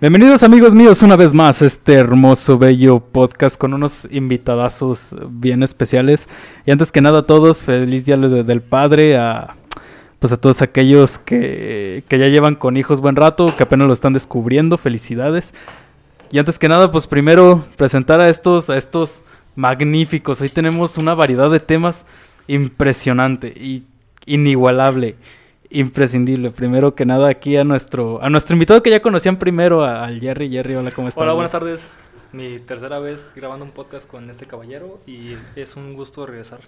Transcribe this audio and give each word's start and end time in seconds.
Bienvenidos 0.00 0.42
amigos 0.42 0.74
míos 0.74 1.02
una 1.02 1.14
vez 1.14 1.34
más 1.34 1.60
a 1.60 1.66
este 1.66 1.92
hermoso, 1.92 2.56
bello 2.56 3.00
podcast 3.00 3.58
con 3.58 3.74
unos 3.74 4.08
invitadazos 4.10 5.14
bien 5.28 5.62
especiales. 5.62 6.26
Y 6.64 6.70
antes 6.70 6.90
que 6.90 7.02
nada 7.02 7.18
a 7.18 7.26
todos, 7.26 7.64
feliz 7.64 8.06
día 8.06 8.16
del 8.16 8.62
padre, 8.62 9.18
a, 9.18 9.56
pues 10.18 10.32
a 10.32 10.38
todos 10.40 10.62
aquellos 10.62 11.18
que, 11.18 12.02
que 12.08 12.18
ya 12.18 12.28
llevan 12.28 12.54
con 12.54 12.78
hijos 12.78 13.02
buen 13.02 13.14
rato, 13.14 13.54
que 13.54 13.62
apenas 13.62 13.88
lo 13.88 13.92
están 13.92 14.14
descubriendo, 14.14 14.78
felicidades. 14.78 15.52
Y 16.32 16.38
antes 16.38 16.58
que 16.58 16.70
nada, 16.70 16.90
pues 16.90 17.06
primero 17.06 17.62
presentar 17.76 18.22
a 18.22 18.30
estos, 18.30 18.70
a 18.70 18.78
estos 18.78 19.22
magníficos. 19.54 20.40
Hoy 20.40 20.48
tenemos 20.48 20.96
una 20.96 21.12
variedad 21.12 21.50
de 21.50 21.60
temas 21.60 22.06
impresionante 22.46 23.48
y 23.48 23.84
inigualable 24.24 25.16
imprescindible. 25.70 26.50
Primero 26.50 26.94
que 26.94 27.06
nada 27.06 27.28
aquí 27.28 27.56
a 27.56 27.64
nuestro 27.64 28.22
a 28.22 28.28
nuestro 28.28 28.54
invitado 28.54 28.82
que 28.82 28.90
ya 28.90 29.00
conocían 29.00 29.36
primero, 29.38 29.84
al 29.84 30.20
Jerry. 30.20 30.50
Jerry, 30.50 30.74
hola, 30.74 30.90
¿cómo 30.92 31.08
estás? 31.08 31.22
Hola, 31.22 31.32
buenas 31.32 31.52
tardes. 31.52 31.92
Mi 32.32 32.58
tercera 32.60 32.98
vez 32.98 33.32
grabando 33.34 33.64
un 33.64 33.72
podcast 33.72 34.06
con 34.08 34.30
este 34.30 34.46
caballero 34.46 35.00
y 35.06 35.36
es 35.56 35.76
un 35.76 35.94
gusto 35.94 36.26
regresar. 36.26 36.60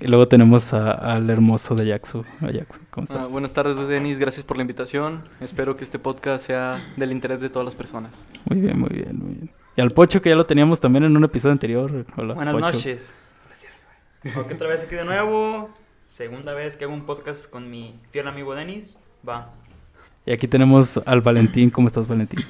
Y 0.00 0.06
luego 0.06 0.28
tenemos 0.28 0.72
al 0.72 1.28
hermoso 1.28 1.74
de 1.74 1.86
Jackson. 1.86 2.24
¿cómo 2.90 3.06
ah, 3.10 3.14
estás? 3.14 3.32
buenas 3.32 3.52
tardes, 3.52 3.76
Denis. 3.88 4.18
Gracias 4.18 4.44
por 4.44 4.56
la 4.56 4.62
invitación. 4.62 5.24
Espero 5.40 5.76
que 5.76 5.82
este 5.82 5.98
podcast 5.98 6.46
sea 6.46 6.92
del 6.96 7.10
interés 7.10 7.40
de 7.40 7.50
todas 7.50 7.66
las 7.66 7.74
personas. 7.74 8.12
Muy 8.44 8.60
bien, 8.60 8.78
muy 8.78 8.90
bien, 8.90 9.18
muy 9.18 9.34
bien. 9.34 9.50
Y 9.76 9.80
al 9.80 9.90
Pocho, 9.90 10.22
que 10.22 10.28
ya 10.28 10.36
lo 10.36 10.46
teníamos 10.46 10.80
también 10.80 11.04
en 11.04 11.16
un 11.16 11.24
episodio 11.24 11.52
anterior. 11.52 12.04
Hola, 12.16 12.34
buenas 12.34 12.54
noches. 12.54 13.16
Gracias. 14.22 14.36
otra 14.36 14.68
vez 14.68 14.84
aquí 14.84 14.94
de 14.94 15.04
nuevo. 15.04 15.70
Segunda 16.08 16.54
vez 16.54 16.74
que 16.74 16.84
hago 16.84 16.94
un 16.94 17.04
podcast 17.04 17.50
con 17.50 17.70
mi 17.70 17.94
fiel 18.10 18.26
amigo 18.28 18.54
Denis. 18.54 18.98
Va. 19.28 19.50
Y 20.24 20.32
aquí 20.32 20.48
tenemos 20.48 20.98
al 21.04 21.20
Valentín. 21.20 21.68
¿Cómo 21.70 21.86
estás, 21.86 22.08
Valentín? 22.08 22.40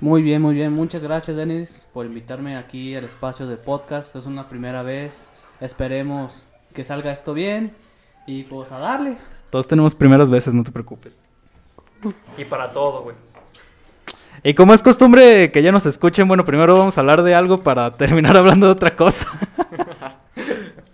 Muy 0.00 0.22
bien, 0.22 0.42
muy 0.42 0.54
bien. 0.54 0.72
Muchas 0.72 1.02
gracias, 1.02 1.36
Denis, 1.36 1.88
por 1.94 2.04
invitarme 2.04 2.56
aquí 2.56 2.94
al 2.94 3.04
espacio 3.04 3.46
de 3.46 3.56
podcast. 3.56 4.14
Es 4.16 4.26
una 4.26 4.48
primera 4.48 4.82
vez. 4.82 5.30
Esperemos 5.60 6.44
que 6.74 6.84
salga 6.84 7.10
esto 7.10 7.32
bien. 7.32 7.74
Y 8.26 8.44
pues 8.44 8.70
a 8.70 8.78
darle. 8.78 9.16
Todos 9.48 9.66
tenemos 9.66 9.94
primeras 9.94 10.30
veces, 10.30 10.54
no 10.54 10.62
te 10.62 10.70
preocupes. 10.70 11.18
Y 12.36 12.44
para 12.44 12.70
todo, 12.70 13.02
güey. 13.02 13.16
Y 14.42 14.54
como 14.54 14.74
es 14.74 14.82
costumbre 14.82 15.50
que 15.50 15.62
ya 15.62 15.72
nos 15.72 15.86
escuchen, 15.86 16.28
bueno, 16.28 16.44
primero 16.44 16.78
vamos 16.78 16.96
a 16.96 17.00
hablar 17.00 17.22
de 17.22 17.34
algo 17.34 17.62
para 17.62 17.96
terminar 17.96 18.36
hablando 18.36 18.66
de 18.66 18.72
otra 18.72 18.94
cosa. 18.94 19.26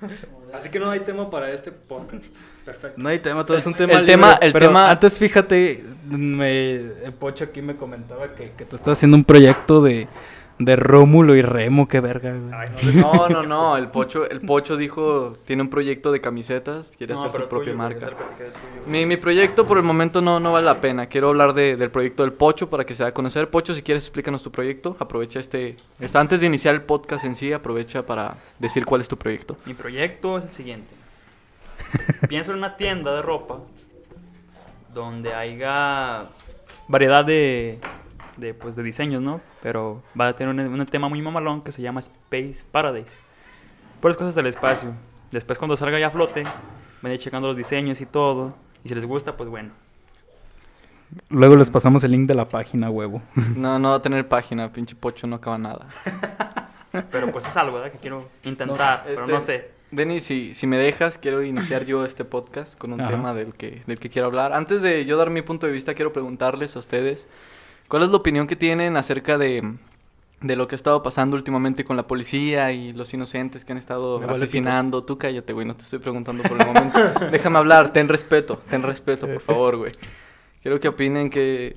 Así 0.67 0.73
que 0.73 0.81
no 0.81 0.91
hay 0.91 0.99
tema 0.99 1.31
para 1.31 1.53
este 1.53 1.71
podcast. 1.71 2.35
Perfecto. 2.65 3.01
No 3.01 3.09
hay 3.09 3.21
tema, 3.21 3.47
todo 3.47 3.57
es 3.57 3.65
un 3.67 3.73
tema 3.77 4.01
el 4.01 4.07
Tema, 4.07 4.33
el 4.41 4.53
tema... 4.53 4.91
Antes, 4.91 5.17
fíjate, 5.17 5.85
me, 6.09 6.75
el 7.05 7.13
Pocho 7.17 7.45
aquí 7.45 7.63
me 7.63 7.77
comentaba 7.77 8.35
que, 8.35 8.51
que 8.51 8.65
tú 8.65 8.75
estás 8.75 8.99
haciendo 8.99 9.17
un 9.17 9.23
proyecto 9.23 9.81
de 9.81 10.09
de 10.59 10.75
Rómulo 10.77 11.37
y 11.37 11.43
Remo, 11.43 11.87
qué 11.87 12.01
verga, 12.01 12.33
no, 12.33 13.29
no, 13.29 13.43
no, 13.47 13.77
el 13.77 13.89
Pocho, 13.89 14.29
el 14.29 14.41
Pocho 14.41 14.77
dijo, 14.77 15.37
tiene 15.45 15.63
un 15.63 15.69
proyecto 15.69 16.11
de 16.13 16.21
camisetas, 16.23 16.93
quiere 16.97 17.15
hacer 17.15 17.31
su 17.33 17.49
propia 17.49 17.75
marca. 17.75 18.11
Mi, 18.87 19.05
mi, 19.05 19.19
proyecto 19.19 19.67
por 19.67 19.77
el 19.77 19.85
momento 19.85 20.23
no, 20.23 20.41
no 20.41 20.53
vale 20.53 20.65
la 20.65 20.81
pena, 20.81 21.07
quiero 21.07 21.29
hablar 21.29 21.53
de, 21.53 21.77
del 21.77 21.91
proyecto 21.91 22.23
del 22.23 22.33
Pocho 22.33 22.71
para 22.71 22.87
que 22.87 22.95
se 22.95 23.03
dé 23.03 23.11
a 23.11 23.13
conocer. 23.13 23.51
Pocho, 23.51 23.75
si 23.75 23.83
quieres 23.83 24.05
explícanos 24.05 24.43
tu 24.43 24.51
proyecto, 24.51 24.97
aprovecha 24.99 25.41
este, 25.41 25.77
este, 26.01 26.19
antes 26.19 26.41
de 26.41 26.47
iniciar 26.47 26.75
el 26.75 26.83
podcast 26.83 27.25
en 27.25 27.35
sí, 27.35 27.53
aprovecha 27.53 28.07
para 28.07 28.37
decir 28.59 28.87
cuál 28.87 29.03
es 29.03 29.09
tu 29.09 29.19
proyecto. 29.19 29.59
Mi 29.67 29.75
proyecto 29.75 30.39
es 30.39 30.47
el 30.47 30.53
siguiente. 30.53 30.89
Pienso 32.29 32.53
en 32.53 32.59
una 32.59 32.77
tienda 32.77 33.15
de 33.15 33.21
ropa 33.21 33.59
donde 34.95 35.35
haya 35.35 36.29
variedad 36.89 37.25
de 37.27 37.79
de, 38.37 38.55
pues, 38.55 38.77
de 38.77 38.83
diseños, 38.83 39.23
¿no? 39.23 39.41
Pero 39.63 40.03
va 40.19 40.29
a 40.29 40.37
tener 40.37 40.55
un, 40.55 40.87
tema 40.87 41.09
muy 41.09 41.23
mamalón 41.23 41.63
que 41.63 41.73
se 41.73 41.83
llama 41.83 42.01
Space 42.01 42.65
Paradise. 42.71 43.13
Por 44.01 44.15
cosas 44.17 44.35
del 44.35 44.47
espacio. 44.47 44.93
Después 45.31 45.59
cuando 45.59 45.77
salga 45.77 45.99
ya 45.99 46.09
a 46.09 46.11
flote, 46.11 46.45
van 47.03 47.13
a 47.13 47.15
ir 47.15 47.21
checando 47.21 47.49
los 47.49 47.57
diseños 47.57 48.01
y 48.01 48.07
todo. 48.07 48.55
Y 48.85 48.89
si 48.89 48.95
les 48.95 49.05
gusta, 49.05 49.37
pues 49.37 49.49
bueno. 49.49 49.71
Luego 51.29 51.57
les 51.57 51.71
pasamos 51.71 52.05
el 52.05 52.13
link 52.13 52.29
de 52.29 52.35
la 52.35 52.49
página, 52.49 52.91
huevo. 52.91 53.23
No, 53.57 53.79
no 53.79 53.91
va 53.91 53.97
a 53.97 54.03
tener 54.03 54.29
página, 54.29 54.71
pinche 54.71 54.95
pocho, 54.95 55.27
no 55.27 55.37
acaba 55.37 55.59
nada. 55.59 55.89
pero 57.11 57.33
pues 57.33 57.47
es 57.47 57.57
algo, 57.57 57.77
¿verdad? 57.77 57.93
Que 57.93 57.99
quiero 57.99 58.29
intentar, 58.45 59.03
pero 59.05 59.27
no 59.27 59.37
este, 59.39 59.59
sé. 59.59 59.71
Denis, 59.91 60.25
si, 60.25 60.53
si 60.53 60.67
me 60.67 60.79
dejas, 60.79 61.17
quiero 61.17 61.43
iniciar 61.43 61.85
yo 61.85 62.05
este 62.05 62.25
podcast 62.25 62.77
con 62.77 62.93
un 62.93 62.99
tema 62.99 63.33
del 63.35 63.55
que, 63.55 63.83
del 63.87 64.01
que 64.01 64.11
quiero 64.11 64.27
hablar. 64.27 64.53
Antes 64.53 64.83
de 64.83 65.05
yo 65.05 65.17
dar 65.17 65.31
mi 65.31 65.43
punto 65.43 65.67
de 65.67 65.73
vista, 65.73 65.95
quiero 65.95 66.13
preguntarles 66.13 66.75
a 66.75 66.81
ustedes 66.81 67.29
¿Cuál 67.89 68.03
es 68.03 68.11
la 68.11 68.17
opinión 68.17 68.47
que 68.47 68.57
tienen 68.57 68.97
acerca 68.97 69.39
de, 69.39 69.75
lo 70.41 70.69
que 70.69 70.75
ha 70.75 70.77
estado 70.77 71.03
pasando 71.03 71.37
últimamente 71.37 71.85
con 71.85 71.97
la 71.97 72.07
policía 72.07 72.73
y 72.73 72.93
los 72.93 73.15
inocentes 73.15 73.65
que 73.65 73.73
han 73.73 73.79
estado 73.79 74.29
asesinando? 74.29 75.05
Tú 75.05 75.19
cállate, 75.19 75.53
güey, 75.53 75.67
no 75.67 75.77
te 75.77 75.83
estoy 75.83 76.01
preguntando 76.01 76.43
por 76.43 76.61
el 76.61 76.67
momento. 76.67 76.99
Déjame 77.31 77.59
hablar, 77.59 77.93
ten 77.93 78.09
respeto, 78.09 78.61
ten 78.69 78.83
respeto, 78.83 79.27
por 79.27 79.41
favor, 79.41 79.77
güey. 79.77 79.93
Quiero 80.63 80.81
que 80.81 80.89
opinen 80.89 81.31
que 81.31 81.77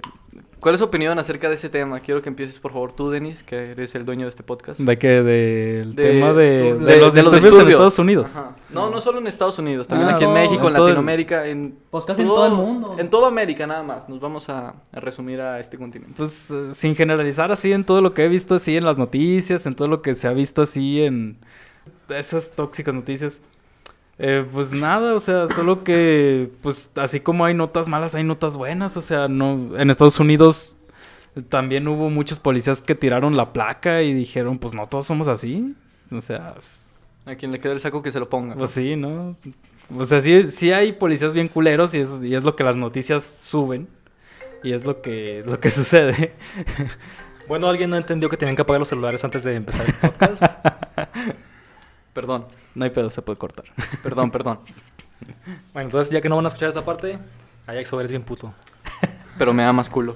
¿Cuál 0.59 0.75
es 0.75 0.79
su 0.79 0.85
opinión 0.85 1.17
acerca 1.17 1.47
de 1.47 1.55
ese 1.55 1.69
tema? 1.69 2.01
Quiero 2.01 2.21
que 2.21 2.27
empieces, 2.27 2.59
por 2.59 2.73
favor, 2.73 2.91
tú, 2.91 3.09
Denis, 3.09 3.43
que 3.43 3.71
eres 3.71 3.95
el 3.95 4.03
dueño 4.03 4.25
de 4.25 4.29
este 4.29 4.43
podcast. 4.43 4.79
¿De 4.79 4.97
qué? 4.97 5.23
Del 5.23 5.95
tema 5.95 6.33
de, 6.33 6.73
los, 6.99 7.13
disturbios 7.13 7.61
en 7.61 7.67
Estados 7.69 7.99
Unidos. 7.99 8.35
No, 8.73 8.89
no 8.89 8.99
solo 8.99 9.19
en 9.19 9.27
Estados 9.27 9.57
Unidos, 9.57 9.87
también 9.87 10.09
ah, 10.09 10.15
aquí 10.15 10.25
en 10.25 10.33
México, 10.33 10.67
en, 10.67 10.73
Latinoamérica, 10.73 11.47
en... 11.47 11.77
Pues 11.89 12.03
casi 12.03 12.23
en 12.23 12.27
todo 12.27 12.45
el 12.45 12.53
mundo. 12.53 12.95
En 12.97 13.09
toda 13.09 13.29
América, 13.29 13.65
nada 13.65 13.83
más. 13.83 14.09
Nos 14.09 14.19
vamos 14.19 14.49
a, 14.49 14.73
resumir 14.91 15.39
a 15.39 15.61
este 15.61 15.77
continente. 15.77 16.15
Pues, 16.17 16.51
eh, 16.51 16.73
sin 16.73 16.93
generalizar 16.93 17.51
así 17.53 17.71
en 17.71 17.85
todo 17.85 18.01
lo 18.01 18.13
que 18.13 18.25
he 18.25 18.27
visto 18.27 18.55
así 18.55 18.75
en 18.75 18.83
las 18.83 18.97
noticias, 18.97 19.65
en 19.65 19.75
todo 19.75 19.87
lo 19.87 20.01
que 20.01 20.13
se 20.13 20.27
ha 20.27 20.33
visto 20.33 20.61
así 20.61 21.01
en 21.01 21.37
esas 22.09 22.51
tóxicas 22.51 22.93
noticias. 22.93 23.39
Eh, 24.21 24.45
pues 24.51 24.73
nada, 24.73 25.15
o 25.15 25.19
sea, 25.21 25.47
solo 25.47 25.85
que, 25.85 26.51
pues 26.61 26.91
así 26.95 27.21
como 27.21 27.45
hay 27.45 27.53
notas 27.53 27.87
malas, 27.87 28.15
hay 28.15 28.25
notas 28.25 28.57
buenas, 28.57 28.97
o 28.97 29.01
sea, 29.01 29.29
no, 29.29 29.77
en 29.77 29.89
Estados 29.89 30.19
Unidos 30.19 30.75
también 31.47 31.87
hubo 31.87 32.09
muchos 32.09 32.37
policías 32.37 32.81
que 32.81 32.95
tiraron 32.95 33.37
la 33.37 33.53
placa 33.53 34.01
y 34.01 34.13
dijeron, 34.13 34.59
pues 34.59 34.73
no 34.73 34.87
todos 34.87 35.05
somos 35.05 35.29
así, 35.29 35.73
o 36.11 36.19
sea... 36.19 36.55
a 37.25 37.35
quien 37.35 37.53
le 37.53 37.61
quede 37.61 37.71
el 37.71 37.79
saco 37.79 38.03
que 38.03 38.11
se 38.11 38.19
lo 38.19 38.27
ponga. 38.27 38.55
Pues 38.55 38.71
sí, 38.71 38.97
¿no? 38.97 39.37
O 39.97 40.03
sea, 40.03 40.19
sí, 40.19 40.51
sí 40.51 40.73
hay 40.73 40.91
policías 40.91 41.33
bien 41.33 41.47
culeros 41.47 41.93
y 41.93 41.99
es, 41.99 42.21
y 42.21 42.35
es 42.35 42.43
lo 42.43 42.57
que 42.57 42.65
las 42.65 42.75
noticias 42.75 43.23
suben 43.23 43.87
y 44.63 44.73
es 44.73 44.83
lo 44.83 45.01
que, 45.01 45.43
lo 45.45 45.61
que 45.61 45.71
sucede. 45.71 46.33
Bueno, 47.47 47.69
alguien 47.69 47.89
no 47.89 47.95
entendió 47.95 48.29
que 48.29 48.35
tenían 48.35 48.57
que 48.57 48.63
apagar 48.63 48.79
los 48.79 48.89
celulares 48.89 49.23
antes 49.23 49.45
de 49.45 49.55
empezar 49.55 49.85
el 49.87 49.93
podcast. 49.93 50.43
Perdón. 52.13 52.45
No 52.75 52.85
hay 52.85 52.91
pedo, 52.91 53.09
se 53.09 53.21
puede 53.21 53.37
cortar. 53.37 53.65
Perdón, 54.03 54.31
perdón. 54.31 54.59
Bueno, 55.73 55.87
entonces 55.87 56.13
ya 56.13 56.21
que 56.21 56.29
no 56.29 56.37
van 56.37 56.45
a 56.45 56.47
escuchar 56.47 56.69
esta 56.69 56.85
parte, 56.85 57.19
Ajax 57.67 57.91
eres 57.91 58.09
bien 58.09 58.23
puto. 58.23 58.53
Pero 59.37 59.53
me 59.53 59.63
da 59.63 59.73
más 59.73 59.89
culo. 59.89 60.15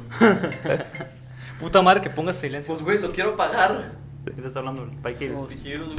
Puta 1.59 1.81
madre 1.81 2.01
que 2.01 2.09
pongas 2.09 2.37
silencio. 2.37 2.73
Pues 2.73 2.85
güey, 2.85 2.99
lo 2.99 3.11
quiero 3.11 3.35
pagar. 3.35 3.91
¿Qué 4.25 4.41
te 4.41 4.47
está 4.47 4.59
hablando? 4.59 4.87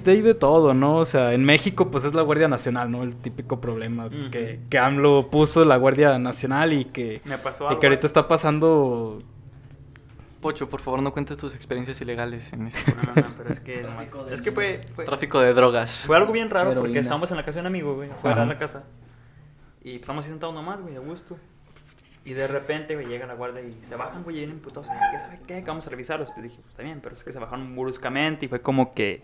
De 0.02 0.10
ahí 0.10 0.22
de 0.22 0.34
todo, 0.34 0.72
¿no? 0.72 0.96
O 0.96 1.04
sea, 1.04 1.34
en 1.34 1.44
México 1.44 1.90
pues 1.90 2.04
es 2.04 2.14
la 2.14 2.22
Guardia 2.22 2.48
Nacional, 2.48 2.90
¿no? 2.90 3.02
El 3.02 3.16
típico 3.16 3.60
problema 3.60 4.08
que, 4.30 4.60
que 4.70 4.78
AMLO 4.78 5.30
puso 5.30 5.64
la 5.64 5.76
Guardia 5.76 6.18
Nacional 6.18 6.72
y 6.72 6.86
que, 6.86 7.20
Me 7.24 7.36
pasó 7.36 7.70
y 7.70 7.78
que 7.78 7.86
ahorita 7.86 8.06
está 8.06 8.26
pasando 8.26 9.22
Pocho, 10.44 10.68
por 10.68 10.82
favor, 10.82 11.00
no 11.00 11.10
cuentes 11.10 11.38
tus 11.38 11.54
experiencias 11.54 11.98
ilegales 12.02 12.52
en 12.52 12.66
este 12.66 12.92
No, 12.92 13.14
no, 13.14 13.28
pero 13.38 13.50
es 13.50 13.60
que, 13.60 13.86
es 14.30 14.42
que 14.42 14.52
fue, 14.52 14.78
Tráfico 15.06 15.40
de 15.40 15.54
drogas. 15.54 16.04
Fue 16.04 16.18
algo 16.18 16.34
bien 16.34 16.50
raro 16.50 16.74
porque 16.74 16.98
estábamos 16.98 17.30
en 17.30 17.38
la 17.38 17.46
casa 17.46 17.56
de 17.56 17.60
un 17.62 17.68
amigo, 17.68 17.94
güey, 17.94 18.10
fuera 18.20 18.42
de 18.42 18.46
la 18.48 18.58
casa. 18.58 18.84
Y 19.82 19.94
estamos 19.94 20.26
ahí 20.26 20.30
sentados 20.32 20.54
nomás, 20.54 20.82
güey, 20.82 20.96
a 20.96 20.98
gusto. 20.98 21.38
Y 22.26 22.34
de 22.34 22.46
repente, 22.46 22.94
güey, 22.94 23.06
llega 23.06 23.24
la 23.24 23.32
guardia 23.32 23.62
y 23.62 23.72
se 23.84 23.96
bajan, 23.96 24.22
güey, 24.22 24.36
y 24.36 24.38
vienen 24.40 24.60
putos. 24.60 24.86
¿Qué 24.86 25.18
sabe 25.18 25.40
qué? 25.46 25.62
Vamos 25.62 25.86
a 25.86 25.90
revisarlos. 25.90 26.28
Pues 26.30 26.42
dije, 26.42 26.56
pues 26.60 26.72
está 26.72 26.82
bien, 26.82 27.00
pero 27.02 27.14
es 27.14 27.24
que 27.24 27.32
se 27.32 27.38
bajaron 27.38 27.74
bruscamente 27.74 28.44
y 28.44 28.48
fue 28.50 28.60
como 28.60 28.92
que. 28.92 29.22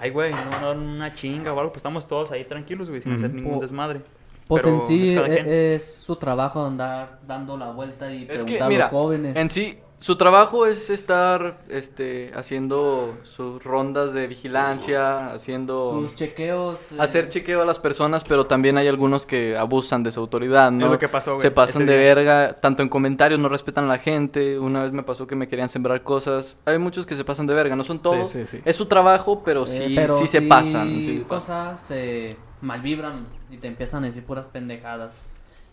Ay, 0.00 0.08
güey, 0.08 0.32
no, 0.32 0.74
no, 0.74 0.80
una 0.80 1.12
chinga 1.12 1.52
o 1.52 1.60
algo. 1.60 1.70
Pues 1.70 1.80
estamos 1.80 2.08
todos 2.08 2.32
ahí 2.32 2.46
tranquilos, 2.46 2.88
güey, 2.88 3.02
sin 3.02 3.12
hacer 3.12 3.30
ningún 3.34 3.60
desmadre. 3.60 4.00
Pues 4.46 4.64
en 4.66 4.80
sí 4.80 5.16
e, 5.16 5.74
es, 5.74 5.84
su 5.84 6.16
trabajo 6.16 6.64
andar 6.64 7.18
dando 7.26 7.58
la 7.58 7.72
vuelta 7.72 8.10
y 8.10 8.24
preguntar 8.24 8.72
a 8.72 8.78
los 8.78 8.88
jóvenes. 8.88 9.36
En 9.36 9.50
sí, 9.50 9.78
su 10.04 10.16
trabajo 10.16 10.66
es 10.66 10.90
estar 10.90 11.56
este, 11.70 12.30
haciendo 12.34 13.16
sus 13.22 13.64
rondas 13.64 14.12
de 14.12 14.26
vigilancia, 14.26 15.32
haciendo... 15.32 16.02
Sus 16.02 16.14
chequeos. 16.14 16.78
Eh. 16.92 16.96
Hacer 16.98 17.30
chequeo 17.30 17.62
a 17.62 17.64
las 17.64 17.78
personas, 17.78 18.22
pero 18.22 18.46
también 18.46 18.76
hay 18.76 18.86
algunos 18.86 19.24
que 19.24 19.56
abusan 19.56 20.02
de 20.02 20.12
su 20.12 20.20
autoridad, 20.20 20.70
¿no? 20.70 20.84
Es 20.84 20.92
lo 20.92 20.98
que 20.98 21.08
pasó, 21.08 21.38
Se 21.38 21.50
pasan 21.50 21.86
de 21.86 21.96
verga, 21.96 22.52
tanto 22.60 22.82
en 22.82 22.90
comentarios, 22.90 23.40
no 23.40 23.48
respetan 23.48 23.86
a 23.86 23.88
la 23.88 23.96
gente. 23.96 24.58
Una 24.58 24.82
vez 24.82 24.92
me 24.92 25.04
pasó 25.04 25.26
que 25.26 25.36
me 25.36 25.48
querían 25.48 25.70
sembrar 25.70 26.02
cosas. 26.02 26.58
Hay 26.66 26.76
muchos 26.76 27.06
que 27.06 27.16
se 27.16 27.24
pasan 27.24 27.46
de 27.46 27.54
verga, 27.54 27.74
no 27.74 27.82
son 27.82 27.98
todos. 27.98 28.28
Sí, 28.28 28.40
sí, 28.44 28.58
sí. 28.58 28.62
Es 28.66 28.76
su 28.76 28.84
trabajo, 28.84 29.42
pero 29.42 29.64
sí, 29.64 29.96
eh, 29.96 30.06
sí 30.18 30.26
se 30.26 30.42
pasan. 30.42 31.02
Sí 31.02 31.24
cosas 31.26 31.80
se 31.80 32.36
malvibran 32.60 33.26
y 33.50 33.56
te 33.56 33.68
empiezan 33.68 34.04
a 34.04 34.08
decir 34.08 34.22
puras 34.26 34.48
pendejadas. 34.48 35.24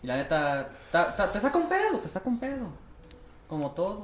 Y 0.02 0.06
la 0.06 0.16
neta, 0.16 0.70
te 0.90 1.38
saca 1.38 1.58
un 1.58 1.68
pedo, 1.68 1.98
te 1.98 2.08
saca 2.08 2.30
un 2.30 2.40
pedo. 2.40 2.91
Como 3.52 3.72
todos. 3.72 3.98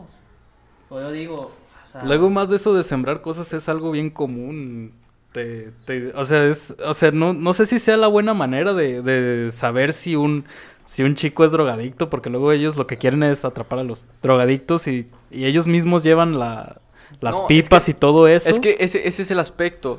O 0.91 1.01
yo 1.01 1.11
digo, 1.11 1.51
o 1.83 1.87
sea, 1.87 2.05
Luego 2.05 2.29
más 2.29 2.51
de 2.51 2.57
eso 2.57 2.75
de 2.75 2.83
sembrar 2.83 3.23
cosas 3.23 3.51
es 3.55 3.67
algo 3.71 3.91
bien 3.93 4.11
común. 4.11 4.93
Te- 5.33 5.71
te- 5.87 6.13
o 6.15 6.23
sea, 6.27 6.45
es, 6.45 6.75
o 6.85 6.93
sea 6.93 7.13
no, 7.13 7.33
no 7.33 7.55
sé 7.55 7.65
si 7.65 7.79
sea 7.79 7.97
la 7.97 8.09
buena 8.09 8.35
manera 8.35 8.75
de, 8.75 9.01
de 9.01 9.51
saber 9.51 9.95
si 9.95 10.17
un, 10.17 10.45
si 10.85 11.03
un 11.03 11.15
chico 11.15 11.47
es 11.47 11.51
drogadicto, 11.51 12.11
porque 12.11 12.29
luego 12.29 12.53
ellos 12.53 12.77
lo 12.77 12.87
que 12.87 12.99
quieren 12.99 13.23
es 13.23 13.47
atrapar 13.47 13.79
a 13.79 13.85
los 13.85 14.05
drogadictos 14.21 14.87
y, 14.87 15.07
y 15.31 15.47
ellos 15.47 15.67
mismos 15.67 16.05
llevan 16.05 16.39
la, 16.39 16.83
las 17.23 17.37
No, 17.37 17.43
es 17.45 17.49
pipas 17.49 17.87
que- 17.87 17.93
y 17.93 17.95
todo 17.95 18.29
eso. 18.29 18.51
Es 18.51 18.59
que 18.59 18.77
ese, 18.81 19.09
ese 19.09 19.23
es 19.23 19.31
el 19.31 19.39
aspecto. 19.39 19.99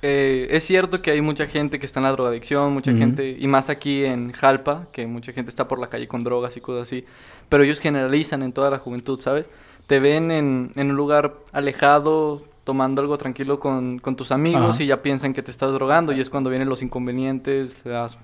Eh, 0.00 0.46
es 0.52 0.64
cierto 0.64 1.02
que 1.02 1.10
hay 1.10 1.20
mucha 1.20 1.46
gente 1.46 1.78
que 1.78 1.84
está 1.84 1.98
en 2.00 2.04
la 2.04 2.12
drogadicción, 2.12 2.72
mucha 2.72 2.92
gente, 2.94 3.36
y 3.38 3.46
más 3.48 3.68
aquí 3.68 4.04
en 4.04 4.30
Jalpa, 4.32 4.86
que 4.92 5.06
mucha 5.08 5.32
gente 5.32 5.50
está 5.50 5.66
por 5.66 5.78
la 5.78 5.88
calle 5.88 6.06
con 6.08 6.22
drogas 6.24 6.56
y 6.56 6.60
cosas 6.60 6.84
así, 6.84 7.04
pero 7.48 7.62
ellos 7.64 7.80
generalizan 7.80 8.42
en 8.42 8.52
toda 8.52 8.70
la 8.70 8.78
juventud, 8.78 9.20
¿sabes? 9.20 9.46
Te 9.86 10.00
ven 10.00 10.30
en, 10.30 10.70
en 10.76 10.90
un 10.90 10.96
lugar 10.96 11.34
alejado, 11.52 12.42
tomando 12.64 13.00
algo 13.00 13.16
tranquilo 13.16 13.58
con, 13.58 13.98
con 13.98 14.16
tus 14.16 14.30
amigos 14.32 14.74
Ajá. 14.74 14.82
y 14.82 14.86
ya 14.86 15.00
piensan 15.02 15.32
que 15.32 15.42
te 15.42 15.50
estás 15.50 15.72
drogando 15.72 16.12
y 16.12 16.20
es 16.20 16.28
cuando 16.28 16.50
vienen 16.50 16.68
los 16.68 16.82
inconvenientes, 16.82 17.84
las- 17.86 18.18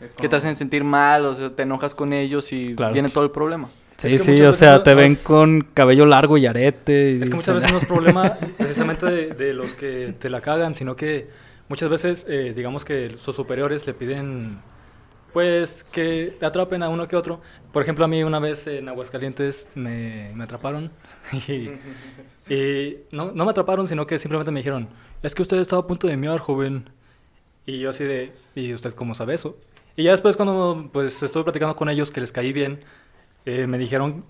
es 0.00 0.10
que 0.12 0.16
como- 0.16 0.28
te 0.30 0.36
hacen 0.36 0.56
sentir 0.56 0.84
mal, 0.84 1.26
o 1.26 1.34
sea, 1.34 1.50
te 1.50 1.62
enojas 1.62 1.94
con 1.94 2.12
ellos 2.12 2.52
y 2.52 2.74
Claro. 2.74 2.92
viene 2.94 3.10
todo 3.10 3.24
el 3.24 3.30
problema. 3.30 3.68
sí, 3.98 4.08
es 4.08 4.12
que 4.14 4.18
sí, 4.24 4.30
muchas 4.32 4.46
o 4.46 4.48
veces 4.48 4.58
sea, 4.58 4.72
no- 4.78 4.82
te 4.82 4.94
ven 4.94 5.12
es- 5.12 5.22
con 5.22 5.60
cabello 5.74 6.06
largo 6.06 6.36
y 6.38 6.46
arete. 6.46 7.12
y 7.18 7.22
Es 7.22 7.28
que 7.30 7.36
muchas 7.36 7.54
veces 7.56 7.70
no 7.70 7.78
es 7.78 7.84
problema 7.84 8.34
precisamente 8.58 9.06
de, 9.06 9.26
de 9.34 9.54
los 9.54 9.74
que 9.74 10.14
te 10.18 10.28
la 10.30 10.40
cagan, 10.40 10.74
sino 10.74 10.96
que 10.96 11.28
muchas 11.68 11.88
veces, 11.90 12.26
eh, 12.28 12.52
digamos 12.56 12.84
que 12.84 13.14
sus 13.16 13.36
superiores 13.36 13.86
le 13.86 13.94
piden, 13.94 14.58
pues, 15.32 15.84
que 15.84 16.36
atrapen 16.40 16.82
a 16.82 16.88
uno 16.88 17.08
que 17.08 17.16
otro. 17.16 17.40
Por 17.72 17.82
ejemplo, 17.82 18.04
a 18.04 18.08
mí 18.08 18.22
una 18.22 18.38
vez 18.38 18.66
en 18.66 18.88
Aguascalientes 18.88 19.68
me, 19.74 20.32
me 20.34 20.44
atraparon 20.44 20.90
y, 21.48 21.70
y 22.52 22.98
no, 23.10 23.32
no 23.32 23.44
me 23.44 23.50
atraparon, 23.50 23.86
sino 23.86 24.06
que 24.06 24.18
simplemente 24.18 24.50
me 24.50 24.60
dijeron, 24.60 24.88
es 25.22 25.34
que 25.34 25.42
usted 25.42 25.58
estaba 25.58 25.82
a 25.82 25.86
punto 25.86 26.06
de 26.06 26.16
miar, 26.16 26.38
joven. 26.38 26.90
Y 27.64 27.78
yo 27.78 27.90
así 27.90 28.04
de, 28.04 28.32
¿y 28.54 28.74
usted 28.74 28.92
cómo 28.94 29.14
sabe 29.14 29.34
eso? 29.34 29.56
Y 29.96 30.04
ya 30.04 30.12
después 30.12 30.36
cuando 30.36 30.90
pues 30.92 31.22
estuve 31.22 31.44
platicando 31.44 31.76
con 31.76 31.88
ellos, 31.88 32.10
que 32.10 32.20
les 32.20 32.32
caí 32.32 32.52
bien, 32.52 32.80
eh, 33.44 33.66
me 33.66 33.78
dijeron 33.78 34.24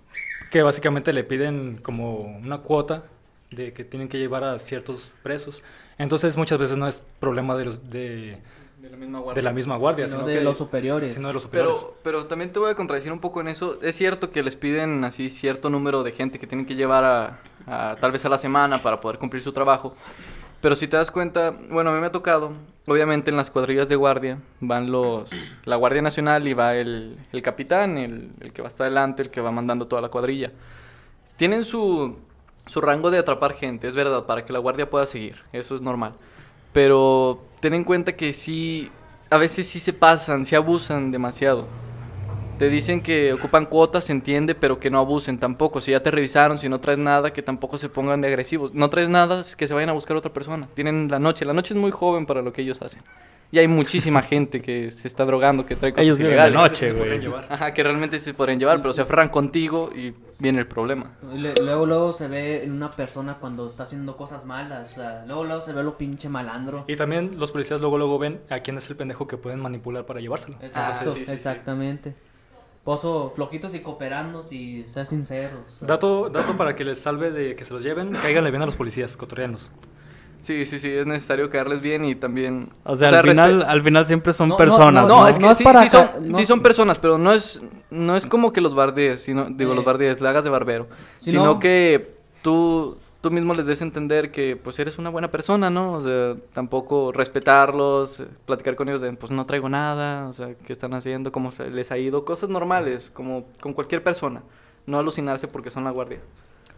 que 0.50 0.62
básicamente 0.62 1.12
le 1.12 1.24
piden 1.24 1.78
como 1.82 2.18
una 2.18 2.58
cuota 2.58 3.04
de 3.50 3.72
que 3.72 3.84
tienen 3.84 4.08
que 4.08 4.18
llevar 4.18 4.44
a 4.44 4.58
ciertos 4.58 5.12
presos. 5.22 5.62
Entonces 5.98 6.36
muchas 6.36 6.58
veces 6.58 6.76
no 6.78 6.88
es 6.88 7.02
problema 7.20 7.56
de, 7.56 7.64
los, 7.64 7.90
de, 7.90 8.38
De 8.82 8.90
la 8.90 8.96
misma 8.96 9.22
de 9.32 9.42
la 9.42 9.52
misma 9.52 9.76
guardia, 9.76 10.08
Sino 10.08 10.18
sino, 10.20 10.28
de 10.28 10.38
que- 10.38 10.44
los 10.44 10.56
superiores. 10.58 11.12
sino 11.12 11.28
de 11.28 11.34
los 11.34 11.44
superiores. 11.44 11.76
Pero, 11.78 11.96
pero 12.02 12.26
también 12.26 12.52
te 12.52 12.58
voy 12.58 12.70
a 12.70 12.74
contradecir 12.74 13.12
un 13.12 13.20
poco 13.20 13.40
en 13.40 13.46
eso. 13.46 13.78
Es 13.80 13.94
cierto 13.96 14.32
que 14.32 14.42
les 14.42 14.56
piden 14.56 15.04
así 15.04 15.30
cierto 15.30 15.70
número 15.70 16.02
de 16.02 16.10
gente 16.10 16.40
que 16.40 16.48
tienen 16.48 16.66
que 16.66 16.74
llevar 16.74 17.04
a, 17.04 17.38
a- 17.66 17.96
tal 18.00 18.10
vez 18.10 18.24
a 18.24 18.28
la 18.28 18.38
semana 18.38 18.78
para 18.78 19.00
poder 19.00 19.18
cumplir 19.18 19.40
su 19.40 19.52
trabajo. 19.52 19.94
Pero 20.60 20.74
si 20.74 20.88
te 20.88 20.96
das 20.96 21.12
cuenta, 21.12 21.54
bueno, 21.70 21.90
a 21.90 21.94
mí 21.94 22.00
me 22.00 22.06
ha 22.06 22.12
tocado, 22.12 22.52
obviamente 22.88 23.30
en 23.30 23.36
las 23.36 23.50
cuadrillas 23.52 23.88
de 23.88 23.94
guardia 23.94 24.38
van 24.60 24.90
los, 24.90 25.30
la 25.64 25.76
Guardia 25.76 26.02
Nacional 26.02 26.46
y 26.48 26.52
va 26.54 26.74
el, 26.74 27.18
el 27.32 27.42
capitán, 27.42 27.98
el, 27.98 28.30
el 28.40 28.52
que 28.52 28.62
va 28.62 28.68
hasta 28.68 28.82
adelante, 28.84 29.22
el 29.22 29.30
que 29.30 29.40
va 29.40 29.52
mandando 29.52 29.86
toda 29.86 30.02
la 30.02 30.08
cuadrilla. 30.08 30.50
Tienen 31.36 31.62
su, 31.64 32.16
su 32.66 32.80
rango 32.80 33.10
de 33.12 33.18
atrapar 33.18 33.54
gente, 33.54 33.86
es 33.88 33.94
verdad, 33.94 34.24
para 34.26 34.44
que 34.44 34.52
la 34.52 34.58
guardia 34.60 34.88
pueda 34.90 35.06
seguir, 35.06 35.36
eso 35.52 35.74
es 35.76 35.80
normal. 35.80 36.14
Pero 36.72 37.42
ten 37.60 37.74
en 37.74 37.84
cuenta 37.84 38.16
que 38.16 38.32
sí, 38.32 38.90
a 39.30 39.36
veces 39.36 39.66
sí 39.66 39.80
se 39.80 39.92
pasan, 39.92 40.46
se 40.46 40.56
abusan 40.56 41.10
demasiado. 41.10 41.66
Te 42.62 42.68
dicen 42.68 43.00
que 43.02 43.32
ocupan 43.32 43.66
cuotas, 43.66 44.04
se 44.04 44.12
entiende, 44.12 44.54
pero 44.54 44.78
que 44.78 44.88
no 44.88 45.00
abusen 45.00 45.36
tampoco. 45.38 45.80
Si 45.80 45.90
ya 45.90 46.00
te 46.00 46.12
revisaron, 46.12 46.60
si 46.60 46.68
no 46.68 46.78
traes 46.78 46.96
nada, 47.00 47.32
que 47.32 47.42
tampoco 47.42 47.76
se 47.76 47.88
pongan 47.88 48.20
de 48.20 48.28
agresivos. 48.28 48.72
No 48.72 48.88
traes 48.88 49.08
nada, 49.08 49.40
es 49.40 49.56
que 49.56 49.66
se 49.66 49.74
vayan 49.74 49.88
a 49.88 49.94
buscar 49.94 50.16
otra 50.16 50.32
persona. 50.32 50.68
Tienen 50.74 51.08
la 51.10 51.18
noche. 51.18 51.44
La 51.44 51.54
noche 51.54 51.74
es 51.74 51.80
muy 51.80 51.90
joven 51.90 52.24
para 52.24 52.40
lo 52.40 52.52
que 52.52 52.62
ellos 52.62 52.80
hacen. 52.80 53.02
Y 53.50 53.58
hay 53.58 53.66
muchísima 53.66 54.22
gente 54.32 54.62
que 54.62 54.92
se 54.92 55.08
está 55.08 55.24
drogando, 55.24 55.66
que 55.66 55.74
trae 55.74 55.90
cosas 55.90 56.04
Ellos 56.04 56.20
ilegales. 56.20 56.54
noche, 56.54 56.90
Se 56.90 56.94
pueden 56.94 57.08
güey. 57.08 57.20
llevar. 57.22 57.46
Ajá, 57.50 57.74
que 57.74 57.82
realmente 57.82 58.20
se 58.20 58.32
podrían 58.32 58.60
llevar, 58.60 58.80
pero 58.80 58.94
se 58.94 59.00
aferran 59.00 59.28
contigo 59.28 59.90
y 59.92 60.14
viene 60.38 60.60
el 60.60 60.68
problema. 60.68 61.10
Le- 61.34 61.54
Luego, 61.60 61.84
luego 61.84 62.12
se 62.12 62.28
ve 62.28 62.62
en 62.62 62.70
una 62.70 62.92
persona 62.92 63.38
cuando 63.40 63.66
está 63.66 63.82
haciendo 63.82 64.16
cosas 64.16 64.44
malas. 64.46 64.92
O 64.92 64.94
sea, 64.94 65.24
luego, 65.26 65.42
luego 65.42 65.60
se 65.62 65.72
ve 65.72 65.82
lo 65.82 65.98
pinche 65.98 66.28
malandro. 66.28 66.84
Y 66.86 66.94
también 66.94 67.40
los 67.40 67.50
policías 67.50 67.80
luego 67.80 67.98
luego 67.98 68.20
ven 68.20 68.38
a 68.50 68.60
quién 68.60 68.78
es 68.78 68.88
el 68.88 68.94
pendejo 68.94 69.26
que 69.26 69.36
pueden 69.36 69.58
manipular 69.58 70.06
para 70.06 70.20
llevárselo. 70.20 70.58
Exacto, 70.62 71.12
sí, 71.12 71.18
sí, 71.18 71.26
sí. 71.26 71.32
exactamente. 71.32 72.14
Pozo, 72.84 73.32
flojitos 73.36 73.74
y 73.74 73.80
cooperando 73.80 74.42
y 74.50 74.82
ser 74.88 75.06
sinceros. 75.06 75.78
Dato, 75.82 76.28
dato 76.28 76.56
para 76.56 76.74
que 76.74 76.84
les 76.84 76.98
salve 77.00 77.30
de 77.30 77.54
que 77.54 77.64
se 77.64 77.72
los 77.72 77.82
lleven, 77.84 78.10
cáiganle 78.10 78.50
bien 78.50 78.62
a 78.62 78.66
los 78.66 78.74
policías, 78.74 79.16
cotorreanos. 79.16 79.70
Sí, 80.38 80.64
sí, 80.64 80.80
sí, 80.80 80.90
es 80.90 81.06
necesario 81.06 81.48
caerles 81.48 81.80
bien 81.80 82.04
y 82.04 82.16
también... 82.16 82.70
O 82.82 82.96
sea, 82.96 83.10
al, 83.10 83.22
final, 83.28 83.62
al 83.62 83.80
final 83.84 84.04
siempre 84.08 84.32
son 84.32 84.48
No, 84.48 84.54
no, 84.54 84.58
personas. 84.58 85.08
No, 85.08 85.20
¿no? 85.20 85.28
es 85.28 85.36
que 85.38 85.44
No 85.44 85.50
es 85.52 85.58
sí, 85.58 85.62
para 85.64 85.82
sí 85.84 85.88
son, 85.90 86.06
ca- 86.08 86.16
no. 86.20 86.36
sí 86.38 86.44
son 86.44 86.60
personas, 86.60 86.98
pero 86.98 87.16
no 87.18 87.30
es, 87.32 87.62
no 87.90 88.16
es 88.16 88.26
como 88.26 88.52
que 88.52 88.60
los 88.60 88.74
bardees, 88.74 89.22
sino, 89.22 89.44
digo, 89.44 89.70
Eh. 89.70 89.76
los 89.76 89.84
bardees, 89.84 90.20
le 90.20 90.28
hagas 90.28 90.42
de 90.42 90.50
barbero, 90.50 90.88
Si 91.20 91.30
sino 91.30 91.44
no- 91.44 91.60
que 91.60 92.16
tú, 92.42 92.98
tú 93.22 93.30
mismo 93.30 93.54
les 93.54 93.64
des 93.64 93.80
a 93.80 93.84
entender 93.84 94.30
que 94.30 94.56
pues 94.56 94.78
eres 94.78 94.98
una 94.98 95.08
buena 95.08 95.30
persona, 95.30 95.70
¿no? 95.70 95.94
O 95.94 96.02
sea, 96.02 96.36
tampoco 96.52 97.12
respetarlos, 97.12 98.22
platicar 98.44 98.76
con 98.76 98.88
ellos 98.90 99.00
de, 99.00 99.12
pues 99.14 99.32
no 99.32 99.46
traigo 99.46 99.70
nada, 99.70 100.28
o 100.28 100.32
sea, 100.34 100.54
qué 100.54 100.72
están 100.74 100.92
haciendo, 100.92 101.32
cómo 101.32 101.52
se 101.52 101.70
les 101.70 101.90
ha 101.90 101.96
ido, 101.98 102.24
cosas 102.26 102.50
normales, 102.50 103.10
como 103.14 103.46
con 103.60 103.72
cualquier 103.72 104.02
persona, 104.02 104.42
no 104.86 104.98
alucinarse 104.98 105.48
porque 105.48 105.70
son 105.70 105.84
la 105.84 105.90
guardia. 105.90 106.20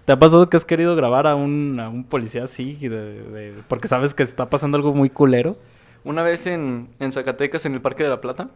¿Te 0.04 0.12
ha 0.12 0.18
pasado 0.18 0.48
que 0.50 0.56
has 0.58 0.66
querido 0.66 0.94
grabar 0.94 1.26
a 1.26 1.34
un, 1.34 1.80
a 1.80 1.88
un 1.88 2.04
policía 2.04 2.44
así? 2.44 2.74
de- 2.74 3.22
de- 3.22 3.62
porque 3.68 3.88
sabes 3.88 4.12
que 4.14 4.22
está 4.22 4.50
pasando 4.50 4.76
algo 4.76 4.92
muy 4.94 5.08
culero. 5.10 5.56
Una 6.04 6.22
vez 6.22 6.46
en, 6.46 6.90
en 7.00 7.10
Zacatecas, 7.10 7.64
en 7.64 7.72
el 7.72 7.80
Parque 7.80 8.02
de 8.02 8.10
la 8.10 8.20
Plata, 8.20 8.50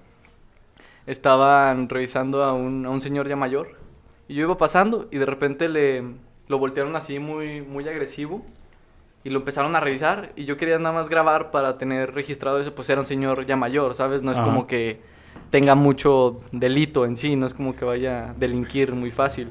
estaban 1.06 1.88
revisando 1.88 2.44
a 2.44 2.52
un, 2.52 2.84
a 2.86 2.90
un 2.90 3.00
señor 3.00 3.28
ya 3.28 3.36
mayor. 3.36 3.76
Y 4.28 4.34
yo 4.34 4.42
iba 4.42 4.58
pasando 4.58 5.08
y 5.10 5.16
de 5.16 5.24
repente 5.26 5.68
le, 5.70 6.04
lo 6.48 6.58
voltearon 6.58 6.96
así 6.96 7.18
muy, 7.18 7.60
muy 7.62 7.88
agresivo. 7.88 8.42
Y 9.24 9.30
lo 9.30 9.40
empezaron 9.40 9.74
a 9.76 9.80
revisar. 9.80 10.32
Y 10.36 10.44
yo 10.44 10.56
quería 10.56 10.78
nada 10.78 10.94
más 10.94 11.08
grabar 11.08 11.50
para 11.50 11.76
tener 11.76 12.14
registrado 12.14 12.60
eso. 12.60 12.74
Pues 12.74 12.88
era 12.88 13.00
un 13.00 13.06
señor 13.06 13.46
ya 13.46 13.56
mayor, 13.56 13.94
¿sabes? 13.94 14.22
No 14.22 14.32
es 14.32 14.38
Ajá. 14.38 14.46
como 14.46 14.66
que 14.66 15.00
tenga 15.50 15.74
mucho 15.74 16.40
delito 16.52 17.04
en 17.04 17.16
sí. 17.16 17.36
No 17.36 17.46
es 17.46 17.54
como 17.54 17.74
que 17.74 17.84
vaya 17.84 18.30
a 18.30 18.34
delinquir 18.34 18.92
muy 18.92 19.10
fácil. 19.10 19.48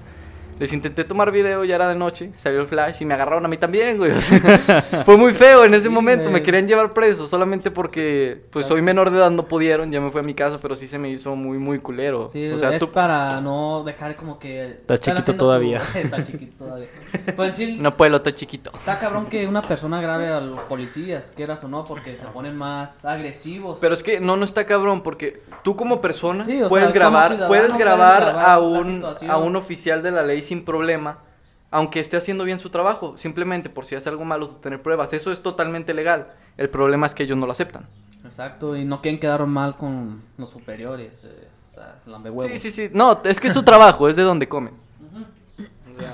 Les 0.60 0.74
intenté 0.74 1.04
tomar 1.04 1.32
video, 1.32 1.64
ya 1.64 1.76
era 1.76 1.88
de 1.88 1.96
noche, 1.96 2.32
salió 2.38 2.62
el 2.62 2.68
flash 2.68 2.98
y 3.02 3.06
me 3.06 3.14
agarraron 3.14 3.46
a 3.46 3.48
mí 3.48 3.58
también, 3.58 3.98
güey. 3.98 4.12
O 4.18 4.20
sea, 4.22 5.04
fue 5.06 5.18
muy 5.18 5.34
feo 5.34 5.64
en 5.66 5.74
ese 5.74 5.84
Sí, 5.88 5.90
momento, 5.90 6.30
me 6.32 6.42
querían 6.42 6.68
llevar 6.68 6.94
preso 6.94 7.28
solamente 7.28 7.70
porque 7.72 8.42
pues 8.52 8.66
soy 8.66 8.82
menor 8.82 9.12
de 9.12 9.18
edad, 9.18 9.30
no 9.32 9.44
pudieron, 9.48 9.92
ya 9.92 10.02
me 10.02 10.10
fui 10.12 10.20
a 10.22 10.24
mi 10.24 10.34
casa, 10.34 10.58
pero 10.62 10.76
sí 10.76 10.88
se 10.88 10.98
me 10.98 11.10
hizo 11.10 11.36
muy, 11.36 11.58
muy 11.58 11.80
culero. 11.80 12.30
Sí, 12.30 12.48
o 12.50 12.58
sea, 12.58 12.72
es 12.74 12.80
tú 12.80 12.92
para 12.92 13.40
no 13.42 13.84
dejar 13.84 14.16
como 14.16 14.40
que... 14.40 14.66
Está 14.66 14.96
están 14.96 15.16
chiquito 15.18 15.36
todavía. 15.38 15.82
su- 15.92 15.98
Está 16.00 16.24
chiquito 16.24 16.66
todavía. 16.66 16.88
Pues 17.36 17.56
sí, 17.56 17.78
no 17.80 17.96
puedo, 17.96 18.18
está 18.18 18.34
chiquito. 18.34 18.72
está 18.74 19.00
cabrón 19.00 19.28
que 19.28 19.48
una 19.48 19.62
persona 19.62 20.02
grave 20.02 20.28
a 20.30 20.42
los 20.42 20.60
policías, 20.64 21.32
quieras 21.36 21.64
o 21.64 21.68
no, 21.68 21.84
porque 21.84 22.16
se 22.16 22.26
ponen 22.28 22.56
más 22.56 23.06
agresivos. 23.06 23.80
Pero 23.80 23.94
es 23.94 24.04
que 24.04 24.20
no, 24.20 24.38
no 24.38 24.46
está 24.46 24.66
cabrón, 24.66 25.02
porque 25.02 25.42
tú 25.64 25.76
como 25.76 26.02
persona 26.02 26.46
Sí, 26.46 26.62
puedes 26.68 26.88
sea, 26.92 26.94
como 26.94 26.94
grabar, 26.94 27.30
puedes 27.48 27.48
puedes 27.48 27.78
grabar, 27.78 28.22
grabar 28.24 28.50
a 28.50 28.60
un, 28.60 29.06
a 29.30 29.38
un 29.38 29.56
oficial 29.56 30.02
de 30.04 30.12
la 30.12 30.24
ley 30.24 30.42
sin 30.48 30.66
problema, 30.66 31.20
aunque 31.70 32.00
esté 32.00 32.18
haciendo 32.18 32.44
bien 32.46 32.60
su 32.60 32.70
trabajo, 32.70 33.18
simplemente 33.18 33.70
por 33.70 33.86
si 33.86 33.96
hace 33.96 34.10
algo 34.10 34.26
malo, 34.26 34.48
tener 34.62 34.82
pruebas. 34.82 35.14
Eso 35.14 35.32
es 35.32 35.42
totalmente 35.42 35.94
legal. 35.94 36.28
El 36.58 36.70
problema 36.70 37.06
es 37.06 37.14
que 37.14 37.24
ellos 37.24 37.38
no 37.38 37.46
lo 37.46 37.52
aceptan. 37.52 37.86
Exacto, 38.26 38.76
y 38.76 38.84
no 38.86 39.02
quieren 39.02 39.20
quedar 39.20 39.46
mal 39.46 39.78
con 39.78 40.22
los 40.38 40.50
superiores. 40.50 41.24
eh, 41.26 41.48
o 41.70 41.74
sea, 41.74 42.00
lambehuevos. 42.06 42.52
Sí, 42.52 42.58
sí, 42.60 42.72
sí. 42.72 42.90
No, 42.94 43.22
es 43.24 43.40
que 43.40 43.48
es 43.50 43.54
su 43.54 43.64
trabajo, 43.64 44.10
es 44.10 44.16
de 44.16 44.24
donde 44.24 44.48
comen. 44.48 44.74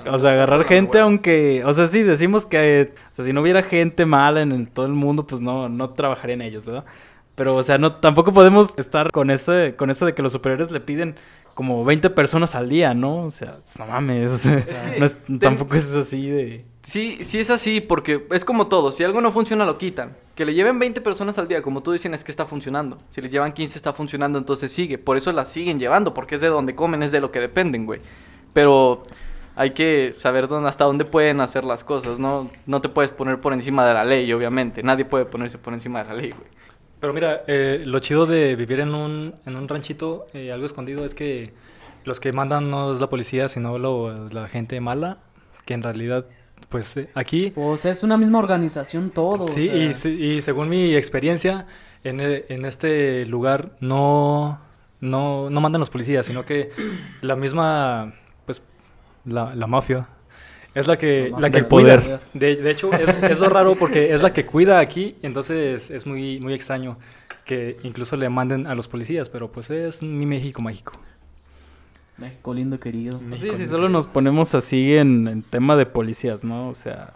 O 0.10 0.18
sea, 0.18 0.32
agarrar 0.32 0.64
gente 0.64 1.00
aunque... 1.00 1.62
O 1.66 1.74
sea, 1.74 1.88
sí, 1.88 2.04
decimos 2.04 2.46
que... 2.46 2.94
O 3.10 3.14
sea, 3.14 3.26
si 3.26 3.34
no 3.34 3.42
hubiera 3.42 3.62
gente 3.64 4.06
mala 4.06 4.42
en 4.42 4.52
el- 4.54 4.70
todo 4.70 4.86
el 4.86 4.94
mundo, 4.94 5.28
pues 5.28 5.42
no, 5.42 5.68
no 5.70 5.90
trabajarían 5.90 6.42
ellos, 6.42 6.66
¿verdad? 6.66 6.86
Pero, 7.36 7.56
o 7.56 7.64
sea, 7.64 7.78
no, 7.78 7.96
tampoco 7.96 8.32
podemos 8.32 8.74
estar 8.78 9.12
con 9.12 9.30
ese, 9.30 9.76
con 9.78 9.90
eso 9.90 10.06
de 10.06 10.14
que 10.14 10.22
los 10.22 10.32
superiores 10.32 10.72
le 10.72 10.80
piden 10.80 11.16
como 11.54 11.84
20 11.86 12.10
personas 12.10 12.56
al 12.56 12.70
día, 12.70 12.94
¿no? 12.94 13.26
O 13.26 13.32
sea, 13.32 13.58
pues, 13.64 13.78
no 13.80 13.86
mames. 13.86 14.32
o 14.32 14.38
sea, 14.38 14.64
que 14.64 15.00
no 15.00 15.06
es- 15.06 15.18
tampoco 15.40 15.76
es 15.76 15.92
así 15.92 16.28
de... 16.30 16.66
Sí, 16.82 17.20
sí 17.24 17.40
es 17.40 17.50
así, 17.50 17.80
porque 17.80 18.28
es 18.32 18.44
como 18.44 18.68
todo. 18.68 18.92
Si 18.92 19.04
algo 19.04 19.22
no 19.22 19.32
funciona, 19.32 19.64
lo 19.66 19.78
quitan. 19.78 20.18
Que 20.36 20.46
le 20.46 20.54
lleven 20.54 20.80
20 20.80 21.00
personas 21.00 21.38
al 21.38 21.48
día, 21.48 21.62
como 21.62 21.82
tú 21.82 21.92
dicen, 21.94 22.14
es 22.14 22.24
que 22.26 22.32
está 22.32 22.46
funcionando. 22.46 23.00
Si 23.10 23.22
le 23.22 23.30
llevan 23.30 23.54
15, 23.54 23.78
está 23.78 23.94
funcionando, 23.94 24.38
entonces 24.38 24.72
sigue. 24.72 24.98
Por 24.98 25.16
eso 25.16 25.32
la 25.32 25.46
siguen 25.46 25.80
llevando, 25.80 26.14
porque 26.14 26.36
es 26.36 26.42
de 26.42 26.48
donde 26.48 26.76
comen, 26.76 27.02
es 27.04 27.12
de 27.14 27.22
lo 27.22 27.32
que 27.32 27.40
dependen, 27.40 27.86
güey. 27.86 28.02
Pero 28.52 29.04
hay 29.56 29.72
que 29.72 30.12
saber 30.18 30.48
dónde, 30.50 30.68
hasta 30.68 30.84
dónde 30.84 31.06
pueden 31.06 31.40
hacer 31.40 31.64
las 31.64 31.84
cosas, 31.86 32.20
¿no? 32.20 32.50
No 32.66 32.82
te 32.82 32.90
puedes 32.90 33.12
poner 33.12 33.40
por 33.40 33.54
encima 33.54 33.86
de 33.88 33.94
la 33.94 34.04
ley, 34.04 34.34
obviamente. 34.34 34.84
Nadie 34.84 35.06
puede 35.06 35.24
ponerse 35.26 35.58
por 35.58 35.74
encima 35.74 36.04
de 36.04 36.10
la 36.10 36.16
ley, 36.16 36.32
güey. 36.32 36.50
Pero 37.04 37.12
mira, 37.14 37.44
eh, 37.48 37.84
lo 37.86 38.00
chido 38.00 38.26
de 38.26 38.56
vivir 38.56 38.80
en 38.80 38.96
un, 38.96 39.36
en 39.46 39.58
un 39.58 39.68
ranchito, 39.68 40.28
eh, 40.34 40.54
algo 40.54 40.66
escondido, 40.66 41.04
es 41.04 41.14
que 41.14 41.52
los 42.06 42.22
que 42.22 42.32
mandan 42.32 42.72
no 42.72 42.94
es 42.94 43.02
la 43.02 43.10
policía, 43.10 43.50
sino 43.50 43.78
lo- 43.78 44.30
la 44.30 44.48
gente 44.48 44.80
mala, 44.80 45.18
que 45.66 45.74
en 45.74 45.84
realidad, 45.84 46.26
pues 46.70 46.96
eh, 46.96 47.10
aquí, 47.14 47.52
Pues 47.54 47.84
es 47.84 48.04
una 48.04 48.16
misma 48.16 48.40
organización 48.40 49.10
todo. 49.10 49.44
o 49.44 49.48
sí, 49.50 49.66
sea, 49.66 49.76
y, 49.76 50.38
y 50.38 50.42
según 50.42 50.70
mi 50.70 50.96
experiencia, 50.96 51.68
en, 52.06 52.22
e- 52.22 52.46
en 52.48 52.64
este 52.64 53.26
lugar 53.26 53.72
no, 53.82 54.62
no, 55.02 55.50
no 55.50 55.60
mandan 55.60 55.82
los 55.82 55.90
policías, 55.90 56.26
sino 56.26 56.46
que 56.46 56.70
la 57.22 57.36
misma, 57.36 58.14
pues, 58.46 58.64
la, 59.26 59.54
la 59.56 59.68
mafia 59.68 60.08
es 60.76 60.88
la 60.88 60.98
que, 60.98 61.30
la 61.32 61.40
la 61.40 61.50
que 61.50 61.64
cuida. 61.64 62.00
poder. 62.00 62.20
De, 62.34 62.56
de 62.56 62.72
hecho, 62.72 62.92
es, 62.94 63.22
es 63.22 63.40
lo 63.40 63.50
raro 63.50 63.76
porque 63.76 64.14
es 64.14 64.22
la 64.22 64.34
que 64.34 64.46
cuida 64.46 64.80
aquí, 64.80 65.16
entonces 65.22 65.92
es 65.92 66.06
muy, 66.08 66.40
muy 66.40 66.54
extraño 66.54 66.98
que 67.46 67.78
incluso 67.84 68.16
le 68.16 68.30
manden 68.30 68.68
a 68.68 68.76
los 68.76 68.88
policías, 68.88 69.30
pero 69.30 69.52
pues 69.52 69.70
es 69.70 70.02
mi 70.02 70.26
México 70.26 70.62
mágico. 70.62 70.94
México 72.18 72.54
lindo 72.54 72.80
querido. 72.80 73.20
Sí, 73.32 73.50
sí, 73.54 73.66
solo 73.66 73.90
nos 73.90 74.08
ponemos 74.08 74.56
así 74.56 74.96
en, 74.96 75.28
en 75.28 75.42
tema 75.44 75.76
de 75.76 75.86
policías, 75.86 76.44
¿no? 76.44 76.70
O 76.70 76.76
sea, 76.76 77.14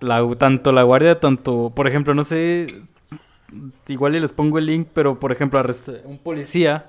la, 0.00 0.26
tanto 0.38 0.72
la 0.72 0.82
guardia, 0.82 1.20
tanto, 1.20 1.72
por 1.74 1.86
ejemplo, 1.86 2.14
no 2.14 2.24
sé, 2.24 2.82
igual 3.88 4.16
y 4.16 4.20
les 4.20 4.32
pongo 4.32 4.58
el 4.58 4.66
link, 4.66 4.88
pero 4.94 5.18
por 5.18 5.32
ejemplo, 5.32 5.62
un 6.04 6.18
policía 6.18 6.86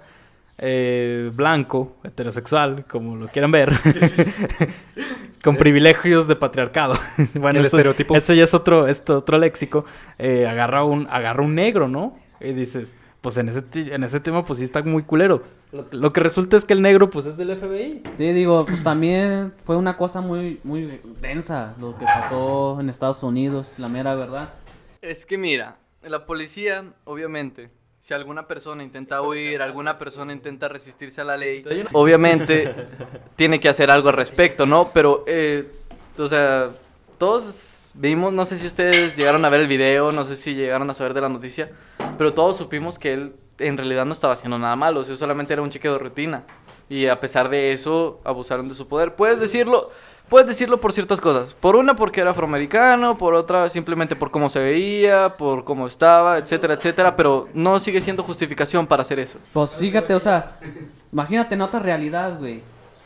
eh, 0.57 1.31
blanco, 1.33 1.98
heterosexual, 2.03 2.86
como 2.86 3.15
lo 3.15 3.27
quieran 3.27 3.51
ver, 3.51 3.72
con 5.43 5.57
privilegios 5.57 6.27
de 6.27 6.36
patriarcado. 6.36 6.95
bueno, 7.36 7.60
El 7.60 7.65
esto, 7.65 7.77
estereotipo. 7.77 8.15
esto 8.15 8.33
ya 8.33 8.43
es 8.43 8.53
otro, 8.53 8.88
esto, 8.88 9.17
otro 9.17 9.38
léxico. 9.38 9.86
eh, 10.19 10.48
agarra, 10.48 10.83
un, 10.83 11.07
agarra 11.10 11.43
un 11.43 11.55
negro, 11.55 11.88
¿no? 11.88 12.17
Y 12.39 12.53
dices, 12.53 12.93
pues 13.22 13.38
en 13.38 13.50
ese, 13.50 13.63
en 13.74 14.03
ese 14.03 14.19
tema, 14.19 14.43
pues 14.45 14.60
sí 14.60 14.65
está 14.65 14.83
muy 14.83 15.03
culero. 15.03 15.43
Lo, 15.72 15.88
lo 15.91 16.13
que 16.13 16.19
resulta 16.19 16.55
es 16.57 16.65
que 16.65 16.74
el 16.74 16.81
negro, 16.81 17.10
pues 17.10 17.25
es 17.25 17.38
del 17.38 17.55
FBI. 17.57 18.03
Sí, 18.12 18.31
digo, 18.31 18.65
pues 18.65 18.83
también 18.83 19.53
fue 19.57 19.75
una 19.75 19.98
cosa 19.98 20.22
muy, 20.22 20.60
muy 20.63 21.00
densa 21.22 21.74
lo 21.79 21.98
que 21.98 22.05
pasó 22.05 22.79
en 22.79 22.89
Estados 22.89 23.24
Unidos, 23.24 23.75
la 23.79 23.88
mera 23.89 24.13
verdad. 24.15 24.53
Es 25.01 25.25
que 25.25 25.38
mira, 25.38 25.77
la 26.03 26.25
policía, 26.25 26.83
obviamente, 27.05 27.69
si 28.03 28.13
alguna 28.13 28.45
persona 28.45 28.83
intenta 28.83 29.22
huir, 29.22 29.62
alguna 29.62 29.98
persona 29.98 30.33
intenta 30.33 30.67
resistirse 30.67 31.22
a 31.22 31.24
la 31.24 31.38
ley, 31.38 31.63
obviamente 31.93 32.75
tiene 33.38 33.62
que 33.62 33.69
hacer 33.69 33.89
algo 33.89 34.10
al 34.10 34.15
respecto, 34.15 34.65
¿no? 34.65 34.91
Pero, 34.93 35.24
eh, 35.25 35.72
o 36.17 36.27
sea, 36.27 36.72
todos 37.17 37.91
vimos, 37.93 38.33
no 38.33 38.45
sé 38.45 38.57
si 38.57 38.67
ustedes 38.67 39.15
llegaron 39.15 39.45
a 39.45 39.50
ver 39.50 39.62
el 39.62 39.67
video, 39.67 40.12
no 40.12 40.25
sé 40.25 40.36
si 40.36 40.53
llegaron 40.53 40.89
a 40.89 40.93
saber 40.93 41.13
de 41.13 41.22
la 41.22 41.29
noticia, 41.29 41.72
pero 42.17 42.33
todos 42.33 42.57
supimos 42.57 43.00
que 43.00 43.13
él 43.13 43.36
en 43.60 43.77
realidad 43.77 44.05
no 44.05 44.12
estaba 44.12 44.33
haciendo 44.33 44.60
nada 44.60 44.75
malo, 44.75 45.00
o 45.00 45.03
sea, 45.05 45.15
solamente 45.15 45.53
era 45.53 45.62
un 45.62 45.69
cheque 45.69 45.88
de 45.88 45.98
rutina. 45.98 46.43
Y 46.89 47.07
a 47.07 47.22
pesar 47.22 47.48
de 47.48 47.72
eso, 47.72 48.19
abusaron 48.25 48.67
de 48.67 48.75
su 48.75 48.89
poder. 48.89 49.15
Puedes 49.15 49.39
decirlo, 49.39 49.91
puedes 50.29 50.47
decirlo 50.47 50.79
por 50.79 50.93
ciertas 50.93 51.21
cosas. 51.21 51.53
Por 51.53 51.75
una, 51.75 51.95
porque 51.95 52.21
era 52.21 52.31
afroamericano, 52.31 53.17
por 53.17 53.33
otra, 53.33 53.69
simplemente 53.69 54.15
por 54.15 54.31
cómo 54.31 54.49
se 54.49 54.59
veía, 54.59 55.35
por 55.37 55.63
cómo 55.63 55.87
estaba, 55.87 56.37
etcétera, 56.37 56.73
etcétera. 56.75 57.15
Pero 57.15 57.47
no 57.53 57.79
sigue 57.79 58.01
siendo 58.01 58.23
justificación 58.23 58.87
para 58.87 59.01
hacer 59.03 59.19
eso. 59.19 59.37
Pues 59.53 59.73
fíjate, 59.75 60.13
o 60.13 60.19
sea, 60.19 60.57
imagínate 61.11 61.55
en 61.55 61.61
otra 61.61 61.79
realidad, 61.79 62.37
güey. 62.39 62.61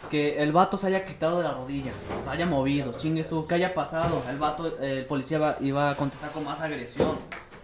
Que 0.10 0.42
el 0.42 0.54
vato 0.54 0.78
se 0.78 0.88
haya 0.88 1.04
quitado 1.06 1.40
de 1.40 1.44
la 1.44 1.52
rodilla, 1.54 1.92
se 2.24 2.30
haya 2.30 2.46
movido, 2.46 2.94
chingue 2.96 3.26
su, 3.26 3.46
que 3.46 3.56
haya 3.56 3.74
pasado. 3.74 4.24
El 4.30 4.38
vato, 4.38 4.78
el 4.80 5.06
policía 5.06 5.58
iba 5.60 5.90
a 5.90 5.96
contestar 5.96 6.32
con 6.32 6.46
más 6.46 6.62
agresión. 6.62 7.10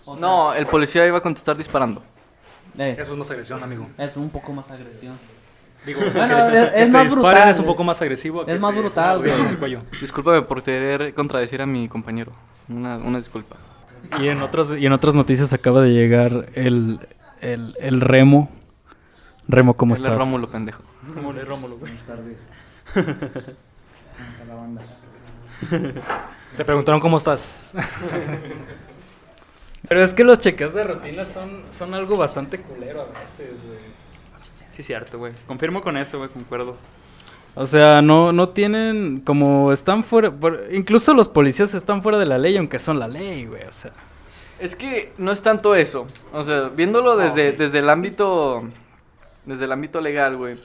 O 0.04 0.18
sea, 0.18 0.22
No, 0.28 0.54
el 0.54 0.66
policía 0.68 1.08
iba 1.08 1.20
a 1.20 1.22
contestar 1.22 1.56
disparando. 1.56 2.04
eh, 2.78 2.98
Eso 3.00 3.14
es 3.14 3.18
más 3.18 3.32
agresión, 3.32 3.64
amigo. 3.64 3.88
es 3.98 4.18
un 4.18 4.30
poco 4.30 4.52
más 4.52 4.70
agresión. 4.72 5.18
Digo, 5.86 6.00
Bueno, 6.14 6.38
que- 6.50 6.64
es- 6.64 6.70
que 6.70 6.80
es 6.80 6.86
te 6.86 6.92
más 6.92 7.04
disparen 7.04 7.22
brutal, 7.34 7.50
Es 7.50 7.60
un 7.60 7.66
poco 7.66 7.84
más 7.84 8.02
agresivo. 8.02 8.46
Es 8.48 8.60
más 8.60 8.74
brutal, 8.76 9.20
güey. 9.20 9.32
en 9.32 9.48
el 9.48 9.58
cuello. 9.58 9.82
Discúlpame 10.00 10.42
por 10.44 10.64
querer 10.64 11.14
contradecir 11.14 11.62
a 11.62 11.66
mi 11.66 11.90
compañero. 11.90 12.32
Una, 12.70 12.98
una 12.98 13.18
disculpa. 13.18 13.58
Y 14.20 14.28
en 14.30 14.42
otras, 14.42 14.72
y 14.78 14.86
en 14.86 14.94
otras 14.94 15.16
noticias 15.16 15.52
acaba 15.54 15.82
de 15.82 15.90
llegar 15.92 16.50
el, 16.54 17.00
el, 17.42 17.76
el 17.80 18.00
Remo. 18.02 18.50
Remo, 19.48 19.74
¿cómo 19.76 19.94
es 19.96 20.02
estás? 20.02 20.18
Rómulo, 20.18 20.50
pendejo. 20.50 20.82
Rómulo, 21.16 21.44
Rómulo, 21.44 21.78
güey. 21.78 21.92
Buenas 21.94 22.08
tardes. 22.08 22.38
¿Cómo 22.94 24.30
está 24.30 24.46
la 24.48 24.56
banda? 24.56 24.82
Te 26.56 26.64
preguntaron 26.66 27.02
cómo 27.02 27.18
estás. 27.18 27.74
Pero 29.90 30.02
es 30.04 30.14
que 30.14 30.24
los 30.24 30.40
cheques 30.40 30.74
de 30.74 30.84
rutina 30.86 31.26
son, 31.26 31.64
son 31.72 31.94
algo 31.94 32.16
bastante 32.16 32.60
culero 32.60 33.02
a 33.02 33.20
veces, 33.20 33.50
güey. 33.66 33.80
Sí, 34.76 34.84
cierto, 34.84 35.18
güey. 35.20 35.34
Confirmo 35.48 35.82
con 35.82 35.98
eso, 35.98 36.18
güey, 36.18 36.30
concuerdo. 36.30 36.76
O 37.56 37.68
sea, 37.68 38.02
no, 38.02 38.32
no 38.34 38.50
tienen, 38.50 39.22
como 39.24 39.72
están 39.72 40.04
fuera, 40.04 40.32
por- 40.32 40.64
incluso 40.72 41.14
los 41.14 41.28
policías 41.30 41.74
están 41.76 42.02
fuera 42.02 42.18
de 42.18 42.26
la 42.26 42.40
ley, 42.40 42.58
aunque 42.58 42.80
son 42.80 42.98
la 43.00 43.08
ley, 43.08 43.46
güey, 43.46 43.64
o 43.64 43.72
sea. 43.72 43.92
Es 44.60 44.76
que 44.76 45.12
no 45.18 45.32
es 45.32 45.42
tanto 45.42 45.76
eso. 45.76 46.08
O 46.32 46.44
sea, 46.44 46.70
viéndolo 46.76 47.16
desde, 47.18 47.52
desde 47.52 47.80
el 47.80 47.90
ámbito. 47.90 48.64
Desde 49.46 49.66
el 49.66 49.72
ámbito 49.74 50.00
legal, 50.02 50.38
güey. 50.38 50.58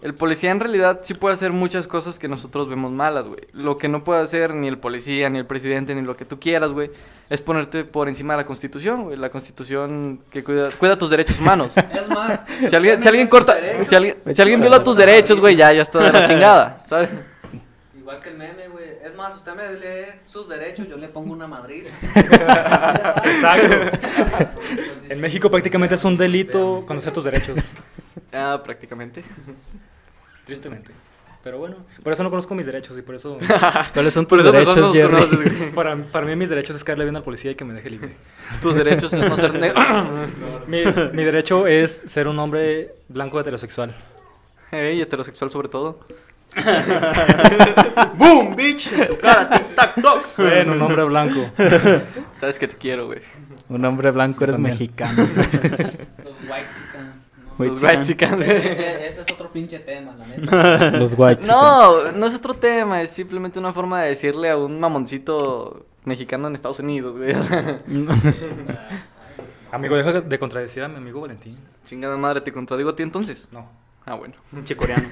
El 0.00 0.14
policía 0.14 0.52
en 0.52 0.60
realidad 0.60 1.00
sí 1.02 1.14
puede 1.14 1.34
hacer 1.34 1.52
muchas 1.52 1.88
cosas 1.88 2.20
que 2.20 2.28
nosotros 2.28 2.68
vemos 2.68 2.92
malas, 2.92 3.26
güey. 3.26 3.40
Lo 3.52 3.76
que 3.78 3.88
no 3.88 4.04
puede 4.04 4.22
hacer 4.22 4.54
ni 4.54 4.68
el 4.68 4.78
policía, 4.78 5.28
ni 5.28 5.38
el 5.38 5.46
presidente, 5.46 5.92
ni 5.94 6.02
lo 6.02 6.16
que 6.16 6.24
tú 6.24 6.38
quieras, 6.38 6.70
güey, 6.70 6.90
es 7.28 7.42
ponerte 7.42 7.84
por 7.84 8.08
encima 8.08 8.34
de 8.34 8.38
la 8.38 8.46
constitución, 8.46 9.04
güey. 9.04 9.16
La 9.16 9.28
constitución 9.28 10.20
que 10.30 10.44
cuida, 10.44 10.68
cuida 10.78 10.96
tus 10.96 11.10
derechos 11.10 11.40
humanos. 11.40 11.72
Es 11.92 12.08
más, 12.08 12.40
Si 12.68 12.76
alguien, 12.76 13.02
si 13.02 13.08
alguien 13.08 13.26
corta, 13.26 13.56
si 13.84 13.94
alguien, 13.94 14.16
si 14.32 14.40
alguien 14.40 14.60
viola 14.60 14.84
tus 14.84 14.96
derechos, 14.96 15.40
güey, 15.40 15.56
ya, 15.56 15.72
ya 15.72 15.82
está 15.82 15.98
de 15.98 16.12
la 16.12 16.26
chingada, 16.28 16.82
¿sabes? 16.86 17.10
Igual 17.98 18.20
que 18.20 18.28
el 18.28 18.38
meme, 18.38 18.68
güey. 18.68 18.84
Es 19.04 19.14
más, 19.16 19.34
usted 19.34 19.52
me 19.54 19.72
lee 19.74 20.06
sus 20.26 20.48
derechos, 20.48 20.86
yo 20.88 20.96
le 20.96 21.08
pongo 21.08 21.32
una 21.32 21.48
madriz. 21.48 21.86
Exacto. 22.14 23.76
En 25.08 25.22
México 25.22 25.50
prácticamente 25.50 25.94
es 25.94 26.04
un 26.04 26.18
delito 26.18 26.84
conocer 26.86 27.12
tus 27.12 27.24
derechos. 27.24 27.72
Ah, 28.32 28.60
prácticamente. 28.62 29.22
Tristemente. 30.46 30.92
Pero 31.42 31.58
bueno, 31.58 31.76
por 32.02 32.12
eso 32.12 32.22
no 32.24 32.30
conozco 32.30 32.54
mis 32.54 32.66
derechos 32.66 32.98
y 32.98 33.02
por 33.02 33.14
eso... 33.14 33.38
¿Cuáles 33.94 34.12
son 34.12 34.26
Por 34.26 34.38
tus 34.40 34.48
eso 34.48 34.52
derechos, 34.52 34.76
no 34.76 34.82
los 34.82 35.26
conoces. 35.26 35.52
Para, 35.74 35.96
para 35.96 36.26
mí 36.26 36.34
mis 36.34 36.48
derechos 36.48 36.74
es 36.76 36.82
caerle 36.84 37.04
bien 37.04 37.16
al 37.16 37.22
policía 37.22 37.52
y 37.52 37.54
que 37.54 37.64
me 37.64 37.74
deje 37.74 37.90
libre. 37.90 38.16
Tus 38.60 38.74
derechos 38.74 39.12
es 39.12 39.24
no 39.24 39.36
ser 39.36 39.54
negro. 39.54 39.80
Mi, 40.66 40.82
mi 41.12 41.24
derecho 41.24 41.66
es 41.66 42.02
ser 42.04 42.26
un 42.28 42.38
hombre 42.40 42.96
blanco 43.08 43.40
heterosexual. 43.40 43.94
Ey, 44.72 45.00
heterosexual 45.00 45.50
sobre 45.50 45.68
todo. 45.68 46.00
¡Boom, 48.14 48.56
bitch! 48.56 48.92
En 48.92 49.06
tu 49.08 49.18
cara, 49.18 49.48
tic, 49.48 49.74
tac, 49.74 50.02
toc. 50.02 50.36
Bueno, 50.36 50.72
un 50.72 50.82
hombre 50.82 51.04
blanco. 51.04 51.50
Sabes 52.36 52.58
que 52.58 52.66
te 52.68 52.76
quiero, 52.76 53.06
güey. 53.06 53.20
Un 53.68 53.84
hombre 53.84 54.10
blanco 54.10 54.44
eres 54.44 54.56
También. 54.56 54.74
mexicano. 54.74 55.22
Los 55.22 56.36
white 56.42 56.50
White 56.50 56.68
Los 57.58 57.80
chican. 57.80 57.90
white 57.90 58.06
chicans, 58.06 58.36
güey. 58.36 58.50
Ese 59.08 59.20
es 59.22 59.32
otro 59.32 59.50
pinche 59.50 59.78
tema, 59.80 60.14
la 60.16 60.26
neta. 60.26 60.90
Los. 60.98 61.16
No, 61.46 62.12
no 62.12 62.26
es 62.26 62.34
otro 62.34 62.54
tema, 62.54 63.02
es 63.02 63.10
simplemente 63.10 63.58
una 63.58 63.72
forma 63.72 64.02
de 64.02 64.08
decirle 64.10 64.50
a 64.50 64.56
un 64.56 64.78
mamoncito 64.78 65.84
mexicano 66.04 66.48
en 66.48 66.54
Estados 66.54 66.78
Unidos, 66.78 67.16
güey. 67.16 67.34
Amigo, 69.72 69.96
deja 69.96 70.20
de 70.20 70.38
contradecir 70.38 70.82
a 70.82 70.88
mi 70.88 70.96
amigo 70.96 71.20
Valentín. 71.20 71.58
Chingada 71.84 72.16
madre, 72.16 72.40
¿te 72.40 72.52
contradigo 72.52 72.90
a 72.90 72.96
ti 72.96 73.02
entonces? 73.02 73.48
No. 73.52 73.68
Ah, 74.06 74.14
bueno. 74.14 74.34
Che 74.64 74.74
coreano. 74.74 75.06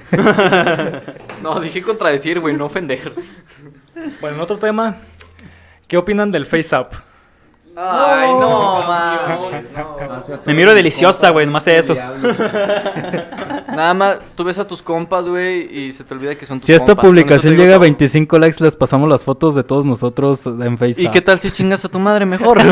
No, 1.43 1.59
dije 1.59 1.83
contradecir, 1.83 2.39
güey, 2.39 2.55
no 2.55 2.65
ofender. 2.65 3.13
Bueno, 4.19 4.37
en 4.37 4.41
otro 4.41 4.57
tema, 4.57 4.97
¿qué 5.87 5.97
opinan 5.97 6.31
del 6.31 6.47
Face 6.47 6.75
Up? 6.75 6.87
Ay, 7.79 8.33
no, 8.33 8.81
man. 8.87 9.19
Me 10.45 10.53
miro 10.55 10.73
deliciosa, 10.73 11.29
güey, 11.29 11.45
nomás 11.45 11.63
sé 11.63 11.77
eso. 11.77 11.93
Nada 13.67 13.93
más, 13.93 14.17
tú 14.35 14.43
ves 14.43 14.57
a 14.57 14.65
tus 14.65 14.81
compas, 14.81 15.27
güey, 15.27 15.71
y 15.71 15.91
se 15.91 16.03
te 16.03 16.15
olvida 16.15 16.33
que 16.33 16.47
son 16.47 16.59
tus 16.59 16.65
Si 16.65 16.73
esta 16.73 16.87
compas. 16.87 17.05
Con 17.05 17.05
eso 17.05 17.11
publicación 17.11 17.51
te 17.51 17.55
digo 17.57 17.63
llega 17.63 17.75
a 17.75 17.77
todo. 17.77 17.83
25 17.83 18.39
likes, 18.39 18.63
les 18.63 18.75
pasamos 18.75 19.07
las 19.07 19.23
fotos 19.23 19.53
de 19.53 19.63
todos 19.63 19.85
nosotros 19.85 20.47
en 20.47 20.79
Facebook. 20.79 21.05
¿Y 21.05 21.11
qué 21.11 21.21
tal 21.21 21.39
si 21.39 21.51
chingas 21.51 21.85
a 21.85 21.89
tu 21.89 21.99
madre 21.99 22.25
mejor? 22.25 22.59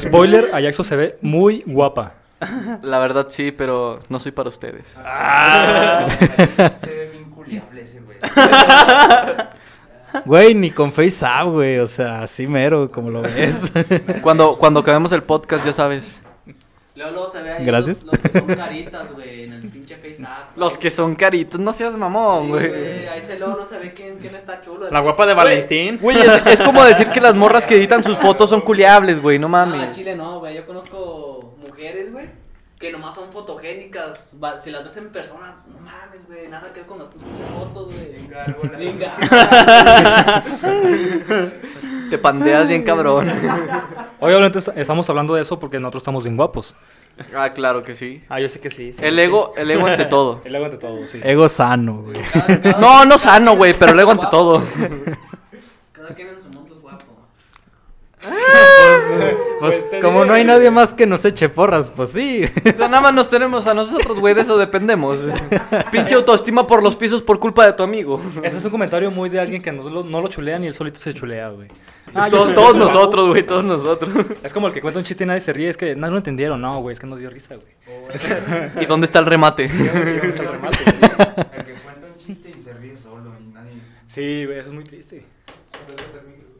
Spoiler, 0.00 0.50
Ajaxo 0.52 0.84
se 0.84 0.96
ve 0.96 1.18
muy 1.22 1.62
guapa. 1.64 2.12
La 2.82 2.98
verdad 2.98 3.28
sí, 3.30 3.52
pero 3.52 4.00
no 4.10 4.18
soy 4.18 4.32
para 4.32 4.50
ustedes. 4.50 4.88
Se 6.80 6.86
ve 6.86 7.10
bien 7.12 7.30
culiable 7.30 7.82
ese 7.82 8.00
güey. 8.00 8.18
Güey, 10.24 10.54
ni 10.54 10.70
con 10.70 10.92
FaceApp, 10.92 11.46
güey. 11.48 11.78
O 11.78 11.86
sea, 11.86 12.22
así 12.22 12.46
mero, 12.46 12.90
como 12.90 13.10
lo 13.10 13.22
ves. 13.22 13.70
Cuando, 14.22 14.56
cuando 14.56 14.80
acabemos 14.80 15.12
el 15.12 15.22
podcast, 15.22 15.64
ya 15.64 15.72
sabes. 15.72 16.20
Luego, 16.96 17.12
luego 17.12 17.30
se 17.32 17.40
ve 17.42 17.52
ahí 17.52 17.64
Gracias. 17.64 18.02
Los, 18.02 18.12
los 18.12 18.20
que 18.20 18.38
son 18.38 18.46
caritas, 18.54 19.12
güey, 19.14 19.44
en 19.44 19.52
el 19.54 19.68
pinche 19.70 19.96
face 19.96 20.22
app. 20.22 20.56
Los 20.56 20.76
que 20.76 20.90
son 20.90 21.14
caritos, 21.14 21.58
no 21.58 21.72
seas 21.72 21.96
mamón, 21.96 22.42
Sí, 22.44 22.48
güey. 22.50 22.68
güey, 22.68 23.06
Ahí 23.08 23.24
se 23.24 23.38
luego 23.38 23.56
no 23.56 23.64
se 23.64 23.78
ve 23.78 23.94
quién, 23.94 24.18
quién 24.18 24.34
está 24.34 24.60
chulo. 24.60 24.90
La 24.90 25.00
guapa 25.00 25.24
de 25.24 25.32
Valentín. 25.32 25.98
Güey, 26.00 26.18
es, 26.18 26.46
es 26.46 26.60
como 26.60 26.84
decir 26.84 27.08
que 27.10 27.20
las 27.20 27.34
morras 27.34 27.64
que 27.64 27.76
editan 27.76 28.04
sus 28.04 28.18
fotos 28.18 28.50
son 28.50 28.60
culiables, 28.60 29.22
güey, 29.22 29.38
no 29.38 29.46
Ah, 29.46 29.50
mames. 29.50 29.96
Chile 29.96 30.14
no, 30.14 30.40
güey. 30.40 30.56
Yo 30.56 30.66
conozco 30.66 31.54
mujeres, 31.66 32.12
güey, 32.12 32.26
que 32.80 32.90
nomás 32.90 33.14
son 33.14 33.30
fotogénicas. 33.30 34.30
Va- 34.42 34.58
Si 34.60 34.70
las 34.70 34.82
ves 34.82 34.96
en 34.96 35.10
persona, 35.12 35.56
no 35.72 35.80
mames, 35.80 36.26
güey, 36.26 36.48
nada 36.48 36.72
que 36.72 36.80
ver 36.80 36.88
con 36.88 36.98
las 36.98 37.08
pinches 37.08 37.46
fotos, 37.56 37.94
güey. 37.94 38.26
Venga. 38.78 39.12
Te 42.10 42.18
pandeas 42.18 42.68
bien 42.68 42.82
cabrón. 42.82 43.28
Obviamente 44.20 44.58
est- 44.58 44.76
estamos 44.76 45.08
hablando 45.10 45.34
de 45.34 45.42
eso 45.42 45.58
porque 45.60 45.78
nosotros 45.78 46.02
estamos 46.02 46.24
bien 46.24 46.36
guapos. 46.36 46.74
Ah, 47.36 47.50
claro 47.50 47.82
que 47.82 47.94
sí. 47.94 48.22
Ah, 48.30 48.40
yo 48.40 48.48
sé 48.48 48.60
que 48.60 48.70
sí. 48.70 48.92
sí. 48.94 49.04
El 49.04 49.18
ego, 49.18 49.52
el 49.56 49.70
ego 49.70 49.86
ante 49.86 50.04
todo. 50.06 50.40
El 50.44 50.54
ego 50.54 50.64
ante 50.64 50.78
todo, 50.78 51.06
sí. 51.06 51.20
Ego 51.22 51.48
sano, 51.48 52.02
güey. 52.02 52.16
Cada- 52.32 52.60
cada- 52.60 52.80
No, 52.80 53.04
no 53.04 53.18
sano, 53.18 53.56
güey, 53.56 53.74
pero 53.78 53.92
el 53.92 54.00
ego 54.00 54.10
ante 54.12 54.26
todo. 54.30 54.62
Cada 55.92 56.14
quien 56.14 56.28
en 56.28 56.40
su 56.40 56.48
mundo 56.48 56.74
es 56.74 56.80
guapo. 56.80 57.04
Pues 59.60 59.78
como 60.00 60.24
no 60.24 60.32
hay 60.32 60.42
nadie 60.42 60.70
más 60.70 60.94
que 60.94 61.04
nos 61.06 61.22
eche 61.26 61.50
porras, 61.50 61.90
pues 61.94 62.12
sí. 62.12 62.44
O 62.64 62.74
sea, 62.74 62.88
nada 62.88 63.02
más 63.02 63.12
nos 63.12 63.28
tenemos 63.28 63.66
a 63.66 63.74
nosotros, 63.74 64.18
güey, 64.18 64.32
de 64.34 64.40
eso 64.40 64.56
dependemos. 64.56 65.18
Pinche 65.92 66.14
autoestima 66.14 66.66
por 66.66 66.82
los 66.82 66.96
pisos 66.96 67.22
por 67.22 67.38
culpa 67.38 67.66
de 67.66 67.74
tu 67.74 67.82
amigo. 67.82 68.18
Ese 68.42 68.56
es 68.56 68.64
un 68.64 68.70
comentario 68.70 69.10
muy 69.10 69.28
de 69.28 69.38
alguien 69.38 69.60
que 69.60 69.70
no 69.70 69.82
lo, 69.90 70.02
no 70.02 70.22
lo 70.22 70.28
chulea 70.28 70.58
ni 70.58 70.66
él 70.66 70.72
solito 70.74 70.98
se 70.98 71.12
chulea, 71.12 71.50
güey. 71.50 71.68
Ah, 72.14 72.28
yo 72.28 72.38
To- 72.38 72.44
soy- 72.46 72.54
todos 72.54 72.74
nosotros, 72.76 73.28
güey, 73.28 73.42
todos 73.42 73.64
nosotros. 73.64 74.12
Es 74.42 74.52
como 74.54 74.68
el 74.68 74.72
que 74.72 74.80
cuenta 74.80 74.98
un 74.98 75.04
chiste 75.04 75.24
y 75.24 75.26
nadie 75.26 75.40
se 75.42 75.52
ríe, 75.52 75.68
es 75.68 75.76
que 75.76 75.94
no 75.94 76.10
lo 76.10 76.16
entendieron, 76.16 76.58
no, 76.60 76.80
güey, 76.80 76.94
es 76.94 77.00
que 77.00 77.06
nos 77.06 77.18
dio 77.20 77.28
risa, 77.28 77.56
güey. 77.56 77.68
¿Y 78.82 78.86
dónde 78.86 79.04
está 79.04 79.18
el 79.18 79.26
remate? 79.26 79.64
El 79.66 79.72
que 80.20 80.32
cuenta 80.32 82.06
un 82.06 82.16
chiste 82.16 82.50
y 82.50 82.58
se 82.60 82.72
ríe 82.72 82.96
solo 82.96 83.32
y 83.38 83.52
nadie. 83.52 83.72
Sí, 84.06 84.46
güey, 84.46 84.58
eso 84.58 84.68
es 84.68 84.74
muy 84.74 84.84
triste. 84.84 85.24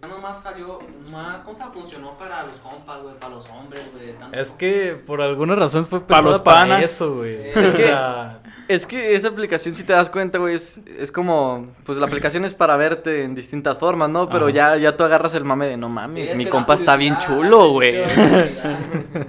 Ya 0.02 0.08
nomás 0.08 0.42
salió, 0.42 0.78
más, 1.12 1.42
¿cómo 1.42 1.54
se 1.54 1.60
llama? 1.60 1.74
funcionó 1.74 2.16
para 2.16 2.42
los 2.44 2.52
compas, 2.62 3.02
güey, 3.02 3.14
para 3.16 3.34
los 3.34 3.46
hombres, 3.50 3.82
güey. 3.92 4.12
tanto- 4.14 4.34
Es 4.38 4.48
que 4.52 4.98
por 5.06 5.20
alguna 5.20 5.54
razón 5.56 5.84
fue 5.86 6.00
Para 6.00 6.22
los 6.22 6.40
panas. 6.40 6.82
eso, 6.82 7.16
güey. 7.16 7.50
Es 7.50 7.72
que- 7.74 7.82
sea, 7.82 8.40
Es 8.66 8.86
que 8.86 9.14
esa 9.14 9.28
aplicación, 9.28 9.74
si 9.74 9.84
te 9.84 9.92
das 9.92 10.08
cuenta, 10.08 10.38
güey, 10.38 10.54
es, 10.54 10.80
es 10.98 11.12
como... 11.12 11.66
Pues 11.84 11.98
la 11.98 12.06
aplicación 12.06 12.46
es 12.46 12.54
para 12.54 12.78
verte 12.78 13.24
en 13.24 13.34
distintas 13.34 13.76
formas, 13.76 14.08
¿no? 14.08 14.30
Pero 14.30 14.46
Ajá. 14.46 14.54
ya, 14.54 14.76
ya 14.76 14.96
tú 14.96 15.04
agarras 15.04 15.34
el 15.34 15.44
mame 15.44 15.66
de, 15.66 15.76
no 15.76 15.88
Sí, 15.88 15.92
mames, 15.92 16.30
es 16.30 16.36
mi 16.36 16.46
compa 16.46 16.72
está 16.74 16.96
bien 16.96 17.18
chulo, 17.18 17.68
güey. 17.72 18.02
curiosidad. 18.02 18.78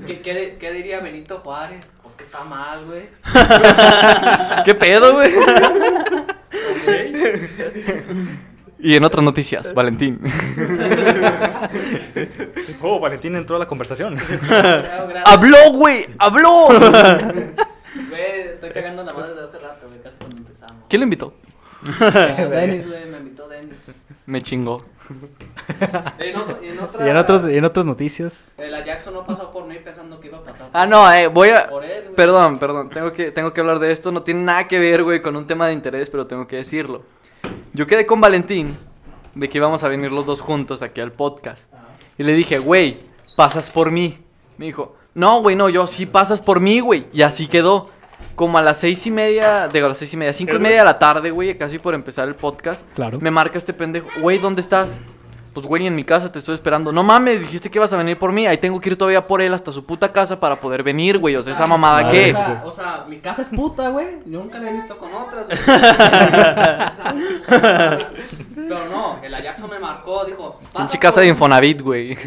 ¿Qué, 0.07 0.21
qué, 0.21 0.57
qué 0.57 0.71
diría 0.71 1.01
Benito 1.01 1.39
Juárez? 1.39 1.85
Pues 2.01 2.15
que 2.15 2.23
está 2.23 2.45
mal, 2.45 2.85
güey. 2.85 3.09
¿Qué 4.63 4.73
pedo, 4.75 5.15
güey? 5.15 5.31
Y 8.83 8.95
en 8.95 9.03
otras 9.03 9.23
noticias, 9.23 9.73
Valentín. 9.73 10.19
Oh, 12.83 12.99
Valentín 12.99 13.35
entró 13.35 13.55
a 13.55 13.59
la 13.59 13.67
conversación. 13.67 14.17
¡Habló, 15.25 15.71
güey! 15.73 16.07
¡Habló! 16.17 16.67
Güey, 18.09 18.41
estoy 18.53 18.71
cagando 18.71 19.03
la 19.03 19.13
madre 19.13 19.29
desde 19.29 19.43
hace 19.43 19.59
rato, 19.59 19.87
güey, 19.87 20.01
casi 20.01 20.17
cuando 20.17 20.37
empezamos. 20.37 20.85
¿Quién 20.89 20.99
lo 20.99 21.03
invitó? 21.03 21.33
Denis, 22.49 22.87
güey, 22.87 23.05
me 23.07 23.17
invitó 23.17 23.47
Denis. 23.47 23.77
Me 24.25 24.41
chingó. 24.41 24.83
En, 26.19 26.35
otro, 26.35 26.59
en 26.61 26.79
otra... 26.79 27.05
y 27.05 27.09
en, 27.09 27.17
otros, 27.17 27.51
y 27.51 27.57
en 27.57 27.65
otras 27.65 27.85
noticias. 27.85 28.47
El 28.57 28.73
Ajaxo 28.73 29.11
no 29.11 29.25
pasó 29.25 29.51
por 29.51 29.65
mí 29.65 29.75
pensando 29.83 30.19
que 30.19 30.27
iba 30.27 30.37
a 30.37 30.43
pasar. 30.43 30.69
Ah, 30.73 30.85
no, 30.85 31.11
eh, 31.11 31.27
voy 31.27 31.49
a... 31.49 31.67
Por 31.67 31.83
él, 31.83 32.03
güey. 32.03 32.15
Perdón, 32.15 32.59
perdón, 32.59 32.89
tengo 32.89 33.11
que, 33.13 33.31
tengo 33.31 33.53
que 33.53 33.61
hablar 33.61 33.79
de 33.79 33.91
esto. 33.91 34.11
No 34.11 34.23
tiene 34.23 34.41
nada 34.41 34.67
que 34.67 34.79
ver, 34.79 35.03
güey, 35.03 35.21
con 35.21 35.35
un 35.35 35.45
tema 35.45 35.67
de 35.67 35.73
interés, 35.73 36.09
pero 36.09 36.27
tengo 36.27 36.47
que 36.47 36.57
decirlo. 36.57 37.03
Yo 37.73 37.87
quedé 37.87 38.05
con 38.05 38.19
Valentín 38.19 38.77
de 39.33 39.49
que 39.49 39.57
íbamos 39.57 39.83
a 39.83 39.87
venir 39.87 40.11
los 40.11 40.25
dos 40.25 40.41
juntos 40.41 40.81
aquí 40.81 40.99
al 40.99 41.13
podcast. 41.13 41.71
Y 42.17 42.23
le 42.23 42.33
dije, 42.33 42.59
güey, 42.59 42.97
pasas 43.37 43.71
por 43.71 43.91
mí. 43.91 44.17
Me 44.57 44.65
dijo, 44.65 44.97
no, 45.13 45.41
güey, 45.41 45.55
no, 45.55 45.69
yo 45.69 45.87
sí 45.87 46.05
pasas 46.05 46.41
por 46.41 46.59
mí, 46.59 46.81
güey. 46.81 47.07
Y 47.13 47.21
así 47.21 47.47
quedó. 47.47 47.89
Como 48.35 48.57
a 48.57 48.61
las 48.61 48.77
seis 48.77 49.05
y 49.07 49.11
media, 49.11 49.67
digo 49.67 49.85
a 49.85 49.89
las 49.89 49.97
seis 49.97 50.13
y 50.13 50.17
media, 50.17 50.33
cinco 50.33 50.55
y 50.55 50.59
media 50.59 50.79
de 50.79 50.85
la 50.85 50.99
tarde, 50.99 51.31
güey, 51.31 51.57
casi 51.57 51.79
por 51.79 51.93
empezar 51.93 52.27
el 52.27 52.35
podcast. 52.35 52.83
Claro. 52.93 53.19
Me 53.19 53.31
marca 53.31 53.57
este 53.57 53.73
pendejo, 53.73 54.07
güey, 54.19 54.37
¿dónde 54.37 54.61
estás? 54.61 54.99
Pues, 55.53 55.65
güey, 55.65 55.85
en 55.85 55.93
mi 55.95 56.05
casa 56.05 56.31
te 56.31 56.39
estoy 56.39 56.55
esperando. 56.55 56.93
No 56.93 57.03
mames, 57.03 57.41
dijiste 57.41 57.69
que 57.69 57.77
ibas 57.77 57.91
a 57.91 57.97
venir 57.97 58.17
por 58.17 58.31
mí. 58.31 58.47
Ahí 58.47 58.57
tengo 58.57 58.79
que 58.79 58.91
ir 58.91 58.97
todavía 58.97 59.27
por 59.27 59.41
él 59.41 59.53
hasta 59.53 59.73
su 59.73 59.85
puta 59.85 60.09
casa 60.13 60.39
para 60.39 60.55
poder 60.55 60.81
venir, 60.81 61.17
güey. 61.17 61.35
O 61.35 61.43
sea, 61.43 61.51
esa 61.53 61.67
mamada, 61.67 62.03
madre, 62.03 62.11
¿qué 62.17 62.23
O 62.23 62.27
es? 62.27 62.37
sea, 62.37 62.63
o 62.65 62.71
sea, 62.71 63.05
mi 63.09 63.19
casa 63.19 63.41
es 63.41 63.49
puta, 63.49 63.89
güey. 63.89 64.19
Yo 64.25 64.39
nunca 64.39 64.59
la 64.59 64.69
he 64.69 64.73
visto 64.73 64.97
con 64.97 65.13
otras, 65.13 65.45
güey. 65.47 65.59
Pero 68.55 68.85
no, 68.89 69.19
el 69.21 69.33
Ajaxo 69.33 69.67
me 69.67 69.79
marcó, 69.79 70.23
dijo. 70.25 70.59
"Pasa 70.71 70.85
Pinche 70.85 70.99
casa 70.99 71.19
de 71.19 71.25
mí". 71.27 71.31
Infonavit, 71.31 71.81
güey. 71.81 72.17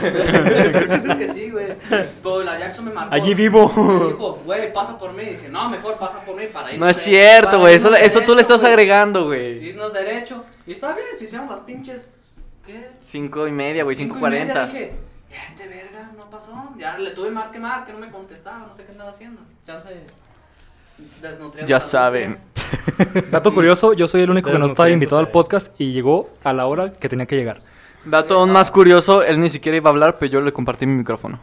Creo 0.00 0.88
que 0.88 1.00
sí. 1.00 1.08
Que 1.08 1.32
sí, 1.32 1.50
güey. 1.50 1.76
Pero 1.88 2.42
el 2.42 2.48
Ajaxo 2.48 2.82
me 2.82 2.92
marcó. 2.92 3.14
Allí 3.14 3.34
vivo. 3.34 3.72
Me 3.76 4.06
dijo, 4.08 4.32
güey, 4.44 4.72
pasa 4.72 4.98
por 4.98 5.12
mí. 5.12 5.24
dije, 5.24 5.48
no, 5.48 5.68
mejor 5.68 5.98
pasa 5.98 6.24
por 6.24 6.36
mí 6.36 6.46
para 6.52 6.72
ir. 6.72 6.80
No 6.80 6.88
es 6.88 6.96
cierto, 6.96 7.60
güey. 7.60 7.74
Eso, 7.74 7.94
eso 7.94 8.20
tú 8.22 8.34
le 8.34 8.40
estás 8.40 8.64
agregando, 8.64 9.26
güey. 9.26 9.64
Irnos 9.68 9.92
derecho. 9.92 10.44
Y 10.66 10.72
está 10.72 10.94
bien, 10.94 11.08
si 11.16 11.24
hicieron 11.24 11.48
las 11.48 11.60
pinches. 11.60 12.18
¿Qué? 12.66 12.88
Cinco 13.00 13.46
y 13.46 13.52
media, 13.52 13.84
güey. 13.84 13.94
Cinco 13.94 14.16
y 14.18 14.20
media, 14.20 14.52
cuarenta. 14.52 14.66
Dije, 14.66 14.94
este 15.46 15.68
verga 15.68 16.10
no 16.16 16.28
pasó. 16.30 16.52
Ya 16.78 16.98
le 16.98 17.10
tuve 17.10 17.30
marque 17.30 17.58
marque, 17.58 17.92
no 17.92 17.98
me 17.98 18.10
contestaba, 18.10 18.66
no 18.66 18.74
sé 18.74 18.84
qué 18.84 18.92
andaba 18.92 19.10
haciendo. 19.10 19.42
Chance. 19.66 20.06
desnutriendo 21.20 21.68
Ya 21.68 21.76
la 21.76 21.80
saben. 21.80 22.38
Dato 23.30 23.52
curioso, 23.54 23.92
yo 23.92 24.08
soy 24.08 24.22
el 24.22 24.30
único 24.30 24.50
que 24.50 24.58
no 24.58 24.66
estaba 24.66 24.90
invitado 24.90 25.18
al 25.18 25.28
podcast 25.28 25.78
y 25.78 25.92
llegó 25.92 26.30
a 26.42 26.52
la 26.52 26.66
hora 26.66 26.92
que 26.92 27.08
tenía 27.08 27.26
que 27.26 27.36
llegar. 27.36 27.60
Dato 28.04 28.38
aún 28.38 28.50
más 28.50 28.70
curioso, 28.70 29.22
él 29.22 29.40
ni 29.40 29.48
siquiera 29.48 29.76
iba 29.76 29.88
a 29.88 29.92
hablar, 29.92 30.18
pero 30.18 30.32
yo 30.32 30.40
le 30.40 30.52
compartí 30.52 30.86
mi 30.86 30.94
micrófono. 30.94 31.38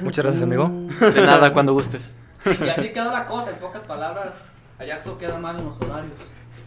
Muchas 0.00 0.24
gracias, 0.24 0.42
amigo. 0.42 0.70
De 1.00 1.22
nada, 1.22 1.52
cuando 1.52 1.72
gustes. 1.72 2.02
Y 2.44 2.68
así 2.68 2.92
quedó 2.92 3.12
la 3.12 3.26
cosa, 3.26 3.50
en 3.50 3.56
pocas 3.56 3.82
palabras. 3.82 4.34
Ajaxo 4.80 5.16
queda 5.16 5.38
mal 5.38 5.58
en 5.58 5.66
los 5.66 5.80
horarios. 5.80 6.18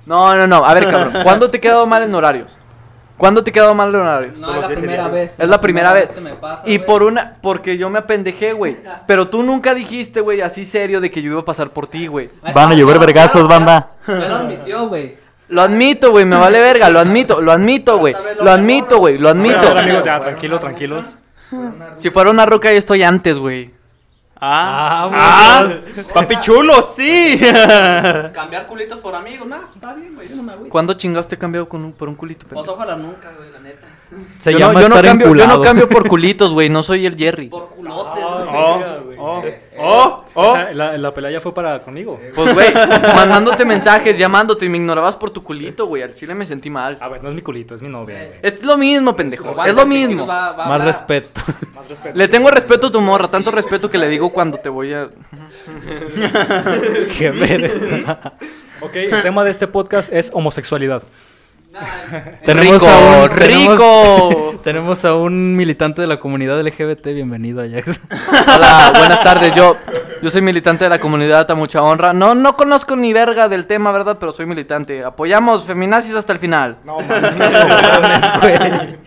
No, 0.06 0.36
no, 0.36 0.48
no. 0.48 0.66
A 0.66 0.74
ver, 0.74 0.90
cabrón. 0.90 1.24
¿Cuándo 1.24 1.50
te 1.50 1.58
he 1.58 1.60
quedado 1.60 1.86
mal 1.86 2.04
en 2.04 2.16
horarios? 2.16 2.58
¿Cuándo 3.18 3.44
te 3.44 3.50
he 3.50 3.54
quedado 3.54 3.74
mal 3.74 3.90
en 3.90 3.96
horarios? 3.96 4.38
No 4.40 4.54
es 4.54 4.62
la 4.62 4.68
primera 4.68 5.08
vez. 5.08 5.40
Es 5.40 5.50
la 5.50 5.62
primera 5.62 5.94
vez. 5.94 6.12
que 6.12 6.22
me 6.22 6.34
pasa. 6.34 6.64
Y 6.66 6.78
güey. 6.78 6.88
por 6.88 7.04
una, 7.04 7.34
porque 7.42 7.78
yo 7.78 7.90
me 7.90 8.00
apendejé, 8.00 8.54
güey. 8.54 8.78
Pero 9.08 9.30
tú 9.30 9.44
nunca 9.44 9.74
dijiste, 9.74 10.22
güey, 10.22 10.42
así 10.42 10.66
serio 10.66 11.02
de 11.02 11.12
que 11.12 11.22
yo 11.22 11.32
iba 11.32 11.42
a 11.42 11.46
pasar 11.46 11.72
por 11.72 11.88
ti, 11.88 12.08
güey. 12.08 12.30
Van 12.54 12.72
a 12.72 12.76
llover 12.76 13.00
vergazos, 13.00 13.48
banda. 13.48 13.92
Ya 14.08 14.14
lo 14.14 14.36
admitió, 14.36 14.88
güey. 14.88 15.25
Lo 15.50 15.62
admito, 15.62 16.12
güey, 16.12 16.26
me 16.26 16.36
vale 16.38 16.60
verga, 16.60 16.90
lo 16.90 17.00
admito, 17.00 17.40
lo 17.42 17.52
admito, 17.52 17.98
güey. 17.98 18.16
Lo 18.42 18.52
admito, 18.52 18.98
güey, 18.98 19.18
lo 19.18 19.30
admito. 19.30 19.58
Bueno, 19.62 19.80
amigos, 19.80 20.04
ya, 20.04 20.20
tranquilos, 20.20 20.60
tranquilos. 20.60 21.18
Si 21.98 22.10
fuera 22.10 22.32
una 22.32 22.46
roca, 22.46 22.72
yo 22.72 22.78
estoy 22.80 23.04
antes, 23.04 23.38
güey. 23.38 23.74
Ah, 24.42 25.10
Ah, 25.14 25.70
papi 26.14 26.40
chulo, 26.42 26.82
sí. 26.82 27.40
Cambiar 28.34 28.68
culitos 28.68 29.00
por 29.00 29.16
amigos, 29.16 29.48
nah, 29.48 29.62
pues 29.62 29.76
está 29.76 29.94
bien, 29.94 30.14
güey. 30.16 30.28
Yo 30.28 30.36
no 30.36 30.44
me 30.44 30.52
agüito. 30.54 30.70
¿Cuándo 30.70 30.94
chingados 30.96 31.28
te 31.28 31.36
he 31.36 31.38
cambiado 31.38 31.70
con 31.70 31.84
un- 31.86 31.94
por 31.94 32.10
un 32.10 32.16
culito, 32.16 32.46
Pues 32.48 32.68
ojalá 32.68 32.96
nunca, 32.96 33.32
güey, 33.38 33.50
la 33.52 33.60
neta. 33.60 33.88
Se 34.40 34.52
yo 34.54 34.60
llama 34.60 34.74
no, 34.74 34.82
yo 34.82 34.90
no 34.90 34.96
estar 34.96 35.06
cambio, 35.08 35.36
yo 35.36 35.48
no 35.48 35.62
cambio 35.62 35.90
por 35.90 36.08
culitos, 36.08 36.52
güey, 36.52 36.70
no 36.70 36.84
soy 36.84 37.06
el 37.06 37.16
Jerry. 37.18 37.48
Por 37.48 37.70
culotes, 37.70 38.24
Oh, 38.24 39.02
güey. 39.04 39.18
oh, 39.20 39.44
Oh, 39.78 40.24
O 40.36 40.42
oh. 40.52 40.54
sea, 40.54 40.72
la, 40.74 40.98
la 40.98 41.14
pelea 41.14 41.32
ya 41.32 41.42
fue 41.42 41.54
para 41.54 41.82
conmigo. 41.82 42.18
Pues, 42.34 42.54
güey, 42.54 42.74
mandándote 43.16 43.66
mensajes, 43.66 44.18
llamándote 44.18 44.66
y 44.66 44.70
me 44.70 44.78
ignorabas 44.78 45.16
por 45.18 45.32
tu 45.32 45.44
culito, 45.44 45.86
güey. 45.88 46.02
Al 46.04 46.14
chile 46.14 46.34
me 46.34 46.46
sentí 46.46 46.70
mal. 46.70 46.98
A 47.02 47.10
ver, 47.10 47.22
no 47.22 47.28
es 47.30 47.36
mi 47.36 47.42
culito, 47.42 47.76
es 47.76 47.82
mi 47.82 47.90
novia, 47.90 48.18
güey. 48.26 48.40
Es 48.42 48.64
lo 48.64 48.78
mismo, 48.78 49.16
pendejo. 49.16 49.50
Aguanta, 49.50 49.70
Es 49.70 49.76
lo 49.76 49.86
mismo. 49.86 50.26
va- 50.26 50.54
va 50.54 50.66
Más 50.68 50.82
respeto. 50.86 51.42
Más 51.76 51.90
respeto. 51.90 52.18
Le 52.18 52.28
tengo 52.30 52.50
respeto 52.52 52.88
a 52.88 52.92
tu 52.92 53.02
morra, 53.02 53.28
tanto 53.28 53.52
respeto 53.52 53.90
que 53.90 53.98
le 53.98 54.08
digo 54.08 54.30
cuando 54.30 54.58
te 54.60 54.70
voy 54.70 54.94
a. 54.94 55.10
Qué 57.18 57.32
verga. 57.32 58.34
Ok, 58.82 58.96
el 58.96 59.22
tema 59.24 59.44
de 59.44 59.52
este 59.52 59.68
podcast 59.68 60.12
es 60.14 60.30
homosexualidad. 60.34 61.04
Tenemos 62.46 62.82
¡Rico! 62.82 62.88
a 62.88 63.24
un- 63.24 63.30
¡Rico! 63.32 64.60
Tenemos 64.64 65.04
a 65.06 65.14
un 65.16 65.56
militante 65.56 66.02
de 66.02 66.08
la 66.08 66.20
comunidad 66.20 66.60
LGBT. 66.62 67.08
Bienvenido, 67.08 67.62
Ajax. 67.62 68.00
Hola, 68.56 68.94
buenas 68.98 69.22
tardes. 69.24 69.54
Yo, 69.54 69.76
yo 70.22 70.30
soy 70.30 70.42
militante 70.42 70.86
de 70.86 70.90
la 70.90 71.00
comunidad 71.00 71.50
a 71.50 71.56
mucha 71.56 71.82
honra. 71.82 72.14
No, 72.14 72.34
no 72.34 72.56
conozco 72.56 72.96
ni 72.96 73.14
verga 73.14 73.50
del 73.50 73.68
tema, 73.68 73.92
¿verdad? 73.92 74.18
Pero 74.20 74.32
soy 74.32 74.46
militante. 74.46 75.04
Apoyamos 75.04 75.66
feminazis 75.66 76.16
hasta 76.16 76.34
el 76.34 76.40
final. 76.40 76.78
No, 76.84 77.00
mames, 77.02 77.34
asco, 77.56 77.68
mames, 78.02 78.24
güey. 78.42 78.98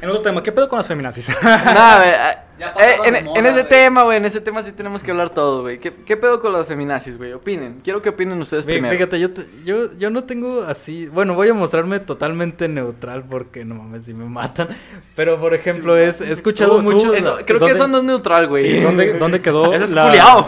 En 0.00 0.08
otro 0.08 0.22
tema, 0.22 0.42
¿qué 0.42 0.52
pedo 0.52 0.68
con 0.68 0.78
las 0.78 0.86
feminazis? 0.88 1.30
Nada, 1.42 2.32
eh, 2.32 2.38
Ya 2.58 2.68
eh, 2.78 2.96
en, 3.36 3.46
ese 3.46 3.64
tema, 3.64 4.04
güey, 4.04 4.16
en 4.18 4.24
ese 4.26 4.40
tema 4.40 4.62
sí 4.62 4.70
tenemos 4.70 5.02
que 5.02 5.10
hablar 5.10 5.30
todo, 5.30 5.62
güey. 5.62 5.80
¿Qué, 5.80 5.92
¿Qué 5.92 6.16
pedo 6.16 6.40
con 6.40 6.52
las 6.52 6.66
feminazis, 6.66 7.18
güey? 7.18 7.32
Opinen. 7.32 7.80
Quiero 7.82 8.00
que 8.00 8.10
opinen 8.10 8.40
ustedes 8.40 8.64
primero. 8.64 8.94
Fíjate, 8.94 9.18
yo, 9.18 9.32
te- 9.32 9.46
yo, 9.64 9.92
yo 9.98 10.08
no 10.10 10.22
tengo 10.22 10.62
así. 10.62 11.06
Bueno, 11.06 11.34
voy 11.34 11.48
a 11.48 11.54
mostrarme 11.54 11.98
totalmente 11.98 12.68
neutral 12.68 13.24
porque 13.28 13.64
no 13.64 13.74
mames 13.74 14.04
si 14.04 14.14
me 14.14 14.26
matan. 14.26 14.68
Pero 15.16 15.40
por 15.40 15.52
ejemplo, 15.52 15.96
es, 15.96 16.20
he 16.20 16.30
escuchado 16.32 16.78
Tú- 16.78 16.86
tú- 16.86 16.92
mucho. 16.92 17.10
Creo 17.44 17.58
¿Dónde- 17.58 17.66
que 17.66 17.72
eso 17.72 17.88
no 17.88 17.98
es 17.98 18.04
neutral, 18.04 18.46
güey. 18.46 18.70
Sí, 18.70 18.80
¿dónde, 18.80 19.14
dónde 19.14 19.40
quedó 19.42 19.72
Eso 19.74 19.84
es 19.84 19.90
la- 19.90 20.04
culiao. 20.06 20.46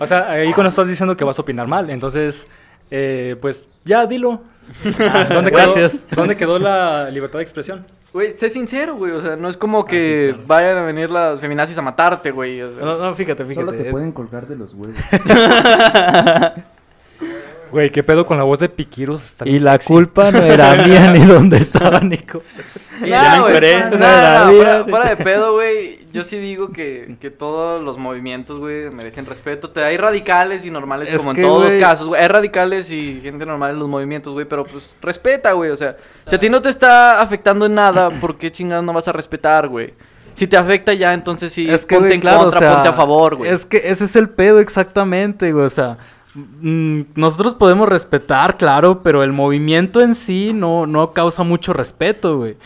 O 0.00 0.06
sea, 0.06 0.30
ahí 0.32 0.52
cuando 0.52 0.68
estás 0.70 0.88
diciendo 0.88 1.16
que 1.16 1.22
vas 1.24 1.38
a 1.38 1.42
opinar 1.42 1.68
mal, 1.68 1.88
entonces 1.90 2.48
eh, 2.90 3.36
pues 3.40 3.68
ya 3.84 4.06
dilo. 4.06 4.40
Ah, 5.00 5.26
¿Dónde 5.34 5.50
Gracias. 5.50 6.04
Quedó, 6.08 6.16
¿Dónde 6.22 6.36
quedó 6.36 6.58
la 6.58 7.10
libertad 7.10 7.38
de 7.38 7.42
expresión? 7.44 7.84
Güey, 8.12 8.30
sé 8.32 8.48
sincero, 8.50 8.94
güey. 8.96 9.12
O 9.12 9.20
sea, 9.20 9.36
no 9.36 9.48
es 9.48 9.56
como 9.56 9.84
que 9.84 10.34
vayan 10.46 10.78
a 10.78 10.82
venir 10.82 11.10
las 11.10 11.40
feminazis 11.40 11.76
a 11.78 11.82
matarte, 11.82 12.30
güey. 12.30 12.60
o 12.62 12.74
sea. 12.74 12.84
No, 12.84 12.98
no, 12.98 13.14
fíjate, 13.14 13.44
fíjate. 13.44 13.66
Solo 13.66 13.72
te 13.76 13.86
es- 13.86 13.92
pueden 13.92 14.12
colgar 14.12 14.46
de 14.46 14.56
los 14.56 14.74
huevos. 14.74 14.96
Güey, 17.70 17.90
¿qué 17.90 18.02
pedo 18.02 18.26
con 18.26 18.38
la 18.38 18.44
voz 18.44 18.58
de 18.58 18.68
Piquiros? 18.68 19.22
Está 19.24 19.46
Y 19.48 19.58
la 19.58 19.72
sexy. 19.72 19.88
culpa 19.88 20.30
no 20.30 20.38
era 20.38 20.74
mía 20.86 21.12
ni 21.12 21.20
dónde 21.24 21.58
estaba 21.58 22.00
Nico. 22.00 22.42
Nah, 23.00 23.06
Ya 23.06 23.22
me 23.34 23.40
güey, 23.40 23.46
encueré, 23.54 23.78
nah, 23.80 23.90
no 23.90 23.96
nah, 23.98 24.18
era 24.18 24.44
mía. 24.46 24.54
fuera, 24.56 24.84
fuera 24.84 25.08
de 25.10 25.16
pedo, 25.16 25.52
güey. 25.54 25.98
Yo 26.10 26.22
sí 26.22 26.38
digo 26.38 26.72
que, 26.72 27.16
que 27.20 27.30
todos 27.30 27.84
los 27.84 27.98
movimientos, 27.98 28.58
güey, 28.58 28.90
merecen 28.90 29.26
respeto. 29.26 29.70
Te- 29.70 29.84
Hay 29.84 29.98
radicales 29.98 30.64
y 30.64 30.70
normales 30.70 31.10
Es 31.10 31.18
como 31.18 31.34
que, 31.34 31.42
en 31.42 31.46
todos 31.46 31.64
los 31.66 31.74
casos, 31.74 32.06
güey. 32.08 32.20
Hay 32.22 32.28
radicales 32.28 32.90
y 32.90 33.20
gente 33.22 33.44
normal 33.44 33.72
en 33.72 33.78
los 33.78 33.88
movimientos, 33.88 34.32
güey. 34.32 34.46
Pero 34.46 34.64
pues 34.64 34.94
respeta, 35.02 35.52
güey. 35.52 35.70
O 35.70 35.76
sea, 35.76 35.96
si 36.26 36.34
a 36.34 36.38
ti 36.40 36.48
no 36.48 36.62
te 36.62 36.70
está 36.70 37.20
afectando 37.20 37.66
en 37.66 37.74
nada, 37.74 38.10
¿por 38.10 38.38
qué 38.38 38.50
chingados 38.50 38.84
no 38.84 38.92
vas 38.94 39.06
a 39.08 39.12
respetar, 39.12 39.68
güey? 39.68 39.92
Si 40.34 40.46
te 40.46 40.56
afecta 40.56 40.94
ya, 40.94 41.12
entonces 41.14 41.52
sí, 41.52 41.68
es 41.68 41.84
que, 41.84 41.96
ponte 41.96 42.08
güey, 42.08 42.14
en 42.14 42.20
claro, 42.20 42.38
contra, 42.44 42.58
o 42.58 42.62
sea, 42.62 42.72
ponte 42.74 42.88
a 42.88 42.92
favor, 42.92 43.34
güey. 43.36 43.50
Es 43.50 43.66
que 43.66 43.82
ese 43.84 44.04
es 44.04 44.14
el 44.16 44.28
pedo 44.28 44.60
exactamente, 44.60 45.52
güey. 45.52 45.66
O 45.66 45.70
sea, 45.70 45.98
nosotros 46.60 47.54
podemos 47.54 47.88
respetar, 47.88 48.56
claro, 48.56 49.02
pero 49.02 49.22
el 49.22 49.32
movimiento 49.32 50.00
en 50.00 50.14
sí 50.14 50.52
no, 50.54 50.86
no 50.86 51.12
causa 51.12 51.42
mucho 51.42 51.72
respeto, 51.72 52.38
güey. 52.38 52.56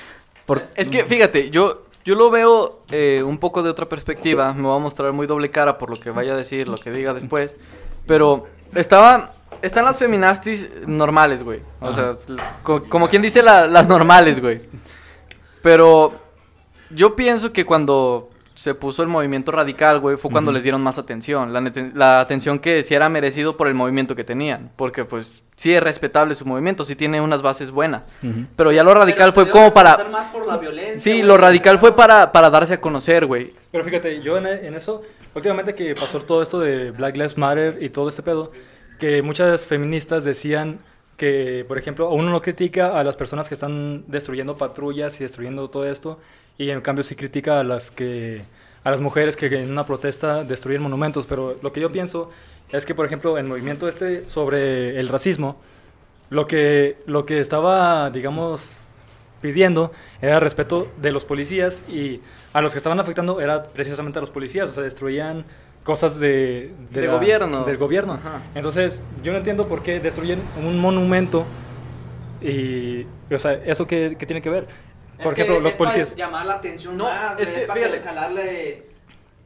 Por- 0.46 0.62
Es 0.74 0.90
que, 0.90 1.04
fíjate, 1.04 1.50
yo, 1.50 1.82
yo 2.04 2.14
lo 2.14 2.30
veo 2.30 2.80
eh, 2.90 3.22
un 3.24 3.38
poco 3.38 3.62
de 3.62 3.70
otra 3.70 3.88
perspectiva. 3.88 4.52
Me 4.54 4.62
voy 4.62 4.76
a 4.76 4.80
mostrar 4.80 5.12
muy 5.12 5.26
doble 5.26 5.50
cara 5.50 5.78
por 5.78 5.90
lo 5.90 5.96
que 5.96 6.10
vaya 6.10 6.32
a 6.32 6.36
decir, 6.36 6.68
lo 6.68 6.76
que 6.76 6.90
diga 6.90 7.14
después. 7.14 7.56
Pero 8.06 8.46
estaban, 8.74 9.30
están 9.62 9.84
las 9.84 9.96
feminastis 9.96 10.68
normales, 10.86 11.42
güey. 11.42 11.60
O 11.80 11.92
sea, 11.92 12.16
co- 12.62 12.82
como 12.88 13.08
quien 13.08 13.22
dice 13.22 13.42
la- 13.42 13.66
las 13.68 13.86
normales, 13.86 14.40
güey. 14.40 14.62
Pero 15.62 16.12
yo 16.90 17.14
pienso 17.14 17.52
que 17.52 17.64
cuando 17.64 18.28
se 18.62 18.76
puso 18.76 19.02
el 19.02 19.08
movimiento 19.08 19.50
radical, 19.50 19.98
güey, 19.98 20.16
fue 20.16 20.30
cuando 20.30 20.52
les 20.52 20.62
dieron 20.62 20.80
más 20.84 20.96
atención. 20.96 21.52
La, 21.52 21.60
la 21.94 22.20
atención 22.20 22.60
que 22.60 22.84
sí 22.84 22.94
era 22.94 23.08
merecido 23.08 23.56
por 23.56 23.66
el 23.66 23.74
movimiento 23.74 24.14
que 24.14 24.22
tenían. 24.22 24.70
Porque, 24.76 25.04
pues, 25.04 25.42
sí 25.56 25.74
es 25.74 25.82
respetable 25.82 26.36
su 26.36 26.46
movimiento, 26.46 26.84
sí 26.84 26.94
tiene 26.94 27.20
unas 27.20 27.42
bases 27.42 27.72
buenas. 27.72 28.02
Ujú. 28.22 28.46
Pero 28.54 28.70
ya 28.70 28.84
lo 28.84 28.94
radical 28.94 29.32
fue 29.32 29.50
como 29.50 29.74
para... 29.74 30.04
más 30.04 30.28
por 30.28 30.46
la 30.46 30.58
violencia, 30.58 30.96
Sí, 31.00 31.10
güey. 31.10 31.22
lo 31.24 31.38
radical 31.38 31.80
fue 31.80 31.96
para, 31.96 32.30
para 32.30 32.50
darse 32.50 32.74
a 32.74 32.80
conocer, 32.80 33.26
güey. 33.26 33.52
Pero 33.72 33.82
fíjate, 33.84 34.22
yo 34.22 34.36
en, 34.38 34.46
en 34.46 34.74
eso, 34.74 35.02
últimamente 35.34 35.74
que 35.74 35.96
pasó 35.96 36.20
todo 36.22 36.40
esto 36.40 36.60
de 36.60 36.92
Black 36.92 37.16
Lives 37.16 37.36
Matter 37.36 37.78
y 37.82 37.88
todo 37.88 38.08
este 38.08 38.22
pedo, 38.22 38.52
que 39.00 39.22
muchas 39.22 39.66
feministas 39.66 40.22
decían 40.22 40.78
que, 41.16 41.64
por 41.66 41.78
ejemplo, 41.78 42.10
uno 42.10 42.30
no 42.30 42.40
critica 42.40 42.96
a 42.96 43.02
las 43.02 43.16
personas 43.16 43.48
que 43.48 43.54
están 43.54 44.04
destruyendo 44.06 44.56
patrullas 44.56 45.16
y 45.20 45.24
destruyendo 45.24 45.68
todo 45.68 45.84
esto, 45.84 46.20
y 46.58 46.70
en 46.70 46.80
cambio 46.80 47.02
sí 47.02 47.14
critica 47.14 47.60
a 47.60 47.64
las 47.64 47.90
que 47.90 48.42
a 48.84 48.90
las 48.90 49.00
mujeres 49.00 49.36
que 49.36 49.46
en 49.46 49.70
una 49.70 49.86
protesta 49.86 50.44
destruyen 50.44 50.82
monumentos, 50.82 51.26
pero 51.26 51.56
lo 51.62 51.72
que 51.72 51.80
yo 51.80 51.92
pienso 51.92 52.30
es 52.70 52.86
que, 52.86 52.94
por 52.94 53.06
ejemplo, 53.06 53.38
el 53.38 53.44
movimiento 53.44 53.86
este 53.86 54.26
sobre 54.26 54.98
el 54.98 55.08
racismo, 55.08 55.56
lo 56.30 56.46
que, 56.46 56.96
lo 57.06 57.26
que 57.26 57.40
estaba, 57.40 58.10
digamos, 58.10 58.78
pidiendo 59.40 59.92
era 60.20 60.40
respeto 60.40 60.88
de 61.00 61.12
los 61.12 61.24
policías 61.24 61.84
y 61.88 62.20
a 62.52 62.62
los 62.62 62.72
que 62.72 62.78
estaban 62.78 62.98
afectando 62.98 63.40
era 63.40 63.64
precisamente 63.64 64.18
a 64.18 64.22
los 64.22 64.30
policías, 64.30 64.70
o 64.70 64.72
sea, 64.74 64.82
destruían 64.82 65.44
cosas 65.84 66.18
de, 66.18 66.72
De 66.90 67.06
gobierno. 67.08 67.64
Del 67.64 67.76
gobierno. 67.76 68.14
Ajá. 68.14 68.42
Entonces, 68.54 69.04
yo 69.22 69.32
no 69.32 69.38
entiendo 69.38 69.68
por 69.68 69.82
qué 69.82 70.00
destruyen 70.00 70.40
un 70.64 70.78
monumento 70.78 71.44
y, 72.40 73.04
o 73.30 73.38
sea, 73.38 73.52
¿eso 73.52 73.86
qué, 73.86 74.16
qué 74.18 74.26
tiene 74.26 74.42
que 74.42 74.50
ver? 74.50 74.66
Es 75.22 75.24
Por 75.24 75.32
ejemplo, 75.34 75.60
los 75.60 75.72
es 75.72 75.78
para 75.78 75.90
policías. 75.90 76.16
llamar 76.16 76.46
la 76.46 76.54
atención 76.54 76.96
No, 76.96 77.04
más, 77.04 77.32
es 77.32 77.36
güey, 77.44 77.54
que, 77.54 77.60
es 77.60 77.66
para 77.66 77.80
fíjate. 77.80 78.00
calarle 78.02 78.86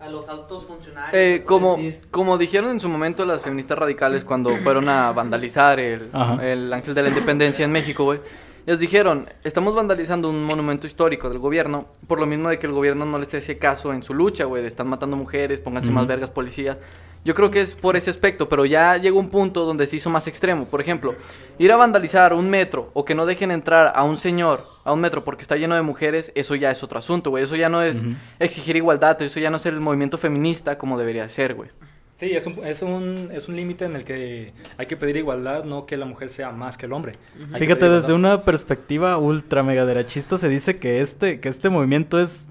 a 0.01 0.09
los 0.09 0.29
altos 0.29 0.65
funcionarios. 0.67 1.15
Eh, 1.15 1.43
como, 1.47 1.77
decir. 1.77 2.01
como 2.11 2.37
dijeron 2.39 2.71
en 2.71 2.81
su 2.81 2.89
momento 2.89 3.25
las 3.25 3.41
feministas 3.41 3.79
radicales 3.79 4.25
cuando 4.25 4.55
fueron 4.59 4.89
a 4.89 5.12
vandalizar 5.12 5.81
el, 5.81 6.11
el 6.43 6.73
Ángel 6.73 6.95
de 6.95 7.03
la 7.03 7.09
Independencia 7.09 7.65
en 7.65 7.73
México, 7.73 8.05
güey. 8.05 8.21
Les 8.67 8.79
dijeron, 8.81 9.29
estamos 9.45 9.75
vandalizando 9.77 10.29
un 10.29 10.43
monumento 10.45 10.89
histórico 10.89 11.29
del 11.31 11.39
gobierno, 11.39 11.87
por 12.09 12.19
lo 12.19 12.27
mismo 12.27 12.49
de 12.49 12.59
que 12.59 12.67
el 12.67 12.73
gobierno 12.73 13.05
no 13.07 13.17
les 13.19 13.33
hace 13.35 13.59
caso 13.59 13.93
en 13.93 14.03
su 14.03 14.12
lucha, 14.12 14.45
güey, 14.45 14.61
de 14.62 14.69
están 14.69 14.89
matando 14.89 15.17
mujeres, 15.17 15.61
pónganse 15.61 15.91
más 15.93 16.07
vergas 16.09 16.31
policías. 16.31 16.77
Yo 17.25 17.33
creo 17.35 17.51
que 17.51 17.61
es 17.61 17.75
por 17.77 17.97
ese 17.97 18.11
aspecto, 18.11 18.49
pero 18.49 18.65
ya 18.67 18.97
llegó 18.97 19.19
un 19.21 19.31
punto 19.31 19.65
donde 19.65 19.87
se 19.87 19.97
hizo 19.97 20.11
más 20.11 20.27
extremo. 20.27 20.65
Por 20.67 20.81
ejemplo, 20.81 21.15
ir 21.59 21.71
a 21.73 21.77
vandalizar 21.77 22.33
un 22.35 22.51
metro 22.51 22.91
o 22.93 23.05
que 23.05 23.15
no 23.15 23.25
dejen 23.25 23.51
entrar 23.53 23.93
a 23.95 24.03
un 24.05 24.17
señor 24.17 24.67
a 24.87 24.92
un 24.92 25.01
metro 25.01 25.25
porque 25.25 25.42
está 25.42 25.57
lleno 25.57 25.75
de 25.75 25.83
mujeres, 25.83 26.31
eso 26.37 26.55
ya 26.55 26.70
es 26.70 26.83
otro 26.85 26.99
asunto, 27.01 27.31
güey. 27.31 27.42
Eso 27.42 27.57
ya 27.57 27.68
no 27.68 27.83
es 27.83 28.05
exigir 28.38 28.77
igualdad, 28.77 29.20
eso 29.20 29.40
ya 29.40 29.51
no 29.51 29.57
es 29.57 29.66
el 29.66 29.81
movimiento 29.81 30.16
feminista 30.16 30.79
como 30.79 30.96
debería 30.96 31.29
ser, 31.29 31.55
güey. 31.55 31.70
Sí, 32.14 32.31
es 32.31 32.46
un, 32.46 32.64
es 32.64 32.81
un, 32.83 33.31
es 33.33 33.49
un 33.49 33.57
límite 33.57 33.85
en 33.85 33.96
el 33.96 34.05
que 34.05 34.53
hay 34.79 34.87
que 34.87 34.96
pedir 34.96 35.16
igualdad, 35.16 35.64
no 35.64 35.87
que 35.87 35.96
la 35.96 36.07
mujer 36.07 36.31
sea 36.31 36.53
más 36.53 36.79
que 36.79 36.87
el 36.87 36.92
hombre. 36.92 37.12
Hay 37.53 37.61
Fíjate, 37.61 37.90
desde 37.90 38.12
una 38.12 38.42
perspectiva 38.42 39.18
ultra 39.18 39.64
mega 39.64 39.85
derechista 39.85 40.38
se 40.38 40.49
dice 40.49 40.79
que 40.79 41.01
este, 41.01 41.40
que 41.40 41.49
este 41.49 41.68
movimiento 41.68 42.20
es 42.20 42.46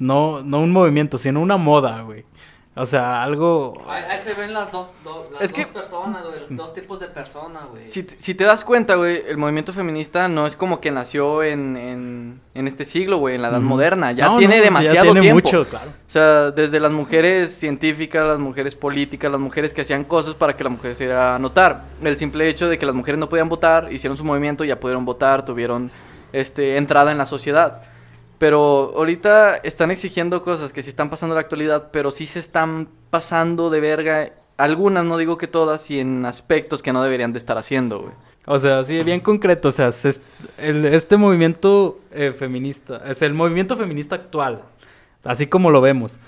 no, 0.00 0.42
no 0.42 0.60
un 0.60 0.72
movimiento, 0.72 1.18
sino 1.18 1.40
una 1.40 1.56
moda, 1.56 2.02
güey. 2.02 2.24
O 2.78 2.84
sea, 2.84 3.22
algo... 3.22 3.82
Ahí, 3.88 4.02
ahí 4.10 4.18
se 4.20 4.34
ven 4.34 4.52
las 4.52 4.70
dos, 4.70 4.88
do- 5.02 5.30
las 5.32 5.40
Es 5.40 5.50
dos 5.50 5.56
que- 5.58 5.66
personas, 5.66 6.22
güey, 6.26 6.40
los 6.40 6.56
dos 6.56 6.74
tipos 6.74 7.00
de 7.00 7.06
personas, 7.06 7.64
güey. 7.70 7.90
Si, 7.90 8.02
te- 8.02 8.20
si 8.20 8.34
te 8.34 8.44
das 8.44 8.64
cuenta, 8.64 8.96
güey, 8.96 9.22
el 9.26 9.38
movimiento 9.38 9.72
feminista 9.72 10.28
no 10.28 10.46
es 10.46 10.56
como 10.56 10.78
que 10.78 10.90
nació 10.90 11.42
en, 11.42 11.74
en, 11.78 12.40
en 12.52 12.68
este 12.68 12.84
siglo, 12.84 13.16
güey, 13.16 13.36
en 13.36 13.40
la 13.42 13.48
edad 13.48 13.60
moderna. 13.62 14.12
Ya 14.12 14.26
No, 14.26 14.38
tiene 14.38 14.56
no, 14.56 14.60
sí, 14.60 14.60
ya 14.60 14.64
demasiado 14.66 15.04
tiene 15.06 15.20
tiempo. 15.22 15.42
mucho, 15.42 15.64
claro. 15.70 15.88
O 15.90 16.10
sea, 16.10 16.50
desde 16.50 16.78
las 16.78 16.92
mujeres 16.92 17.54
científicas, 17.58 18.26
las 18.26 18.38
mujeres 18.38 18.74
políticas, 18.74 19.30
las 19.30 19.40
mujeres 19.40 19.72
que 19.72 19.80
hacían 19.80 20.04
cosas 20.04 20.34
para 20.34 20.54
que 20.54 20.62
la 20.62 20.68
mujer 20.70 20.94
se 20.96 21.04
diera 21.04 21.34
a 21.36 21.38
notar. 21.38 21.84
El 22.02 22.16
simple 22.18 22.46
hecho 22.46 22.68
de 22.68 22.78
que 22.78 22.84
las 22.84 22.94
mujeres 22.94 23.18
no 23.18 23.28
podían 23.30 23.48
votar, 23.48 23.90
hicieron 23.90 24.18
su 24.18 24.24
movimiento, 24.24 24.64
ya 24.64 24.78
pudieron 24.78 25.06
votar, 25.06 25.46
tuvieron 25.46 25.90
este, 26.34 26.76
entrada 26.76 27.10
en 27.10 27.16
la 27.16 27.24
sociedad. 27.24 27.82
Pero 28.38 28.92
ahorita 28.96 29.56
están 29.56 29.90
exigiendo 29.90 30.42
cosas 30.42 30.72
que 30.72 30.82
sí 30.82 30.90
están 30.90 31.08
pasando 31.08 31.34
en 31.34 31.36
la 31.36 31.40
actualidad, 31.40 31.88
pero 31.90 32.10
sí 32.10 32.26
se 32.26 32.38
están 32.38 32.88
pasando 33.10 33.70
de 33.70 33.80
verga. 33.80 34.32
Algunas, 34.58 35.04
no 35.04 35.16
digo 35.16 35.38
que 35.38 35.46
todas, 35.46 35.90
y 35.90 36.00
en 36.00 36.24
aspectos 36.26 36.82
que 36.82 36.92
no 36.92 37.02
deberían 37.02 37.32
de 37.32 37.38
estar 37.38 37.56
haciendo, 37.58 38.00
güey. 38.00 38.12
O 38.46 38.58
sea, 38.58 38.84
sí, 38.84 39.02
bien 39.02 39.20
concreto. 39.20 39.68
O 39.68 39.72
sea, 39.72 39.90
se 39.90 40.10
est- 40.10 40.22
el- 40.58 40.84
este 40.86 41.16
movimiento 41.16 41.98
eh, 42.12 42.32
feminista, 42.36 43.02
es 43.08 43.22
el 43.22 43.32
movimiento 43.34 43.76
feminista 43.76 44.14
actual, 44.16 44.62
así 45.24 45.46
como 45.46 45.70
lo 45.70 45.80
vemos, 45.80 46.20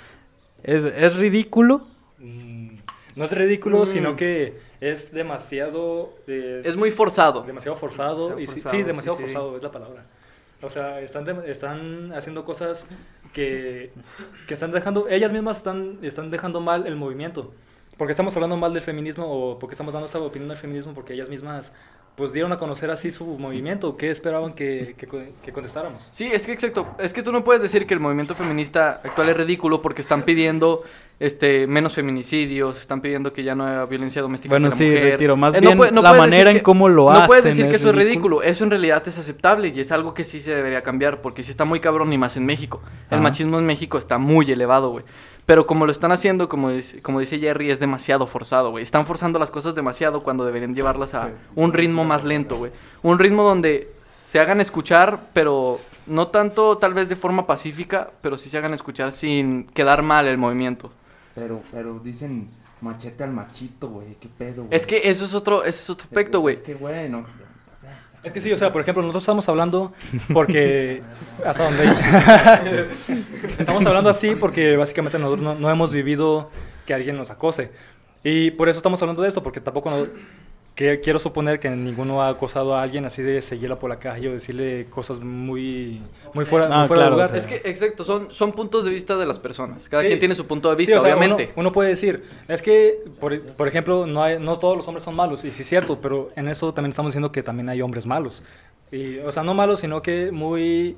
es, 0.62 0.84
es 0.84 1.14
ridículo. 1.16 1.82
Mm, 2.18 2.68
No 3.16 3.24
es 3.24 3.32
ridículo, 3.32 3.82
Mm. 3.82 3.86
sino 3.86 4.16
que 4.16 4.58
es 4.80 5.12
demasiado... 5.12 6.14
eh, 6.26 6.62
Es 6.64 6.76
muy 6.76 6.90
forzado. 6.90 7.42
demasiado 7.42 7.76
forzado. 7.76 8.28
Demasiado 8.28 8.40
y 8.40 8.46
sí- 8.46 8.52
forzado, 8.54 8.70
sí, 8.72 8.78
sí, 8.78 8.82
demasiado 8.84 9.16
sí. 9.18 9.22
forzado 9.24 9.56
es 9.56 9.62
la 9.62 9.72
palabra. 9.72 10.04
O 10.62 10.70
sea, 10.70 11.00
están, 11.00 11.24
de- 11.24 11.50
están 11.50 12.12
haciendo 12.12 12.44
cosas 12.44 12.86
que, 13.32 13.92
que 14.46 14.54
están 14.54 14.72
dejando, 14.72 15.08
ellas 15.08 15.32
mismas 15.32 15.58
están, 15.58 15.98
están 16.02 16.30
dejando 16.30 16.60
mal 16.60 16.86
el 16.86 16.96
movimiento. 16.96 17.52
Porque 17.96 18.12
estamos 18.12 18.34
hablando 18.36 18.56
mal 18.56 18.72
del 18.72 18.82
feminismo 18.82 19.26
o 19.26 19.58
porque 19.58 19.74
estamos 19.74 19.92
dando 19.92 20.06
esta 20.06 20.20
opinión 20.20 20.48
del 20.48 20.58
feminismo 20.58 20.94
porque 20.94 21.14
ellas 21.14 21.28
mismas 21.28 21.74
pues 22.16 22.32
dieron 22.32 22.50
a 22.52 22.58
conocer 22.58 22.90
así 22.90 23.10
su 23.12 23.24
movimiento. 23.38 23.96
¿Qué 23.96 24.10
esperaban 24.10 24.52
que, 24.52 24.94
que, 24.98 25.06
co- 25.06 25.20
que 25.44 25.52
contestáramos? 25.52 26.08
Sí, 26.12 26.28
es 26.32 26.46
que 26.46 26.52
exacto. 26.52 26.86
Es 26.98 27.12
que 27.12 27.22
tú 27.22 27.30
no 27.30 27.44
puedes 27.44 27.62
decir 27.62 27.86
que 27.86 27.94
el 27.94 28.00
movimiento 28.00 28.34
feminista 28.34 29.00
actual 29.04 29.28
es 29.28 29.36
ridículo 29.36 29.80
porque 29.82 30.02
están 30.02 30.22
pidiendo 30.22 30.82
este 31.20 31.66
menos 31.68 31.94
feminicidios, 31.94 32.80
están 32.80 33.00
pidiendo 33.00 33.32
que 33.32 33.42
ya 33.44 33.54
no 33.54 33.64
haya 33.64 33.84
violencia 33.86 34.20
doméstica 34.22 34.52
Bueno, 34.52 34.68
hacia 34.68 34.86
la 34.86 34.92
sí, 34.92 34.96
mujer. 34.98 35.12
retiro. 35.12 35.36
Más 35.36 35.54
Eh, 35.54 35.60
bien 35.60 35.76
puede- 35.76 35.92
la 35.92 36.00
puedes 36.00 36.18
manera 36.18 36.50
en 36.50 36.56
que- 36.58 36.62
cómo 36.62 36.88
lo 36.88 37.12
No 37.12 37.26
puedes 37.26 37.44
hacen 37.44 37.56
decir 37.56 37.68
que 37.70 37.76
es 37.76 37.82
eso 37.82 37.90
es 37.90 37.94
ridículo. 37.96 38.38
ridículo. 38.38 38.42
Eso 38.42 38.64
en 38.64 38.70
realidad 38.70 39.02
es 39.06 39.18
aceptable 39.18 39.68
y 39.68 39.78
es 39.80 39.92
algo 39.92 40.12
que 40.14 40.24
sí 40.24 40.40
se 40.40 40.54
debería 40.54 40.82
cambiar 40.82 41.20
porque 41.20 41.42
sí 41.44 41.50
está 41.52 41.64
muy 41.64 41.78
cabrón 41.80 42.12
y 42.12 42.18
más 42.18 42.36
en 42.36 42.46
México. 42.46 42.80
El 43.10 43.14
Ajá. 43.18 43.22
machismo 43.22 43.58
en 43.58 43.66
México 43.66 43.96
está 43.98 44.18
muy 44.18 44.50
elevado, 44.50 44.90
güey. 44.90 45.04
Pero 45.48 45.66
como 45.66 45.86
lo 45.86 45.92
están 45.92 46.12
haciendo, 46.12 46.46
como 46.46 46.68
dice, 46.68 47.00
como 47.00 47.20
dice 47.20 47.38
Jerry, 47.38 47.70
es 47.70 47.80
demasiado 47.80 48.26
forzado, 48.26 48.70
güey. 48.70 48.82
Están 48.82 49.06
forzando 49.06 49.38
las 49.38 49.50
cosas 49.50 49.74
demasiado 49.74 50.22
cuando 50.22 50.44
deberían 50.44 50.74
llevarlas 50.74 51.14
a 51.14 51.30
un 51.54 51.72
ritmo 51.72 52.04
más 52.04 52.22
lento, 52.22 52.58
güey. 52.58 52.70
Un 53.02 53.18
ritmo 53.18 53.44
donde 53.44 53.90
se 54.12 54.40
hagan 54.40 54.60
escuchar, 54.60 55.30
pero 55.32 55.80
no 56.06 56.28
tanto 56.28 56.76
tal 56.76 56.92
vez 56.92 57.08
de 57.08 57.16
forma 57.16 57.46
pacífica, 57.46 58.10
pero 58.20 58.36
sí 58.36 58.50
se 58.50 58.58
hagan 58.58 58.74
escuchar 58.74 59.10
sin 59.10 59.64
quedar 59.68 60.02
mal 60.02 60.26
el 60.26 60.36
movimiento. 60.36 60.92
Pero, 61.34 61.62
pero 61.72 61.98
dicen 61.98 62.50
machete 62.82 63.24
al 63.24 63.32
machito, 63.32 63.88
güey. 63.88 64.16
¿Qué 64.20 64.28
pedo, 64.28 64.64
güey? 64.64 64.76
Es 64.76 64.84
que 64.84 65.00
eso 65.08 65.24
es 65.24 65.32
otro, 65.32 65.64
ese 65.64 65.80
es 65.80 65.88
otro 65.88 66.04
aspecto, 66.04 66.40
güey. 66.40 66.56
Es 66.56 66.60
que, 66.60 66.74
güey, 66.74 67.08
no. 67.08 67.24
Es 68.24 68.32
que 68.32 68.40
sí, 68.40 68.52
o 68.52 68.56
sea, 68.56 68.72
por 68.72 68.82
ejemplo, 68.82 69.02
nosotros 69.02 69.22
estamos 69.22 69.48
hablando 69.48 69.92
porque... 70.32 71.02
¿Hasta 71.44 71.64
dónde? 71.64 71.84
estamos 73.58 73.84
hablando 73.86 74.10
así 74.10 74.34
porque 74.34 74.76
básicamente 74.76 75.18
nosotros 75.18 75.42
no, 75.42 75.54
no 75.54 75.70
hemos 75.70 75.92
vivido 75.92 76.50
que 76.86 76.94
alguien 76.94 77.16
nos 77.16 77.30
acose. 77.30 77.70
Y 78.24 78.50
por 78.52 78.68
eso 78.68 78.78
estamos 78.80 79.00
hablando 79.02 79.22
de 79.22 79.28
esto, 79.28 79.42
porque 79.42 79.60
tampoco 79.60 79.90
no- 79.90 80.06
que 80.78 81.00
quiero 81.00 81.18
suponer 81.18 81.58
que 81.58 81.68
ninguno 81.70 82.22
ha 82.22 82.28
acosado 82.28 82.76
a 82.76 82.82
alguien 82.82 83.04
así 83.04 83.20
de 83.20 83.42
seguirla 83.42 83.80
por 83.80 83.90
la 83.90 83.98
calle 83.98 84.28
o 84.28 84.32
decirle 84.32 84.86
cosas 84.88 85.18
muy, 85.18 86.00
muy 86.34 86.44
fuera, 86.44 86.68
Ah, 86.70 86.78
muy 86.78 86.86
fuera 86.86 87.02
claro, 87.08 87.16
de 87.16 87.22
lugar. 87.22 87.26
o 87.26 87.28
sea. 87.30 87.38
Es 87.38 87.46
que, 87.62 87.68
exacto, 87.68 88.04
son, 88.04 88.32
son 88.32 88.52
puntos 88.52 88.84
de 88.84 88.90
vista 88.90 89.16
de 89.16 89.26
las 89.26 89.40
personas. 89.40 89.88
Cada 89.88 90.02
Sí. 90.04 90.06
quien 90.06 90.20
tiene 90.20 90.36
su 90.36 90.46
punto 90.46 90.68
de 90.70 90.76
Sí, 90.76 90.78
vista, 90.78 90.98
o 90.98 91.00
sea, 91.00 91.16
uno- 91.16 91.18
obviamente. 91.26 91.52
Uno, 91.56 91.72
puede 91.72 91.88
decir, 91.88 92.22
es 92.46 92.62
que, 92.62 93.02
por, 93.18 93.44
por 93.56 93.66
ejemplo, 93.66 94.06
no, 94.06 94.22
hay, 94.22 94.38
no 94.38 94.56
todos 94.60 94.76
los 94.76 94.86
hombres 94.86 95.02
son 95.02 95.16
malos, 95.16 95.44
y 95.44 95.50
sí 95.50 95.62
es 95.62 95.68
cierto, 95.68 95.98
pero 96.00 96.30
en 96.36 96.46
eso 96.46 96.72
también 96.72 96.90
estamos 96.90 97.10
diciendo 97.10 97.32
que 97.32 97.42
también 97.42 97.68
hay 97.70 97.82
hombres 97.82 98.06
malos. 98.06 98.44
Y, 98.92 99.18
o 99.18 99.32
sea, 99.32 99.42
no 99.42 99.54
malos, 99.54 99.80
sino 99.80 100.00
que 100.00 100.30
muy, 100.30 100.96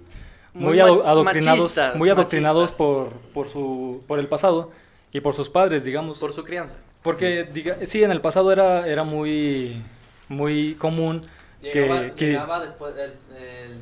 muy, 0.53 0.65
Muy 0.73 0.81
ado- 0.81 1.07
adoctrinados, 1.07 1.59
machistas, 1.63 1.97
muy 1.97 2.11
adoctrinados 2.11 2.65
machistas. 2.65 2.87
por, 2.87 3.09
por, 3.33 3.49
su, 3.49 4.03
por 4.07 4.19
el 4.19 4.29
pasado 4.29 4.73
y 5.11 5.21
por 5.23 5.33
sus 5.33 5.49
padres, 5.49 5.85
digamos. 5.87 6.21
Por 6.21 6.35
su 6.35 6.45
crianza. 6.45 6.75
Porque, 7.03 7.49
diga, 7.53 7.77
sí, 7.85 8.03
en 8.05 8.11
el 8.11 8.21
pasado 8.21 8.53
era, 8.53 8.87
era 8.87 9.05
muy, 9.05 9.83
muy 10.29 10.75
común 10.75 11.27
Llegaba, 11.63 12.01
que... 12.03 12.13
que- 12.13 12.27
llegaba 12.27 12.61
después, 12.61 12.95
el, 12.97 13.13
el- 13.37 13.81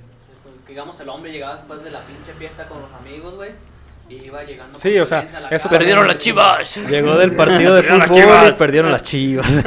digamos, 0.68 1.00
el 1.00 1.08
hombre 1.08 1.32
llegaba 1.32 1.54
después 1.56 1.82
de 1.82 1.90
la 1.90 2.00
pinche 2.00 2.32
fiesta 2.38 2.66
con 2.68 2.80
los 2.80 2.92
amigos, 2.92 3.34
güey. 3.34 3.50
Y 4.10 4.24
iba 4.24 4.42
llegando. 4.42 4.78
Sí, 4.78 4.98
o 4.98 5.04
sea, 5.04 5.22
la 5.24 5.28
eso 5.28 5.48
casa. 5.50 5.68
Perdieron 5.68 6.06
las 6.08 6.18
chivas. 6.18 6.78
Llegó 6.88 7.18
del 7.18 7.32
partido 7.36 7.74
de 7.74 7.82
fútbol 7.82 8.48
y 8.48 8.52
perdieron 8.52 8.90
las 8.90 9.02
chivas. 9.02 9.46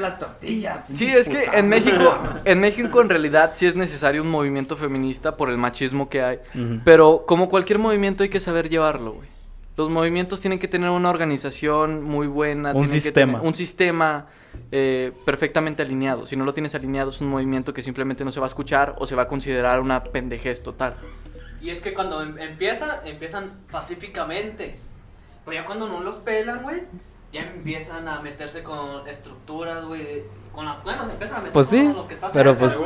Las 0.00 0.18
tortillas. 0.18 0.80
Sí, 0.92 1.12
es 1.12 1.28
que 1.28 1.44
en 1.52 1.68
México, 1.68 2.18
en 2.44 2.60
México 2.60 3.00
en 3.00 3.08
realidad 3.10 3.52
sí 3.54 3.66
es 3.66 3.76
necesario 3.76 4.22
un 4.22 4.30
movimiento 4.30 4.76
feminista 4.76 5.36
por 5.36 5.48
el 5.50 5.58
machismo 5.58 6.08
que 6.08 6.22
hay. 6.22 6.38
Pero 6.84 7.24
como 7.26 7.48
cualquier 7.48 7.78
movimiento 7.78 8.22
hay 8.24 8.28
que 8.30 8.40
saber 8.40 8.68
llevarlo, 8.68 9.12
güey. 9.12 9.28
Los 9.76 9.90
movimientos 9.90 10.40
tienen 10.40 10.58
que 10.60 10.68
tener 10.68 10.90
una 10.90 11.10
organización 11.10 12.02
muy 12.04 12.26
buena. 12.28 12.68
Un 12.70 12.84
tienen 12.84 12.90
que 12.94 13.00
sistema. 13.00 13.32
tener 13.34 13.46
un 13.48 13.54
sistema 13.56 14.26
eh, 14.70 15.12
perfectamente 15.24 15.82
alineado. 15.82 16.26
Si 16.28 16.36
no 16.36 16.44
lo 16.44 16.54
tienes 16.54 16.74
alineado 16.76 17.10
es 17.10 17.20
un 17.20 17.28
movimiento 17.28 17.74
que 17.74 17.82
simplemente 17.82 18.24
no 18.24 18.30
se 18.30 18.38
va 18.38 18.46
a 18.46 18.48
escuchar 18.48 18.94
o 18.98 19.06
se 19.06 19.16
va 19.16 19.22
a 19.22 19.28
considerar 19.28 19.80
una 19.80 20.04
pendejez 20.04 20.62
total. 20.62 20.94
Y 21.60 21.70
es 21.70 21.80
que 21.80 21.92
cuando 21.92 22.22
em- 22.22 22.38
empieza, 22.38 23.02
empiezan 23.04 23.52
pacíficamente. 23.70 24.78
Pero 25.44 25.54
ya 25.56 25.64
cuando 25.64 25.88
no 25.88 26.00
los 26.00 26.16
pelan, 26.16 26.62
güey, 26.62 26.82
ya 27.32 27.42
empiezan 27.42 28.06
a 28.06 28.20
meterse 28.20 28.62
con 28.62 29.08
estructuras, 29.08 29.84
güey. 29.84 30.02
de- 30.04 30.26
Con 30.52 30.66
las 30.66 30.84
manos 30.84 31.10
empiezan 31.10 31.38
a 31.38 31.40
meter 31.40 31.52
Pues 31.52 31.66
sí, 31.66 31.82
con 31.84 31.96
lo 31.96 32.06
que 32.06 32.14
está 32.14 32.30
pero 32.32 32.56
pues- 32.56 32.78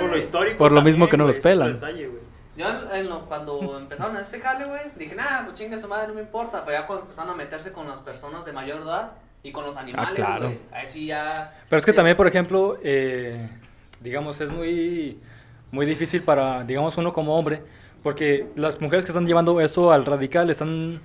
Por 0.56 0.72
lo 0.72 0.80
mismo 0.80 1.06
que 1.08 1.18
no 1.18 1.26
los 1.26 1.38
pelan. 1.38 1.74
detalle. 1.74 2.08
Yo 2.58 2.66
en- 2.92 3.08
lo- 3.08 3.24
cuando 3.26 3.78
empezaron 3.78 4.16
a 4.16 4.22
ese 4.22 4.40
jale, 4.40 4.64
güey, 4.66 4.80
dije, 4.96 5.14
nah, 5.14 5.44
pues 5.44 5.54
chingue 5.54 5.78
su 5.78 5.86
madre, 5.88 6.08
no 6.08 6.14
me 6.14 6.22
importa. 6.22 6.64
Pero 6.64 6.80
ya 6.80 6.86
cuando 6.86 7.04
empezaron 7.04 7.30
a 7.32 7.36
meterse 7.36 7.72
con 7.72 7.86
las 7.88 8.00
personas 8.00 8.44
de 8.44 8.52
mayor 8.52 8.82
edad 8.82 9.12
y 9.42 9.52
con 9.52 9.64
los 9.64 9.76
animales, 9.76 10.14
claro. 10.16 10.46
güey, 10.46 10.58
ahí 10.72 10.86
sí 10.86 11.06
ya... 11.06 11.54
Pero 11.70 11.78
es 11.78 11.86
que 11.86 11.92
también, 11.92 12.16
por 12.16 12.26
ejemplo, 12.26 12.76
eh, 12.82 13.48
digamos, 14.00 14.40
es 14.40 14.50
muy, 14.50 15.18
muy 15.70 15.86
difícil 15.86 16.22
para, 16.22 16.64
digamos, 16.64 16.96
uno 16.98 17.12
como 17.12 17.38
hombre, 17.38 17.62
porque 18.02 18.48
las 18.56 18.80
mujeres 18.80 19.04
que 19.04 19.12
están 19.12 19.26
llevando 19.26 19.60
eso 19.60 19.92
al 19.92 20.04
radical 20.04 20.50
están, 20.50 21.00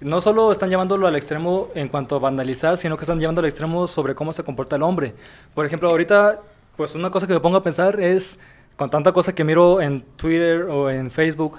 no 0.00 0.20
solo 0.20 0.50
están 0.50 0.70
llevándolo 0.70 1.06
al 1.06 1.14
extremo 1.14 1.68
en 1.76 1.86
cuanto 1.88 2.16
a 2.16 2.18
vandalizar, 2.18 2.76
sino 2.76 2.96
que 2.96 3.04
están 3.04 3.20
llevando 3.20 3.40
al 3.40 3.46
extremo 3.46 3.86
sobre 3.86 4.16
cómo 4.16 4.32
se 4.32 4.42
comporta 4.42 4.74
el 4.74 4.82
hombre. 4.82 5.14
Por 5.54 5.64
ejemplo, 5.64 5.88
ahorita, 5.90 6.40
pues 6.76 6.96
una 6.96 7.10
cosa 7.10 7.28
que 7.28 7.34
me 7.34 7.40
pongo 7.40 7.58
a 7.58 7.62
pensar 7.62 8.00
es, 8.00 8.40
con 8.80 8.88
tanta 8.88 9.12
cosa 9.12 9.34
que 9.34 9.44
miro 9.44 9.82
en 9.82 10.00
Twitter 10.16 10.62
o 10.62 10.88
en 10.88 11.10
Facebook, 11.10 11.58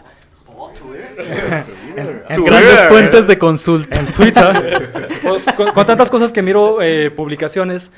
Twitter. 0.74 1.64
en 2.30 2.44
Grandes 2.44 2.80
fuentes 2.88 3.28
de 3.28 3.38
consulta. 3.38 4.00
en 4.00 4.08
Twitter, 4.08 4.90
pues, 5.22 5.46
con, 5.56 5.70
con 5.72 5.86
tantas 5.86 6.10
cosas 6.10 6.32
que 6.32 6.42
miro 6.42 6.82
eh, 6.82 7.12
publicaciones 7.12 7.92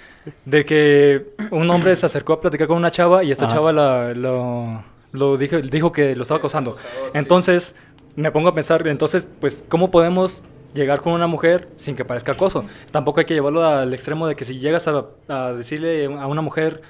de 0.44 0.66
que 0.66 1.26
un 1.52 1.70
hombre 1.70 1.96
se 1.96 2.06
acercó 2.06 2.34
a 2.34 2.42
platicar 2.42 2.68
con 2.68 2.76
una 2.76 2.92
chava 2.92 3.24
y 3.24 3.32
esta 3.32 3.46
Ajá. 3.46 3.54
chava 3.56 3.72
la- 3.72 4.14
lo, 4.14 4.84
lo 5.14 5.38
dijo, 5.38 5.56
dijo 5.62 5.94
que 5.94 6.18
lo 6.18 6.24
estaba 6.24 6.40
acosando. 6.40 6.76
Entonces 7.14 7.76
me 8.18 8.30
pongo 8.30 8.50
a 8.50 8.54
pensar, 8.54 8.86
entonces, 8.90 9.26
pues, 9.40 9.64
¿cómo 9.70 9.90
podemos 9.90 10.42
llegar 10.74 11.00
con 11.00 11.14
una 11.14 11.28
mujer 11.28 11.70
sin 11.78 11.96
que 11.96 12.04
parezca 12.04 12.34
acoso? 12.34 12.66
Tampoco 12.92 13.22
hay 13.22 13.26
que 13.26 13.36
llevarlo 13.36 13.66
al 13.66 13.94
extremo 13.94 14.28
de 14.28 14.36
que 14.36 14.44
si 14.44 14.60
llegas 14.60 14.86
a, 14.90 15.06
a 15.30 15.54
decirle 15.54 16.08
a 16.08 16.28
una 16.28 16.42
mujer, 16.42 16.82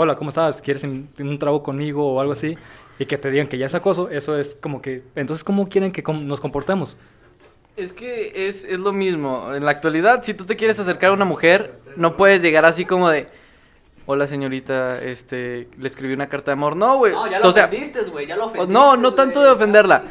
hola, 0.00 0.16
¿cómo 0.16 0.30
estás? 0.30 0.62
¿Quieres 0.62 0.82
un, 0.84 1.10
un 1.18 1.38
trago 1.38 1.62
conmigo 1.62 2.14
o 2.14 2.20
algo 2.20 2.32
así? 2.32 2.56
Y 2.98 3.04
que 3.04 3.18
te 3.18 3.30
digan 3.30 3.46
que 3.46 3.58
ya 3.58 3.66
es 3.66 3.74
acoso, 3.74 4.08
eso 4.08 4.38
es 4.38 4.54
como 4.54 4.80
que, 4.80 5.02
entonces, 5.14 5.44
¿cómo 5.44 5.68
quieren 5.68 5.92
que 5.92 6.02
com- 6.02 6.26
nos 6.26 6.40
comportemos? 6.40 6.96
Es 7.76 7.92
que 7.92 8.48
es, 8.48 8.64
es 8.64 8.78
lo 8.78 8.92
mismo. 8.92 9.54
En 9.54 9.64
la 9.64 9.70
actualidad, 9.70 10.22
si 10.22 10.34
tú 10.34 10.44
te 10.44 10.56
quieres 10.56 10.78
acercar 10.78 11.10
a 11.10 11.12
una 11.12 11.24
mujer, 11.24 11.78
no 11.96 12.16
puedes 12.16 12.40
llegar 12.42 12.64
así 12.64 12.84
como 12.84 13.08
de... 13.10 13.28
Hola 14.06 14.26
señorita, 14.26 15.02
este, 15.02 15.68
le 15.78 15.86
escribí 15.88 16.14
una 16.14 16.28
carta 16.28 16.50
de 16.50 16.54
amor. 16.54 16.74
No, 16.74 16.96
güey. 16.96 17.12
No, 17.12 17.30
ya 17.30 17.38
lo 17.38 17.48
o 17.48 17.52
sea, 17.52 17.66
ofendiste, 17.66 18.00
güey, 18.04 18.26
ya 18.26 18.36
lo 18.36 18.46
ofendiste. 18.46 18.72
no, 18.72 18.96
no 18.96 19.14
tanto 19.14 19.40
de 19.42 19.50
ofenderla. 19.50 20.02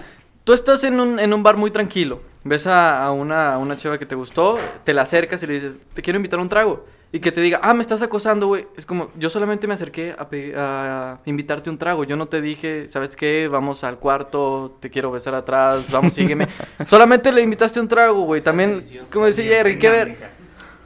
Tú 0.44 0.54
estás 0.54 0.84
en 0.84 1.00
un, 1.00 1.20
en 1.20 1.34
un 1.34 1.44
bar 1.44 1.58
muy 1.58 1.70
tranquilo. 1.70 2.22
Ves 2.44 2.66
a, 2.66 3.04
a 3.04 3.12
una, 3.12 3.56
a 3.56 3.58
una 3.58 3.76
chava 3.76 3.98
que 3.98 4.06
te 4.06 4.16
gustó, 4.16 4.58
te 4.86 4.94
la 4.94 5.02
acercas 5.02 5.44
y 5.44 5.48
le 5.48 5.54
dices, 5.56 5.74
te 5.94 6.02
quiero 6.02 6.16
invitar 6.18 6.40
a 6.40 6.44
un 6.44 6.50
trago. 6.50 6.86
Y 7.12 7.20
que 7.20 7.32
te 7.32 7.42
diga, 7.42 7.60
ah, 7.64 7.74
me 7.74 7.82
estás 7.82 8.02
acosando, 8.04 8.48
güey. 8.48 8.68
Es 8.78 8.86
como, 8.86 9.12
yo 9.16 9.32
solamente 9.32 9.68
me 9.68 9.74
acerqué 9.74 10.16
a, 10.18 10.28
a 10.56 11.20
invitarte 11.26 11.70
un 11.70 11.78
trago. 11.80 12.04
Yo 12.04 12.16
no 12.16 12.28
te 12.28 12.40
dije, 12.40 12.88
¿sabes 12.88 13.16
qué? 13.16 13.48
Vamos 13.48 13.84
al 13.84 13.98
cuarto, 13.98 14.78
te 14.80 14.92
quiero 14.92 15.10
besar 15.12 15.34
atrás, 15.34 15.90
vamos, 15.92 16.14
sígueme. 16.14 16.48
solamente 16.88 17.32
le 17.32 17.42
invitaste 17.42 17.80
un 17.80 17.88
trago, 17.88 18.22
güey. 18.22 18.42
También, 18.42 18.84
como 19.12 19.26
dice 19.26 19.44
Jerry, 19.44 19.80
¿qué 19.80 19.90
ver? 19.90 20.39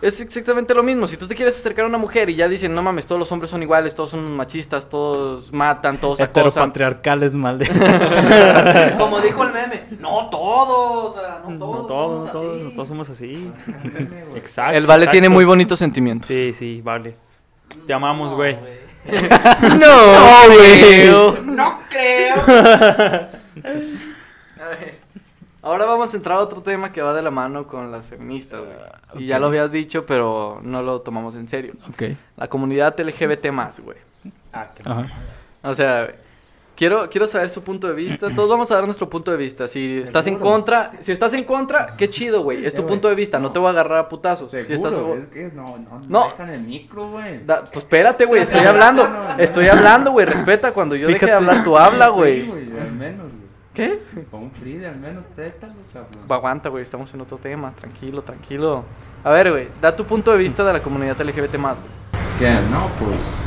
Es 0.03 0.19
exactamente 0.19 0.73
lo 0.73 0.83
mismo. 0.83 1.07
Si 1.07 1.15
tú 1.15 1.29
te 1.29 1.33
quieres 1.33 1.57
acercar 1.57 1.85
a 1.85 1.87
una 1.87 1.97
mujer 1.97 2.29
y 2.29 2.35
ya 2.35 2.49
dicen, 2.49 2.75
no 2.75 2.81
mames, 2.81 3.05
todos 3.05 3.19
los 3.19 3.31
hombres 3.31 3.49
son 3.49 3.63
iguales, 3.63 3.95
todos 3.95 4.09
son 4.09 4.35
machistas, 4.35 4.89
todos 4.89 5.53
matan, 5.53 5.97
todos 5.97 6.19
acosan. 6.19 6.49
Heteropatriarcales, 6.49 7.33
mal 7.33 7.57
de... 7.57 7.67
Como 8.97 9.21
dijo 9.21 9.43
el 9.43 9.53
meme, 9.53 9.85
no 9.99 10.29
todos, 10.29 11.15
o 11.15 11.17
sea, 11.17 11.41
no 11.47 11.57
todos. 11.57 11.77
No 11.77 11.87
todos, 11.87 12.23
somos 12.23 12.25
no 12.25 12.31
todos, 12.33 12.55
así. 12.55 12.63
no 12.63 12.71
todos 12.71 12.87
somos 12.89 13.09
así. 13.09 13.51
Exacto. 14.35 14.77
El 14.77 14.87
vale 14.87 15.07
tiene 15.07 15.29
muy 15.29 15.45
bonitos 15.45 15.79
sentimientos. 15.79 16.27
Sí, 16.27 16.51
sí, 16.53 16.81
vale. 16.83 17.15
Te 17.87 17.93
amamos, 17.93 18.31
No, 18.31 18.37
güey. 18.37 18.57
No, 19.79 19.87
güey. 20.49 21.45
No 21.45 21.79
creo. 21.89 22.35
Ahora 25.63 25.85
vamos 25.85 26.13
a 26.13 26.17
entrar 26.17 26.37
a 26.37 26.41
otro 26.41 26.61
tema 26.61 26.91
que 26.91 27.01
va 27.01 27.13
de 27.13 27.21
la 27.21 27.31
mano 27.31 27.65
con 27.67 27.89
las 27.91 28.05
feministas, 28.05 28.59
güey. 28.59 29.23
Y 29.23 29.27
ya 29.27 29.39
lo 29.39 29.47
habías 29.47 29.71
dicho, 29.71 30.05
pero 30.05 30.59
no 30.61 30.83
lo 30.83 31.01
tomamos 31.01 31.35
en 31.35 31.47
serio. 31.47 31.73
ok. 31.89 32.03
La 32.37 32.47
comunidad 32.49 32.99
LGBT 32.99 33.49
más, 33.51 33.79
güey. 33.79 33.97
Ajá. 34.51 35.07
O 35.63 35.73
sea, 35.73 36.11
quiero, 36.75 37.09
quiero 37.09 37.27
saber 37.27 37.49
su 37.49 37.63
punto 37.63 37.87
de 37.87 37.93
vista. 37.93 38.29
Todos 38.35 38.49
vamos 38.49 38.69
a 38.71 38.75
dar 38.75 38.83
nuestro 38.85 39.09
punto 39.09 39.31
de 39.31 39.37
vista. 39.37 39.67
Si 39.69 39.99
estás 39.99 40.27
en 40.27 40.37
contra, 40.37 40.91
si 40.99 41.13
estás 41.13 41.33
en 41.33 41.45
contra, 41.45 41.87
qué 41.97 42.09
chido, 42.09 42.43
güey. 42.43 42.65
Es 42.65 42.73
tu 42.73 42.81
Eh, 42.81 42.83
güey. 42.83 42.93
punto 42.95 43.07
de 43.07 43.15
vista. 43.15 43.39
No 43.39 43.51
te 43.53 43.59
voy 43.59 43.67
a 43.67 43.71
agarrar 43.71 43.99
a 43.99 44.09
putazos. 44.09 44.51
Si 44.51 44.57
Seguro, 44.63 44.75
estás 44.75 44.93
a 44.93 44.95
favor- 44.97 45.17
es 45.17 45.25
que 45.27 45.55
no, 45.55 45.77
no, 45.77 45.99
no, 45.99 46.05
No. 46.09 46.23
dejan 46.25 46.49
el 46.49 46.61
micro, 46.61 47.07
güey. 47.09 47.45
Da- 47.45 47.61
pues 47.63 47.77
espérate, 47.85 48.25
güey. 48.25 48.41
Estoy 48.43 48.65
hablando. 48.65 49.07
Estoy 49.37 49.67
hablando, 49.67 50.11
güey. 50.11 50.25
Respeta. 50.25 50.73
Cuando 50.73 50.95
yo 50.97 51.07
deje 51.07 51.19
de 51.25 51.25
Fíjate. 51.27 51.33
hablar, 51.33 51.63
tú 51.63 51.77
habla, 51.77 52.07
Sí, 52.07 52.11
güey. 52.11 52.41
Al 52.81 52.91
menos, 52.91 53.31
güey. 53.31 53.42
¿Qué? 53.73 53.99
Pon 54.29 54.51
Frida, 54.51 54.89
al 54.89 54.97
menos, 54.97 55.23
préstalo, 55.35 55.73
cabrón. 55.91 56.23
Aguanta, 56.29 56.69
güey. 56.69 56.83
Estamos 56.83 57.11
en 57.13 57.21
otro 57.21 57.37
tema. 57.37 57.71
Tranquilo, 57.71 58.21
tranquilo. 58.21 58.83
A 59.23 59.31
ver, 59.31 59.49
güey. 59.49 59.67
Da 59.81 59.95
tu 59.95 60.05
punto 60.05 60.31
de 60.31 60.37
vista 60.37 60.63
de 60.63 60.73
la 60.73 60.79
comunidad 60.79 61.19
LGBT 61.19 61.57
más, 61.57 61.77
güey. 61.77 61.89
Que 62.37 62.51
no, 62.69 62.87
pues 62.99 63.37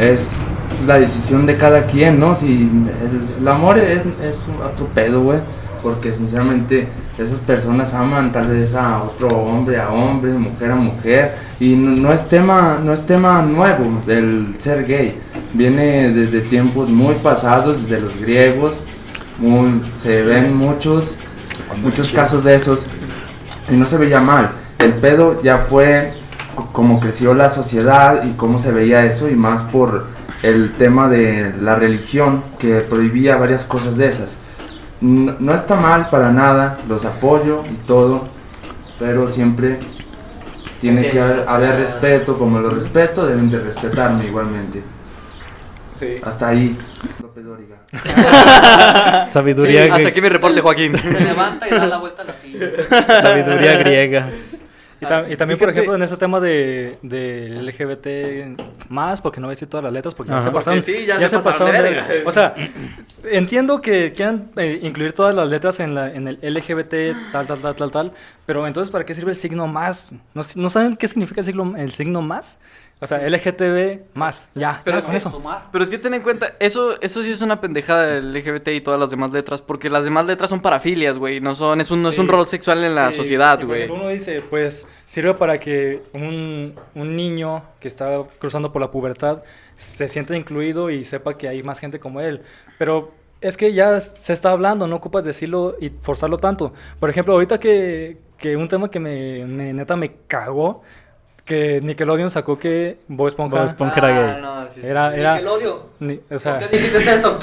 es 0.00 0.40
la 0.86 0.98
decisión 0.98 1.46
de 1.46 1.56
cada 1.56 1.86
quien, 1.86 2.18
¿no? 2.18 2.34
Si 2.34 2.68
el, 3.00 3.36
el 3.40 3.48
amor 3.48 3.78
es, 3.78 4.06
es 4.06 4.44
un 4.48 4.60
otro 4.60 4.86
pedo, 4.86 5.22
güey. 5.22 5.38
Porque 5.84 6.12
sinceramente 6.12 6.88
esas 7.16 7.38
personas 7.38 7.94
aman 7.94 8.32
tal 8.32 8.48
vez 8.48 8.74
a 8.74 9.04
otro 9.04 9.28
hombre 9.28 9.78
a 9.78 9.92
hombre, 9.92 10.32
mujer 10.32 10.72
a 10.72 10.74
mujer. 10.74 11.34
Y 11.60 11.76
no, 11.76 11.92
no 11.92 12.12
es 12.12 12.28
tema, 12.28 12.80
no 12.82 12.92
es 12.92 13.06
tema 13.06 13.40
nuevo 13.42 14.02
del 14.04 14.56
ser 14.58 14.84
gay. 14.84 15.16
Viene 15.54 16.10
desde 16.10 16.40
tiempos 16.40 16.90
muy 16.90 17.14
pasados, 17.14 17.82
desde 17.82 18.00
los 18.00 18.16
griegos. 18.16 18.80
Muy- 19.38 19.82
se 19.98 20.22
ven 20.22 20.54
muchos, 20.56 21.16
muchos 21.82 22.10
casos 22.10 22.44
de 22.44 22.54
esos. 22.54 22.86
Y 23.70 23.76
no 23.76 23.86
se 23.86 23.98
veía 23.98 24.20
mal. 24.20 24.50
El 24.78 24.94
pedo 24.94 25.40
ya 25.42 25.58
fue 25.58 26.12
c- 26.12 26.62
cómo 26.72 27.00
creció 27.00 27.34
la 27.34 27.48
sociedad 27.48 28.24
y 28.24 28.32
cómo 28.32 28.58
se 28.58 28.72
veía 28.72 29.04
eso 29.04 29.28
y 29.28 29.34
más 29.34 29.62
por 29.62 30.06
el 30.42 30.72
tema 30.72 31.08
de 31.08 31.52
la 31.60 31.74
religión 31.74 32.44
que 32.58 32.80
prohibía 32.80 33.36
varias 33.36 33.64
cosas 33.64 33.96
de 33.96 34.06
esas. 34.08 34.38
No, 35.00 35.34
no 35.38 35.54
está 35.54 35.76
mal 35.76 36.08
para 36.10 36.30
nada, 36.32 36.78
los 36.88 37.04
apoyo 37.04 37.62
y 37.72 37.74
todo, 37.86 38.24
pero 38.98 39.26
siempre 39.28 39.78
tiene 40.80 41.02
que 41.02 41.10
que 41.10 41.20
haber, 41.20 41.48
haber 41.48 41.76
respeto, 41.76 42.38
como 42.38 42.60
los 42.60 42.72
respeto, 42.72 43.26
deben 43.26 43.50
de 43.50 43.58
respetarme 43.58 44.26
igualmente. 44.26 44.82
Sí. 45.98 46.16
Hasta 46.22 46.48
ahí, 46.48 46.78
López 47.20 47.44
Dóriga. 47.44 47.76
Sabiduría, 49.28 49.84
Hasta 49.84 49.98
gri- 49.98 50.06
aquí 50.08 50.20
mi 50.22 50.28
reporte, 50.28 50.60
Joaquín. 50.60 50.96
Se 50.96 51.20
levanta 51.20 51.66
y 51.66 51.70
da 51.70 51.86
la 51.86 51.98
vuelta 51.98 52.22
a 52.22 52.24
la 52.26 52.34
silla. 52.34 52.70
sabiduría 53.22 53.76
griega. 53.78 54.30
Y, 55.00 55.04
tam- 55.04 55.32
y 55.32 55.36
también, 55.36 55.58
por 55.60 55.70
ejemplo, 55.70 55.94
en 55.94 56.02
ese 56.02 56.16
tema 56.16 56.40
de, 56.40 56.98
de 57.02 57.50
LGBT 57.62 58.88
más, 58.90 59.20
porque 59.20 59.40
no 59.40 59.46
voy 59.46 59.52
a 59.52 59.54
decir 59.54 59.68
todas 59.68 59.84
las 59.84 59.92
letras, 59.92 60.12
porque 60.14 60.32
ya 60.32 60.40
se 60.40 60.50
pasaron. 60.50 60.82
Sí, 60.82 61.04
ya 61.06 61.20
se 61.28 61.38
pasaron 61.38 61.68
pasaron 61.72 61.94
de. 62.08 62.22
O 62.26 62.32
sea, 62.32 62.52
entiendo 63.30 63.80
que 63.80 64.10
quieran 64.10 64.50
eh, 64.56 64.80
incluir 64.82 65.12
todas 65.12 65.34
las 65.36 65.48
letras 65.48 65.78
en, 65.78 65.94
la, 65.94 66.12
en 66.12 66.26
el 66.26 66.38
LGBT, 66.42 67.30
tal, 67.30 67.46
tal, 67.46 67.60
tal, 67.60 67.76
tal, 67.76 67.90
tal, 67.92 68.12
pero 68.44 68.66
entonces, 68.66 68.90
¿para 68.90 69.04
qué 69.06 69.14
sirve 69.14 69.30
el 69.30 69.36
signo 69.36 69.68
más? 69.68 70.12
¿No, 70.34 70.42
¿no 70.56 70.68
saben 70.68 70.96
qué 70.96 71.06
significa 71.06 71.42
el, 71.42 71.46
siglo- 71.46 71.76
el 71.76 71.92
signo 71.92 72.20
más? 72.20 72.58
O 73.00 73.06
sea, 73.06 73.18
LGTB 73.28 74.00
más, 74.14 74.50
ya, 74.56 74.80
Pero 74.84 74.96
ya 74.96 74.98
es 74.98 75.04
con 75.04 75.12
que 75.12 75.18
eso. 75.18 75.42
Pero 75.70 75.84
es 75.84 75.88
que 75.90 75.98
ten 75.98 76.14
en 76.14 76.22
cuenta, 76.22 76.54
eso, 76.58 77.00
eso 77.00 77.22
sí 77.22 77.30
es 77.30 77.40
una 77.42 77.60
pendejada 77.60 78.06
del 78.06 78.32
LGBT 78.34 78.68
y 78.68 78.80
todas 78.80 78.98
las 78.98 79.10
demás 79.10 79.30
letras, 79.30 79.62
porque 79.62 79.88
las 79.88 80.02
demás 80.02 80.26
letras 80.26 80.50
son 80.50 80.60
parafilias, 80.60 81.16
güey, 81.16 81.40
no 81.40 81.54
son, 81.54 81.80
es 81.80 81.92
un, 81.92 82.02
no 82.02 82.08
es 82.08 82.18
un 82.18 82.26
Sí. 82.26 82.32
rol 82.32 82.48
sexual 82.48 82.82
en 82.82 82.96
la 82.96 83.10
Sí, 83.12 83.18
sociedad, 83.18 83.64
güey. 83.64 83.88
Uno 83.88 84.08
dice, 84.08 84.42
pues 84.42 84.88
sirve 85.04 85.34
para 85.34 85.60
que 85.60 86.02
un, 86.12 86.74
un 86.96 87.14
niño 87.16 87.62
que 87.78 87.86
está 87.86 88.20
cruzando 88.40 88.72
por 88.72 88.82
la 88.82 88.90
pubertad 88.90 89.42
se 89.76 90.08
sienta 90.08 90.36
incluido 90.36 90.90
y 90.90 91.04
sepa 91.04 91.38
que 91.38 91.46
hay 91.46 91.62
más 91.62 91.78
gente 91.78 92.00
como 92.00 92.20
él. 92.20 92.42
Pero 92.78 93.12
es 93.40 93.56
que 93.56 93.72
ya 93.74 94.00
se 94.00 94.32
está 94.32 94.50
hablando, 94.50 94.88
no 94.88 94.96
ocupas 94.96 95.22
decirlo 95.22 95.76
y 95.80 95.90
forzarlo 95.90 96.38
tanto. 96.38 96.72
Por 96.98 97.10
ejemplo, 97.10 97.34
ahorita 97.34 97.60
que, 97.60 98.16
que 98.38 98.56
un 98.56 98.66
tema 98.66 98.90
que 98.90 98.98
me, 98.98 99.44
me- 99.46 99.72
neta 99.72 99.94
me 99.94 100.12
cagó, 100.26 100.82
que 101.48 101.80
Nickelodeon 101.82 102.30
sacó 102.30 102.58
que 102.58 102.98
Bob 103.08 103.26
Esponja, 103.26 103.56
Bob 103.56 103.64
Esponja 103.64 103.98
era 103.98 104.08
gay. 104.08 104.34
Ah, 104.36 104.38
no, 104.40 104.68
sí, 104.68 104.80
sí. 104.80 104.86
era... 104.86 105.16
era 105.16 105.34
Nickelodeon. 105.34 105.78
ni- 105.98 106.20
o 106.30 106.38
sea, 106.38 106.60
¿Por 106.60 106.68
qué 106.70 106.76
dijiste 106.76 107.14
eso? 107.14 107.38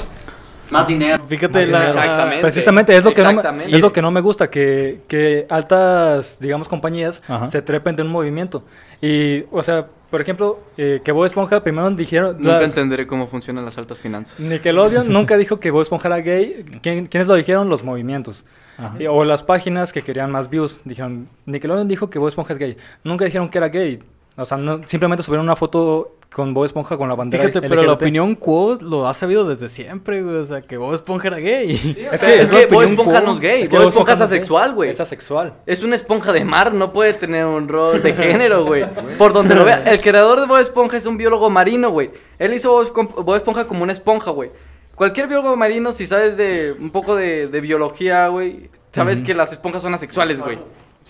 Más 0.70 0.86
dinero. 0.88 1.22
Fíjate, 1.26 1.58
Más 1.60 1.68
la, 1.68 1.78
dinero. 1.80 1.98
Exactamente. 2.00 2.42
Precisamente 2.42 2.96
es 2.96 3.04
lo 3.04 3.14
que 3.14 3.22
no 3.22 3.52
me, 3.52 3.64
es 3.66 3.80
lo 3.80 3.92
que 3.92 4.02
no 4.02 4.10
me 4.10 4.20
gusta 4.20 4.48
que, 4.50 5.02
que 5.06 5.46
altas 5.48 6.38
digamos 6.40 6.66
compañías 6.68 7.22
Ajá. 7.28 7.46
se 7.46 7.62
trepen 7.62 7.94
de 7.94 8.02
un 8.02 8.08
movimiento 8.08 8.64
y 9.00 9.44
o 9.52 9.62
sea 9.62 9.86
por 10.10 10.20
ejemplo 10.20 10.58
eh, 10.76 11.00
que 11.04 11.12
Bob 11.12 11.24
Esponja 11.26 11.62
primero 11.62 11.88
dijeron 11.90 12.36
Nunca 12.38 12.54
las- 12.60 12.70
entenderé 12.70 13.06
cómo 13.06 13.28
funcionan 13.28 13.64
las 13.64 13.78
altas 13.78 14.00
finanzas. 14.00 14.40
Nickelodeon 14.40 15.08
nunca 15.12 15.36
dijo 15.36 15.60
que 15.60 15.70
Bob 15.70 15.82
Esponja 15.82 16.08
era 16.08 16.16
gay 16.18 16.64
¿Quién- 16.82 17.06
quiénes 17.06 17.28
lo 17.28 17.34
dijeron 17.34 17.68
los 17.68 17.84
movimientos. 17.84 18.44
Y- 18.98 19.06
o 19.06 19.24
las 19.24 19.42
páginas 19.42 19.92
que 19.92 20.02
querían 20.02 20.30
más 20.30 20.50
views 20.50 20.80
dijeron 20.84 21.28
Nickelodeon 21.46 21.88
dijo 21.88 22.10
que 22.10 22.18
Bob 22.18 22.28
Esponja 22.28 22.52
es 22.52 22.58
gay 22.58 22.76
nunca 23.04 23.24
dijeron 23.24 23.48
que 23.48 23.56
era 23.58 23.68
gay 23.68 24.00
o 24.36 24.44
sea 24.44 24.58
no- 24.58 24.80
simplemente 24.86 25.22
subieron 25.22 25.46
una 25.46 25.56
foto 25.56 26.12
con 26.34 26.52
Bob 26.52 26.66
Esponja 26.66 26.98
con 26.98 27.08
la 27.08 27.14
bandera 27.14 27.44
Fíjate, 27.44 27.66
pero 27.66 27.82
la 27.82 27.92
opinión 27.94 28.34
quo 28.34 28.76
lo 28.78 29.06
ha 29.08 29.14
sabido 29.14 29.46
desde 29.48 29.68
siempre, 29.70 30.22
güey. 30.22 30.34
O 30.36 30.44
sea, 30.44 30.60
que 30.60 30.76
Bob 30.76 30.92
Esponja 30.92 31.28
era 31.28 31.38
gay. 31.38 31.70
Es 31.72 31.86
Es 32.14 32.20
que- 32.20 32.26
que, 32.26 32.42
es 32.42 32.50
que 32.50 32.66
Bob 32.66 32.82
Esponja 32.82 33.20
quo. 33.20 33.26
no 33.28 33.34
es 33.34 33.40
gay, 33.40 33.62
Es 33.62 33.68
que 33.70 33.76
Bob 33.76 33.84
Bob 33.84 33.88
Esponja 33.90 34.12
es 34.14 34.20
asexual, 34.20 34.74
güey. 34.74 34.90
es 34.90 35.00
asexual 35.00 35.54
Es 35.64 35.82
una 35.82 35.94
esponja 35.96 36.32
de 36.32 36.44
mar, 36.44 36.74
no 36.74 36.92
puede 36.92 37.14
tener 37.14 37.46
un 37.46 37.68
rol 37.68 38.02
de 38.02 38.12
género, 38.12 38.66
güey. 38.66 38.84
Por 39.16 39.32
donde 39.32 39.54
lo 39.54 39.64
vea. 39.64 39.84
El 39.86 40.00
creador 40.02 40.40
de 40.40 40.46
Bob 40.46 40.58
Esponja 40.58 40.98
es 40.98 41.06
un 41.06 41.16
biólogo 41.16 41.48
marino, 41.48 41.88
güey. 41.90 42.10
Él 42.38 42.52
hizo 42.52 42.82
Esponja- 42.82 43.14
Bob 43.22 43.36
Esponja 43.36 43.66
como 43.66 43.84
una 43.84 43.92
esponja, 43.94 44.30
güey. 44.32 44.50
Cualquier 44.96 45.28
biólogo 45.28 45.56
marino, 45.56 45.92
si 45.92 46.06
sabes 46.06 46.36
de 46.36 46.74
un 46.78 46.90
poco 46.90 47.14
de, 47.14 47.48
de 47.48 47.60
biología, 47.60 48.28
güey, 48.28 48.70
sabes 48.92 49.20
que 49.20 49.34
las 49.34 49.52
esponjas 49.52 49.82
son 49.82 49.94
asexuales, 49.94 50.40
güey. 50.40 50.58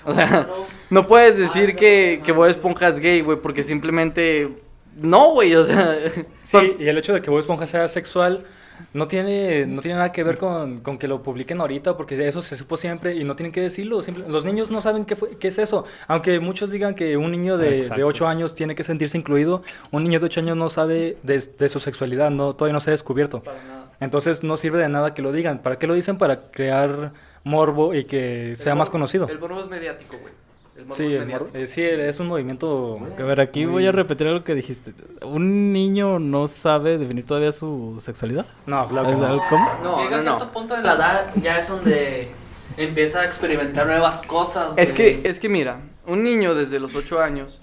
O 0.04 0.12
sea, 0.12 0.48
no 0.90 1.06
puedes 1.06 1.38
decir 1.38 1.76
que, 1.76 2.20
que 2.24 2.32
Bob 2.32 2.46
Esponja 2.46 2.88
es 2.88 2.98
gay, 2.98 3.20
güey, 3.20 3.38
porque 3.40 3.62
simplemente... 3.62 4.58
No, 4.96 5.30
güey, 5.30 5.54
o 5.54 5.64
sea... 5.64 5.98
Sí, 6.42 6.76
y 6.80 6.88
el 6.88 6.98
hecho 6.98 7.14
de 7.14 7.22
que 7.22 7.30
Bob 7.30 7.38
Esponja 7.38 7.66
sea 7.66 7.86
sexual 7.86 8.44
no 8.92 9.08
tiene, 9.08 9.66
no 9.66 9.80
tiene 9.82 9.96
nada 9.96 10.12
que 10.12 10.22
ver 10.22 10.38
con, 10.38 10.80
con 10.80 10.98
que 10.98 11.08
lo 11.08 11.22
publiquen 11.22 11.60
ahorita, 11.60 11.96
porque 11.96 12.26
eso 12.26 12.42
se 12.42 12.56
supo 12.56 12.76
siempre 12.76 13.14
y 13.14 13.24
no 13.24 13.36
tienen 13.36 13.52
que 13.52 13.60
decirlo. 13.60 14.02
simple- 14.02 14.28
los 14.28 14.44
niños 14.44 14.70
no 14.70 14.80
saben 14.80 15.04
qué, 15.04 15.16
fue- 15.16 15.36
qué 15.38 15.48
es 15.48 15.58
eso. 15.58 15.84
Aunque 16.08 16.40
muchos 16.40 16.70
digan 16.70 16.94
que 16.94 17.16
un 17.16 17.30
niño 17.30 17.56
de, 17.56 17.70
de 17.70 17.76
Exacto. 17.78 18.06
8 18.06 18.26
años 18.28 18.54
tiene 18.54 18.74
que 18.74 18.84
sentirse 18.84 19.16
incluido, 19.18 19.62
un 19.90 20.04
niño 20.04 20.20
de 20.20 20.26
8 20.26 20.40
años 20.40 20.56
no 20.56 20.68
sabe 20.68 21.16
de, 21.22 21.38
de 21.58 21.68
su 21.68 21.78
sexualidad, 21.80 22.30
no, 22.30 22.54
todavía 22.54 22.72
no 22.74 22.80
se 22.80 22.90
ha 22.90 22.92
descubierto. 22.92 23.42
Entonces 24.00 24.42
no 24.44 24.56
sirve 24.56 24.78
de 24.78 24.88
nada 24.88 25.14
que 25.14 25.22
lo 25.22 25.32
digan. 25.32 25.58
¿Para 25.60 25.78
qué 25.78 25.86
lo 25.86 25.94
dicen? 25.94 26.18
Para 26.18 26.50
crear 26.50 27.12
morbo 27.44 27.94
y 27.94 28.04
que 28.04 28.54
sea 28.56 28.74
más 28.74 28.90
conocido. 28.90 29.28
El 29.28 29.38
morbo 29.38 29.60
es 29.60 29.68
mediático, 29.68 30.16
güey. 30.20 30.32
Sí, 30.94 31.16
eh, 31.54 31.66
sí, 31.66 31.82
es 31.82 32.20
un 32.20 32.28
movimiento... 32.28 32.98
A 33.18 33.22
ver, 33.22 33.40
aquí 33.40 33.64
muy- 33.64 33.72
voy 33.72 33.86
a 33.86 33.92
repetir 33.92 34.26
algo 34.28 34.44
que 34.44 34.54
dijiste. 34.54 34.92
¿Un 35.22 35.72
niño 35.72 36.18
no 36.18 36.46
sabe 36.48 36.98
definir 36.98 37.26
todavía 37.26 37.52
su 37.52 37.98
sexualidad? 38.04 38.46
No, 38.66 38.88
claro 38.88 39.08
que 39.08 39.14
¿Es 39.14 39.18
no. 39.20 39.42
¿Cómo? 39.48 39.70
No, 39.82 39.96
Llega 40.04 40.10
no, 40.10 40.16
a 40.16 40.22
cierto 40.22 40.44
no. 40.46 40.52
punto 40.52 40.76
de 40.76 40.82
la 40.82 40.94
edad, 40.94 41.30
ya 41.42 41.58
es 41.58 41.68
donde 41.68 42.30
empieza 42.76 43.20
a 43.20 43.24
experimentar 43.24 43.86
nuevas 43.86 44.22
cosas. 44.22 44.74
Es 44.76 44.94
güey. 44.94 45.22
que, 45.22 45.28
es 45.28 45.40
que 45.40 45.48
mira, 45.48 45.80
un 46.06 46.22
niño 46.22 46.54
desde 46.54 46.78
los 46.78 46.94
8 46.94 47.20
años, 47.20 47.60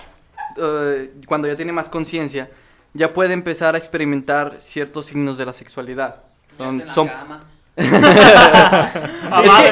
eh, 0.57 1.13
cuando 1.27 1.47
ya 1.47 1.55
tiene 1.55 1.71
más 1.71 1.89
conciencia, 1.89 2.49
ya 2.93 3.13
puede 3.13 3.33
empezar 3.33 3.75
a 3.75 3.77
experimentar 3.77 4.55
ciertos 4.59 5.05
signos 5.07 5.38
de 5.38 5.45
la 5.45 5.53
sexualidad. 5.53 6.17
Son, 6.57 6.81
en 6.81 6.88
la 6.88 6.93
son- 6.93 7.07
cama. 7.07 7.43
es 7.75 7.89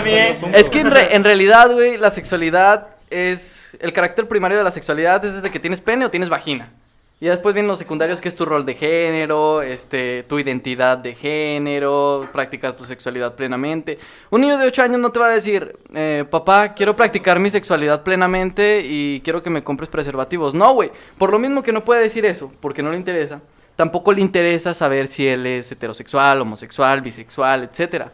que, 0.03 0.35
es 0.59 0.69
que 0.69 0.79
en, 0.81 0.89
re- 0.91 1.15
en 1.15 1.23
realidad, 1.23 1.71
güey, 1.71 1.97
la 1.97 2.09
sexualidad 2.09 2.87
es... 3.12 3.78
El 3.80 3.93
carácter 3.93 4.28
primario 4.28 4.58
de 4.58 4.63
la 4.63 4.71
sexualidad 4.71 5.24
es 5.26 5.34
desde 5.34 5.52
que 5.52 5.60
tienes 5.60 5.82
pene 5.82 6.06
o 6.06 6.10
tienes 6.10 6.30
vagina. 6.30 6.71
Y 7.21 7.28
después 7.28 7.54
vienen 7.54 7.67
los 7.67 7.78
secundarios, 7.78 8.19
que 8.19 8.30
es 8.30 8.36
tu 8.36 8.45
rol 8.45 8.65
de 8.65 8.74
género, 8.74 9.62
este, 9.62 10.24
tu 10.24 10.39
identidad 10.39 10.97
de 10.97 11.13
género, 11.13 12.21
practicar 12.34 12.76
tu 12.76 12.84
sexualidad 12.84 13.36
plenamente. 13.36 14.00
Un 14.32 14.41
niño 14.41 14.58
de 14.58 14.65
8 14.65 14.82
años 14.82 15.00
no 15.00 15.12
te 15.12 15.19
va 15.19 15.28
a 15.28 15.30
decir, 15.30 15.78
eh, 15.93 16.26
papá, 16.28 16.74
quiero 16.74 16.95
practicar 16.95 17.39
mi 17.39 17.52
sexualidad 17.52 18.02
plenamente 18.02 18.82
y 18.84 19.21
quiero 19.24 19.43
que 19.43 19.52
me 19.52 19.63
compres 19.63 19.88
preservativos. 19.88 20.56
No, 20.56 20.74
güey. 20.74 20.89
Por 21.19 21.30
lo 21.30 21.38
mismo 21.38 21.62
que 21.62 21.71
no 21.71 21.86
puede 21.86 22.02
decir 22.02 22.26
eso, 22.26 22.52
porque 22.60 22.82
no 22.82 22.91
le 22.91 22.97
interesa, 22.97 23.39
tampoco 23.76 24.13
le 24.13 24.21
interesa 24.21 24.74
saber 24.74 25.08
si 25.08 25.28
él 25.28 25.45
es 25.45 25.71
heterosexual, 25.71 26.41
homosexual, 26.41 27.02
bisexual, 27.02 27.65
etcétera. 27.65 28.12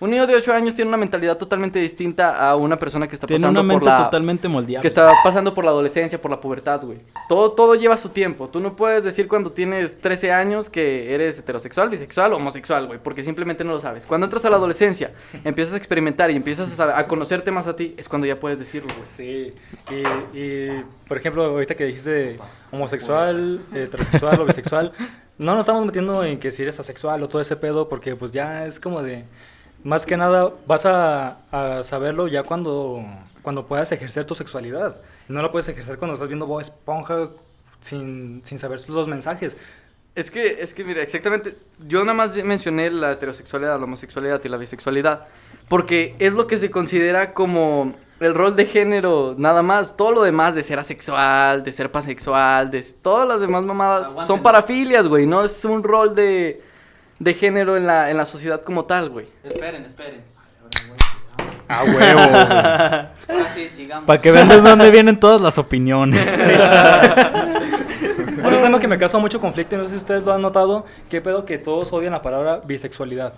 Un 0.00 0.10
niño 0.10 0.28
de 0.28 0.36
8 0.36 0.52
años 0.52 0.74
tiene 0.76 0.88
una 0.88 0.96
mentalidad 0.96 1.36
totalmente 1.36 1.80
distinta 1.80 2.36
a 2.48 2.54
una 2.54 2.78
persona 2.78 3.08
que 3.08 3.16
está 3.16 3.26
Tiene 3.26 3.40
pasando 3.42 3.60
una 3.60 3.66
mente 3.68 3.84
por 3.84 3.92
la 3.98 4.04
totalmente 4.04 4.46
moldeable. 4.46 4.80
que 4.82 4.86
está 4.86 5.12
pasando 5.24 5.52
por 5.54 5.64
la 5.64 5.72
adolescencia, 5.72 6.22
por 6.22 6.30
la 6.30 6.40
pubertad, 6.40 6.82
güey. 6.84 7.00
Todo, 7.28 7.50
todo 7.50 7.74
lleva 7.74 7.96
su 7.96 8.10
tiempo. 8.10 8.48
Tú 8.48 8.60
no 8.60 8.76
puedes 8.76 9.02
decir 9.02 9.26
cuando 9.26 9.50
tienes 9.50 10.00
13 10.00 10.32
años 10.32 10.70
que 10.70 11.12
eres 11.12 11.38
heterosexual, 11.40 11.88
bisexual 11.88 12.32
o 12.32 12.36
homosexual, 12.36 12.86
güey, 12.86 13.00
porque 13.02 13.24
simplemente 13.24 13.64
no 13.64 13.72
lo 13.72 13.80
sabes. 13.80 14.06
Cuando 14.06 14.26
entras 14.26 14.44
a 14.44 14.50
la 14.50 14.56
adolescencia, 14.56 15.10
empiezas 15.44 15.74
a 15.74 15.78
experimentar 15.78 16.30
y 16.30 16.36
empiezas 16.36 16.70
a, 16.72 16.76
saber- 16.76 16.94
a 16.94 17.06
conocerte 17.08 17.50
más 17.50 17.66
a 17.66 17.74
ti, 17.74 17.94
es 17.98 18.08
cuando 18.08 18.26
ya 18.28 18.38
puedes 18.38 18.58
decirlo, 18.58 18.92
güey. 18.94 19.08
Sí, 19.16 19.52
y, 19.90 20.38
y, 20.38 20.84
por 21.08 21.16
ejemplo, 21.18 21.42
ahorita 21.44 21.74
que 21.74 21.84
dijiste 21.86 22.36
homosexual, 22.70 23.60
heterosexual 23.74 24.40
o 24.40 24.44
bisexual, 24.46 24.92
no 25.38 25.52
nos 25.54 25.60
estamos 25.60 25.84
metiendo 25.84 26.22
en 26.24 26.38
que 26.38 26.50
si 26.52 26.62
eres 26.62 26.78
asexual 26.80 27.22
o 27.22 27.28
todo 27.28 27.40
ese 27.42 27.56
pedo, 27.56 27.88
porque 27.88 28.14
pues 28.16 28.32
ya 28.32 28.64
es 28.66 28.78
como 28.80 29.02
de, 29.02 29.24
más 29.84 30.06
que 30.06 30.16
nada 30.16 30.52
vas 30.66 30.86
a, 30.86 31.38
a 31.50 31.82
saberlo 31.82 32.28
ya 32.28 32.42
cuando, 32.42 33.04
cuando 33.42 33.66
puedas 33.66 33.90
ejercer 33.92 34.24
tu 34.24 34.34
sexualidad. 34.34 34.96
No 35.28 35.42
lo 35.42 35.52
puedes 35.52 35.68
ejercer 35.68 35.98
cuando 35.98 36.14
estás 36.14 36.28
viendo 36.28 36.46
Bob 36.46 36.60
Esponja 36.60 37.28
sin, 37.80 38.42
sin 38.44 38.58
saber 38.58 38.80
los 38.88 39.08
mensajes. 39.08 39.56
Es 40.14 40.30
que, 40.30 40.58
es 40.60 40.74
que, 40.74 40.84
mira, 40.84 41.02
exactamente, 41.02 41.56
yo 41.86 42.00
nada 42.00 42.14
más 42.14 42.34
mencioné 42.42 42.90
la 42.90 43.12
heterosexualidad, 43.12 43.78
la 43.78 43.84
homosexualidad 43.84 44.40
y 44.42 44.48
la 44.48 44.56
bisexualidad, 44.56 45.28
porque 45.68 46.16
es 46.18 46.32
lo 46.32 46.48
que 46.48 46.58
se 46.58 46.70
considera 46.70 47.34
como 47.34 47.94
el 48.18 48.34
rol 48.34 48.56
de 48.56 48.66
género, 48.66 49.36
nada 49.38 49.62
más. 49.62 49.96
Todo 49.96 50.10
lo 50.10 50.22
demás 50.22 50.56
de 50.56 50.64
ser 50.64 50.80
asexual, 50.80 51.62
de 51.62 51.70
ser 51.70 51.92
pasexual, 51.92 52.70
de 52.70 52.84
todas 53.00 53.28
las 53.28 53.40
demás 53.40 53.62
mamadas 53.62 54.26
son 54.26 54.42
parafilias, 54.42 55.06
güey, 55.06 55.24
no 55.26 55.44
es 55.44 55.64
un 55.64 55.84
rol 55.84 56.16
de, 56.16 56.62
de 57.18 57.34
género 57.34 57.76
en 57.76 57.86
la, 57.86 58.10
en 58.10 58.16
la 58.16 58.26
sociedad 58.26 58.62
como 58.62 58.84
tal, 58.84 59.10
güey. 59.10 59.26
Esperen, 59.44 59.84
esperen. 59.84 60.22
A 61.68 61.84
huevo. 61.84 62.20
Ahora 62.20 63.54
sí, 63.54 63.68
sigamos. 63.68 64.06
Para 64.06 64.20
que 64.20 64.30
vean 64.30 64.48
de 64.48 64.60
dónde 64.60 64.90
vienen 64.90 65.20
todas 65.20 65.40
las 65.40 65.58
opiniones. 65.58 66.26
Otro 68.44 68.58
tema 68.62 68.80
que 68.80 68.88
me 68.88 68.98
causa 68.98 69.18
mucho 69.18 69.40
conflicto, 69.40 69.74
y 69.74 69.78
no 69.78 69.84
sé 69.84 69.90
si 69.90 69.96
ustedes 69.96 70.22
lo 70.22 70.32
han 70.32 70.40
notado, 70.40 70.86
que 71.10 71.20
pedo 71.20 71.44
que 71.44 71.58
todos 71.58 71.92
odian 71.92 72.12
la 72.12 72.22
palabra 72.22 72.60
bisexualidad. 72.64 73.34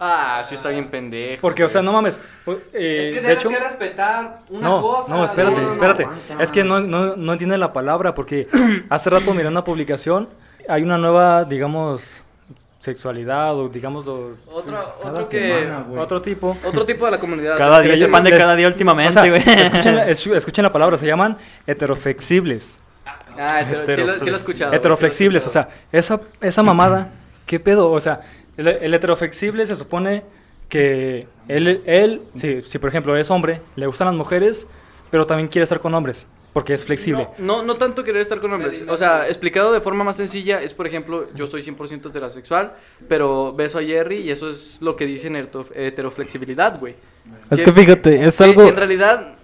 Ah, 0.00 0.42
sí 0.48 0.54
está 0.54 0.70
bien 0.70 0.88
pendejo. 0.88 1.40
Porque, 1.40 1.64
o 1.64 1.68
sea, 1.68 1.82
no 1.82 1.92
mames. 1.92 2.20
eh, 2.72 3.10
es 3.10 3.14
que 3.14 3.20
de 3.26 3.32
hecho, 3.32 3.48
que 3.48 3.58
respetar 3.58 4.40
una 4.48 4.68
no, 4.68 4.80
cosa. 4.80 5.14
no, 5.14 5.24
espérate, 5.24 5.56
no, 5.56 5.62
no, 5.62 5.70
espérate. 5.72 6.08
es 6.38 6.52
que 6.52 6.62
no, 6.64 6.80
no, 6.80 7.16
no 7.16 7.32
entienden 7.32 7.60
la 7.60 7.72
palabra 7.72 8.14
porque 8.14 8.48
hace 8.90 9.10
rato 9.10 9.34
miré 9.34 9.48
una 9.48 9.64
publicación, 9.64 10.28
hay 10.68 10.82
una 10.82 10.98
nueva, 10.98 11.44
digamos, 11.44 12.22
sexualidad 12.78 13.56
o 13.56 13.68
digamos 13.68 14.06
lo- 14.06 14.36
Otro, 14.52 14.78
otro 15.02 15.28
que... 15.28 15.48
semana, 15.48 15.86
otro 16.00 16.22
tipo. 16.22 16.56
Otro 16.64 16.84
tipo 16.86 17.04
de 17.06 17.10
la 17.10 17.18
comunidad. 17.20 17.58
Cada 17.58 17.80
día 17.80 17.96
se 17.96 18.08
pan 18.08 18.22
de 18.24 18.30
cada 18.30 18.54
día 18.54 18.66
O 18.68 18.70
últimamente, 18.70 19.12
sea, 19.12 19.28
güey. 19.28 19.42
escuchen, 19.46 19.96
la- 19.96 20.08
es- 20.08 20.26
escuchen 20.26 20.62
la 20.62 20.72
palabra, 20.72 20.96
se 20.96 21.06
llaman 21.06 21.36
heteroflexibles. 21.66 22.78
Ah, 23.36 23.60
hetero- 23.62 23.86
sí, 23.94 24.02
lo, 24.04 24.18
sí 24.18 24.26
lo 24.26 24.32
he 24.32 24.36
escuchado. 24.36 24.72
Heteroflexibles, 24.72 25.42
sí 25.44 25.48
o 25.48 25.52
sea, 25.52 25.68
esa, 25.92 26.20
esa 26.40 26.62
mamada, 26.62 27.10
¿qué 27.46 27.58
pedo? 27.60 27.90
O 27.90 28.00
sea, 28.00 28.20
el, 28.56 28.66
el 28.68 28.94
heteroflexible 28.94 29.64
se 29.66 29.76
supone 29.76 30.24
que 30.68 31.26
él, 31.46 31.80
él 31.86 32.22
si, 32.36 32.62
si 32.62 32.78
por 32.78 32.88
ejemplo 32.90 33.16
es 33.16 33.30
hombre, 33.30 33.60
le 33.76 33.86
gustan 33.86 34.06
las 34.08 34.16
mujeres, 34.16 34.66
pero 35.10 35.26
también 35.26 35.48
quiere 35.48 35.62
estar 35.62 35.80
con 35.80 35.94
hombres. 35.94 36.26
Porque 36.52 36.74
es 36.74 36.84
flexible. 36.84 37.28
No, 37.38 37.58
no, 37.58 37.62
no 37.62 37.74
tanto 37.74 38.02
querer 38.04 38.22
estar 38.22 38.40
con 38.40 38.52
hombres. 38.52 38.82
O 38.88 38.96
sea, 38.96 39.28
explicado 39.28 39.72
de 39.72 39.80
forma 39.80 40.02
más 40.04 40.16
sencilla, 40.16 40.60
es 40.62 40.74
por 40.74 40.86
ejemplo, 40.86 41.28
yo 41.34 41.46
soy 41.48 41.62
100% 41.62 42.08
heterosexual, 42.08 42.72
pero 43.08 43.52
beso 43.52 43.78
a 43.78 43.82
Jerry 43.82 44.16
y 44.18 44.30
eso 44.30 44.50
es 44.50 44.78
lo 44.80 44.96
que 44.96 45.06
dicen 45.06 45.34
hetero- 45.36 45.66
heteroflexibilidad, 45.74 46.78
güey. 46.78 46.94
Es 47.50 47.62
que 47.62 47.72
fíjate, 47.72 48.24
es 48.24 48.36
que 48.38 48.44
algo... 48.44 48.62
En 48.62 48.76
realidad, 48.76 49.36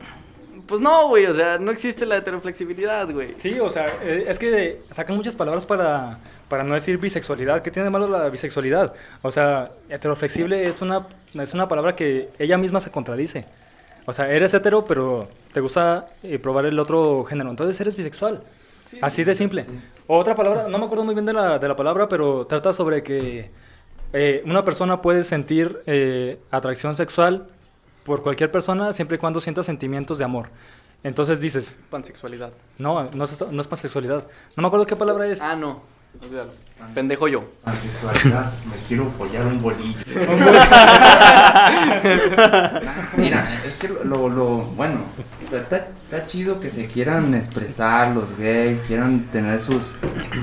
pues 0.67 0.81
no, 0.81 1.09
güey, 1.09 1.27
o 1.27 1.35
sea, 1.35 1.59
no 1.59 1.71
existe 1.71 2.07
la 2.07 2.17
heteroflexibilidad, 2.17 3.09
güey. 3.11 3.35
Sí, 3.37 3.61
o 3.61 3.69
sea, 3.71 3.87
eh, 4.03 4.25
es 4.29 4.39
que 4.39 4.81
sacan 4.91 5.17
muchas 5.17 5.37
palabras 5.37 5.67
para, 5.67 6.19
para 6.49 6.65
no 6.65 6.75
decir 6.75 6.97
bisexualidad. 6.99 7.63
¿Qué 7.63 7.71
tiene 7.71 7.85
de 7.85 7.91
malo 7.91 8.09
la 8.09 8.29
bisexualidad? 8.31 8.95
O 9.23 9.31
sea, 9.31 9.73
heteroflexible 9.91 10.67
es 10.67 10.81
una, 10.81 11.07
es 11.35 11.53
una 11.53 11.69
palabra 11.69 11.95
que 11.95 12.31
ella 12.39 12.57
misma 12.57 12.81
se 12.81 12.91
contradice. 12.91 13.45
O 14.07 14.13
sea, 14.13 14.31
eres 14.31 14.53
hetero, 14.55 14.85
pero 14.85 15.29
te 15.53 15.61
gusta 15.61 16.07
eh, 16.23 16.39
probar 16.39 16.67
el 16.67 16.79
otro 16.79 17.25
género. 17.25 17.51
Entonces 17.51 17.81
eres 17.81 17.97
bisexual. 17.97 18.43
Así 19.01 19.25
de 19.25 19.35
simple. 19.35 19.65
Otra 20.07 20.35
palabra, 20.35 20.69
no 20.69 20.79
me 20.79 20.85
acuerdo 20.85 21.05
muy 21.05 21.15
bien 21.15 21.25
de 21.27 21.33
la, 21.33 21.59
de 21.59 21.67
la 21.69 21.75
palabra, 21.75 22.07
pero 22.09 22.47
trata 22.47 22.73
sobre 22.73 23.03
que 23.03 23.51
eh, 24.13 24.43
una 24.45 24.65
persona 24.65 25.01
puede 25.01 25.25
sentir 25.25 25.81
eh, 25.87 26.39
atracción 26.51 26.95
sexual 26.95 27.47
por 28.05 28.23
cualquier 28.23 28.51
persona 28.53 28.93
siempre 28.93 29.17
y 29.17 29.19
cuando 29.19 29.41
sienta 29.41 29.63
sentimientos 29.63 30.19
de 30.19 30.25
amor. 30.25 30.49
Entonces 31.03 31.41
dices, 31.41 31.77
Pansexualidad. 31.91 32.53
no, 32.79 33.11
no 33.11 33.25
es, 33.25 33.45
no 33.51 33.61
es 33.61 33.67
pansexualidad. 33.67 34.27
No 34.57 34.61
me 34.63 34.67
acuerdo 34.69 34.87
qué 34.87 34.97
palabra 34.97 35.27
es. 35.27 35.41
Ah, 35.41 35.57
no. 35.57 35.83
Olvídalo. 36.23 36.53
Pendejo 36.95 37.29
yo. 37.29 37.45
Pansexualidad, 37.65 38.53
me 38.67 38.77
quiero 38.87 39.07
follar 39.07 39.47
un 39.47 39.63
bolillo. 39.63 39.99
Mira, 43.17 43.61
es 43.65 43.75
que 43.75 43.89
lo, 43.89 44.29
lo 44.29 44.65
bueno, 44.77 45.01
está, 45.51 45.89
está 46.03 46.25
chido 46.25 46.61
que 46.61 46.69
se 46.69 46.87
quieran 46.87 47.35
expresar 47.35 48.15
los 48.15 48.37
gays, 48.37 48.81
quieran 48.81 49.31
tener 49.31 49.61
sus, 49.61 49.93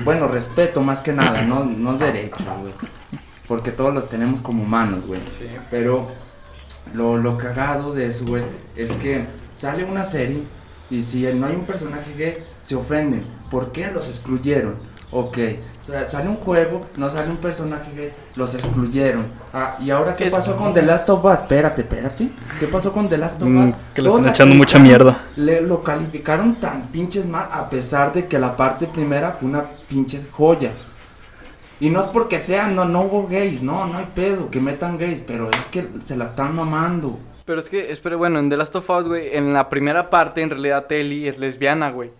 bueno, 0.04 0.26
respeto 0.26 0.80
más 0.80 1.00
que 1.00 1.12
nada, 1.12 1.42
no, 1.42 1.64
no 1.64 1.96
derechos, 1.96 2.44
güey. 2.60 2.72
Porque 3.46 3.70
todos 3.70 3.92
los 3.92 4.08
tenemos 4.08 4.40
como 4.40 4.62
humanos, 4.62 5.06
güey. 5.06 5.20
Pero 5.70 6.08
lo, 6.94 7.18
lo 7.18 7.38
cagado 7.38 7.92
de 7.92 8.06
eso, 8.06 8.24
güey, 8.26 8.44
es 8.76 8.92
que 8.92 9.26
sale 9.52 9.84
una 9.84 10.04
serie 10.04 10.42
y 10.90 11.02
si 11.02 11.22
no 11.34 11.46
hay 11.46 11.54
un 11.54 11.66
personaje 11.66 12.14
gay, 12.16 12.38
se 12.62 12.74
ofenden. 12.74 13.24
¿Por 13.50 13.72
qué 13.72 13.88
los 13.88 14.08
excluyeron? 14.08 14.76
Ok, 15.14 15.36
o 15.78 15.84
sea, 15.84 16.06
sale 16.06 16.28
un 16.30 16.36
juego, 16.36 16.86
no 16.96 17.10
sale 17.10 17.28
un 17.30 17.36
personaje 17.36 17.92
gay, 17.94 18.12
los 18.34 18.54
excluyeron. 18.54 19.26
Ah, 19.52 19.76
¿y 19.78 19.90
ahora 19.90 20.16
qué 20.16 20.26
Es- 20.26 20.34
pasó 20.34 20.56
con 20.56 20.72
The 20.72 20.80
Last 20.80 21.10
of 21.10 21.22
Us? 21.22 21.34
Espérate, 21.34 21.82
espérate. 21.82 22.30
¿Qué 22.58 22.66
pasó 22.66 22.94
con 22.94 23.10
The 23.10 23.18
Last 23.18 23.42
of 23.42 23.46
Mm, 23.48 23.64
Us? 23.68 23.74
que 23.94 24.00
le 24.00 24.08
están 24.08 24.28
echando 24.28 24.54
mucha 24.54 24.78
mierda. 24.78 25.20
Le 25.36 25.60
lo 25.60 25.82
calificaron 25.82 26.54
tan 26.54 26.88
pinches 26.88 27.26
mal, 27.26 27.46
a 27.52 27.68
pesar 27.68 28.12
de 28.14 28.26
que 28.26 28.38
la 28.38 28.56
parte 28.56 28.86
primera 28.86 29.32
fue 29.32 29.50
una 29.50 29.64
pinches 29.86 30.26
joya. 30.32 30.72
Y 31.78 31.90
no 31.90 32.00
es 32.00 32.06
porque 32.06 32.38
sean, 32.40 32.74
no, 32.74 32.86
no 32.86 33.02
hubo 33.02 33.26
gays, 33.28 33.62
no, 33.62 33.84
no 33.86 33.98
hay 33.98 34.06
pedo, 34.14 34.48
que 34.50 34.60
metan 34.60 34.96
gays, 34.96 35.20
pero 35.20 35.50
es 35.50 35.66
que 35.66 35.88
se 36.04 36.16
la 36.16 36.24
están 36.24 36.54
mamando. 36.56 37.18
Pero 37.44 37.60
es 37.60 37.68
que, 37.68 37.92
espera, 37.92 38.16
bueno, 38.16 38.38
en 38.38 38.48
The 38.48 38.56
Last 38.56 38.76
of 38.76 38.88
Us, 38.88 39.06
güey, 39.08 39.36
en 39.36 39.52
la 39.52 39.68
primera 39.68 40.08
parte, 40.08 40.40
en 40.42 40.48
realidad, 40.48 40.90
Ellie 40.90 41.28
es 41.28 41.36
lesbiana, 41.38 41.90
güey. 41.90 42.10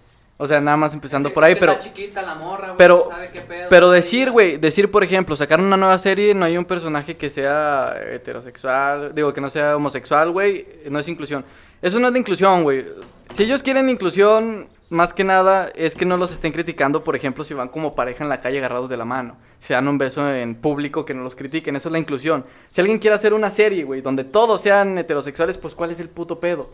O 0.42 0.46
sea, 0.48 0.60
nada 0.60 0.76
más 0.76 0.92
empezando 0.92 1.32
por 1.32 1.44
ahí, 1.44 1.54
pero... 1.54 1.78
Chiquita 1.78 2.20
la 2.20 2.34
morra, 2.34 2.66
güey, 2.70 2.76
Pero, 2.76 3.04
no 3.04 3.10
sabe 3.14 3.30
qué 3.32 3.42
pedo. 3.42 3.68
pero 3.70 3.92
decir, 3.92 4.32
güey, 4.32 4.56
decir, 4.56 4.90
por 4.90 5.04
ejemplo, 5.04 5.36
sacar 5.36 5.60
una 5.60 5.76
nueva 5.76 5.96
serie, 5.98 6.34
no 6.34 6.44
hay 6.44 6.58
un 6.58 6.64
personaje 6.64 7.16
que 7.16 7.30
sea 7.30 7.94
heterosexual, 8.12 9.14
digo, 9.14 9.32
que 9.32 9.40
no 9.40 9.48
sea 9.50 9.76
homosexual, 9.76 10.32
güey, 10.32 10.66
no 10.90 10.98
es 10.98 11.06
inclusión. 11.06 11.44
Eso 11.80 12.00
no 12.00 12.08
es 12.08 12.12
la 12.12 12.18
inclusión, 12.18 12.64
güey. 12.64 12.84
Si 13.30 13.44
ellos 13.44 13.62
quieren 13.62 13.88
inclusión, 13.88 14.68
más 14.90 15.12
que 15.12 15.22
nada, 15.22 15.70
es 15.76 15.94
que 15.94 16.04
no 16.04 16.16
los 16.16 16.32
estén 16.32 16.50
criticando, 16.50 17.04
por 17.04 17.14
ejemplo, 17.14 17.44
si 17.44 17.54
van 17.54 17.68
como 17.68 17.94
pareja 17.94 18.24
en 18.24 18.28
la 18.28 18.40
calle 18.40 18.58
agarrados 18.58 18.90
de 18.90 18.96
la 18.96 19.04
mano. 19.04 19.36
Se 19.60 19.74
dan 19.74 19.86
un 19.86 19.96
beso 19.96 20.28
en 20.28 20.56
público, 20.56 21.04
que 21.04 21.14
no 21.14 21.22
los 21.22 21.36
critiquen, 21.36 21.76
eso 21.76 21.88
es 21.88 21.92
la 21.92 22.00
inclusión. 22.00 22.44
Si 22.70 22.80
alguien 22.80 22.98
quiere 22.98 23.14
hacer 23.14 23.32
una 23.32 23.52
serie, 23.52 23.84
güey, 23.84 24.00
donde 24.00 24.24
todos 24.24 24.60
sean 24.60 24.98
heterosexuales, 24.98 25.56
pues 25.56 25.76
¿cuál 25.76 25.92
es 25.92 26.00
el 26.00 26.08
puto 26.08 26.40
pedo? 26.40 26.70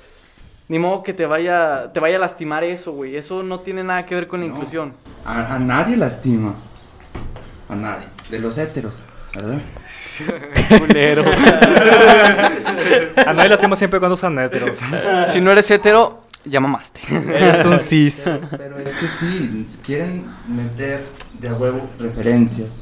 Ni 0.69 0.79
modo 0.79 1.03
que 1.03 1.15
te 1.15 1.25
vaya, 1.27 1.91
te 1.93 2.01
vaya 2.01 2.17
a 2.17 2.21
lastimar 2.21 2.63
eso, 2.63 2.93
güey. 2.93 3.17
Eso 3.17 3.43
no 3.43 3.61
tiene 3.61 3.83
nada 3.85 4.05
que 4.05 4.15
ver 4.15 4.27
con 4.29 4.41
la 4.41 4.47
No. 4.47 4.55
inclusión. 4.55 4.93
A, 5.25 5.55
a 5.55 5.59
nadie 5.59 5.97
lastima. 5.97 6.55
A 7.69 7.75
nadie. 7.75 8.07
De 8.31 8.39
los 8.39 8.59
heteros, 8.59 9.01
¿verdad? 9.35 9.59
Culero. 10.79 11.25
A 13.27 13.33
nadie 13.33 13.49
lastima 13.49 13.77
siempre 13.77 13.99
cuando 13.99 14.17
son 14.17 14.39
heteros. 14.39 14.79
si 15.33 15.41
no 15.41 15.53
eres 15.53 15.71
hetero, 15.71 16.25
ya 16.45 16.61
mamaste. 16.61 17.01
Eres 17.11 17.65
un 17.65 17.79
cis. 17.79 18.25
Pero 18.57 18.79
es 18.79 18.93
que 18.93 19.09
sí, 19.09 19.67
quieren 19.85 20.27
meter 20.47 21.05
de 21.39 21.49
a 21.49 21.55
huevo 21.55 21.89
referencias 21.99 22.79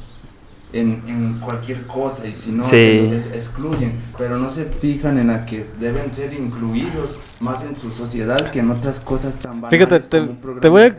en, 0.79 1.01
en 1.07 1.39
cualquier 1.39 1.85
cosa 1.87 2.25
y 2.27 2.33
si 2.35 2.51
no, 2.51 2.63
Sí. 2.63 3.09
excluyen. 3.33 3.93
Pero 4.17 4.37
no 4.37 4.49
se 4.49 4.65
fijan 4.65 5.17
en 5.17 5.27
la 5.27 5.45
que 5.45 5.65
deben 5.79 6.13
ser 6.13 6.33
incluidos 6.33 7.15
más 7.39 7.63
en 7.63 7.75
su 7.75 7.91
sociedad 7.91 8.37
que 8.51 8.59
en 8.59 8.71
otras 8.71 8.99
cosas 8.99 9.37
tan 9.37 9.61
banales 9.61 9.87
Fíjate, 9.87 10.07
te- 10.07 10.19
como 10.19 10.31
un 10.31 10.37
programa 10.37 10.61
te 10.61 10.69
voy 10.69 10.81
a-. 10.83 10.95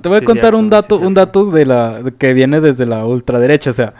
Te 0.00 0.08
voy 0.08 0.16
a 0.16 0.20
Sí, 0.20 0.26
contar 0.26 0.54
un 0.54 0.70
dato, 0.70 0.98
un 0.98 1.14
dato 1.14 1.46
de 1.50 1.66
la 1.66 2.02
que 2.18 2.32
viene 2.32 2.60
desde 2.60 2.86
la 2.86 3.04
ultraderecha, 3.04 3.70
o 3.70 3.74
sea, 3.74 3.94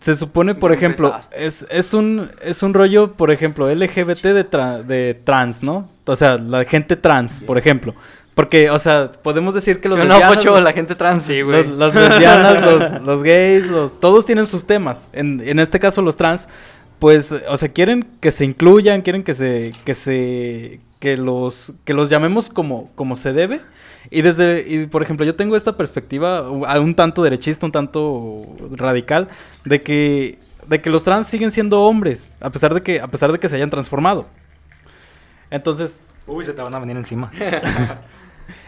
se 0.00 0.16
supone, 0.16 0.54
por 0.54 0.72
ejemplo, 0.72 1.14
es, 1.36 1.66
es 1.70 1.92
un 1.94 2.30
es 2.42 2.62
un 2.62 2.72
rollo, 2.74 3.12
por 3.12 3.30
ejemplo, 3.30 3.68
LGBT 3.72 4.22
de, 4.22 4.50
tra- 4.50 4.82
de 4.82 5.14
trans, 5.24 5.62
¿no? 5.62 5.88
O 6.06 6.16
sea, 6.16 6.38
la 6.38 6.64
gente 6.64 6.96
trans, 6.96 7.40
por 7.42 7.58
ejemplo. 7.58 7.94
Porque, 8.34 8.70
o 8.70 8.78
sea, 8.78 9.12
podemos 9.12 9.54
decir 9.54 9.80
que 9.80 9.88
los 9.90 9.98
¿Sí 9.98 10.02
o 10.02 10.04
no, 10.08 10.10
lesbianos, 10.14 10.36
Pocho, 10.36 10.50
los- 10.54 10.62
la 10.62 10.72
gente 10.72 10.94
trans. 10.94 11.24
Sí, 11.24 11.40
los- 11.40 11.66
las 11.68 11.94
lesbianas, 11.94 12.64
los, 12.92 13.02
los 13.02 13.22
gays, 13.22 13.66
los, 13.66 14.00
todos 14.00 14.24
tienen 14.24 14.46
sus 14.46 14.64
temas. 14.66 15.08
En, 15.12 15.42
en 15.46 15.58
este 15.58 15.78
caso, 15.78 16.00
los 16.00 16.16
trans, 16.16 16.48
pues, 16.98 17.32
o 17.48 17.56
sea, 17.58 17.68
quieren 17.68 18.06
que 18.20 18.30
se 18.30 18.44
incluyan, 18.46 19.02
quieren 19.02 19.22
que 19.24 19.34
se, 19.34 19.72
que 19.84 19.92
se, 19.94 20.80
que 21.00 21.16
los, 21.16 21.72
que 21.84 21.94
los 21.94 22.08
llamemos 22.10 22.48
como, 22.50 22.90
como 22.94 23.16
se 23.16 23.32
debe. 23.32 23.60
Y 24.10 24.22
desde, 24.22 24.64
y 24.68 24.86
por 24.86 25.02
ejemplo, 25.02 25.26
yo 25.26 25.34
tengo 25.34 25.56
esta 25.56 25.76
perspectiva, 25.76 26.48
un 26.50 26.94
tanto 26.94 27.22
derechista, 27.22 27.66
un 27.66 27.72
tanto 27.72 28.46
radical, 28.72 29.28
de 29.64 29.82
que, 29.82 30.38
de 30.68 30.80
que 30.80 30.90
los 30.90 31.02
trans 31.02 31.26
siguen 31.26 31.50
siendo 31.50 31.82
hombres, 31.82 32.36
a 32.40 32.50
pesar 32.50 32.72
de 32.74 32.82
que, 32.82 33.00
a 33.00 33.08
pesar 33.08 33.32
de 33.32 33.38
que 33.38 33.48
se 33.48 33.56
hayan 33.56 33.70
transformado. 33.70 34.26
Entonces, 35.50 36.00
Uy, 36.26 36.44
se 36.44 36.52
te 36.52 36.62
van 36.62 36.74
a 36.74 36.78
venir 36.78 36.96
encima. 36.96 37.30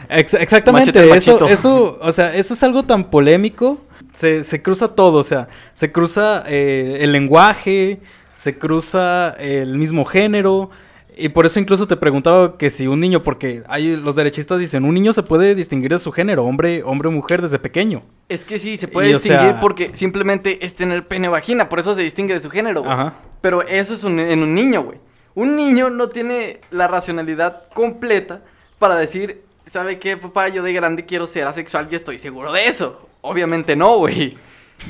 Ex- 0.08 0.34
exactamente, 0.34 0.98
eso, 1.00 1.32
machito. 1.32 1.48
eso, 1.48 1.98
o 2.00 2.12
sea, 2.12 2.34
eso 2.34 2.54
es 2.54 2.62
algo 2.62 2.84
tan 2.84 3.10
polémico, 3.10 3.80
se, 4.16 4.44
se 4.44 4.62
cruza 4.62 4.88
todo, 4.88 5.18
o 5.18 5.24
sea, 5.24 5.48
se 5.74 5.90
cruza 5.90 6.44
eh, 6.46 6.98
el 7.00 7.12
lenguaje, 7.12 8.00
se 8.34 8.58
cruza 8.58 9.30
el 9.30 9.78
mismo 9.78 10.04
género, 10.04 10.70
y 11.16 11.28
por 11.30 11.46
eso 11.46 11.58
incluso 11.60 11.86
te 11.86 11.96
preguntaba 11.96 12.56
que 12.58 12.70
si 12.70 12.86
un 12.86 13.00
niño, 13.00 13.22
porque 13.22 13.62
hay 13.68 13.96
los 13.96 14.16
derechistas 14.16 14.58
dicen, 14.58 14.84
un 14.84 14.94
niño 14.94 15.12
se 15.12 15.22
puede 15.22 15.54
distinguir 15.54 15.90
de 15.92 15.98
su 15.98 16.12
género, 16.12 16.44
hombre, 16.44 16.82
hombre 16.82 17.08
o 17.08 17.12
mujer 17.12 17.42
desde 17.42 17.58
pequeño. 17.58 18.02
Es 18.28 18.44
que 18.44 18.58
sí, 18.58 18.76
se 18.76 18.88
puede 18.88 19.10
Y, 19.10 19.14
o 19.14 19.16
distinguir 19.16 19.40
sea- 19.40 19.60
porque 19.60 19.90
simplemente 19.94 20.64
es 20.64 20.74
tener 20.74 21.06
pene 21.08 21.28
o 21.28 21.32
vagina, 21.32 21.68
por 21.68 21.80
eso 21.80 21.94
se 21.94 22.02
distingue 22.02 22.34
de 22.34 22.40
su 22.40 22.50
género, 22.50 22.80
güey. 22.82 22.92
Ajá. 22.92 23.14
Pero 23.40 23.62
eso 23.62 23.94
es 23.94 24.04
un- 24.04 24.18
en 24.20 24.42
un 24.42 24.54
niño, 24.54 24.82
güey. 24.82 24.98
Un 25.34 25.56
niño 25.56 25.90
no 25.90 26.08
tiene 26.08 26.60
la 26.70 26.88
racionalidad 26.88 27.64
completa 27.74 28.42
para 28.78 28.96
decir, 28.96 29.42
¿sabe 29.66 29.98
qué, 29.98 30.16
papá? 30.16 30.48
Yo 30.48 30.62
de 30.62 30.72
grande 30.72 31.06
quiero 31.06 31.26
ser 31.26 31.46
asexual 31.46 31.88
y 31.90 31.94
estoy 31.94 32.18
seguro 32.18 32.52
de 32.52 32.66
eso. 32.66 33.08
Obviamente 33.22 33.76
no, 33.76 33.96
güey. 33.98 34.36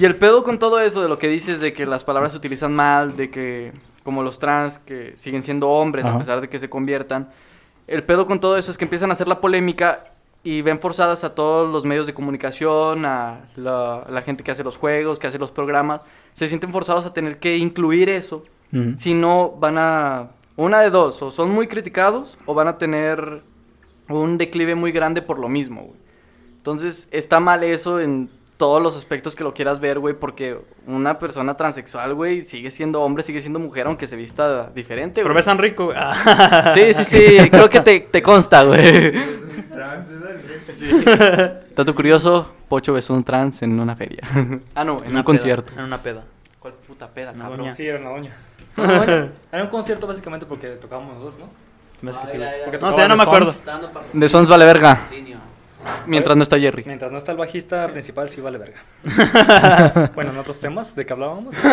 Y 0.00 0.04
el 0.04 0.16
pedo 0.16 0.42
con 0.42 0.58
todo 0.58 0.80
eso 0.80 1.02
de 1.02 1.08
lo 1.08 1.18
que 1.18 1.28
dices 1.28 1.60
de 1.60 1.72
que 1.72 1.84
las 1.86 2.02
palabras 2.02 2.32
se 2.32 2.38
utilizan 2.38 2.74
mal, 2.74 3.14
de 3.16 3.30
que 3.30 3.72
como 4.02 4.22
los 4.22 4.38
trans 4.38 4.78
que 4.78 5.14
siguen 5.16 5.42
siendo 5.42 5.70
hombres 5.70 6.04
Ajá. 6.04 6.16
a 6.16 6.18
pesar 6.18 6.40
de 6.40 6.48
que 6.48 6.58
se 6.58 6.68
conviertan. 6.68 7.30
El 7.86 8.04
pedo 8.04 8.26
con 8.26 8.40
todo 8.40 8.56
eso 8.56 8.70
es 8.70 8.78
que 8.78 8.84
empiezan 8.84 9.10
a 9.10 9.12
hacer 9.14 9.28
la 9.28 9.40
polémica 9.40 10.12
y 10.44 10.62
ven 10.62 10.80
forzadas 10.80 11.24
a 11.24 11.34
todos 11.34 11.70
los 11.70 11.84
medios 11.84 12.06
de 12.06 12.14
comunicación, 12.14 13.04
a 13.04 13.40
la, 13.56 14.04
la 14.08 14.22
gente 14.22 14.42
que 14.42 14.50
hace 14.50 14.64
los 14.64 14.76
juegos, 14.76 15.18
que 15.18 15.26
hace 15.28 15.38
los 15.38 15.52
programas, 15.52 16.00
se 16.34 16.48
sienten 16.48 16.70
forzados 16.70 17.06
a 17.06 17.12
tener 17.12 17.38
que 17.38 17.56
incluir 17.56 18.08
eso 18.08 18.44
si 18.96 19.12
no 19.12 19.50
van 19.50 19.76
a 19.76 20.30
una 20.56 20.80
de 20.80 20.88
dos 20.88 21.20
o 21.20 21.30
son 21.30 21.50
muy 21.50 21.66
criticados 21.66 22.38
o 22.46 22.54
van 22.54 22.68
a 22.68 22.78
tener 22.78 23.42
un 24.08 24.38
declive 24.38 24.74
muy 24.74 24.92
grande 24.92 25.20
por 25.20 25.38
lo 25.38 25.50
mismo 25.50 25.82
güey. 25.82 26.00
entonces 26.56 27.06
está 27.10 27.38
mal 27.38 27.64
eso 27.64 28.00
en 28.00 28.30
todos 28.56 28.80
los 28.82 28.96
aspectos 28.96 29.34
que 29.34 29.42
lo 29.44 29.54
quieras 29.54 29.80
ver 29.80 29.98
güey 29.98 30.14
porque 30.14 30.58
una 30.86 31.18
persona 31.18 31.56
transexual 31.56 32.14
güey 32.14 32.42
sigue 32.42 32.70
siendo 32.70 33.02
hombre 33.02 33.22
sigue 33.22 33.40
siendo 33.40 33.58
mujer 33.58 33.86
aunque 33.86 34.06
se 34.06 34.14
vista 34.16 34.70
diferente 34.70 35.22
Pero 35.22 35.28
güey. 35.28 35.36
besan 35.36 35.58
rico. 35.58 35.86
güey. 35.86 35.96
Ah. 35.98 36.70
sí 36.74 36.94
sí 36.94 37.04
sí 37.04 37.50
creo 37.50 37.68
que 37.68 37.80
te, 37.80 38.00
te 38.00 38.22
consta 38.22 38.62
güey 38.62 39.12
Sí. 40.78 40.90
Dato 41.76 41.94
curioso, 41.94 42.52
Pocho 42.68 42.92
besó 42.92 43.14
un 43.14 43.22
trans 43.24 43.62
en 43.62 43.78
una 43.78 43.94
feria. 43.94 44.22
ah, 44.74 44.84
no, 44.84 45.02
en 45.04 45.10
una 45.10 45.20
un 45.20 45.24
concierto. 45.24 45.72
En 45.74 45.80
una 45.84 45.98
peda. 45.98 46.24
¿Cuál 46.58 46.74
puta 46.74 47.08
peda, 47.08 47.30
Una 47.32 47.38
cabrón? 47.42 47.58
doña. 47.60 47.74
Sí, 47.74 47.86
era 47.86 47.98
una 48.00 48.10
doña. 48.10 48.36
Era 49.52 49.64
un 49.64 49.68
concierto 49.68 50.06
básicamente 50.06 50.46
porque 50.46 50.68
tocábamos 50.70 51.14
nosotros, 51.14 51.40
¿no? 51.40 52.12
Sí, 52.26 52.36
güey. 52.38 52.50
Porque 52.64 52.78
no 52.78 52.92
sé, 52.92 53.06
no 53.06 53.16
me 53.16 53.22
acuerdo. 53.22 53.52
De 54.12 54.28
Sons 54.28 54.48
vale 54.48 54.64
verga. 54.64 54.98
Mientras 56.06 56.36
no 56.36 56.42
está 56.42 56.58
Jerry. 56.58 56.84
Mientras 56.86 57.10
no 57.12 57.18
está 57.18 57.32
el 57.32 57.38
bajista 57.38 57.88
principal, 57.88 58.28
sí 58.28 58.40
vale 58.40 58.58
verga. 58.58 60.10
bueno, 60.14 60.32
en 60.32 60.38
otros 60.38 60.58
temas 60.58 60.94
de 60.94 61.06
que 61.06 61.12
hablábamos. 61.12 61.54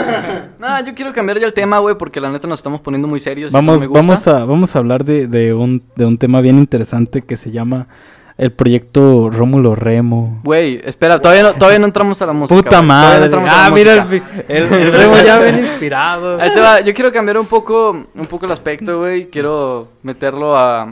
No, 0.60 0.84
yo 0.86 0.94
quiero 0.94 1.14
cambiar 1.14 1.40
ya 1.40 1.48
el 1.48 1.54
tema, 1.54 1.80
güey, 1.80 1.96
porque 1.96 2.20
la 2.20 2.30
neta 2.30 2.48
nos 2.48 2.60
estamos 2.60 2.82
poniendo 2.82 3.08
muy 3.08 3.20
serios. 3.20 3.48
y 3.48 3.56
eso 3.56 3.62
no 3.62 3.66
Vamos, 3.66 3.82
me 3.82 3.88
gusta. 3.88 4.00
vamos, 4.02 4.28
a, 4.28 4.46
vamos 4.46 4.76
a 4.76 4.80
hablar 4.80 5.06
de, 5.06 5.28
de, 5.28 5.54
un, 5.54 5.84
de 5.96 6.06
un 6.06 6.18
tema 6.18 6.42
bien 6.42 6.58
interesante 6.58 7.22
que 7.22 7.38
se 7.38 7.52
llama 7.52 7.88
el 8.38 8.52
proyecto 8.52 9.30
Rómulo 9.30 9.76
Remo. 9.76 10.40
Güey, 10.44 10.82
espera, 10.84 11.20
todavía 11.20 11.44
no, 11.44 11.54
todavía 11.54 11.80
no 11.80 11.86
entramos 11.86 12.22
a 12.22 12.26
la 12.26 12.34
música. 12.34 12.56
Puta 12.56 12.78
no 12.78 12.84
madre. 12.88 13.26
entramos 13.26 13.50
a 13.50 13.54
la 13.54 13.66
ah, 13.66 13.70
mira, 13.70 14.08
el, 14.48 14.64
el 14.74 14.92
Remo 14.94 15.18
ya 15.18 15.40
ven 15.40 15.60
inspirado. 15.60 16.40
Ahí 16.40 16.54
te 16.54 16.60
va. 16.60 16.80
Yo 16.80 16.94
quiero 16.94 17.12
cambiar 17.12 17.38
un 17.38 17.48
poco, 17.48 17.92
un 18.16 18.28
poco 18.28 18.46
el 18.46 18.52
aspecto, 18.54 19.00
güey. 19.00 19.30
Quiero 19.30 19.90
meterlo 20.04 20.56
a 20.58 20.88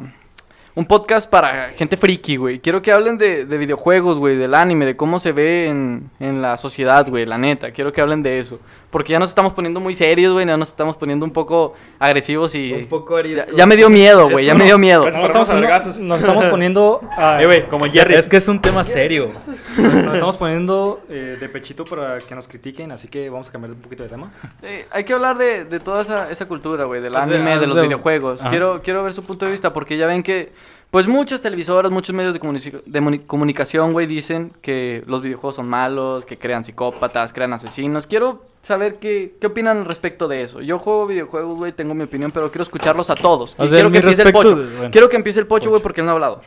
un 0.78 0.86
podcast 0.86 1.28
para 1.28 1.70
gente 1.70 1.98
friki, 1.98 2.36
güey. 2.36 2.60
Quiero 2.60 2.84
que 2.84 2.92
hablen 2.92 3.18
de, 3.18 3.46
de 3.46 3.58
videojuegos, 3.58 4.20
güey, 4.20 4.36
del 4.36 4.54
anime, 4.54 4.86
de 4.86 4.96
cómo 4.96 5.20
se 5.20 5.32
ve 5.32 5.70
en, 5.70 6.12
en 6.20 6.44
la 6.44 6.56
sociedad, 6.58 7.10
güey, 7.10 7.26
la 7.26 7.40
neta. 7.40 7.72
Quiero 7.72 7.92
que 7.92 8.00
hablen 8.00 8.22
de 8.22 8.40
eso. 8.40 8.60
Porque 8.98 9.12
ya 9.12 9.20
nos 9.20 9.30
estamos 9.30 9.54
poniendo 9.54 9.80
muy 9.80 9.94
serios, 9.94 10.34
güey. 10.34 10.48
Ya 10.48 10.58
nos 10.58 10.70
estamos 10.70 10.98
poniendo 10.98 11.24
un 11.24 11.32
poco 11.32 11.76
agresivos 12.00 12.56
y... 12.56 12.74
Un 12.74 12.88
poco 12.88 13.20
ya, 13.22 13.46
ya 13.56 13.68
me 13.68 13.76
dio 13.76 13.92
miedo, 13.92 14.28
güey. 14.28 14.44
Ya 14.44 14.56
me 14.56 14.64
dio 14.64 14.80
miedo. 14.80 15.04
Nos 15.06 15.14
estamos, 15.14 15.48
poniendo, 15.48 16.04
nos 16.04 16.20
estamos 16.20 16.46
poniendo 16.48 17.02
a- 17.16 17.40
Eh, 17.40 17.46
güey, 17.46 17.66
como 17.68 17.86
Jerry. 17.86 18.16
Es 18.16 18.28
que 18.28 18.38
es 18.38 18.48
un 18.48 18.60
tema 18.60 18.84
serio. 18.84 19.34
nos 19.78 20.14
estamos 20.16 20.36
poniendo 20.38 21.02
eh, 21.10 21.38
de 21.40 21.48
pechito 21.48 21.84
para 21.84 22.18
que 22.18 22.34
nos 22.34 22.48
critiquen, 22.48 22.92
así 22.92 23.08
que 23.08 23.30
vamos 23.30 23.50
a 23.50 23.52
cambiar 23.52 23.74
un 23.74 23.82
poquito 23.82 24.02
de 24.02 24.10
tema. 24.10 24.32
Eh, 24.64 24.88
hay 24.90 25.04
que 25.04 25.14
hablar 25.14 25.38
de, 25.38 25.66
de 25.66 25.80
toda 25.80 26.02
esa, 26.02 26.32
esa 26.32 26.48
cultura, 26.48 26.86
güey, 26.86 27.00
del 27.00 27.14
de- 27.14 27.20
anime, 27.20 27.60
de 27.60 27.68
los 27.68 27.76
de- 27.76 27.84
videojuegos. 27.84 28.42
Ajá. 28.42 28.50
Quiero, 28.50 28.82
quiero 28.82 29.04
ver 29.04 29.14
su 29.14 29.22
punto 29.24 29.46
de 29.46 29.52
vista 29.52 29.72
porque 29.74 29.96
ya 29.96 30.08
ven 30.08 30.24
que, 30.24 30.52
pues 30.92 31.08
muchas 31.08 31.42
televisoras, 31.42 31.92
muchos 31.92 32.16
medios 32.16 32.34
de, 32.34 33.22
comunicación, 33.26 33.92
güey, 33.92 34.08
dicen 34.08 34.54
que 34.62 35.04
los 35.06 35.22
videojuegos 35.22 35.56
son 35.56 35.68
malos, 35.68 36.26
que 36.26 36.38
crean 36.38 36.64
psicópatas, 36.64 37.34
crean 37.34 37.52
asesinos. 37.52 38.06
Quiero 38.08 38.46
saber 38.62 38.96
qué, 38.96 39.36
qué 39.40 39.48
opinan 39.48 39.80
al 39.80 39.86
respecto 39.86 40.28
de 40.30 40.44
eso. 40.44 40.62
Yo 40.62 40.80
juego 40.80 41.06
videojuegos, 41.06 41.58
güey, 41.58 41.72
tengo 41.74 41.94
mi 41.94 42.04
opinión, 42.04 42.32
pero 42.32 42.50
quiero 42.52 42.64
escucharlos 42.64 43.10
a 43.10 43.16
todos. 43.16 43.54
O 43.58 43.68
sea, 43.68 43.70
quiero 43.70 43.92
que 43.92 43.98
empiece 43.98 44.22
el 44.22 44.28
respecto 44.28 44.50
pocho. 44.50 44.62
de- 44.62 44.76
bueno. 44.76 44.92
Quiero 44.92 45.10
que 45.10 45.16
empiece 45.18 45.40
el 45.40 45.48
pocho, 45.48 45.70
güey, 45.70 45.82
porque 45.82 46.02
él 46.02 46.06
no 46.06 46.12
ha 46.12 46.16
hablado. 46.16 46.42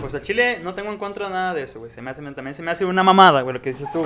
Pues 0.00 0.14
al 0.14 0.22
chile 0.22 0.60
no 0.62 0.74
tengo 0.74 0.90
en 0.90 0.98
contra 0.98 1.26
de 1.26 1.32
nada 1.32 1.54
de 1.54 1.62
eso, 1.62 1.78
güey. 1.78 1.90
Se 1.90 2.02
me 2.02 2.10
hace, 2.10 2.22
también 2.32 2.54
se 2.54 2.62
me 2.62 2.70
hace 2.70 2.84
una 2.84 3.02
mamada, 3.02 3.40
güey, 3.40 3.54
lo 3.54 3.62
que 3.62 3.70
dices 3.70 3.90
tú. 3.90 4.04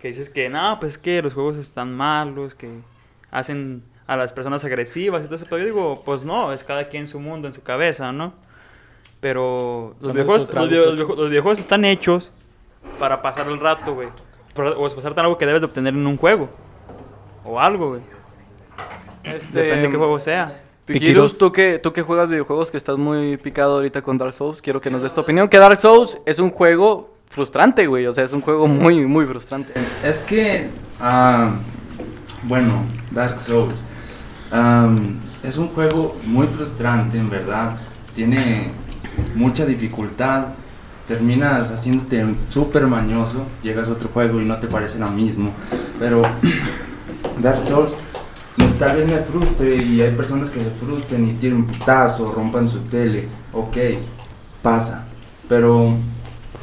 Que 0.00 0.08
dices 0.08 0.30
que, 0.30 0.48
no, 0.48 0.78
pues 0.80 0.92
es 0.92 0.98
que 0.98 1.22
los 1.22 1.34
juegos 1.34 1.56
están 1.56 1.94
malos, 1.94 2.54
que 2.54 2.68
hacen 3.30 3.82
a 4.12 4.16
las 4.16 4.32
personas 4.32 4.64
agresivas 4.64 5.22
y 5.22 5.26
todo 5.26 5.36
eso. 5.36 5.46
Pero 5.48 5.58
yo 5.60 5.64
digo, 5.66 6.02
pues 6.04 6.24
no, 6.24 6.52
es 6.52 6.62
cada 6.64 6.88
quien 6.88 7.08
su 7.08 7.20
mundo, 7.20 7.48
en 7.48 7.54
su 7.54 7.62
cabeza, 7.62 8.12
¿no? 8.12 8.32
Pero 9.20 9.94
los 10.00 10.12
videojuegos, 10.12 10.52
los, 10.52 10.68
video- 10.68 10.90
Pocho. 11.06 11.16
los 11.20 11.30
videojuegos 11.30 11.58
están 11.58 11.84
hechos 11.84 12.32
para 12.98 13.22
pasar 13.22 13.46
el 13.48 13.60
rato, 13.60 13.94
güey. 13.94 14.08
O 14.56 14.88
pasarte 14.94 15.20
algo 15.20 15.38
que 15.38 15.46
debes 15.46 15.62
de 15.62 15.66
obtener 15.66 15.94
en 15.94 16.06
un 16.06 16.16
juego. 16.16 16.48
O 17.44 17.58
algo, 17.58 17.90
güey. 17.90 18.00
Este, 19.24 19.60
Depende 19.62 19.82
de 19.86 19.90
qué 19.90 19.96
juego 19.96 20.18
sea. 20.20 20.60
Piquirus, 20.84 21.38
tú 21.38 21.52
que, 21.52 21.78
tú 21.78 21.92
que 21.92 22.02
juegas 22.02 22.28
videojuegos, 22.28 22.70
que 22.70 22.76
estás 22.76 22.98
muy 22.98 23.36
picado 23.36 23.76
ahorita 23.76 24.02
con 24.02 24.18
Dark 24.18 24.32
Souls, 24.32 24.60
quiero 24.60 24.80
que 24.80 24.90
nos 24.90 25.02
des 25.02 25.14
tu 25.14 25.20
opinión. 25.20 25.48
Que 25.48 25.58
Dark 25.58 25.80
Souls 25.80 26.18
es 26.26 26.38
un 26.40 26.50
juego 26.50 27.14
frustrante, 27.28 27.86
güey. 27.86 28.06
O 28.06 28.12
sea, 28.12 28.24
es 28.24 28.32
un 28.32 28.40
juego 28.40 28.66
muy, 28.66 29.06
muy 29.06 29.24
frustrante. 29.24 29.72
Es 30.04 30.20
que, 30.20 30.68
ah, 31.00 31.52
bueno, 32.42 32.84
Dark 33.12 33.40
Souls 33.40 33.82
am, 34.52 35.20
es 35.42 35.58
un 35.58 35.68
juego 35.68 36.16
muy 36.26 36.46
frustrante, 36.46 37.18
en 37.18 37.30
verdad. 37.30 37.78
Tiene 38.14 38.70
mucha 39.34 39.66
dificultad. 39.66 40.48
Terminas 41.08 41.70
haciéndote 41.70 42.24
súper 42.48 42.86
mañoso. 42.86 43.46
Llegas 43.62 43.88
a 43.88 43.92
otro 43.92 44.08
juego 44.08 44.40
y 44.40 44.44
no 44.44 44.58
te 44.58 44.68
parece 44.68 44.98
lo 44.98 45.10
mismo. 45.10 45.50
Pero 45.98 46.22
Dark 47.42 47.64
Souls 47.64 47.96
tal 48.78 48.96
vez 48.96 49.08
me 49.08 49.18
frustre 49.18 49.76
y 49.76 50.00
hay 50.00 50.10
personas 50.14 50.50
que 50.50 50.62
se 50.62 50.70
frustren 50.70 51.28
y 51.28 51.32
tienen 51.34 51.66
putazo, 51.66 52.32
rompan 52.32 52.68
su 52.68 52.80
tele. 52.80 53.28
Ok, 53.52 53.76
pasa. 54.60 55.04
Pero 55.48 55.94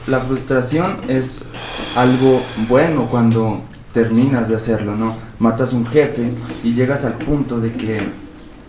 la 0.07 0.19
frustración 0.19 1.01
es 1.07 1.51
algo 1.95 2.41
bueno 2.67 3.07
cuando 3.09 3.61
terminas 3.93 4.47
de 4.47 4.55
hacerlo, 4.55 4.95
¿no? 4.95 5.15
Matas 5.39 5.73
un 5.73 5.85
jefe 5.85 6.31
y 6.63 6.73
llegas 6.73 7.05
al 7.05 7.13
punto 7.13 7.59
de 7.59 7.73
que, 7.73 7.99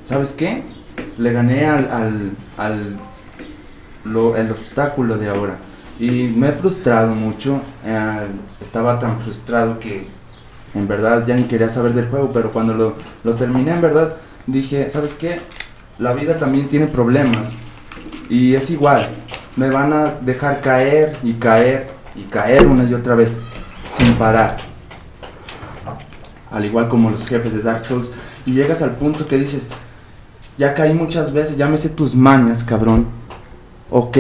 ¿sabes 0.03 0.33
qué? 0.33 0.63
Le 1.19 1.33
gané 1.33 1.67
al, 1.67 1.91
al, 1.91 2.31
al 2.57 2.97
lo- 4.05 4.37
el 4.37 4.51
obstáculo 4.51 5.19
de 5.19 5.29
ahora. 5.29 5.57
Y 5.99 6.29
me 6.35 6.49
he 6.49 6.53
frustrado 6.53 7.15
mucho. 7.15 7.61
eh, 7.85 8.27
estaba 8.61 8.99
tan 8.99 9.19
frustrado 9.21 9.79
que 9.79 10.07
en 10.75 10.89
verdad 10.89 11.27
ya 11.27 11.35
ni 11.37 11.45
quería 11.45 11.69
saber 11.69 11.93
del 11.93 12.09
juego, 12.09 12.31
pero 12.33 12.53
cuando 12.53 12.73
lo, 12.75 12.95
lo 13.25 13.35
terminé, 13.37 13.73
en 13.73 13.81
verdad 13.83 14.15
dije, 14.47 14.89
¿sabes 14.89 15.15
qué? 15.15 15.41
La 15.99 16.13
vida 16.15 16.39
también 16.39 16.69
tiene 16.69 16.87
problemas. 16.87 17.53
Y 18.31 18.55
es 18.55 18.71
igual, 18.71 19.09
me 19.57 19.69
van 19.71 19.93
a 19.93 20.15
dejar 20.21 20.61
caer 20.63 21.19
y 21.23 21.35
caer 21.35 21.89
y 22.15 22.23
caer 22.23 22.67
una 22.67 22.85
y 22.85 22.95
otra 22.95 23.15
vez, 23.17 23.37
sin 23.91 24.15
parar. 24.15 24.70
Al 26.51 26.65
igual 26.65 26.89
como 26.89 27.11
los 27.11 27.27
jefes 27.27 27.53
de 27.55 27.63
Dark 27.63 27.85
Souls. 27.85 28.11
Y 28.47 28.53
llegas 28.53 28.83
al 28.83 28.93
punto 28.93 29.27
que 29.29 29.39
dices, 29.39 29.69
ya 30.59 30.75
caí 30.75 30.95
muchas 30.95 31.33
veces, 31.33 31.57
ya 31.57 31.69
me 31.69 31.77
sé 31.77 31.89
tus 31.91 32.15
mañas, 32.15 32.65
cabrón. 32.65 33.07
Ok, 33.91 34.19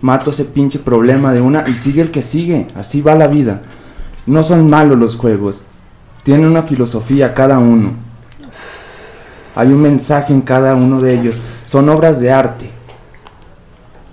mato 0.00 0.30
ese 0.30 0.44
pinche 0.44 0.78
problema 0.78 1.32
de 1.32 1.40
una 1.40 1.68
y 1.68 1.74
sigue 1.74 2.02
el 2.02 2.10
que 2.10 2.22
sigue. 2.22 2.68
Así 2.74 3.02
va 3.02 3.14
la 3.14 3.26
vida. 3.28 3.62
No 4.26 4.42
son 4.42 4.68
malos 4.68 4.98
los 4.98 5.16
juegos. 5.16 5.62
Tienen 6.22 6.46
una 6.46 6.62
filosofía 6.62 7.34
cada 7.34 7.58
uno. 7.58 7.92
Hay 9.56 9.68
un 9.68 9.82
mensaje 9.82 10.32
en 10.32 10.42
cada 10.42 10.74
uno 10.74 11.00
de 11.00 11.18
ellos. 11.18 11.40
Son 11.64 11.88
obras 11.88 12.20
de 12.20 12.30
arte. 12.32 12.70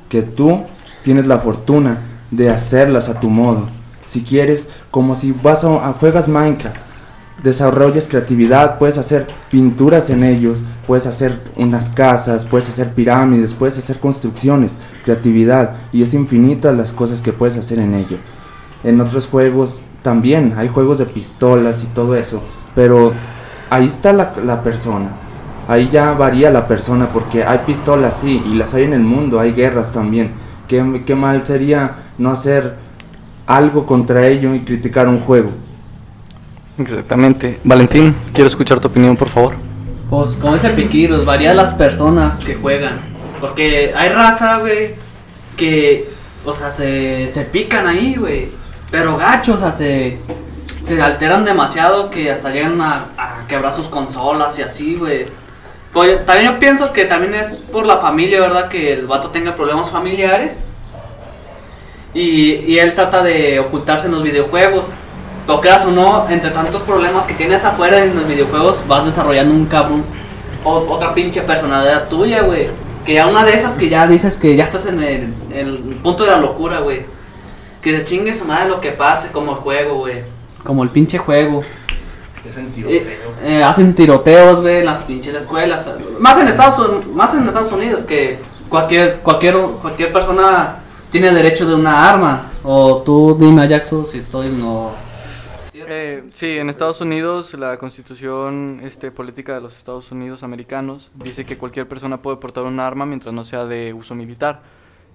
Que 0.09 0.21
tú 0.23 0.63
tienes 1.03 1.27
la 1.27 1.37
fortuna 1.39 2.01
de 2.31 2.49
hacerlas 2.49 3.09
a 3.09 3.19
tu 3.19 3.29
modo. 3.29 3.67
Si 4.05 4.23
quieres, 4.23 4.67
como 4.89 5.15
si 5.15 5.31
vas 5.31 5.63
a, 5.63 5.89
a- 5.89 5.93
juegas 5.93 6.27
Minecraft, 6.29 6.77
desarrollas 7.43 8.07
creatividad, 8.07 8.77
puedes 8.79 8.97
hacer 8.97 9.27
pinturas 9.51 10.09
en 10.09 10.23
ellos, 10.23 10.63
puedes 10.85 11.05
hacer 11.05 11.39
unas 11.55 11.89
casas, 11.89 12.45
puedes 12.45 12.69
hacer 12.69 12.93
pirámides, 12.93 13.53
puedes 13.53 13.77
hacer 13.77 13.99
construcciones, 13.99 14.77
creatividad, 15.05 15.75
y 15.91 16.01
es 16.01 16.13
infinita 16.13 16.71
las 16.71 16.93
cosas 16.93 17.21
que 17.21 17.33
puedes 17.33 17.57
hacer 17.57 17.79
en 17.79 17.93
ello. 17.93 18.17
En 18.83 18.99
otros 19.01 19.27
juegos 19.27 19.81
también 20.01 20.53
hay 20.57 20.67
juegos 20.67 20.97
de 20.97 21.05
pistolas 21.05 21.83
y 21.83 21.87
todo 21.87 22.15
eso, 22.15 22.41
pero 22.75 23.13
ahí 23.69 23.85
está 23.85 24.13
la, 24.13 24.33
la 24.43 24.63
persona. 24.63 25.09
Ahí 25.67 25.89
ya 25.91 26.13
varía 26.13 26.49
la 26.49 26.67
persona 26.67 27.11
porque 27.11 27.43
hay 27.43 27.59
pistolas, 27.65 28.17
sí, 28.17 28.41
y 28.45 28.53
las 28.53 28.73
hay 28.73 28.83
en 28.83 28.93
el 28.93 29.01
mundo, 29.01 29.39
hay 29.39 29.51
guerras 29.51 29.91
también. 29.91 30.31
¿Qué, 30.67 31.03
qué 31.05 31.15
mal 31.15 31.45
sería 31.45 31.95
no 32.17 32.31
hacer 32.31 32.75
algo 33.45 33.85
contra 33.85 34.27
ello 34.27 34.53
y 34.55 34.61
criticar 34.61 35.07
un 35.07 35.19
juego? 35.19 35.51
Exactamente. 36.77 37.59
Valentín, 37.63 38.15
quiero 38.33 38.47
escuchar 38.47 38.79
tu 38.79 38.87
opinión, 38.87 39.17
por 39.17 39.29
favor. 39.29 39.55
Pues 40.09 40.35
como 40.35 40.55
ese 40.55 40.69
Piquirus, 40.69 41.25
varía 41.25 41.53
las 41.53 41.73
personas 41.73 42.39
que 42.39 42.55
juegan. 42.55 42.99
Porque 43.41 43.93
hay 43.95 44.09
raza, 44.09 44.57
güey, 44.57 44.95
que, 45.55 46.09
o 46.45 46.53
sea, 46.53 46.71
se, 46.71 47.27
se 47.29 47.43
pican 47.43 47.87
ahí, 47.87 48.15
güey. 48.15 48.49
Pero 48.89 49.17
gachos, 49.17 49.55
o 49.55 49.59
sea, 49.59 49.71
se, 49.71 50.19
alteran 51.01 51.43
demasiado 51.43 52.09
que 52.09 52.31
hasta 52.31 52.49
llegan 52.49 52.79
a, 52.79 53.07
a 53.17 53.47
quebrar 53.47 53.73
sus 53.73 53.87
consolas 53.87 54.57
y 54.59 54.61
así, 54.61 54.95
güey. 54.95 55.25
Pues, 55.91 56.25
también 56.25 56.53
yo 56.53 56.59
pienso 56.59 56.93
que 56.93 57.05
también 57.05 57.33
es 57.33 57.55
por 57.55 57.85
la 57.85 57.97
familia, 57.97 58.39
¿verdad? 58.41 58.69
Que 58.69 58.93
el 58.93 59.07
vato 59.07 59.29
tenga 59.29 59.55
problemas 59.55 59.91
familiares. 59.91 60.65
Y, 62.13 62.51
y 62.65 62.79
él 62.79 62.93
trata 62.95 63.21
de 63.21 63.59
ocultarse 63.59 64.05
en 64.05 64.13
los 64.13 64.23
videojuegos. 64.23 64.85
Lo 65.47 65.61
creas 65.61 65.85
o 65.85 65.91
no, 65.91 66.27
entre 66.29 66.51
tantos 66.51 66.81
problemas 66.81 67.25
que 67.25 67.33
tienes 67.33 67.63
afuera 67.63 68.03
en 68.03 68.15
los 68.15 68.27
videojuegos, 68.27 68.85
vas 68.87 69.05
desarrollando 69.05 69.53
un 69.53 69.65
cabrón. 69.65 70.03
o- 70.63 70.85
otra 70.89 71.13
pinche 71.13 71.41
personalidad 71.41 72.09
tuya, 72.09 72.41
güey. 72.41 72.67
Que 73.05 73.13
ya 73.13 73.27
una 73.27 73.45
de 73.45 73.53
esas 73.53 73.75
que 73.75 73.87
ya 73.87 74.05
dices 74.05 74.35
que 74.35 74.55
ya 74.57 74.65
estás 74.65 74.85
en 74.85 75.01
el, 75.01 75.77
punto 76.03 76.25
de 76.25 76.31
la 76.31 76.37
locura, 76.37 76.79
güey. 76.79 77.05
Que 77.81 77.97
se 77.97 78.03
chingue 78.03 78.33
su 78.33 78.43
madre 78.43 78.67
lo 78.67 78.81
que 78.81 78.91
pase, 78.91 79.29
como 79.31 79.53
el 79.53 79.57
juego, 79.59 79.99
güey. 79.99 80.23
Como 80.63 80.83
el 80.83 80.89
pinche 80.89 81.17
juego. 81.17 81.63
Eh, 82.85 83.19
eh, 83.43 83.63
hacen 83.63 83.93
tiroteos, 83.95 84.61
güey, 84.61 84.79
en 84.79 84.85
las 84.85 85.03
pinches 85.03 85.35
escuelas. 85.35 85.87
Más 86.19 86.37
en 86.37 86.47
Estados, 86.49 87.05
más 87.07 87.33
en 87.33 87.47
Estados 87.47 87.71
Unidos 87.71 88.03
que 88.05 88.39
cualquier, 88.69 89.17
cualquier, 89.19 89.55
cualquier 89.81 90.11
persona 90.11 90.79
tiene 91.11 91.31
derecho 91.33 91.65
de 91.65 91.75
una 91.75 92.09
arma. 92.09 92.51
O 92.63 92.97
tú 92.97 93.37
dime, 93.39 93.65
Jackson, 93.67 94.05
si 94.05 94.17
estoy 94.19 94.49
no. 94.49 94.91
Eh, 95.89 96.23
sí, 96.33 96.57
en 96.57 96.69
Estados 96.69 96.99
Unidos 96.99 97.53
la 97.53 97.77
constitución 97.77 98.81
este, 98.83 99.09
política 99.09 99.53
de 99.53 99.61
los 99.61 99.77
Estados 99.77 100.11
Unidos 100.11 100.43
americanos 100.43 101.11
dice 101.15 101.45
que 101.45 101.57
cualquier 101.57 101.87
persona 101.87 102.21
puede 102.21 102.35
portar 102.37 102.65
un 102.65 102.81
arma 102.81 103.05
mientras 103.05 103.33
no 103.33 103.45
sea 103.45 103.63
de 103.65 103.93
uso 103.93 104.13
militar. 104.13 104.61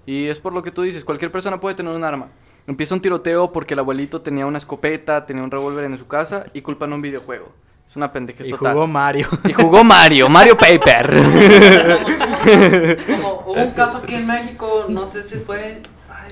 Y 0.07 0.25
es 0.25 0.39
por 0.39 0.51
lo 0.51 0.63
que 0.63 0.71
tú 0.71 0.81
dices, 0.81 1.05
cualquier 1.05 1.31
persona 1.31 1.59
puede 1.61 1.75
tener 1.75 1.95
un 1.95 2.03
arma. 2.03 2.29
Empieza 2.65 2.95
un 2.95 3.01
tiroteo 3.01 3.51
porque 3.51 3.75
el 3.75 3.81
abuelito 3.81 4.21
tenía 4.21 4.47
una 4.47 4.57
escopeta, 4.57 5.25
tenía 5.27 5.43
un 5.43 5.51
revólver 5.51 5.85
en 5.85 5.97
su 5.97 6.07
casa 6.07 6.45
y 6.53 6.61
culpan 6.61 6.91
un 6.91 7.01
videojuego. 7.01 7.51
Es 7.87 7.95
una 7.95 8.11
pendejez 8.11 8.47
Y 8.47 8.49
total. 8.49 8.73
jugó 8.73 8.87
Mario. 8.87 9.27
Y 9.43 9.53
jugó 9.53 9.83
Mario, 9.83 10.27
Mario 10.27 10.57
Paper. 10.57 11.11
Como 13.07 13.43
hubo 13.45 13.61
un 13.61 13.71
caso 13.71 13.97
aquí 13.97 14.15
en 14.15 14.25
México, 14.25 14.85
no 14.89 15.05
sé 15.05 15.23
si 15.23 15.37
fue. 15.37 15.83
ay, 16.09 16.31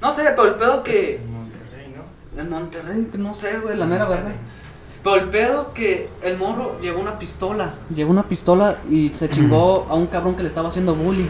no 0.00 0.12
sé, 0.12 0.22
pero 0.36 0.46
el 0.48 0.54
pedo 0.54 0.84
que. 0.84 1.20
En 2.36 2.50
Monterrey, 2.50 3.10
¿no? 3.14 3.34
Sé, 3.34 3.58
güey, 3.58 3.76
la 3.76 3.86
mera 3.86 4.04
verde. 4.04 4.32
Pero 5.02 5.16
el 5.16 5.28
pedo 5.28 5.72
que 5.72 6.08
el 6.22 6.36
morro 6.36 6.78
llevó 6.80 7.00
una 7.00 7.18
pistola. 7.18 7.70
Llevó 7.94 8.10
una 8.10 8.24
pistola 8.24 8.76
y 8.90 9.10
se 9.14 9.28
chingó 9.30 9.86
a 9.88 9.94
un 9.94 10.06
cabrón 10.08 10.34
que 10.36 10.42
le 10.42 10.48
estaba 10.48 10.68
haciendo 10.68 10.94
bullying. 10.94 11.28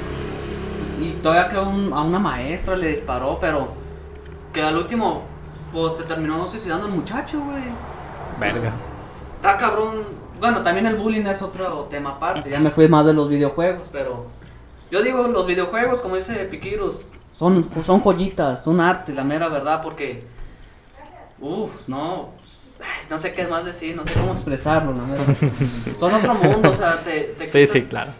Y 1.00 1.10
todavía 1.22 1.48
que 1.48 1.58
un- 1.58 1.92
a 1.92 2.02
una 2.02 2.18
maestra 2.18 2.76
le 2.76 2.88
disparó, 2.88 3.38
pero 3.40 3.68
que 4.52 4.62
al 4.62 4.76
último, 4.76 5.22
pues 5.72 5.94
se 5.96 6.02
terminó 6.04 6.46
suicidando 6.46 6.86
el 6.86 6.92
muchacho, 6.92 7.40
güey. 7.40 7.62
Verga. 8.40 8.72
Está 9.36 9.56
cabrón. 9.58 9.96
Bueno, 10.40 10.62
también 10.62 10.86
el 10.86 10.96
bullying 10.96 11.26
es 11.26 11.42
otro 11.42 11.86
tema 11.90 12.10
aparte. 12.10 12.48
Ya 12.50 12.58
me 12.58 12.70
fui 12.70 12.88
más 12.88 13.06
de 13.06 13.12
los 13.12 13.28
videojuegos, 13.28 13.88
pero. 13.92 14.26
Yo 14.90 15.02
digo, 15.02 15.28
los 15.28 15.46
videojuegos, 15.46 16.00
como 16.00 16.16
dice 16.16 16.32
Piquiros, 16.46 17.08
son, 17.34 17.68
son 17.84 18.00
joyitas, 18.00 18.64
son 18.64 18.80
arte, 18.80 19.12
la 19.12 19.22
mera 19.24 19.48
verdad, 19.48 19.82
porque. 19.82 20.24
Uff, 21.40 21.70
no. 21.86 22.30
No 23.10 23.18
sé 23.18 23.32
qué 23.34 23.46
más 23.46 23.64
decir, 23.64 23.96
no 23.96 24.04
sé 24.04 24.14
cómo 24.20 24.32
expresarlo, 24.32 24.92
mera. 24.92 25.24
Son 25.98 26.14
otro 26.14 26.34
mundo, 26.34 26.70
o 26.70 26.74
sea, 26.76 26.96
te. 27.02 27.34
te 27.38 27.46
Sí, 27.46 27.58
quitan- 27.60 27.72
sí, 27.72 27.82
claro. 27.84 28.12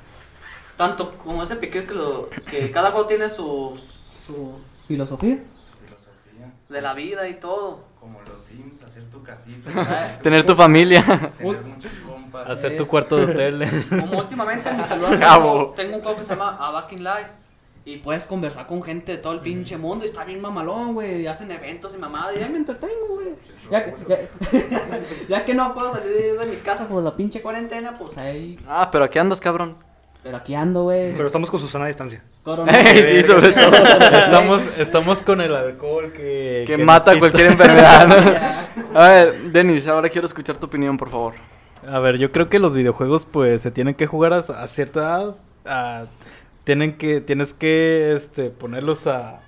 Tanto 0.77 1.13
como 1.19 1.43
ese 1.43 1.57
Piquir 1.57 1.87
que, 1.87 1.95
lo, 1.95 2.29
que 2.51 2.71
cada 2.71 2.91
juego 2.93 3.07
tiene 3.07 3.29
su, 3.29 3.77
su 4.27 4.61
filosofía 4.87 5.39
Filosofía. 5.85 6.53
de 6.69 6.81
la 6.83 6.95
vida 6.95 7.29
y 7.29 7.35
todo. 7.35 7.87
Como 8.01 8.21
los 8.23 8.41
Sims, 8.41 8.83
hacer 8.85 9.03
tu 9.11 9.23
casita. 9.25 10.19
Tener 10.23 10.47
tu 10.47 10.55
familia. 10.55 11.03
tener 11.39 11.63
muchos 11.65 11.93
compas. 12.07 12.49
Hacer 12.49 12.77
tu 12.77 12.87
cuarto 12.87 13.17
de 13.17 13.25
hotel. 13.25 13.87
Como 13.89 14.19
últimamente 14.21 14.69
en 14.69 14.77
mi 14.77 14.85
celular 14.85 15.19
tengo, 15.19 15.73
tengo 15.77 15.97
un 15.97 16.03
juego 16.03 16.19
que 16.19 16.25
se 16.25 16.31
llama 16.31 16.57
A 16.61 16.71
Back 16.71 16.93
in 16.93 17.03
Life. 17.05 17.27
Y 17.89 17.97
puedes 17.97 18.25
conversar 18.25 18.67
con 18.67 18.83
gente 18.83 19.13
de 19.13 19.19
todo 19.19 19.33
el 19.33 19.41
pinche 19.41 19.79
mundo 19.79 20.05
y 20.05 20.09
está 20.09 20.23
bien 20.25 20.43
mamalón, 20.43 20.93
güey. 20.93 21.23
Y 21.23 21.27
hacen 21.27 21.51
eventos 21.51 21.95
y 21.95 21.99
mamadas 21.99 22.37
y 22.37 22.41
ya 22.41 22.47
me 22.49 22.59
entretengo, 22.59 22.93
güey. 23.15 23.29
Ya, 23.71 23.85
que- 23.87 23.95
ya, 24.07 24.19
ya 25.29 25.45
que 25.47 25.55
no 25.55 25.73
puedo 25.73 25.93
salir 25.95 26.39
de 26.39 26.47
mi 26.47 26.57
casa 26.57 26.87
por 26.87 27.03
la 27.03 27.17
pinche 27.17 27.41
cuarentena, 27.41 27.95
pues 27.95 28.19
ahí. 28.19 28.59
Ah, 28.69 28.91
pero 28.93 29.05
aquí 29.05 29.19
andas, 29.19 29.41
cabrón. 29.41 29.77
Pero 30.23 30.37
aquí 30.37 30.55
ando, 30.55 30.83
güey. 30.83 31.15
Pero 31.15 31.27
estamos 31.29 31.51
con 31.51 31.59
Susana 31.61 31.87
a 31.87 31.89
distancia. 31.89 32.23
Coronavirus. 32.43 33.07
sí, 33.07 33.23
sobre 33.23 33.53
todo. 33.53 33.73
estamos, 33.75 34.63
estamos 34.79 35.23
con 35.23 35.41
el 35.41 35.55
alcohol 35.57 36.13
que... 36.13 36.65
Que 36.67 36.77
nos 36.77 36.87
mata 36.87 37.19
cualquier 37.19 37.53
enfermedad. 37.53 38.07
¿no? 38.07 38.99
A 39.01 39.09
ver, 39.09 39.35
Denis, 39.53 39.87
ahora 39.89 40.11
quiero 40.11 40.27
escuchar 40.27 40.59
tu 40.59 40.67
opinión, 40.67 40.99
por 40.99 41.09
favor. 41.09 41.35
A 41.91 41.99
ver, 42.01 42.19
yo 42.19 42.33
creo 42.33 42.51
que 42.51 42.59
los 42.59 42.75
videojuegos 42.75 43.25
pues 43.25 43.63
se 43.63 43.71
tienen 43.71 43.95
que 43.95 44.07
jugar 44.07 44.35
a, 44.35 44.39
a 44.39 44.67
cierta 44.67 45.01
edad. 45.01 45.35
a- 45.65 46.05
tienen 46.69 46.99
que, 46.99 47.23
tienes 47.23 47.55
que 47.55 48.13
este, 48.15 48.51
ponerlos 48.51 49.07
a... 49.07 49.41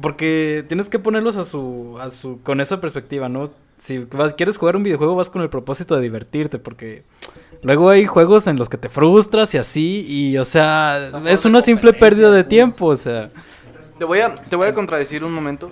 Porque 0.00 0.64
tienes 0.66 0.88
que 0.88 0.98
ponerlos 0.98 1.36
a 1.36 1.44
su, 1.44 1.98
a 2.00 2.08
su... 2.08 2.40
con 2.40 2.62
esa 2.62 2.80
perspectiva, 2.80 3.28
¿no? 3.28 3.50
Si 3.76 3.98
vas, 3.98 4.32
quieres 4.32 4.56
jugar 4.56 4.74
un 4.74 4.82
videojuego 4.82 5.14
vas 5.14 5.28
con 5.28 5.42
el 5.42 5.50
propósito 5.50 5.94
de 5.94 6.00
divertirte 6.00 6.58
porque 6.58 7.02
luego 7.62 7.90
hay 7.90 8.06
juegos 8.06 8.46
en 8.46 8.56
los 8.56 8.70
que 8.70 8.78
te 8.78 8.88
frustras 8.88 9.52
y 9.52 9.58
así 9.58 10.06
y 10.08 10.38
o 10.38 10.44
sea 10.46 11.08
Son 11.10 11.28
es 11.28 11.44
una 11.44 11.60
simple 11.60 11.92
pérdida 11.92 12.30
de 12.30 12.44
tiempo, 12.44 12.86
o 12.86 12.96
sea... 12.96 13.30
Te 13.98 14.06
voy 14.06 14.20
a, 14.20 14.34
te 14.34 14.56
voy 14.56 14.68
a 14.68 14.72
contradecir 14.72 15.24
un 15.24 15.34
momento. 15.34 15.70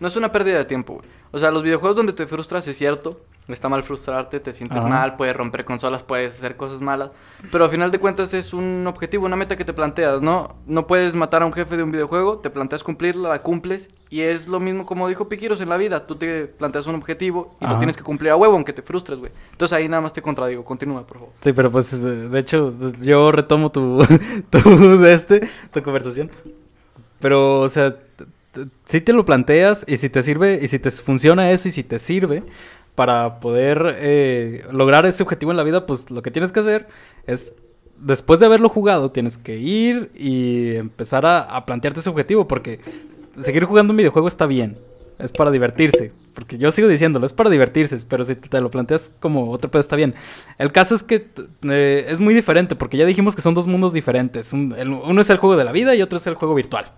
No 0.00 0.08
es 0.08 0.16
una 0.16 0.32
pérdida 0.32 0.58
de 0.58 0.64
tiempo, 0.64 0.94
güey. 0.94 1.06
O 1.30 1.38
sea, 1.38 1.52
los 1.52 1.62
videojuegos 1.62 1.94
donde 1.94 2.12
te 2.12 2.26
frustras 2.26 2.66
es 2.66 2.76
cierto. 2.76 3.20
Está 3.48 3.68
mal 3.68 3.84
frustrarte, 3.84 4.40
te 4.40 4.52
sientes 4.52 4.78
Ajá. 4.78 4.88
mal, 4.88 5.16
puedes 5.16 5.36
romper 5.36 5.64
consolas, 5.64 6.02
puedes 6.02 6.32
hacer 6.32 6.56
cosas 6.56 6.80
malas. 6.80 7.10
Pero 7.52 7.64
al 7.64 7.70
final 7.70 7.92
de 7.92 8.00
cuentas 8.00 8.34
es 8.34 8.52
un 8.52 8.84
objetivo, 8.88 9.24
una 9.24 9.36
meta 9.36 9.56
que 9.56 9.64
te 9.64 9.72
planteas, 9.72 10.20
¿no? 10.20 10.56
No 10.66 10.88
puedes 10.88 11.14
matar 11.14 11.42
a 11.42 11.46
un 11.46 11.52
jefe 11.52 11.76
de 11.76 11.84
un 11.84 11.92
videojuego, 11.92 12.40
te 12.40 12.50
planteas 12.50 12.82
cumplirla, 12.82 13.28
la 13.28 13.42
cumples. 13.42 13.88
Y 14.10 14.22
es 14.22 14.48
lo 14.48 14.58
mismo 14.58 14.84
como 14.84 15.06
dijo 15.08 15.28
Piquiros 15.28 15.60
en 15.60 15.68
la 15.68 15.76
vida. 15.76 16.06
Tú 16.08 16.16
te 16.16 16.46
planteas 16.46 16.88
un 16.88 16.96
objetivo 16.96 17.56
y 17.60 17.64
lo 17.64 17.70
Ajá. 17.70 17.78
tienes 17.78 17.96
que 17.96 18.02
cumplir 18.02 18.30
a 18.32 18.36
huevo, 18.36 18.54
aunque 18.54 18.72
te 18.72 18.82
frustres, 18.82 19.18
güey. 19.18 19.30
Entonces 19.52 19.76
ahí 19.76 19.88
nada 19.88 20.00
más 20.00 20.12
te 20.12 20.22
contradigo. 20.22 20.64
Continúa, 20.64 21.06
por 21.06 21.18
favor. 21.18 21.32
Sí, 21.40 21.52
pero 21.52 21.70
pues 21.70 21.92
eh, 21.92 21.96
de 21.96 22.38
hecho 22.40 22.74
yo 23.00 23.30
retomo 23.30 23.70
tu, 23.70 24.04
tu 24.50 24.98
de 24.98 25.12
este, 25.12 25.48
tu 25.72 25.82
conversación. 25.82 26.30
Pero, 27.20 27.60
o 27.60 27.68
sea, 27.68 27.96
si 28.86 29.00
te 29.00 29.12
lo 29.12 29.24
planteas 29.24 29.84
y 29.86 29.96
si 29.96 30.08
te 30.08 30.22
sirve, 30.22 30.60
y 30.62 30.68
si 30.68 30.78
te 30.78 30.90
funciona 30.90 31.50
eso 31.50 31.68
y 31.68 31.72
si 31.72 31.82
te 31.82 31.98
sirve 31.98 32.42
para 32.96 33.38
poder 33.40 33.96
eh, 33.98 34.64
lograr 34.72 35.06
ese 35.06 35.22
objetivo 35.22 35.52
en 35.52 35.56
la 35.56 35.62
vida, 35.62 35.86
pues 35.86 36.10
lo 36.10 36.22
que 36.22 36.32
tienes 36.32 36.50
que 36.50 36.60
hacer 36.60 36.88
es, 37.26 37.54
después 37.98 38.40
de 38.40 38.46
haberlo 38.46 38.68
jugado, 38.68 39.12
tienes 39.12 39.38
que 39.38 39.58
ir 39.58 40.10
y 40.16 40.74
empezar 40.74 41.24
a, 41.26 41.64
plantearte 41.66 42.00
ese 42.00 42.10
objetivo, 42.10 42.48
porque 42.48 42.80
seguir 43.40 43.64
jugando 43.64 43.92
un 43.92 43.98
videojuego 43.98 44.26
está 44.26 44.46
bien, 44.46 44.78
es 45.18 45.30
para 45.30 45.52
divertirse. 45.52 46.10
Porque 46.34 46.58
yo 46.58 46.70
sigo 46.70 46.88
diciéndolo, 46.88 47.24
es 47.24 47.32
para 47.32 47.48
divertirse, 47.48 47.98
pero 48.08 48.24
si 48.24 48.34
te 48.34 48.60
lo 48.60 48.70
planteas 48.70 49.10
como 49.20 49.50
otro 49.50 49.70
pedo 49.70 49.80
está 49.80 49.96
bien. 49.96 50.14
El 50.58 50.70
caso 50.72 50.94
es 50.94 51.02
que 51.02 51.28
eh, 51.62 52.06
es 52.08 52.18
muy 52.18 52.34
diferente, 52.34 52.76
porque 52.76 52.98
ya 52.98 53.06
dijimos 53.06 53.34
que 53.36 53.42
son 53.42 53.54
dos 53.54 53.66
mundos 53.66 53.92
diferentes. 53.92 54.52
Uno 54.52 55.20
es 55.20 55.30
el 55.30 55.36
juego 55.38 55.56
de 55.56 55.64
la 55.64 55.72
vida 55.72 55.94
y 55.94 56.02
otro 56.02 56.18
es 56.18 56.26
el 56.26 56.34
juego 56.34 56.54
virtual. 56.54 56.92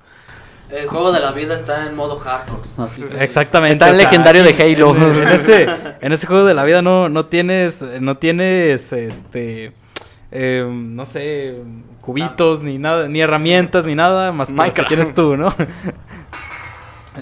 El 0.70 0.86
juego 0.86 1.12
de 1.12 1.20
la 1.20 1.32
vida 1.32 1.54
está 1.54 1.86
en 1.86 1.96
modo 1.96 2.18
hardcore. 2.18 2.60
Así 2.76 3.02
que- 3.02 3.24
Exactamente. 3.24 3.72
Está 3.72 3.90
el 3.90 3.96
legendario 3.98 4.42
de 4.44 4.50
Halo. 4.50 4.94
En, 4.94 5.02
en 5.22 5.28
ese, 5.28 5.66
en 6.00 6.12
ese 6.12 6.26
juego 6.26 6.44
de 6.44 6.54
la 6.54 6.64
vida 6.64 6.82
no, 6.82 7.08
no 7.08 7.26
tienes, 7.26 7.80
no 7.82 8.18
tienes, 8.18 8.92
este, 8.92 9.72
eh, 10.30 10.66
no 10.70 11.06
sé, 11.06 11.56
cubitos, 12.02 12.62
ni 12.62 12.76
nada, 12.78 13.08
ni 13.08 13.20
herramientas, 13.20 13.84
ni 13.86 13.94
nada, 13.94 14.30
más 14.32 14.50
que 14.52 14.70
que 14.72 14.82
tienes 14.84 15.14
tú, 15.14 15.36
¿no? 15.36 15.54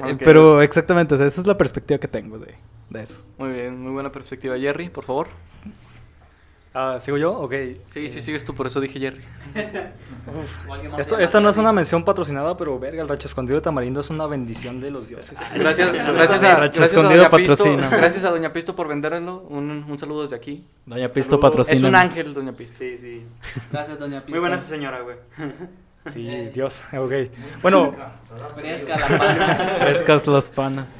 Eh. 0.04 0.16
Pero 0.22 0.60
exactamente, 0.60 1.14
o 1.14 1.18
sea, 1.18 1.26
esa 1.26 1.40
es 1.40 1.46
la 1.46 1.56
perspectiva 1.56 1.98
que 1.98 2.06
tengo 2.06 2.38
de, 2.38 2.54
de 2.90 3.02
eso. 3.02 3.26
Muy 3.38 3.50
bien, 3.52 3.80
muy 3.80 3.92
buena 3.92 4.12
perspectiva. 4.12 4.58
Jerry, 4.58 4.90
por 4.90 5.04
favor. 5.04 5.28
Ah, 6.78 6.98
¿Sigo 7.00 7.16
yo? 7.16 7.32
Ok. 7.32 7.54
Sí, 7.86 8.10
sí, 8.10 8.20
sigues 8.20 8.44
tú, 8.44 8.54
por 8.54 8.66
eso 8.66 8.82
dije 8.82 9.00
Jerry. 9.00 9.24
Esto, 10.98 11.18
esta 11.18 11.40
no 11.40 11.48
es 11.48 11.56
una 11.56 11.72
mención 11.72 12.04
patrocinada, 12.04 12.54
pero 12.54 12.78
verga, 12.78 13.00
el 13.00 13.08
racha 13.08 13.26
escondido 13.28 13.56
de 13.58 13.62
tamarindo 13.62 14.00
es 14.00 14.10
una 14.10 14.26
bendición 14.26 14.78
de 14.82 14.90
los 14.90 15.08
dioses. 15.08 15.38
Gracias, 15.54 15.90
gracias, 15.90 16.42
a, 16.42 16.56
Racho 16.56 16.78
gracias 16.80 16.82
a 16.82 16.84
Escondido 16.84 17.30
Pisto, 17.30 17.30
patrocina. 17.30 17.88
gracias 17.88 18.24
a 18.26 18.30
Doña 18.30 18.52
Pisto 18.52 18.76
por 18.76 18.88
venderlo. 18.88 19.46
Un, 19.48 19.86
un 19.88 19.98
saludo 19.98 20.22
desde 20.22 20.36
aquí. 20.36 20.66
Doña 20.84 21.10
Pisto 21.10 21.40
patrocina. 21.40 21.78
Es 21.78 21.82
un 21.82 21.96
ángel, 21.96 22.34
Doña 22.34 22.52
Pisto. 22.52 22.76
Sí, 22.78 22.98
sí. 22.98 23.24
Gracias, 23.72 23.98
doña 23.98 24.18
Pista. 24.18 24.30
Muy 24.32 24.40
buena 24.40 24.56
esa 24.56 24.66
señora, 24.66 25.00
güey. 25.00 25.16
Sí, 26.12 26.50
Dios. 26.52 26.84
Ok. 26.96 27.12
Bueno, 27.62 27.94
Fresca 28.54 28.96
la 28.96 29.06
pana. 29.18 29.76
Frescas 29.80 30.26
las 30.26 30.50
panas. 30.50 30.90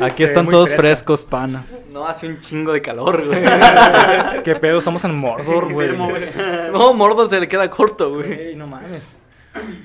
Aquí 0.00 0.22
están 0.24 0.48
todos 0.48 0.68
fresca. 0.68 0.82
frescos 0.82 1.24
panas. 1.24 1.82
No, 1.90 2.06
hace 2.06 2.26
un 2.28 2.40
chingo 2.40 2.72
de 2.72 2.82
calor, 2.82 3.24
güey. 3.26 3.42
¿qué 4.44 4.54
pedo? 4.56 4.78
Estamos 4.78 5.04
en 5.04 5.14
Mordor, 5.14 5.72
güey. 5.72 5.96
No, 5.96 6.92
Mordor 6.92 7.30
se 7.30 7.40
le 7.40 7.48
queda 7.48 7.70
corto, 7.70 8.14
güey. 8.14 8.32
Ey, 8.32 8.56
no 8.56 8.66
mames. 8.66 9.14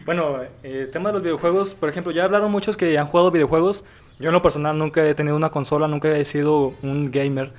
Bueno, 0.05 0.39
eh, 0.63 0.89
tema 0.91 1.09
de 1.09 1.13
los 1.13 1.23
videojuegos, 1.23 1.73
por 1.75 1.87
ejemplo, 1.89 2.11
ya 2.11 2.25
hablaron 2.25 2.51
muchos 2.51 2.75
que 2.75 2.97
han 2.97 3.05
jugado 3.05 3.31
videojuegos. 3.31 3.85
Yo 4.19 4.27
en 4.29 4.33
lo 4.33 4.41
personal 4.41 4.77
nunca 4.77 5.05
he 5.07 5.15
tenido 5.15 5.35
una 5.35 5.49
consola, 5.49 5.87
nunca 5.87 6.09
he 6.09 6.25
sido 6.25 6.73
un 6.83 7.09
gamer. 7.09 7.51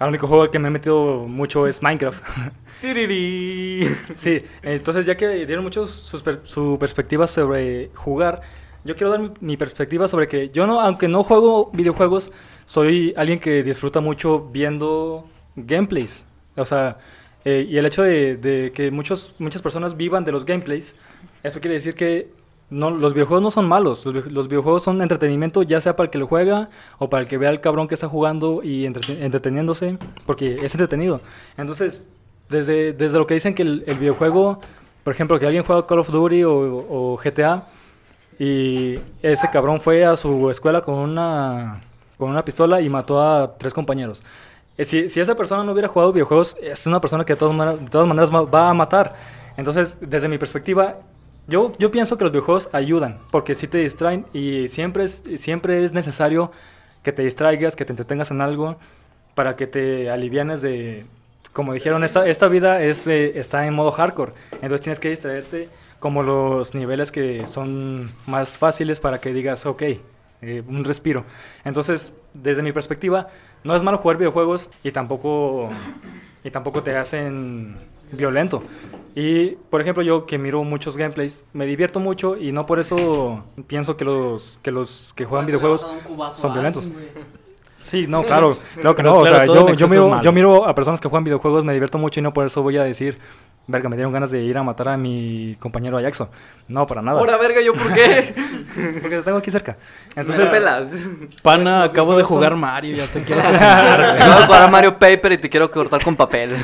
El 0.00 0.08
único 0.08 0.26
juego 0.28 0.42
al 0.44 0.50
que 0.50 0.58
me 0.58 0.68
he 0.68 0.70
metido 0.70 1.24
mucho 1.26 1.66
es 1.66 1.82
Minecraft. 1.82 2.22
Tiriri. 2.80 3.88
sí, 4.16 4.42
entonces 4.62 5.06
ya 5.06 5.16
que 5.16 5.46
dieron 5.46 5.64
muchos 5.64 6.22
per- 6.22 6.40
su 6.44 6.76
perspectiva 6.78 7.26
sobre 7.26 7.90
jugar, 7.94 8.42
yo 8.84 8.94
quiero 8.94 9.10
dar 9.10 9.20
mi, 9.20 9.30
mi 9.40 9.56
perspectiva 9.56 10.06
sobre 10.06 10.28
que 10.28 10.50
yo 10.50 10.66
no, 10.66 10.80
aunque 10.82 11.08
no 11.08 11.24
juego 11.24 11.70
videojuegos, 11.72 12.32
soy 12.66 13.14
alguien 13.16 13.38
que 13.40 13.62
disfruta 13.62 14.00
mucho 14.00 14.40
viendo 14.52 15.26
gameplays. 15.56 16.26
O 16.56 16.66
sea, 16.66 16.98
eh, 17.46 17.66
y 17.68 17.78
el 17.78 17.86
hecho 17.86 18.02
de, 18.02 18.36
de 18.36 18.72
que 18.72 18.90
muchos, 18.90 19.34
muchas 19.38 19.62
personas 19.62 19.96
vivan 19.96 20.24
de 20.24 20.32
los 20.32 20.44
gameplays, 20.44 20.94
eso 21.42 21.60
quiere 21.60 21.74
decir 21.74 21.94
que 21.94 22.28
no, 22.70 22.90
los 22.90 23.14
videojuegos 23.14 23.42
no 23.42 23.50
son 23.50 23.68
malos. 23.68 24.04
Los, 24.04 24.14
vi- 24.14 24.30
los 24.30 24.48
videojuegos 24.48 24.82
son 24.82 25.00
entretenimiento, 25.02 25.62
ya 25.62 25.80
sea 25.80 25.96
para 25.96 26.06
el 26.06 26.10
que 26.10 26.18
lo 26.18 26.26
juega 26.26 26.68
o 26.98 27.08
para 27.10 27.22
el 27.22 27.28
que 27.28 27.38
vea 27.38 27.50
al 27.50 27.60
cabrón 27.60 27.88
que 27.88 27.94
está 27.94 28.08
jugando 28.08 28.62
y 28.62 28.86
entrete- 28.86 29.20
entreteniéndose, 29.22 29.98
porque 30.26 30.56
es 30.56 30.74
entretenido. 30.74 31.20
Entonces, 31.56 32.06
desde, 32.48 32.92
desde 32.92 33.18
lo 33.18 33.26
que 33.26 33.34
dicen 33.34 33.54
que 33.54 33.62
el, 33.62 33.84
videojuego, 33.98 34.60
por 35.04 35.12
ejemplo, 35.14 35.38
que 35.38 35.46
alguien 35.46 35.64
juega 35.64 35.86
Call 35.86 36.00
of 36.00 36.10
Duty 36.10 36.44
o, 36.44 36.52
o 36.88 37.16
GTA 37.22 37.66
y 38.38 38.98
ese 39.22 39.48
cabrón 39.50 39.80
fue 39.80 40.04
a 40.04 40.16
su 40.16 40.50
escuela 40.50 40.82
con 40.82 40.94
una 40.94 41.80
con 42.18 42.30
una 42.30 42.44
pistola 42.44 42.80
y 42.80 42.88
mató 42.88 43.20
a 43.22 43.56
tres 43.58 43.74
compañeros. 43.74 44.22
Eh, 44.78 44.84
Si, 44.84 45.08
si 45.10 45.20
esa 45.20 45.34
persona 45.34 45.62
no 45.64 45.72
hubiera 45.72 45.88
jugado 45.88 46.12
videojuegos, 46.12 46.56
es 46.62 46.86
una 46.86 47.00
persona 47.00 47.24
que 47.24 47.34
de 47.34 47.36
todas 47.38 47.54
maneras, 47.54 47.80
de 47.80 47.90
todas 47.90 48.06
maneras 48.08 48.30
ma- 48.30 48.42
va 48.42 48.70
a 48.70 48.74
matar. 48.74 49.14
Entonces, 49.56 49.98
desde 50.00 50.28
mi 50.28 50.38
perspectiva, 50.38 50.96
yo, 51.48 51.72
yo 51.78 51.90
pienso 51.90 52.18
que 52.18 52.24
los 52.24 52.32
videojuegos 52.32 52.68
ayudan, 52.72 53.18
porque 53.30 53.54
sí 53.54 53.68
te 53.68 53.78
distraen 53.78 54.26
y 54.32 54.68
siempre 54.68 55.04
es, 55.04 55.22
siempre 55.36 55.84
es 55.84 55.92
necesario 55.92 56.50
que 57.02 57.12
te 57.12 57.22
distraigas, 57.22 57.76
que 57.76 57.84
te 57.84 57.92
entretengas 57.92 58.30
en 58.30 58.40
algo, 58.40 58.76
para 59.34 59.56
que 59.56 59.66
te 59.66 60.10
alivianes 60.10 60.60
de... 60.62 61.06
Como 61.52 61.72
dijeron, 61.72 62.04
esta, 62.04 62.26
esta 62.26 62.48
vida 62.48 62.82
es, 62.82 63.06
eh, 63.06 63.38
está 63.38 63.66
en 63.66 63.74
modo 63.74 63.90
hardcore, 63.90 64.32
entonces 64.54 64.80
tienes 64.82 64.98
que 64.98 65.08
distraerte 65.08 65.68
como 66.00 66.22
los 66.22 66.74
niveles 66.74 67.10
que 67.10 67.46
son 67.46 68.10
más 68.26 68.58
fáciles 68.58 69.00
para 69.00 69.20
que 69.20 69.32
digas, 69.32 69.64
ok, 69.64 69.82
eh, 70.42 70.62
un 70.68 70.84
respiro. 70.84 71.24
Entonces, 71.64 72.12
desde 72.34 72.62
mi 72.62 72.72
perspectiva, 72.72 73.28
no 73.64 73.74
es 73.74 73.82
malo 73.82 73.98
jugar 73.98 74.18
videojuegos 74.18 74.70
y 74.82 74.90
tampoco, 74.90 75.70
y 76.44 76.50
tampoco 76.50 76.82
te 76.82 76.96
hacen 76.96 77.76
violento. 78.12 78.62
Y, 79.14 79.52
por 79.70 79.80
ejemplo, 79.80 80.02
yo 80.02 80.26
que 80.26 80.36
miro 80.36 80.62
muchos 80.62 80.96
gameplays, 80.96 81.42
me 81.54 81.64
divierto 81.64 82.00
mucho 82.00 82.36
y 82.36 82.52
no 82.52 82.66
por 82.66 82.78
eso 82.78 83.44
pienso 83.66 83.96
que 83.96 84.04
los 84.04 84.58
que, 84.62 84.70
los 84.70 85.14
que 85.14 85.24
juegan 85.24 85.46
videojuegos 85.46 85.86
son 86.34 86.52
violentos. 86.52 86.92
Sí, 87.78 88.06
no, 88.08 88.24
claro, 88.24 88.56
claro 88.74 88.96
que 88.96 89.02
Pero 89.02 89.14
no. 89.14 89.20
claro, 89.22 89.40
o 89.42 89.46
sea, 89.68 89.74
yo, 89.76 89.88
miro, 89.88 90.20
yo 90.20 90.32
miro 90.32 90.66
a 90.66 90.74
personas 90.74 91.00
que 91.00 91.08
juegan 91.08 91.24
videojuegos, 91.24 91.64
me 91.64 91.72
divierto 91.72 91.98
mucho 91.98 92.20
y 92.20 92.22
no 92.22 92.32
por 92.32 92.44
eso 92.44 92.60
voy 92.60 92.76
a 92.76 92.82
decir, 92.82 93.18
verga, 93.68 93.88
me 93.88 93.96
dieron 93.96 94.12
ganas 94.12 94.30
de 94.30 94.42
ir 94.42 94.56
a 94.58 94.62
matar 94.62 94.88
a 94.90 94.96
mi 94.96 95.56
compañero 95.60 95.98
Ajaxo. 95.98 96.28
No, 96.68 96.86
para 96.86 97.02
nada. 97.02 97.18
Ahora, 97.20 97.36
verga, 97.36 97.60
¿yo 97.60 97.72
por 97.72 97.92
qué? 97.92 98.34
Porque 99.02 99.16
lo 99.16 99.22
tengo 99.22 99.38
aquí 99.38 99.50
cerca. 99.50 99.76
Me 100.14 100.22
Entonces, 100.22 100.50
pelas. 100.50 100.92
Pana, 101.42 101.84
acabo 101.84 102.16
de 102.16 102.22
jugar 102.24 102.52
son- 102.52 102.60
Mario, 102.60 102.96
ya 102.96 103.06
te 103.06 103.22
quiero 103.22 103.40
asesinar. 103.44 104.00
Acabo 104.02 104.40
de 104.40 104.46
jugar 104.46 104.62
a 104.62 104.68
Mario 104.68 104.98
Paper 104.98 105.32
y 105.32 105.38
te 105.38 105.48
quiero 105.50 105.70
cortar 105.70 106.02
con 106.02 106.14
papel. 106.16 106.56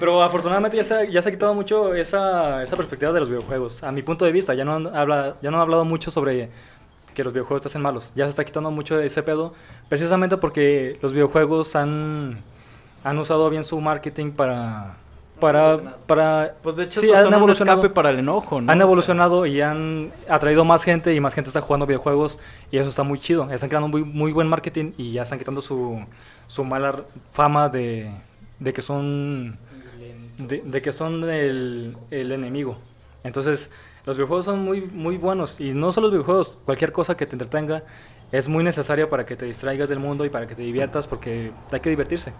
Pero 0.00 0.22
afortunadamente 0.22 0.76
ya 0.76 0.84
se, 0.84 0.94
ha- 0.94 1.04
ya 1.04 1.22
se 1.22 1.28
ha 1.28 1.32
quitado 1.32 1.54
mucho 1.54 1.94
esa, 1.94 2.62
esa 2.62 2.76
perspectiva 2.76 3.12
de 3.12 3.20
los 3.20 3.28
videojuegos. 3.28 3.82
A 3.82 3.92
mi 3.92 4.02
punto 4.02 4.24
de 4.24 4.32
vista, 4.32 4.54
ya 4.54 4.64
no, 4.64 4.74
han 4.74 4.86
habla, 4.94 5.36
ya 5.42 5.50
no 5.50 5.56
han 5.56 5.62
hablado 5.62 5.84
mucho 5.84 6.10
sobre 6.10 6.50
que 7.14 7.22
los 7.24 7.32
videojuegos 7.32 7.62
te 7.62 7.68
hacen 7.68 7.80
malos. 7.82 8.12
Ya 8.14 8.24
se 8.24 8.30
está 8.30 8.44
quitando 8.44 8.70
mucho 8.70 8.98
ese 9.00 9.22
pedo, 9.22 9.54
precisamente 9.88 10.36
porque 10.36 10.98
los 11.00 11.12
videojuegos 11.12 11.76
han, 11.76 12.42
han 13.04 13.18
usado 13.18 13.48
bien 13.50 13.62
su 13.62 13.80
marketing 13.80 14.32
para... 14.32 14.96
Para, 15.40 15.96
para 16.06 16.54
Pues 16.62 16.76
de 16.76 16.84
hecho, 16.84 17.00
sí, 17.00 17.12
han 17.12 17.34
un 17.34 17.50
escape 17.50 17.90
para 17.90 18.10
el 18.10 18.20
enojo, 18.20 18.60
¿no? 18.60 18.70
han 18.72 18.78
O 18.78 18.80
sea, 18.80 18.86
evolucionado 18.86 19.46
y 19.46 19.60
han 19.60 20.12
atraído 20.28 20.64
más 20.64 20.84
gente 20.84 21.12
y 21.12 21.20
más 21.20 21.34
gente 21.34 21.48
está 21.48 21.60
jugando 21.60 21.86
videojuegos 21.86 22.38
y 22.70 22.78
eso 22.78 22.88
está 22.88 23.02
muy 23.02 23.18
chido. 23.18 23.50
Están 23.50 23.68
creando 23.68 23.88
muy, 23.88 24.04
muy 24.04 24.32
buen 24.32 24.48
marketing 24.48 24.92
y 24.96 25.12
ya 25.12 25.22
están 25.22 25.38
quitando 25.38 25.60
su, 25.60 26.02
su 26.46 26.64
mala 26.64 27.02
fama 27.30 27.68
de, 27.68 28.10
de 28.60 28.72
que 28.72 28.80
son 28.80 29.58
de, 30.38 30.62
de 30.64 30.82
que 30.82 30.92
son 30.92 31.28
el, 31.28 31.96
el 32.10 32.32
enemigo. 32.32 32.78
Entonces, 33.24 33.72
los 34.06 34.16
videojuegos 34.16 34.44
son 34.44 34.64
muy, 34.64 34.82
muy 34.82 35.16
buenos 35.16 35.60
y 35.60 35.72
no 35.72 35.92
solo 35.92 36.06
los 36.06 36.12
videojuegos, 36.12 36.58
cualquier 36.64 36.92
cosa 36.92 37.16
que 37.16 37.26
te 37.26 37.34
entretenga 37.34 37.82
es 38.32 38.48
muy 38.48 38.62
necesaria 38.64 39.10
para 39.10 39.26
que 39.26 39.36
te 39.36 39.46
distraigas 39.46 39.88
del 39.88 39.98
mundo 39.98 40.24
y 40.24 40.30
para 40.30 40.46
que 40.46 40.54
te 40.54 40.62
diviertas 40.62 41.06
porque 41.06 41.52
hay 41.70 41.80
que 41.80 41.90
divertirse. 41.90 42.32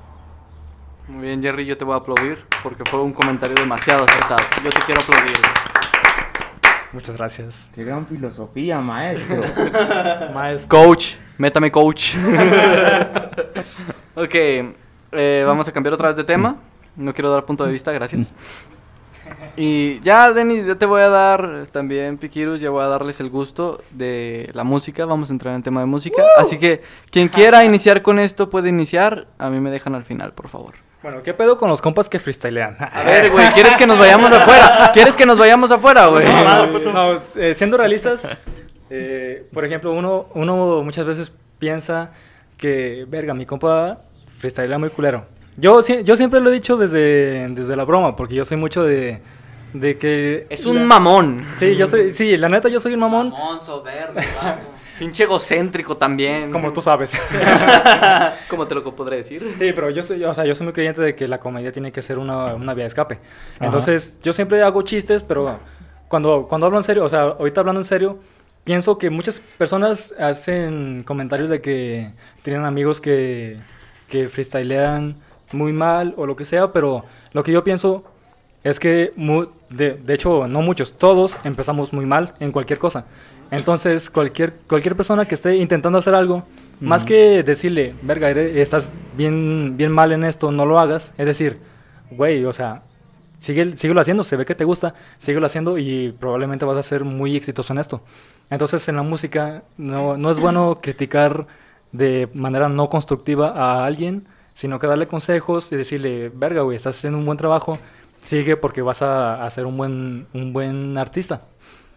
Muy 1.06 1.26
bien, 1.26 1.42
Jerry, 1.42 1.66
yo 1.66 1.76
te 1.76 1.84
voy 1.84 1.94
a 1.94 1.98
aplaudir 1.98 2.38
porque 2.62 2.82
fue 2.88 3.02
un 3.02 3.12
comentario 3.12 3.54
demasiado 3.54 4.04
acertado. 4.04 4.40
Yo 4.62 4.70
te 4.70 4.80
quiero 4.86 5.02
aplaudir. 5.02 5.36
Muchas 6.92 7.16
gracias. 7.16 7.70
Qué 7.74 7.84
gran 7.84 8.06
filosofía, 8.06 8.80
maestro. 8.80 9.42
Maestro. 10.34 10.68
Coach, 10.68 11.16
métame 11.36 11.70
coach. 11.70 12.14
ok, 14.14 14.34
eh, 14.34 15.42
vamos 15.44 15.68
a 15.68 15.72
cambiar 15.72 15.92
otra 15.92 16.08
vez 16.08 16.16
de 16.16 16.24
tema. 16.24 16.56
No 16.96 17.12
quiero 17.12 17.30
dar 17.30 17.44
punto 17.44 17.66
de 17.66 17.72
vista, 17.72 17.92
gracias. 17.92 18.32
Y 19.56 20.00
ya, 20.00 20.32
Denis, 20.32 20.66
ya 20.66 20.76
te 20.76 20.86
voy 20.86 21.02
a 21.02 21.08
dar 21.08 21.66
también, 21.70 22.16
Piquirus, 22.16 22.60
ya 22.60 22.70
voy 22.70 22.82
a 22.82 22.86
darles 22.86 23.20
el 23.20 23.28
gusto 23.28 23.82
de 23.90 24.50
la 24.54 24.64
música. 24.64 25.04
Vamos 25.04 25.30
a 25.30 25.32
entrar 25.32 25.54
en 25.54 25.62
tema 25.62 25.80
de 25.80 25.86
música. 25.86 26.22
Así 26.38 26.58
que 26.58 26.82
quien 27.10 27.28
quiera 27.28 27.64
iniciar 27.64 28.02
con 28.02 28.18
esto 28.18 28.48
puede 28.48 28.70
iniciar. 28.70 29.26
A 29.36 29.50
mí 29.50 29.60
me 29.60 29.70
dejan 29.70 29.94
al 29.94 30.04
final, 30.04 30.32
por 30.32 30.48
favor. 30.48 30.83
Bueno, 31.04 31.22
¿qué 31.22 31.34
pedo 31.34 31.58
con 31.58 31.68
los 31.68 31.82
compas 31.82 32.08
que 32.08 32.18
freestylean? 32.18 32.78
A 32.80 33.02
ver, 33.02 33.30
güey, 33.30 33.46
¿quieres 33.54 33.76
que 33.76 33.86
nos 33.86 33.98
vayamos 33.98 34.32
afuera? 34.32 34.90
¿Quieres 34.94 35.14
que 35.14 35.26
nos 35.26 35.36
vayamos 35.36 35.70
afuera, 35.70 36.06
güey? 36.06 36.24
No, 36.26 37.18
eh, 37.36 37.52
siendo 37.54 37.76
realistas, 37.76 38.26
eh, 38.90 39.46
por 39.52 39.66
ejemplo, 39.66 39.92
uno, 39.92 40.28
uno 40.32 40.82
muchas 40.82 41.04
veces 41.04 41.30
piensa 41.58 42.10
que, 42.56 43.04
verga, 43.06 43.34
mi 43.34 43.44
compa 43.44 43.98
freestylea 44.38 44.78
muy 44.78 44.88
culero. 44.88 45.26
Yo, 45.58 45.82
yo 45.82 46.16
siempre 46.16 46.40
lo 46.40 46.48
he 46.48 46.54
dicho 46.54 46.78
desde, 46.78 47.48
desde 47.50 47.76
la 47.76 47.84
broma, 47.84 48.16
porque 48.16 48.34
yo 48.36 48.46
soy 48.46 48.56
mucho 48.56 48.82
de, 48.82 49.20
de 49.74 49.98
que... 49.98 50.46
Es 50.48 50.64
un 50.64 50.76
la- 50.76 50.84
mamón. 50.84 51.44
Sí, 51.58 51.76
yo 51.76 51.86
soy, 51.86 52.12
sí, 52.12 52.38
la 52.38 52.48
neta 52.48 52.70
yo 52.70 52.80
soy 52.80 52.94
un 52.94 53.00
mamón, 53.00 53.28
Mamón, 53.28 53.60
soberbio. 53.60 54.22
Pinche 54.98 55.24
egocéntrico 55.24 55.96
también. 55.96 56.50
como 56.52 56.72
tú 56.72 56.80
sabes. 56.80 57.12
¿Cómo 58.48 58.66
te 58.66 58.74
lo 58.74 58.84
podré 58.94 59.16
decir? 59.18 59.42
Sí, 59.58 59.72
pero 59.74 59.90
yo 59.90 60.02
soy, 60.02 60.22
o 60.24 60.34
sea, 60.34 60.44
yo 60.44 60.54
soy 60.54 60.64
muy 60.64 60.72
creyente 60.72 61.02
de 61.02 61.14
que 61.14 61.26
la 61.28 61.38
comedia 61.40 61.72
tiene 61.72 61.92
que 61.92 62.02
ser 62.02 62.18
una, 62.18 62.54
una 62.54 62.74
vía 62.74 62.84
de 62.84 62.88
escape. 62.88 63.18
Entonces, 63.60 64.18
yo 64.22 64.32
siempre 64.32 64.62
hago 64.62 64.82
chistes, 64.82 65.22
pero 65.22 65.58
cuando, 66.08 66.46
cuando 66.48 66.66
hablo 66.66 66.78
en 66.78 66.84
serio, 66.84 67.04
o 67.04 67.08
sea, 67.08 67.22
ahorita 67.22 67.60
hablando 67.60 67.80
en 67.80 67.84
serio, 67.84 68.18
pienso 68.64 68.98
que 68.98 69.10
muchas 69.10 69.40
personas 69.40 70.14
hacen 70.18 71.02
comentarios 71.04 71.48
de 71.50 71.60
que 71.60 72.10
tienen 72.42 72.64
amigos 72.64 73.00
que, 73.00 73.56
que 74.08 74.28
freestylean 74.28 75.16
muy 75.52 75.72
mal 75.72 76.14
o 76.16 76.26
lo 76.26 76.36
que 76.36 76.44
sea, 76.44 76.72
pero 76.72 77.04
lo 77.32 77.42
que 77.42 77.52
yo 77.52 77.64
pienso 77.64 78.04
es 78.62 78.80
que, 78.80 79.12
mu- 79.16 79.46
de, 79.68 79.94
de 79.94 80.14
hecho, 80.14 80.46
no 80.48 80.62
muchos, 80.62 80.92
todos 80.96 81.38
empezamos 81.44 81.92
muy 81.92 82.06
mal 82.06 82.34
en 82.40 82.50
cualquier 82.52 82.78
cosa. 82.78 83.04
Entonces, 83.54 84.10
cualquier, 84.10 84.54
cualquier 84.68 84.96
persona 84.96 85.26
que 85.26 85.36
esté 85.36 85.56
intentando 85.56 85.98
hacer 85.98 86.14
algo, 86.14 86.44
más 86.80 87.04
que 87.04 87.42
decirle, 87.44 87.94
verga, 88.02 88.30
estás 88.30 88.90
bien, 89.16 89.76
bien 89.76 89.92
mal 89.92 90.10
en 90.10 90.24
esto, 90.24 90.50
no 90.50 90.66
lo 90.66 90.78
hagas, 90.80 91.14
es 91.16 91.26
decir, 91.26 91.60
güey, 92.10 92.44
o 92.44 92.52
sea, 92.52 92.82
sigue, 93.38 93.76
síguelo 93.76 94.00
haciendo, 94.00 94.24
se 94.24 94.36
ve 94.36 94.44
que 94.44 94.56
te 94.56 94.64
gusta, 94.64 94.94
síguelo 95.18 95.46
haciendo 95.46 95.78
y 95.78 96.12
probablemente 96.18 96.64
vas 96.64 96.76
a 96.78 96.82
ser 96.82 97.04
muy 97.04 97.36
exitoso 97.36 97.72
en 97.72 97.78
esto. 97.78 98.02
Entonces, 98.50 98.88
en 98.88 98.96
la 98.96 99.02
música, 99.02 99.62
no, 99.76 100.16
no 100.16 100.30
es 100.32 100.40
bueno 100.40 100.80
criticar 100.82 101.46
de 101.92 102.28
manera 102.34 102.68
no 102.68 102.88
constructiva 102.88 103.50
a 103.50 103.86
alguien, 103.86 104.26
sino 104.52 104.80
que 104.80 104.88
darle 104.88 105.06
consejos 105.06 105.70
y 105.70 105.76
decirle, 105.76 106.28
verga, 106.34 106.62
güey, 106.62 106.76
estás 106.76 106.96
haciendo 106.96 107.20
un 107.20 107.24
buen 107.24 107.38
trabajo, 107.38 107.78
sigue 108.22 108.56
porque 108.56 108.82
vas 108.82 109.00
a, 109.00 109.44
a 109.44 109.50
ser 109.50 109.64
un 109.64 109.76
buen, 109.76 110.26
un 110.32 110.52
buen 110.52 110.98
artista. 110.98 111.42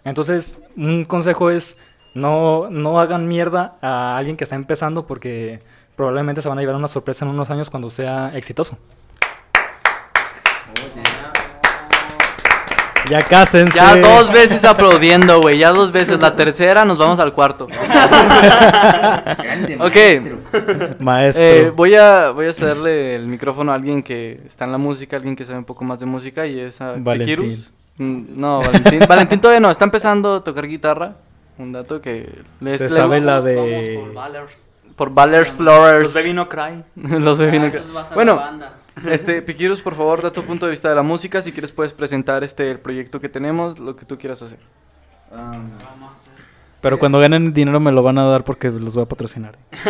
Entonces, 0.08 0.60
un 0.78 1.04
consejo 1.04 1.50
es 1.52 1.78
no, 2.14 2.70
no 2.70 3.00
hagan 3.02 3.28
mierda 3.28 3.76
a 3.82 4.16
alguien 4.18 4.38
que 4.38 4.46
está 4.46 4.56
empezando 4.56 5.06
porque 5.06 5.60
probablemente 5.98 6.42
se 6.42 6.48
van 6.48 6.58
a 6.58 6.62
llevar 6.62 6.78
una 6.78 6.88
sorpresa 6.88 7.26
en 7.26 7.32
unos 7.32 7.50
años 7.50 7.70
cuando 7.70 7.90
sea 7.90 8.32
exitoso. 8.34 8.78
Ya 13.10 13.22
cásense. 13.22 13.76
Ya 13.78 13.96
dos 13.98 14.32
veces 14.32 14.64
aplaudiendo, 14.66 15.42
güey. 15.42 15.58
Ya 15.58 15.72
dos 15.72 15.92
veces. 15.92 16.22
La 16.22 16.36
tercera 16.36 16.86
nos 16.86 16.98
vamos 16.98 17.20
al 17.20 17.34
cuarto. 17.34 17.68
Grande, 19.38 19.78
Ok. 19.80 19.96
maestro. 21.02 21.44
Eh, 21.44 21.72
voy, 21.76 21.96
a, 21.96 22.32
voy 22.32 22.48
a 22.48 22.54
cederle 22.54 23.16
el 23.16 23.28
micrófono 23.28 23.72
a 23.72 23.76
alguien 23.76 24.04
que 24.04 24.42
está 24.46 24.64
en 24.66 24.72
la 24.72 24.78
música, 24.78 25.18
alguien 25.18 25.36
que 25.36 25.46
sabe 25.46 25.58
un 25.60 25.66
poco 25.66 25.84
más 25.86 26.00
de 26.00 26.06
música 26.06 26.48
y 26.48 26.60
es 26.60 26.80
a 26.82 26.96
Valentín. 26.98 27.64
Mm, 27.98 28.40
No, 28.40 28.60
Valentín, 28.62 29.00
Valentín 29.08 29.42
todavía 29.42 29.60
no, 29.60 29.72
está 29.72 29.86
empezando 29.86 30.36
a 30.36 30.44
tocar 30.44 30.68
guitarra. 30.68 31.16
Un 31.58 31.72
dato 31.72 32.00
que 32.02 32.42
les 32.60 32.78
Se 32.78 32.84
le- 32.86 32.90
sabe 32.96 33.20
la 33.20 33.42
de... 33.42 34.00
por 34.04 34.14
Valers. 34.14 34.68
por 34.96 35.10
Ballers 35.14 35.54
Flowers. 35.54 36.04
Los 36.04 36.14
Baby 36.14 36.34
No 36.34 36.48
Cry. 36.50 36.84
Los 36.96 37.40
Baby 37.40 37.58
Ah, 37.58 37.60
No 37.62 37.72
Cry. 37.72 37.82
Bueno, 38.14 38.36
banda. 38.36 38.74
este, 39.10 39.42
Pikirus, 39.42 39.82
por 39.82 39.96
favor, 39.96 40.22
da 40.22 40.32
tu 40.32 40.44
punto 40.44 40.66
de 40.66 40.72
vista 40.72 40.90
de 40.90 40.96
la 40.96 41.04
música. 41.04 41.42
Si 41.42 41.52
quieres, 41.52 41.72
puedes 41.72 41.94
presentar 41.94 42.44
este 42.44 42.70
el 42.70 42.80
proyecto 42.80 43.20
que 43.20 43.30
tenemos, 43.30 43.80
lo 43.80 43.96
que 43.96 44.06
tú 44.06 44.18
quieras 44.18 44.42
hacer. 44.44 44.60
Um, 45.32 45.70
Pero 46.82 47.00
cuando 47.00 47.20
ganen 47.20 47.52
dinero 47.54 47.80
me 47.80 47.92
lo 47.92 48.02
van 48.04 48.18
a 48.20 48.26
dar 48.26 48.44
porque 48.44 48.70
los 48.70 48.94
voy 48.96 49.04
a 49.04 49.08
patrocinar. 49.08 49.58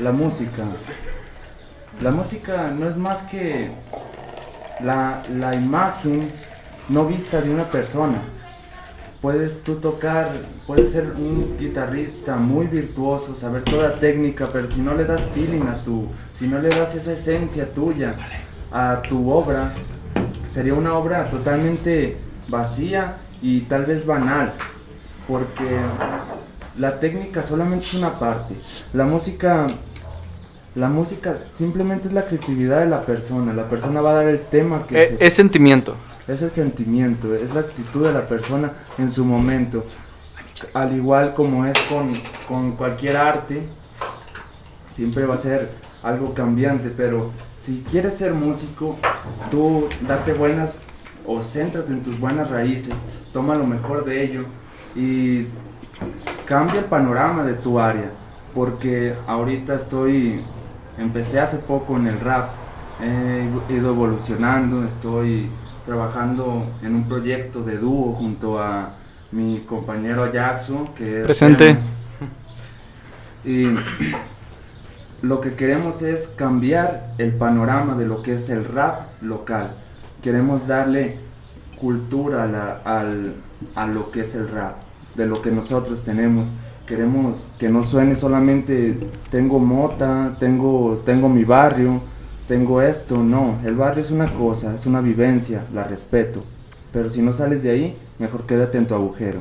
la 0.00 0.12
música. 0.12 0.64
La 2.00 2.10
música 2.10 2.70
no 2.78 2.88
es 2.88 2.96
más 2.96 3.22
que 3.22 3.70
la, 4.80 5.22
la 5.34 5.54
imagen 5.54 6.30
no 6.88 7.06
vista 7.06 7.40
de 7.40 7.50
una 7.50 7.68
persona. 7.68 8.20
Puedes 9.20 9.62
tú 9.64 9.76
tocar, 9.76 10.30
puedes 10.66 10.92
ser 10.92 11.12
un 11.16 11.56
guitarrista 11.58 12.36
muy 12.36 12.66
virtuoso, 12.66 13.34
saber 13.34 13.62
toda 13.62 13.98
técnica, 13.98 14.48
pero 14.52 14.68
si 14.68 14.80
no 14.80 14.94
le 14.94 15.04
das 15.04 15.24
feeling 15.34 15.66
a 15.68 15.82
tu, 15.82 16.08
si 16.34 16.46
no 16.46 16.58
le 16.58 16.68
das 16.68 16.94
esa 16.94 17.12
esencia 17.12 17.72
tuya 17.72 18.10
a 18.70 19.02
tu 19.02 19.30
obra, 19.30 19.72
sería 20.46 20.74
una 20.74 20.94
obra 20.94 21.28
totalmente 21.30 22.18
vacía 22.48 23.16
y 23.42 23.62
tal 23.62 23.86
vez 23.86 24.06
banal, 24.06 24.54
porque 25.26 25.80
la 26.78 27.00
técnica 27.00 27.42
solamente 27.42 27.86
es 27.86 27.94
una 27.94 28.18
parte. 28.18 28.54
La 28.92 29.06
música, 29.06 29.66
la 30.76 30.88
música 30.88 31.38
simplemente 31.52 32.06
es 32.08 32.14
la 32.14 32.26
creatividad 32.26 32.80
de 32.80 32.86
la 32.86 33.04
persona. 33.04 33.52
La 33.52 33.68
persona 33.68 34.00
va 34.00 34.10
a 34.10 34.14
dar 34.14 34.26
el 34.28 34.40
tema 34.42 34.86
que 34.86 35.02
Eh, 35.02 35.06
se- 35.08 35.26
es 35.26 35.34
sentimiento. 35.34 35.94
es 36.28 36.42
el 36.42 36.50
sentimiento, 36.52 37.34
es 37.34 37.52
la 37.54 37.60
actitud 37.60 38.06
de 38.06 38.12
la 38.12 38.24
persona 38.24 38.72
en 38.98 39.10
su 39.10 39.24
momento. 39.24 39.84
Al 40.74 40.94
igual 40.96 41.34
como 41.34 41.66
es 41.66 41.78
con, 41.88 42.12
con 42.48 42.72
cualquier 42.76 43.16
arte, 43.16 43.66
siempre 44.90 45.26
va 45.26 45.34
a 45.34 45.38
ser 45.38 45.70
algo 46.02 46.34
cambiante, 46.34 46.90
pero 46.96 47.30
si 47.56 47.84
quieres 47.90 48.14
ser 48.14 48.32
músico, 48.34 48.96
tú 49.50 49.88
date 50.06 50.32
buenas 50.32 50.78
o 51.26 51.42
céntrate 51.42 51.92
en 51.92 52.02
tus 52.02 52.18
buenas 52.20 52.48
raíces, 52.50 52.94
toma 53.32 53.54
lo 53.56 53.66
mejor 53.66 54.04
de 54.04 54.22
ello 54.22 54.44
y 54.94 55.46
cambia 56.46 56.80
el 56.80 56.84
panorama 56.86 57.42
de 57.44 57.54
tu 57.54 57.80
área, 57.80 58.10
porque 58.54 59.14
ahorita 59.26 59.74
estoy, 59.74 60.44
empecé 60.98 61.40
hace 61.40 61.58
poco 61.58 61.96
en 61.96 62.06
el 62.06 62.20
rap, 62.20 62.50
he 63.00 63.48
ido 63.74 63.90
evolucionando, 63.90 64.84
estoy 64.84 65.48
trabajando 65.84 66.66
en 66.82 66.94
un 66.94 67.06
proyecto 67.08 67.62
de 67.62 67.78
dúo 67.78 68.12
junto 68.14 68.58
a 68.58 68.90
mi 69.32 69.60
compañero 69.60 70.32
Jackson, 70.32 70.88
que 70.94 71.20
es... 71.20 71.24
Presente. 71.24 71.78
Y 73.44 73.68
lo 75.22 75.40
que 75.40 75.54
queremos 75.54 76.02
es 76.02 76.28
cambiar 76.36 77.12
el 77.18 77.32
panorama 77.34 77.94
de 77.94 78.06
lo 78.06 78.22
que 78.22 78.34
es 78.34 78.48
el 78.50 78.64
rap 78.64 79.22
local. 79.22 79.72
Queremos 80.22 80.66
darle 80.66 81.18
cultura 81.80 82.44
a, 82.44 82.46
la- 82.46 82.80
al- 82.84 83.34
a 83.74 83.86
lo 83.86 84.10
que 84.10 84.22
es 84.22 84.34
el 84.34 84.48
rap, 84.48 84.76
de 85.14 85.26
lo 85.26 85.40
que 85.42 85.50
nosotros 85.50 86.02
tenemos. 86.02 86.50
Queremos 86.86 87.54
que 87.58 87.68
no 87.68 87.82
suene 87.82 88.14
solamente 88.14 88.96
tengo 89.28 89.58
mota, 89.58 90.36
tengo, 90.38 91.02
tengo 91.04 91.28
mi 91.28 91.42
barrio, 91.42 92.00
tengo 92.46 92.80
esto. 92.80 93.24
No, 93.24 93.58
el 93.64 93.74
barrio 93.74 94.02
es 94.02 94.12
una 94.12 94.26
cosa, 94.26 94.72
es 94.72 94.86
una 94.86 95.00
vivencia, 95.00 95.66
la 95.74 95.82
respeto. 95.82 96.44
Pero 96.92 97.08
si 97.08 97.22
no 97.22 97.32
sales 97.32 97.64
de 97.64 97.70
ahí, 97.70 97.96
mejor 98.20 98.46
quédate 98.46 98.78
en 98.78 98.86
tu 98.86 98.94
agujero. 98.94 99.40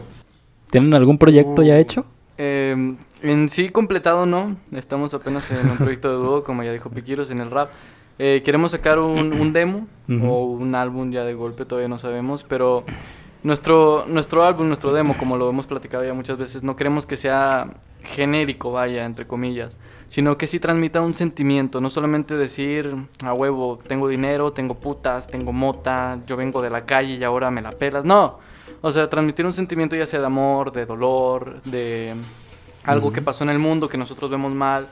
¿Tienen 0.71 0.95
algún 0.95 1.19
proyecto 1.19 1.61
ya 1.61 1.77
hecho? 1.77 2.05
Eh, 2.39 2.95
en 3.21 3.49
sí 3.49 3.69
completado 3.69 4.25
no, 4.25 4.55
estamos 4.71 5.13
apenas 5.13 5.49
en 5.51 5.69
un 5.69 5.77
proyecto 5.77 6.09
de 6.09 6.15
dúo, 6.15 6.43
como 6.43 6.63
ya 6.63 6.73
dijo 6.73 6.89
Piquiros, 6.89 7.29
en 7.29 7.41
el 7.41 7.51
rap. 7.51 7.69
Eh, 8.17 8.41
queremos 8.43 8.71
sacar 8.71 8.97
un, 8.97 9.33
un 9.33 9.53
demo 9.53 9.87
Ujú. 10.09 10.25
o 10.27 10.45
un 10.45 10.73
álbum 10.73 11.11
ya 11.11 11.23
de 11.23 11.33
golpe, 11.33 11.65
todavía 11.65 11.89
no 11.89 11.99
sabemos, 11.99 12.43
pero 12.43 12.85
nuestro, 13.45 14.05
nuestro 14.07 14.43
álbum, 14.43 14.67
nuestro 14.67 14.91
demo, 14.91 15.15
como 15.15 15.37
lo 15.37 15.47
hemos 15.47 15.67
platicado 15.67 16.03
ya 16.03 16.15
muchas 16.15 16.35
veces, 16.35 16.63
no 16.63 16.75
queremos 16.75 17.05
que 17.05 17.15
sea 17.15 17.67
genérico, 18.01 18.71
vaya, 18.71 19.05
entre 19.05 19.27
comillas, 19.27 19.77
sino 20.07 20.35
que 20.35 20.47
sí 20.47 20.59
transmita 20.59 20.99
un 21.01 21.13
sentimiento, 21.13 21.79
no 21.79 21.91
solamente 21.91 22.35
decir, 22.37 22.95
a 23.23 23.33
huevo, 23.33 23.77
tengo 23.87 24.07
dinero, 24.07 24.51
tengo 24.51 24.73
putas, 24.73 25.27
tengo 25.27 25.53
mota, 25.53 26.17
yo 26.25 26.35
vengo 26.37 26.59
de 26.63 26.71
la 26.71 26.87
calle 26.87 27.17
y 27.17 27.23
ahora 27.23 27.51
me 27.51 27.61
la 27.61 27.71
pelas, 27.71 28.03
no. 28.03 28.39
O 28.81 28.91
sea, 28.91 29.11
transmitir 29.11 29.45
un 29.45 29.53
sentimiento 29.53 29.95
ya 29.95 30.07
sea 30.07 30.21
de 30.21 30.25
amor, 30.25 30.71
de 30.71 30.87
dolor, 30.87 31.61
de 31.65 32.15
algo 32.83 33.13
que 33.13 33.21
pasó 33.21 33.43
en 33.43 33.51
el 33.51 33.59
mundo 33.59 33.87
que 33.87 33.97
nosotros 33.99 34.31
vemos 34.31 34.53
mal. 34.53 34.89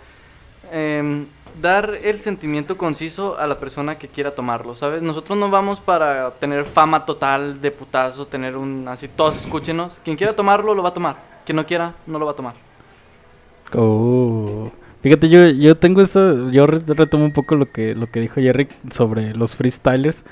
Em, 0.72 1.26
dar 1.62 1.98
el 2.04 2.20
sentimiento 2.20 2.78
conciso 2.78 3.38
a 3.38 3.48
la 3.48 3.60
persona 3.60 3.96
que 3.96 4.08
quiera 4.08 4.36
tomarlo, 4.36 4.76
¿sabes? 4.76 5.02
Nosotros 5.02 5.38
no 5.38 5.50
vamos 5.50 5.82
para 5.82 6.32
tener 6.32 6.66
fama 6.66 7.06
total 7.06 7.62
de 7.62 7.72
putazo, 7.72 8.26
tener 8.28 8.56
un 8.58 8.88
así, 8.88 9.08
todos 9.08 9.36
escúchenos. 9.36 9.94
Quien 10.04 10.18
quiera 10.18 10.36
tomarlo, 10.36 10.74
lo 10.74 10.84
va 10.84 10.90
a 10.90 10.94
tomar. 10.94 11.16
Quien 11.46 11.56
no 11.56 11.66
quiera, 11.66 11.94
no 12.08 12.20
lo 12.20 12.26
va 12.26 12.32
a 12.32 12.36
tomar. 12.36 12.54
Oh. 13.74 14.72
Fíjate, 15.02 15.28
yo, 15.30 15.48
yo 15.50 15.76
tengo 15.76 16.02
esto, 16.02 16.50
yo 16.52 16.66
re- 16.66 16.82
retomo 16.88 17.26
un 17.26 17.34
poco 17.34 17.56
lo 17.56 17.72
que, 17.72 17.94
lo 17.94 18.08
que 18.08 18.22
dijo 18.22 18.36
Jerry 18.40 18.68
sobre 18.90 19.34
los 19.34 19.56
freestylers. 19.56 20.24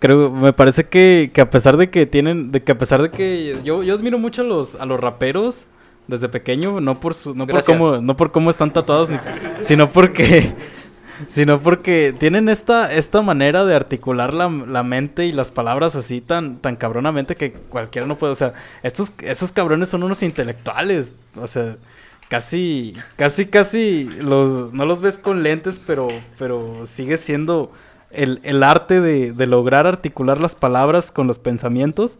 Creo, 0.00 0.30
me 0.30 0.52
parece 0.52 0.84
que, 0.84 1.30
que 1.32 1.40
a 1.40 1.50
pesar 1.50 1.76
de 1.76 1.90
que 1.90 2.06
tienen, 2.06 2.50
de 2.50 2.62
que 2.62 2.72
a 2.72 2.78
pesar 2.78 3.02
de 3.02 3.10
que 3.10 3.60
yo, 3.64 3.82
yo 3.82 3.94
admiro 3.94 4.18
mucho 4.18 4.42
a 4.42 4.44
los, 4.44 4.74
a 4.74 4.86
los 4.86 4.98
raperos 4.98 5.66
desde 6.08 6.28
pequeño, 6.28 6.80
no 6.80 6.98
por 7.00 7.14
su, 7.14 7.34
no 7.34 7.46
por 7.46 7.62
cómo, 7.78 7.96
no 7.98 8.16
por 8.16 8.32
cómo 8.32 8.50
están 8.50 8.72
tatuados, 8.72 9.08
ni- 9.10 9.18
sino 9.60 9.92
porque, 9.92 10.52
sino 11.28 11.60
porque 11.60 12.14
tienen 12.18 12.48
esta, 12.48 12.92
esta 12.92 13.22
manera 13.22 13.64
de 13.64 13.74
articular 13.76 14.34
la, 14.34 14.48
la 14.48 14.82
mente 14.82 15.26
y 15.26 15.32
las 15.32 15.50
palabras 15.50 15.94
así 15.96 16.20
tan, 16.20 16.58
tan 16.58 16.76
cabronamente 16.76 17.36
que 17.36 17.52
cualquiera 17.52 18.06
no 18.08 18.16
puede, 18.18 18.32
o 18.32 18.36
sea, 18.36 18.54
estos, 18.82 19.12
esos 19.22 19.52
cabrones 19.52 19.88
son 19.90 20.02
unos 20.02 20.22
intelectuales, 20.22 21.14
o 21.36 21.46
sea, 21.46 21.76
casi, 22.28 22.94
casi, 23.16 23.46
casi 23.46 24.04
los, 24.20 24.72
no 24.72 24.84
los 24.86 25.00
ves 25.00 25.18
con 25.18 25.42
lentes, 25.42 25.82
pero, 25.86 26.08
pero 26.38 26.86
sigue 26.86 27.16
siendo 27.16 27.70
el, 28.10 28.40
el 28.42 28.62
arte 28.62 29.00
de, 29.00 29.32
de 29.32 29.46
lograr 29.46 29.86
articular 29.86 30.40
las 30.40 30.54
palabras 30.54 31.12
con 31.12 31.26
los 31.26 31.38
pensamientos 31.38 32.18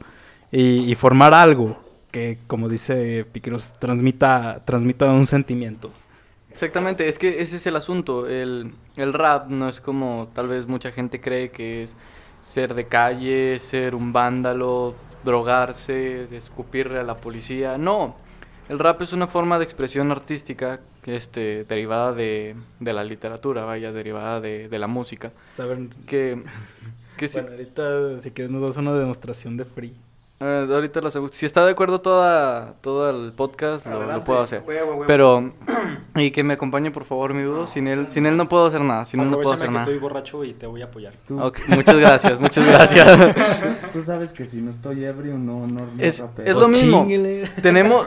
y, 0.53 0.91
y 0.91 0.95
formar 0.95 1.32
algo 1.34 1.78
que, 2.11 2.38
como 2.46 2.68
dice 2.68 3.24
Piqueros, 3.32 3.74
transmita, 3.78 4.64
transmita 4.64 5.06
un 5.11 5.26
sentimiento. 5.26 5.92
Exactamente, 6.50 7.09
es 7.09 7.18
que 7.18 7.42
ese 7.42 7.56
es 7.56 7.66
el 7.66 7.76
asunto. 7.76 8.26
El, 8.26 8.74
el 8.96 9.12
rap 9.12 9.48
no 9.48 9.68
es 9.68 9.80
como 9.80 10.30
tal 10.34 10.48
vez 10.48 10.66
mucha 10.66 10.92
gente 10.92 11.20
cree 11.20 11.50
que 11.50 11.82
es 11.82 11.96
ser 12.40 12.74
de 12.74 12.88
calle, 12.88 13.59
ser 13.59 13.94
un 13.94 14.12
vándalo, 14.12 14.96
drogarse, 15.22 16.34
escupirle 16.36 16.98
a 17.00 17.02
la 17.04 17.20
policía. 17.20 17.76
No, 17.78 18.16
el 18.68 18.78
rap 18.78 19.02
es 19.02 19.12
una 19.12 19.26
forma 19.26 19.59
de 19.59 19.64
expresión 19.64 20.11
artística 20.11 20.80
este, 21.04 21.64
derivada 21.64 22.12
de, 22.14 22.56
de 22.80 22.92
la 22.92 23.04
literatura, 23.04 23.64
vaya, 23.64 23.92
derivada 23.92 24.40
de, 24.40 24.68
de 24.68 24.78
la 24.78 24.86
música. 24.86 25.34
A 25.59 25.64
ver, 25.66 25.88
Que, 26.06 26.42
que 27.16 27.28
bueno, 27.32 27.50
ahorita 27.50 28.20
si 28.20 28.30
quieres 28.32 28.50
nos 28.50 28.62
das 28.62 28.76
una 28.78 28.94
demostración 28.94 29.56
de 29.56 29.64
free. 29.64 30.00
Eh, 30.41 30.68
ahorita 30.70 31.01
lo 31.01 31.09
aseguro. 31.09 31.32
Si 31.32 31.47
está 31.47 31.64
de 31.64 31.72
acuerdo 31.72 32.01
toda, 32.01 32.74
todo 32.80 33.11
el 33.11 33.32
podcast, 33.32 33.84
lo, 33.86 34.07
lo 34.07 34.22
puedo 34.22 34.41
hacer. 34.41 34.62
Pero, 35.05 35.53
y 36.14 36.30
que 36.30 36.45
me 36.45 36.55
acompañe 36.55 36.93
por 36.93 37.05
favor, 37.05 37.34
mi 37.34 37.43
dudo. 37.43 37.66
Sin 37.66 37.89
él, 37.89 38.07
sin 38.09 38.24
él 38.24 38.36
no 38.36 38.49
puedo 38.49 38.66
hacer 38.66 38.80
nada. 38.80 39.05
Sin 39.05 39.18
él 39.18 39.30
no 39.30 39.41
puedo 39.41 39.53
hacer 39.53 39.70
nada. 39.70 39.84
estoy 39.84 39.99
borracho 39.99 40.45
y 40.45 40.53
te 40.53 40.66
voy 40.66 40.82
a 40.82 40.84
apoyar. 40.84 41.14
Muchas 41.28 41.97
gracias, 41.97 42.39
muchas 42.39 42.64
gracias. 42.68 43.91
tú 43.91 44.01
sabes 44.01 44.32
que 44.32 44.45
si 44.45 44.59
no 44.59 44.70
estoy 44.70 45.05
ebrio, 45.05 45.36
no, 45.39 45.66
no, 45.66 45.86
no 45.86 45.93
Es, 46.03 46.24
es 46.45 46.55
lo 46.55 46.68
mismo. 46.68 47.01
Chinguele. 47.01 47.49
Tenemos, 47.61 48.07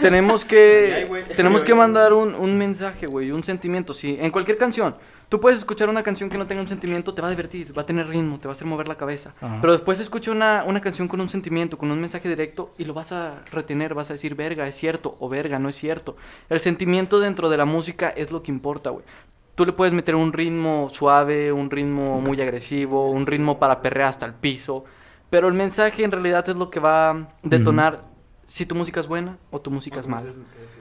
tenemos 0.00 0.44
que, 0.44 1.08
tenemos 1.36 1.64
que 1.64 1.74
mandar 1.74 2.12
un, 2.12 2.36
un 2.36 2.56
mensaje, 2.56 3.08
güey, 3.08 3.32
un 3.32 3.42
sentimiento. 3.42 3.92
Sí, 3.92 4.16
en 4.20 4.30
cualquier 4.30 4.56
canción. 4.56 4.94
Tú 5.32 5.40
puedes 5.40 5.60
escuchar 5.60 5.88
una 5.88 6.02
canción 6.02 6.28
que 6.28 6.36
no 6.36 6.46
tenga 6.46 6.60
un 6.60 6.68
sentimiento, 6.68 7.14
te 7.14 7.22
va 7.22 7.28
a 7.28 7.30
divertir, 7.30 7.72
va 7.74 7.80
a 7.80 7.86
tener 7.86 8.06
ritmo, 8.06 8.38
te 8.38 8.48
va 8.48 8.52
a 8.52 8.54
hacer 8.54 8.66
mover 8.66 8.86
la 8.86 8.96
cabeza. 8.96 9.32
Ajá. 9.40 9.62
Pero 9.62 9.72
después 9.72 9.98
escucha 9.98 10.30
una, 10.30 10.62
una 10.66 10.82
canción 10.82 11.08
con 11.08 11.22
un 11.22 11.30
sentimiento, 11.30 11.78
con 11.78 11.90
un 11.90 11.98
mensaje 11.98 12.28
directo 12.28 12.74
y 12.76 12.84
lo 12.84 12.92
vas 12.92 13.12
a 13.12 13.40
retener, 13.50 13.94
vas 13.94 14.10
a 14.10 14.12
decir, 14.12 14.34
verga, 14.34 14.68
es 14.68 14.74
cierto, 14.74 15.16
o 15.20 15.30
verga, 15.30 15.58
no 15.58 15.70
es 15.70 15.76
cierto. 15.76 16.18
El 16.50 16.60
sentimiento 16.60 17.18
dentro 17.18 17.48
de 17.48 17.56
la 17.56 17.64
música 17.64 18.10
es 18.10 18.30
lo 18.30 18.42
que 18.42 18.50
importa, 18.50 18.90
güey. 18.90 19.06
Tú 19.54 19.64
le 19.64 19.72
puedes 19.72 19.94
meter 19.94 20.16
un 20.16 20.34
ritmo 20.34 20.90
suave, 20.92 21.50
un 21.50 21.70
ritmo 21.70 22.20
muy 22.20 22.38
agresivo, 22.38 23.08
un 23.10 23.24
ritmo 23.24 23.58
para 23.58 23.80
perrear 23.80 24.10
hasta 24.10 24.26
el 24.26 24.34
piso. 24.34 24.84
Pero 25.30 25.48
el 25.48 25.54
mensaje 25.54 26.04
en 26.04 26.12
realidad 26.12 26.46
es 26.46 26.56
lo 26.56 26.68
que 26.68 26.78
va 26.78 27.08
a 27.08 27.28
detonar 27.42 28.11
si 28.52 28.66
tu 28.66 28.74
música 28.74 29.00
es 29.00 29.08
buena 29.08 29.38
o 29.50 29.62
tu 29.62 29.70
música 29.70 29.98
es 29.98 30.06
mala. 30.06 30.30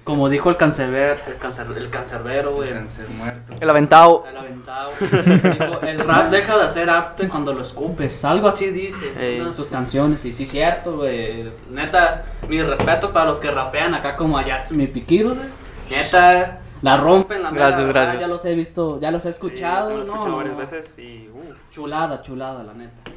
Como 0.03 0.27
dijo 0.27 0.49
el 0.49 0.57
cancerber, 0.57 1.21
el, 1.25 1.37
cancer, 1.37 1.67
el 1.77 1.89
cancerbero, 1.89 2.53
güey. 2.53 2.69
Cáncer 2.69 3.07
muerto. 3.11 3.53
El 3.57 3.69
aventado. 3.69 4.25
El 4.27 4.35
aventado. 4.35 4.91
Dijo, 4.99 5.81
el 5.81 5.99
rap 5.99 6.29
deja 6.31 6.57
de 6.57 6.65
hacer 6.65 6.89
arte 6.89 7.29
cuando 7.29 7.53
lo 7.53 7.61
escupes. 7.61 8.25
Algo 8.25 8.49
así 8.49 8.71
dice 8.71 9.13
Ey. 9.17 9.39
una 9.39 9.51
de 9.51 9.55
sus 9.55 9.67
canciones. 9.67 10.25
Y 10.25 10.33
sí, 10.33 10.45
cierto, 10.45 10.97
güey. 10.97 11.49
Neta, 11.69 12.25
mi 12.49 12.61
respeto 12.61 13.13
para 13.13 13.27
los 13.27 13.39
que 13.39 13.49
rapean 13.49 13.93
acá 13.93 14.17
como 14.17 14.37
Ayatsu 14.37 14.75
y 14.75 14.87
Piquiro, 14.87 15.29
güey. 15.29 15.47
Neta, 15.89 16.59
la 16.81 16.97
rompen 16.97 17.41
la 17.41 17.51
Gracias, 17.51 17.87
gracias. 17.87 18.19
Ya 18.19 18.27
los 18.27 18.43
he 18.43 18.53
visto, 18.53 18.99
ya 18.99 19.11
los 19.11 19.23
he 19.23 19.29
escuchado. 19.29 19.87
Sí, 19.87 19.93
lo 19.93 19.99
he 19.99 20.01
escuchado 20.01 20.27
no, 20.27 20.35
varias 20.35 20.55
no. 20.55 20.59
veces 20.59 20.99
y 20.99 21.29
uh, 21.33 21.53
Chulada, 21.71 22.21
chulada, 22.21 22.65
la 22.65 22.73
neta. 22.73 23.09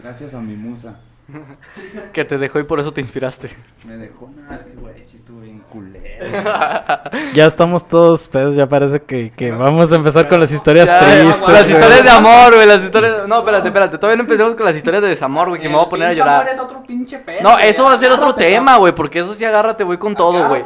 Gracias 0.00 0.32
a 0.32 0.38
mi 0.38 0.54
musa. 0.54 1.00
Que 2.12 2.24
te 2.24 2.38
dejó 2.38 2.58
y 2.60 2.64
por 2.64 2.80
eso 2.80 2.92
te 2.92 3.00
inspiraste. 3.00 3.50
Me 3.84 3.96
dejó, 3.96 4.30
no, 4.48 4.54
es 4.54 4.62
que 4.62 4.74
güey, 4.74 5.02
sí 5.02 5.16
estuvo 5.16 5.40
bien 5.40 5.60
culero. 5.68 6.04
Ya 7.34 7.46
estamos 7.46 7.86
todos 7.88 8.26
pedos, 8.28 8.54
ya 8.54 8.68
parece 8.68 9.02
que, 9.02 9.30
que 9.30 9.50
vamos 9.50 9.92
a 9.92 9.96
empezar 9.96 10.28
con 10.28 10.40
las 10.40 10.50
historias 10.52 10.86
Ya, 10.86 11.00
tristes. 11.00 11.48
las 11.48 11.68
historias 11.68 12.04
de 12.04 12.10
amor, 12.10 12.54
güey, 12.54 12.66
las 12.66 12.82
historias... 12.82 13.28
No, 13.28 13.38
espérate, 13.38 13.68
espérate, 13.68 13.98
todavía 13.98 14.16
no 14.16 14.22
empecemos 14.22 14.54
con 14.54 14.64
las 14.66 14.76
historias 14.76 15.02
de 15.02 15.08
desamor, 15.08 15.48
güey, 15.48 15.60
que 15.60 15.68
me 15.68 15.74
voy 15.74 15.84
a 15.84 15.88
poner 15.88 16.08
a 16.08 16.12
llorar. 16.12 16.48
es 16.48 16.58
otro 16.58 16.82
pinche 16.82 17.18
pedo, 17.18 17.42
No, 17.42 17.58
eso 17.58 17.84
va 17.84 17.92
a 17.92 17.98
ser 17.98 18.12
otro 18.12 18.34
tema, 18.34 18.76
güey, 18.76 18.94
porque 18.94 19.20
eso 19.20 19.34
sí 19.34 19.44
agárrate, 19.44 19.84
voy 19.84 19.98
con 19.98 20.14
todo, 20.14 20.48
güey. 20.48 20.62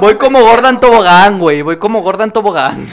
Voy 0.00 0.14
como. 0.14 0.40
Gordon 0.40 0.78
Tobogán, 0.80 1.38
güey, 1.38 1.62
voy 1.62 1.76
como 1.78 2.00
Gordon 2.02 2.30
Tobogán. 2.30 2.86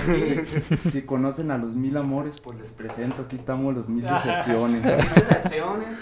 Si, 0.84 0.90
si 0.90 1.02
conocen 1.04 1.52
a 1.52 1.58
los 1.58 1.76
mil 1.76 1.96
amores, 1.98 2.40
pues 2.42 2.58
les 2.60 2.72
presento. 2.72 3.24
Aquí 3.24 3.36
estamos 3.36 3.74
los 3.74 3.88
mil 3.88 4.06
decepciones. 4.08 4.84
Decepciones. 4.84 5.98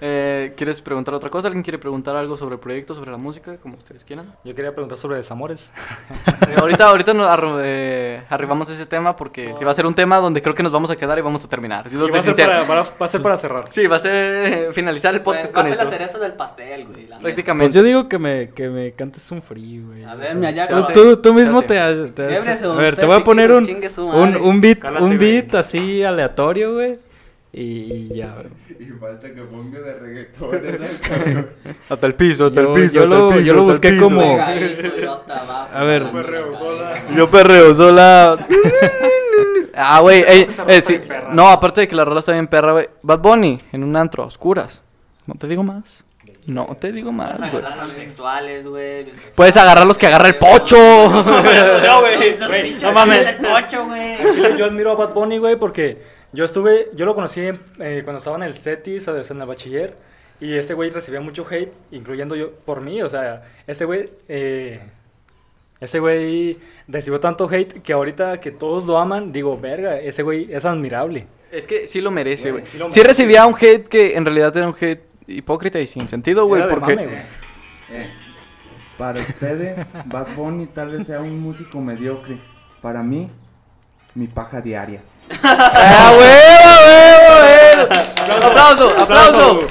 Eh, 0.00 0.52
¿Quieres 0.56 0.80
preguntar 0.80 1.12
otra 1.14 1.28
cosa? 1.28 1.48
¿Alguien 1.48 1.62
quiere 1.62 1.78
preguntar 1.78 2.14
algo 2.16 2.36
sobre 2.36 2.54
el 2.54 2.60
proyecto, 2.60 2.94
sobre 2.94 3.10
la 3.10 3.16
música, 3.16 3.56
como 3.56 3.76
ustedes 3.76 4.04
quieran? 4.04 4.32
Yo 4.44 4.54
quería 4.54 4.72
preguntar 4.72 4.96
sobre 4.98 5.16
desamores. 5.16 5.70
Eh, 6.48 6.54
ahorita 6.56 6.88
ahorita 6.88 7.14
nos 7.14 7.26
arru- 7.26 7.60
eh, 7.62 8.22
arribamos 8.28 8.70
a 8.70 8.72
ese 8.74 8.86
tema 8.86 9.16
porque 9.16 9.54
sí 9.58 9.64
va 9.64 9.72
a 9.72 9.74
ser 9.74 9.86
un 9.86 9.94
tema 9.94 10.18
donde 10.18 10.40
creo 10.40 10.54
que 10.54 10.62
nos 10.62 10.70
vamos 10.72 10.90
a 10.90 10.96
quedar 10.96 11.18
y 11.18 11.22
vamos 11.22 11.44
a 11.44 11.48
terminar. 11.48 11.86
Va, 11.86 12.18
a 12.18 12.20
ser 12.22 12.34
para, 12.36 12.62
va- 12.62 12.86
a 13.00 13.08
ser 13.08 13.22
para 13.22 13.36
cerrar. 13.36 13.64
Sí, 13.70 13.86
va 13.86 13.96
a 13.96 13.98
ser 13.98 14.12
eh, 14.46 14.68
finalizar 14.72 15.14
el 15.14 15.20
podcast 15.22 15.52
Pues, 15.52 15.56
va 15.56 15.60
a 15.60 15.62
con 15.62 15.72
ser 15.72 15.80
eso. 15.80 15.84
la 15.84 15.90
cereza 15.90 16.18
del 16.18 16.32
pastel, 16.34 16.86
güey. 16.86 17.06
Prácticamente. 17.20 17.64
Pues 17.66 17.74
yo 17.74 17.82
digo 17.82 18.08
que 18.08 18.18
me, 18.18 18.50
que 18.50 18.68
me 18.68 18.92
cantes 18.92 19.28
un 19.32 19.42
free, 19.42 19.80
güey. 19.80 20.04
A 20.04 20.14
o 20.14 20.16
ver, 20.16 20.26
sea, 20.28 20.34
mira, 20.36 20.50
ya 20.52 20.66
se 20.66 20.92
tú, 20.92 20.92
tú, 20.92 21.16
tú 21.16 21.34
mismo 21.34 21.62
te, 21.62 21.74
te- 22.14 22.28
Québrese 22.28 22.64
A 22.66 22.72
ver, 22.74 22.96
te 22.96 23.04
voy 23.06 23.16
a 23.16 23.24
poner 23.24 23.50
un, 23.52 23.64
un, 23.64 24.36
un 24.36 24.60
beat, 24.60 24.78
Cálate, 24.78 25.04
un 25.04 25.18
beat 25.18 25.54
así 25.54 26.02
aleatorio, 26.04 26.74
güey. 26.74 26.98
Y, 27.60 28.08
y 28.12 28.16
ya, 28.16 28.34
güey. 28.34 28.46
Y 28.88 28.92
falta 29.00 29.28
que 29.34 29.42
ponga 29.42 29.80
de 29.80 29.94
reggaetón. 29.94 31.48
Hasta 31.88 32.06
el 32.06 32.14
piso, 32.14 32.50
Yo- 32.52 32.86
yo 32.86 33.06
lo- 33.06 33.40
yo 33.40 33.54
lo 33.54 33.62
busqué 33.64 33.96
como- 33.98 34.22
idiota, 34.22 35.42
va, 35.48 35.64
A 35.64 35.82
ver. 35.84 36.02
la 36.04 36.12
Perreo 36.12 36.52
sola. 36.56 36.96
eh. 36.96 37.02
Yo 37.16 37.30
perreo 37.30 37.74
sola. 37.74 38.46
ah, 39.74 40.00
güey. 40.00 40.20
eh, 40.20 40.40
está 40.48 40.80
sí. 40.80 41.00
No, 41.32 41.48
aparte 41.48 41.80
de 41.82 41.88
que 41.88 41.96
la 41.96 42.04
rola 42.04 42.20
está 42.20 42.32
bien 42.32 42.46
perra, 42.46 42.72
güey. 42.72 42.88
Bad 43.02 43.18
Bunny 43.20 43.60
en 43.72 43.82
un 43.84 43.96
antro, 43.96 44.22
a 44.22 44.26
oscuras. 44.26 44.82
No 45.26 45.34
te 45.34 45.46
digo 45.48 45.62
más. 45.62 46.04
No 46.46 46.64
te 46.80 46.92
digo 46.92 47.12
más, 47.12 47.38
güey. 47.38 47.50
agarrar 47.56 47.86
los 47.86 47.92
sexuales, 47.92 48.66
güey. 48.66 49.06
Puedes 49.34 49.54
agarrar 49.58 49.86
los 49.86 49.98
que 49.98 50.06
agarra 50.06 50.28
el 50.28 50.36
pocho. 50.36 50.76
No, 50.78 52.00
güey. 52.00 52.38
No 52.80 52.92
mames. 52.92 53.36
yo 54.56 54.64
admiro 54.64 54.92
a 54.92 54.94
Bad 54.94 55.12
Bunny, 55.12 55.36
güey, 55.38 55.56
porque 55.56 56.17
yo 56.32 56.44
estuve, 56.44 56.88
yo 56.94 57.06
lo 57.06 57.14
conocí 57.14 57.40
eh, 57.40 58.02
cuando 58.04 58.18
estaba 58.18 58.36
en 58.36 58.42
el 58.42 58.54
CETIS, 58.54 59.08
o 59.08 59.24
sea, 59.24 59.34
en 59.34 59.40
el 59.40 59.46
bachiller, 59.46 59.96
y 60.40 60.54
ese 60.54 60.74
güey 60.74 60.90
recibía 60.90 61.20
mucho 61.20 61.46
hate, 61.48 61.72
incluyendo 61.90 62.36
yo, 62.36 62.52
por 62.52 62.80
mí, 62.80 63.02
o 63.02 63.08
sea, 63.08 63.42
ese 63.66 63.84
güey, 63.84 64.10
eh, 64.28 64.80
ese 65.80 66.00
güey 66.00 66.58
recibió 66.86 67.18
tanto 67.20 67.48
hate 67.48 67.82
que 67.82 67.92
ahorita 67.92 68.40
que 68.40 68.50
todos 68.50 68.84
lo 68.84 68.98
aman, 68.98 69.32
digo, 69.32 69.58
verga, 69.58 69.98
ese 69.98 70.22
güey 70.22 70.52
es 70.52 70.64
admirable. 70.64 71.26
Es 71.50 71.66
que 71.66 71.86
sí 71.86 72.00
lo 72.00 72.10
merece, 72.10 72.52
güey. 72.52 72.66
Sí 72.66 72.78
lo 72.78 72.90
Sí, 72.90 73.02
recibía 73.02 73.46
un 73.46 73.54
hate 73.54 73.88
que 73.88 74.16
en 74.16 74.24
realidad 74.24 74.54
era 74.56 74.68
un 74.68 74.76
hate 74.78 75.02
hipócrita 75.26 75.80
y 75.80 75.86
sin 75.86 76.06
sentido, 76.08 76.46
güey. 76.46 76.68
Porque. 76.68 76.94
mame, 76.94 77.06
güey. 77.06 77.18
Eh, 77.90 78.10
para 78.98 79.20
ustedes, 79.20 79.78
Bad 80.06 80.34
Bunny 80.36 80.66
tal 80.66 80.90
vez 80.90 81.06
sea 81.06 81.20
un 81.20 81.38
músico 81.40 81.80
mediocre. 81.80 82.38
Para 82.82 83.02
mí, 83.02 83.30
mi 84.14 84.26
paja 84.26 84.60
diaria. 84.60 85.02
¡Ah, 85.42 86.12
huevo, 86.18 86.72
huevo, 86.86 87.32
huevo! 87.44 88.46
¡Aplauso, 88.46 89.02
aplauso! 89.02 89.66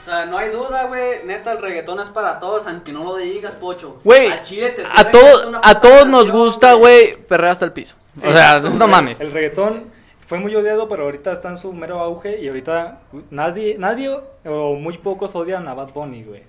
O 0.00 0.08
sea, 0.08 0.26
no 0.26 0.38
hay 0.38 0.50
duda, 0.50 0.84
güey. 0.84 1.24
Neta, 1.24 1.52
el 1.52 1.58
reggaetón 1.60 1.98
es 2.00 2.08
para 2.08 2.38
todos, 2.38 2.66
aunque 2.66 2.92
no 2.92 3.02
lo 3.02 3.16
digas, 3.16 3.54
pocho. 3.54 3.98
Güey, 4.04 4.30
Al 4.30 4.42
chile 4.42 4.70
te 4.70 4.84
a 4.84 5.46
una 5.48 5.60
a 5.62 5.80
todos 5.80 6.06
nos 6.06 6.30
gusta, 6.30 6.74
güey, 6.74 7.16
perrear 7.16 7.52
hasta 7.52 7.64
el 7.64 7.72
piso. 7.72 7.96
O 8.18 8.32
sea, 8.32 8.60
no 8.60 8.86
mames. 8.86 9.20
El 9.20 9.32
reggaetón 9.32 9.90
fue 10.26 10.38
muy 10.38 10.54
odiado, 10.54 10.88
pero 10.88 11.04
ahorita 11.04 11.32
está 11.32 11.48
en 11.48 11.56
su 11.56 11.72
mero 11.72 12.00
auge 12.00 12.40
y 12.40 12.48
ahorita 12.48 13.00
nadie, 13.30 13.76
nadie 13.78 14.16
o 14.44 14.74
muy 14.74 14.96
pocos 14.98 15.34
odian 15.34 15.66
a 15.68 15.74
Bad 15.74 15.92
Bunny, 15.92 16.22
güey. 16.22 16.42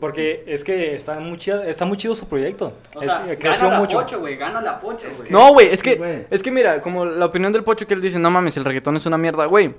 Porque 0.00 0.44
es 0.46 0.62
que 0.62 0.94
está 0.94 1.18
muy 1.18 1.36
chido, 1.36 1.62
está 1.62 1.84
muy 1.84 1.96
chido 1.96 2.14
su 2.14 2.28
proyecto. 2.28 2.74
O 2.94 3.00
Es- 3.00 3.06
sea, 3.06 3.24
eh, 3.28 3.36
creció 3.38 3.64
gánale 3.66 3.76
a 3.76 3.80
mucho. 3.80 3.96
pocho, 3.98 4.20
güey. 4.20 4.36
Gánale 4.36 4.68
a 4.68 4.80
pocho, 4.80 5.08
güey. 5.16 5.30
No, 5.30 5.52
güey, 5.52 5.68
es 5.72 5.82
que, 5.82 6.26
es 6.30 6.42
que 6.42 6.50
mira, 6.50 6.80
como 6.80 7.04
la 7.04 7.26
opinión 7.26 7.52
del 7.52 7.64
pocho 7.64 7.86
que 7.86 7.94
él 7.94 8.00
dice, 8.00 8.18
no 8.18 8.30
mames, 8.30 8.56
el 8.56 8.64
reggaetón 8.64 8.96
es 8.96 9.06
una 9.06 9.18
mierda, 9.18 9.46
güey. 9.46 9.74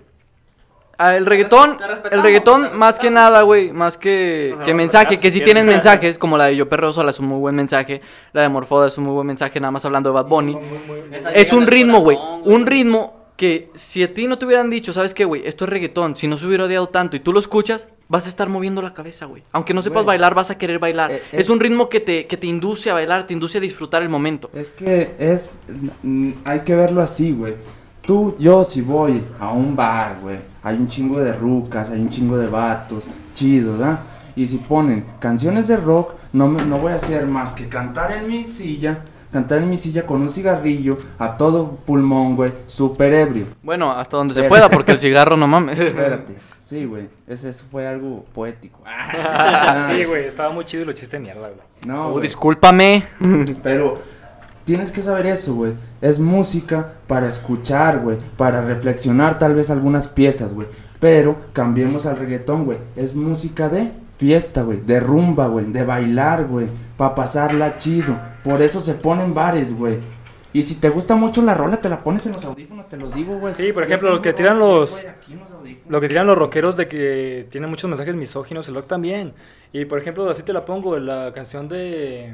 Ah, 0.97 1.17
el 1.17 1.25
reggaetón, 1.25 1.77
el 2.11 2.21
reggaetón 2.23 2.77
más 2.77 2.99
que 2.99 3.11
nada, 3.11 3.41
güey, 3.41 3.71
más 3.73 3.97
que, 3.97 4.55
a 4.65 4.73
mensaje, 4.73 5.17
que 5.19 5.29
si 5.29 5.39
sí 5.39 5.43
quieren. 5.43 5.65
tienen 5.65 5.65
mensajes, 5.67 6.17
como 6.17 6.37
la 6.37 6.45
de 6.45 6.55
Yo 6.55 6.69
Perreo 6.69 6.93
Sola 6.93 7.11
es 7.11 7.19
un 7.19 7.25
muy 7.27 7.37
buen 7.39 7.53
mensaje, 7.53 7.99
la 8.31 8.43
de 8.43 8.49
Morfoda 8.49 8.87
es 8.87 8.97
un 8.97 9.03
muy 9.03 9.13
buen 9.13 9.27
mensaje, 9.27 9.59
nada 9.59 9.71
más 9.71 9.83
hablando 9.83 10.09
de 10.09 10.13
Bad 10.13 10.27
Bunny. 10.27 10.53
Son 10.53 10.61
muy, 10.69 10.77
muy- 10.87 11.01
muy- 11.09 11.17
Esa- 11.17 11.33
Es 11.33 11.51
un 11.51 11.67
ritmo, 11.67 11.99
güey. 11.99 12.17
un 12.45 12.65
ritmo 12.65 13.24
que 13.37 13.69
si 13.73 14.01
a 14.03 14.13
ti 14.13 14.27
no 14.27 14.37
te 14.37 14.45
hubieran 14.45 14.69
dicho, 14.69 14.93
¿sabes 14.93 15.13
qué, 15.13 15.25
güey? 15.25 15.41
Esto 15.45 15.65
es 15.65 15.69
reggaetón, 15.69 16.15
si 16.15 16.27
no 16.27 16.37
se 16.37 16.45
hubiera 16.45 16.65
odiado 16.65 16.87
tanto 16.89 17.15
y 17.15 17.19
tú 17.19 17.33
lo 17.33 17.39
escuchas, 17.39 17.87
vas 18.07 18.25
a 18.27 18.29
estar 18.29 18.47
moviendo 18.49 18.81
la 18.81 18.93
cabeza, 18.93 19.25
güey. 19.25 19.43
Aunque 19.51 19.73
no 19.73 19.81
sepas 19.81 20.03
Güey. 20.03 20.15
bailar, 20.17 20.35
vas 20.35 20.51
a 20.51 20.57
querer 20.57 20.79
bailar. 20.79 21.11
Eh, 21.11 21.21
es... 21.31 21.39
es- 21.41 21.49
un 21.49 21.59
ritmo 21.59 21.89
que 21.89 21.99
te, 21.99 22.27
que 22.27 22.37
te 22.37 22.47
induce 22.47 22.89
a 22.89 22.93
bailar, 22.93 23.27
te 23.27 23.33
induce 23.33 23.57
a 23.57 23.61
disfrutar 23.61 24.03
el 24.03 24.09
momento. 24.09 24.49
Es 24.53 24.69
que 24.69 25.15
es. 25.19 25.57
Hay 26.45 26.59
que 26.61 26.75
verlo 26.75 27.01
así, 27.01 27.31
güey. 27.31 27.55
Tú, 28.01 28.35
yo, 28.39 28.63
si 28.63 28.81
voy 28.81 29.23
a 29.39 29.51
un 29.51 29.75
bar, 29.75 30.19
güey, 30.21 30.37
hay 30.61 30.75
un 30.77 30.87
chingo 30.87 31.19
de 31.19 31.33
rucas, 31.33 31.89
hay 31.89 31.99
un 31.99 32.09
chingo 32.09 32.37
de 32.37 32.45
vatos, 32.47 33.07
chido, 33.33 33.77
¿da? 33.77 34.03
Y 34.35 34.45
si 34.45 34.57
ponen 34.57 35.05
canciones 35.19 35.67
de 35.67 35.77
rock, 35.77 36.13
no, 36.31 36.47
me- 36.47 36.63
no 36.63 36.77
voy 36.77 36.91
a 36.91 36.95
hacer 36.95 37.25
más 37.25 37.53
que 37.53 37.67
cantar 37.67 38.11
en 38.11 38.27
mi 38.27 38.43
silla, 38.43 39.03
cantar 39.35 39.57
en 39.61 39.69
mi 39.69 39.75
silla 39.75 40.05
con 40.05 40.21
un 40.21 40.29
cigarrillo 40.29 40.97
a 41.19 41.35
todo 41.35 41.71
pulmón, 41.85 42.37
güey, 42.37 42.53
súper 42.67 43.13
ebrio. 43.13 43.47
Bueno, 43.63 43.91
hasta 43.91 44.15
donde 44.15 44.33
se 44.33 44.43
pueda, 44.43 44.69
porque 44.69 44.93
el 44.93 44.99
cigarro 44.99 45.35
no 45.35 45.45
mames. 45.45 45.77
Espérate, 45.79 46.35
sí, 46.63 46.85
güey, 46.85 47.09
ese, 47.27 47.49
eso 47.49 47.65
fue 47.69 47.85
algo 47.85 48.23
poético. 48.33 48.79
Sí, 49.91 50.05
güey, 50.05 50.25
estaba 50.25 50.51
muy 50.53 50.63
chido 50.65 50.83
y 50.83 50.85
lo 50.85 50.93
chiste 50.93 51.17
de 51.17 51.23
mierda, 51.23 51.49
güey. 51.49 51.59
No, 51.85 52.07
Oh, 52.07 52.11
güey. 52.13 52.21
discúlpame. 52.23 53.03
Pero 53.63 53.99
tienes 54.63 54.91
que 54.91 55.01
saber 55.01 55.25
eso, 55.27 55.53
güey. 55.53 55.73
Es 56.01 56.17
música 56.17 56.93
para 57.07 57.27
escuchar, 57.27 57.99
güey. 57.99 58.17
Para 58.37 58.61
reflexionar 58.61 59.37
tal 59.37 59.53
vez 59.53 59.69
algunas 59.69 60.07
piezas, 60.07 60.53
güey. 60.53 60.67
Pero 60.99 61.35
cambiemos 61.53 62.05
al 62.05 62.17
reggaetón, 62.17 62.63
güey. 62.65 62.77
Es 62.95 63.13
música 63.15 63.67
de 63.69 63.91
fiesta, 64.17 64.61
güey. 64.63 64.79
De 64.79 64.99
rumba, 64.99 65.47
güey. 65.47 65.65
De 65.65 65.83
bailar, 65.83 66.45
güey. 66.45 66.67
Para 66.97 67.13
pasarla 67.15 67.77
chido. 67.77 68.17
Por 68.45 68.61
eso 68.61 68.79
se 68.79 68.93
ponen 68.93 69.33
bares, 69.33 69.77
güey. 69.77 69.97
Y 70.53 70.61
si 70.61 70.75
te 70.75 70.87
gusta 70.87 71.15
mucho 71.15 71.41
la 71.41 71.53
rola, 71.53 71.81
te 71.81 71.89
la 71.89 72.01
pones 72.01 72.25
en 72.27 72.31
los 72.31 72.45
audífonos, 72.45 72.87
te 72.87 72.95
lo 72.95 73.09
digo, 73.09 73.37
güey. 73.39 73.53
Sí, 73.55 73.73
por 73.73 73.83
ejemplo, 73.83 74.09
lo 74.09 74.21
que 74.21 74.31
tiran 74.31 74.57
los- 74.57 75.03
güey. 75.59 75.77
Lo 75.89 75.99
que 75.99 76.07
tiran 76.07 76.25
los 76.27 76.37
rockeros 76.37 76.77
de 76.77 76.87
que 76.87 77.45
tienen 77.51 77.69
muchos 77.69 77.89
mensajes 77.89 78.15
misóginos, 78.15 78.65
el 78.69 78.75
rock 78.75 78.87
también. 78.87 79.33
Y 79.73 79.83
por 79.83 79.99
ejemplo, 79.99 80.29
así 80.29 80.43
te 80.43 80.53
la 80.53 80.63
pongo, 80.63 80.97
la 80.97 81.33
canción 81.33 81.67
de. 81.67 82.33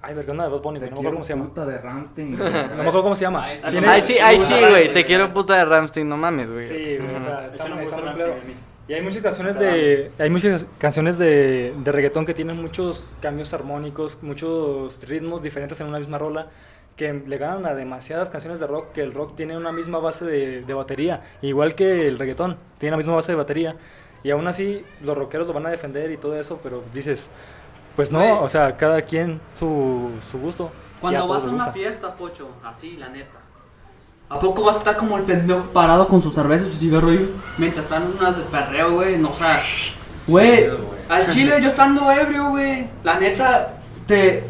Ay, 0.00 0.14
verga, 0.14 0.32
una 0.32 0.44
de 0.44 0.50
Bad 0.50 0.62
Bunny, 0.62 0.80
Te 0.80 0.86
güey, 0.86 0.90
no 0.94 1.02
me 1.02 1.08
acuerdo 1.08 1.10
quiero 1.10 1.12
cómo 1.16 1.24
se 1.24 1.32
llama. 1.34 1.44
puta 1.48 1.66
de 1.66 1.78
Rammstein, 1.78 2.30
No 2.38 2.44
me 2.44 2.50
acuerdo 2.80 3.02
cómo 3.02 3.14
se 3.16 3.22
llama. 3.22 3.44
Ay, 3.44 3.58
sí. 3.58 3.66
Ay, 3.86 4.02
sí, 4.02 4.18
Ramstein, 4.18 4.68
güey. 4.70 4.84
Te 4.86 4.92
güey. 4.92 5.04
quiero 5.04 5.34
puta 5.34 5.54
de 5.58 5.64
Ramstein, 5.66 6.08
no 6.08 6.16
mames, 6.16 6.50
güey. 6.50 6.66
Sí, 6.66 6.96
güey, 6.98 7.16
o 7.16 7.22
sea, 7.22 7.46
está, 7.48 7.68
me 7.68 7.82
está 7.84 7.96
Y 8.88 8.94
hay 8.94 9.02
muchas 9.02 9.22
canciones 9.22 9.58
de 9.58 10.10
hay 10.18 10.28
muchas 10.28 10.66
canciones 10.78 11.16
de, 11.18 11.72
de 11.76 11.92
reggaetón 11.92 12.26
que 12.26 12.34
tienen 12.34 12.56
muchos 12.60 13.14
cambios 13.20 13.52
armónicos, 13.54 14.22
muchos 14.22 15.00
ritmos 15.06 15.42
diferentes 15.42 15.80
en 15.80 15.86
una 15.86 15.98
misma 16.00 16.18
rola 16.18 16.48
que 16.96 17.12
le 17.12 17.38
ganan 17.38 17.64
a 17.66 17.74
demasiadas 17.74 18.28
canciones 18.28 18.60
de 18.60 18.66
rock 18.66 18.92
que 18.92 19.02
el 19.02 19.14
rock 19.14 19.34
tiene 19.36 19.56
una 19.56 19.72
misma 19.72 19.98
base 19.98 20.24
de, 20.24 20.62
de 20.62 20.74
batería, 20.74 21.22
igual 21.42 21.74
que 21.74 22.08
el 22.08 22.18
reggaetón, 22.18 22.58
tiene 22.78 22.92
la 22.92 22.96
misma 22.98 23.14
base 23.14 23.32
de 23.32 23.36
batería. 23.36 23.76
Y 24.24 24.30
aún 24.30 24.46
así 24.46 24.84
los 25.00 25.16
rockeros 25.16 25.46
lo 25.48 25.52
van 25.52 25.66
a 25.66 25.70
defender 25.70 26.10
y 26.12 26.16
todo 26.16 26.38
eso, 26.38 26.60
pero 26.62 26.84
dices, 26.92 27.30
pues 27.96 28.12
no, 28.12 28.40
o 28.42 28.48
sea, 28.48 28.76
cada 28.76 29.02
quien 29.02 29.40
su, 29.54 30.18
su 30.20 30.38
gusto. 30.38 30.72
Cuando 31.00 31.26
vas 31.26 31.46
a 31.46 31.50
una 31.50 31.66
gusta. 31.66 31.72
fiesta, 31.72 32.14
pocho, 32.16 32.58
así, 32.62 32.96
la 32.96 33.08
neta. 33.08 33.41
¿A 34.28 34.38
poco 34.38 34.62
vas 34.62 34.76
a 34.76 34.78
estar 34.78 34.96
como 34.96 35.18
el 35.18 35.24
pendejo 35.24 35.60
parado 35.72 36.08
con 36.08 36.22
su 36.22 36.30
cerveza 36.32 36.66
y 36.66 36.72
su 36.72 36.78
cigarro 36.78 37.12
y 37.12 37.28
mientras 37.58 37.84
están 37.84 38.04
unas 38.18 38.36
de 38.36 38.44
perreo, 38.44 38.92
güey? 38.92 39.18
No, 39.18 39.30
o 39.30 39.34
sea, 39.34 39.60
güey, 40.26 40.68
al 41.08 41.28
chile 41.28 41.60
yo 41.60 41.68
estando 41.68 42.10
ebrio, 42.10 42.50
güey, 42.50 42.86
la 43.04 43.18
neta, 43.20 43.74
te. 44.06 44.44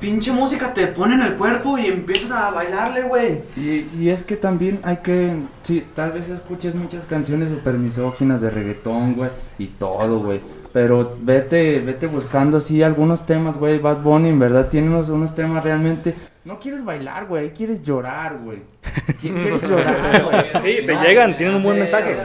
Pinche 0.00 0.30
música 0.30 0.72
te 0.72 0.86
pone 0.86 1.14
en 1.14 1.22
el 1.22 1.34
cuerpo 1.34 1.76
y 1.76 1.88
empiezas 1.88 2.30
a 2.30 2.50
bailarle, 2.50 3.02
güey. 3.02 3.42
Y, 3.56 3.88
y 3.98 4.10
es 4.10 4.22
que 4.22 4.36
también 4.36 4.78
hay 4.84 4.98
que, 4.98 5.36
sí, 5.64 5.84
tal 5.92 6.12
vez 6.12 6.28
escuches 6.28 6.76
muchas 6.76 7.04
canciones 7.04 7.50
super 7.50 7.74
misóginas 7.74 8.40
de 8.40 8.50
reggaetón, 8.50 9.14
güey, 9.14 9.30
y 9.58 9.66
todo, 9.66 10.20
güey. 10.20 10.40
Pero 10.72 11.16
vete, 11.20 11.80
vete 11.80 12.06
buscando 12.06 12.58
así 12.58 12.82
algunos 12.82 13.26
temas, 13.26 13.56
güey. 13.56 13.80
Bad 13.80 14.02
Bunny 14.02 14.28
en 14.28 14.38
verdad 14.38 14.68
tiene 14.68 14.88
unos, 14.88 15.08
unos 15.08 15.34
temas 15.34 15.64
realmente. 15.64 16.14
No 16.48 16.58
quieres 16.58 16.82
bailar, 16.82 17.26
güey, 17.26 17.44
ahí 17.44 17.50
quieres 17.50 17.82
llorar, 17.82 18.38
güey. 18.38 18.62
Qui- 19.20 19.34
Quieres 19.42 19.62
llorar, 19.62 20.24
güey. 20.24 20.62
Sí, 20.80 20.86
te 20.86 20.94
llegan, 20.96 21.36
tienen 21.36 21.56
un 21.56 21.62
buen 21.62 21.78
mensaje. 21.78 22.16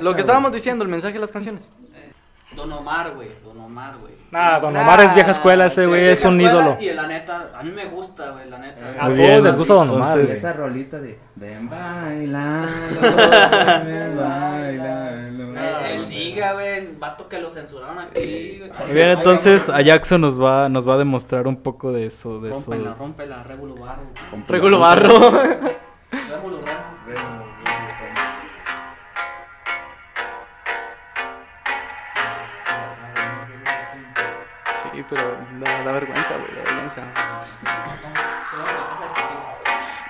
Lo 0.00 0.14
que 0.14 0.20
estábamos 0.20 0.52
diciendo, 0.52 0.84
el 0.84 0.90
mensaje 0.90 1.14
de 1.14 1.18
las 1.20 1.32
canciones. 1.32 1.64
Don 2.56 2.72
Omar, 2.72 3.12
güey, 3.14 3.28
Don 3.44 3.60
Omar, 3.60 3.96
güey. 4.00 4.14
Nah, 4.30 4.58
Don 4.58 4.74
Omar 4.76 5.00
es 5.00 5.14
vieja 5.14 5.30
escuela, 5.32 5.66
ese 5.66 5.86
güey 5.86 6.06
es 6.08 6.24
un 6.24 6.40
ídolo. 6.40 6.76
Y 6.80 6.90
la 6.92 7.06
neta, 7.06 7.50
a 7.54 7.62
mí 7.62 7.70
me 7.70 7.84
gusta, 7.86 8.30
güey, 8.30 8.48
la 8.48 8.58
neta. 8.58 8.80
A 8.98 9.08
Muy 9.08 9.16
todos 9.16 9.28
bien, 9.28 9.44
les 9.44 9.56
gusta 9.56 9.74
Don 9.74 9.90
Omar, 9.90 10.18
entonces- 10.18 10.26
güey. 10.26 10.36
Esa 10.38 10.52
rolita 10.54 10.98
de 10.98 11.18
Ven 11.36 11.68
bailando, 11.68 13.00
ven 13.84 14.16
bailando. 14.16 15.44
El 15.88 16.08
diga, 16.08 16.52
güey, 16.54 16.78
el 16.78 16.96
vato 16.96 17.28
que 17.28 17.38
lo 17.40 17.48
censuraron 17.50 17.98
aquí, 17.98 18.58
güey. 18.58 18.70
Muy 18.84 18.92
bien, 18.92 19.10
entonces 19.10 19.68
a 19.68 19.80
Jackson 19.82 20.20
nos 20.20 20.42
va, 20.42 20.68
nos 20.68 20.88
va 20.88 20.94
a 20.94 20.98
demostrar 20.98 21.46
un 21.46 21.56
poco 21.62 21.92
de 21.92 22.06
eso, 22.06 22.40
de 22.40 22.50
eso. 22.50 22.70
Rómpela, 22.70 22.94
rómpela, 22.94 23.42
Rébulo 23.44 23.74
Barro. 23.76 24.02
Regulo 24.48 24.78
barro. 24.78 25.08
Rébulo 26.10 26.60
Barro. 26.62 27.48
Pero 35.08 35.36
da, 35.60 35.92
vergüenza, 35.92 36.36
güey, 36.36 36.54
da 36.54 36.62
vergüenza. 36.62 37.02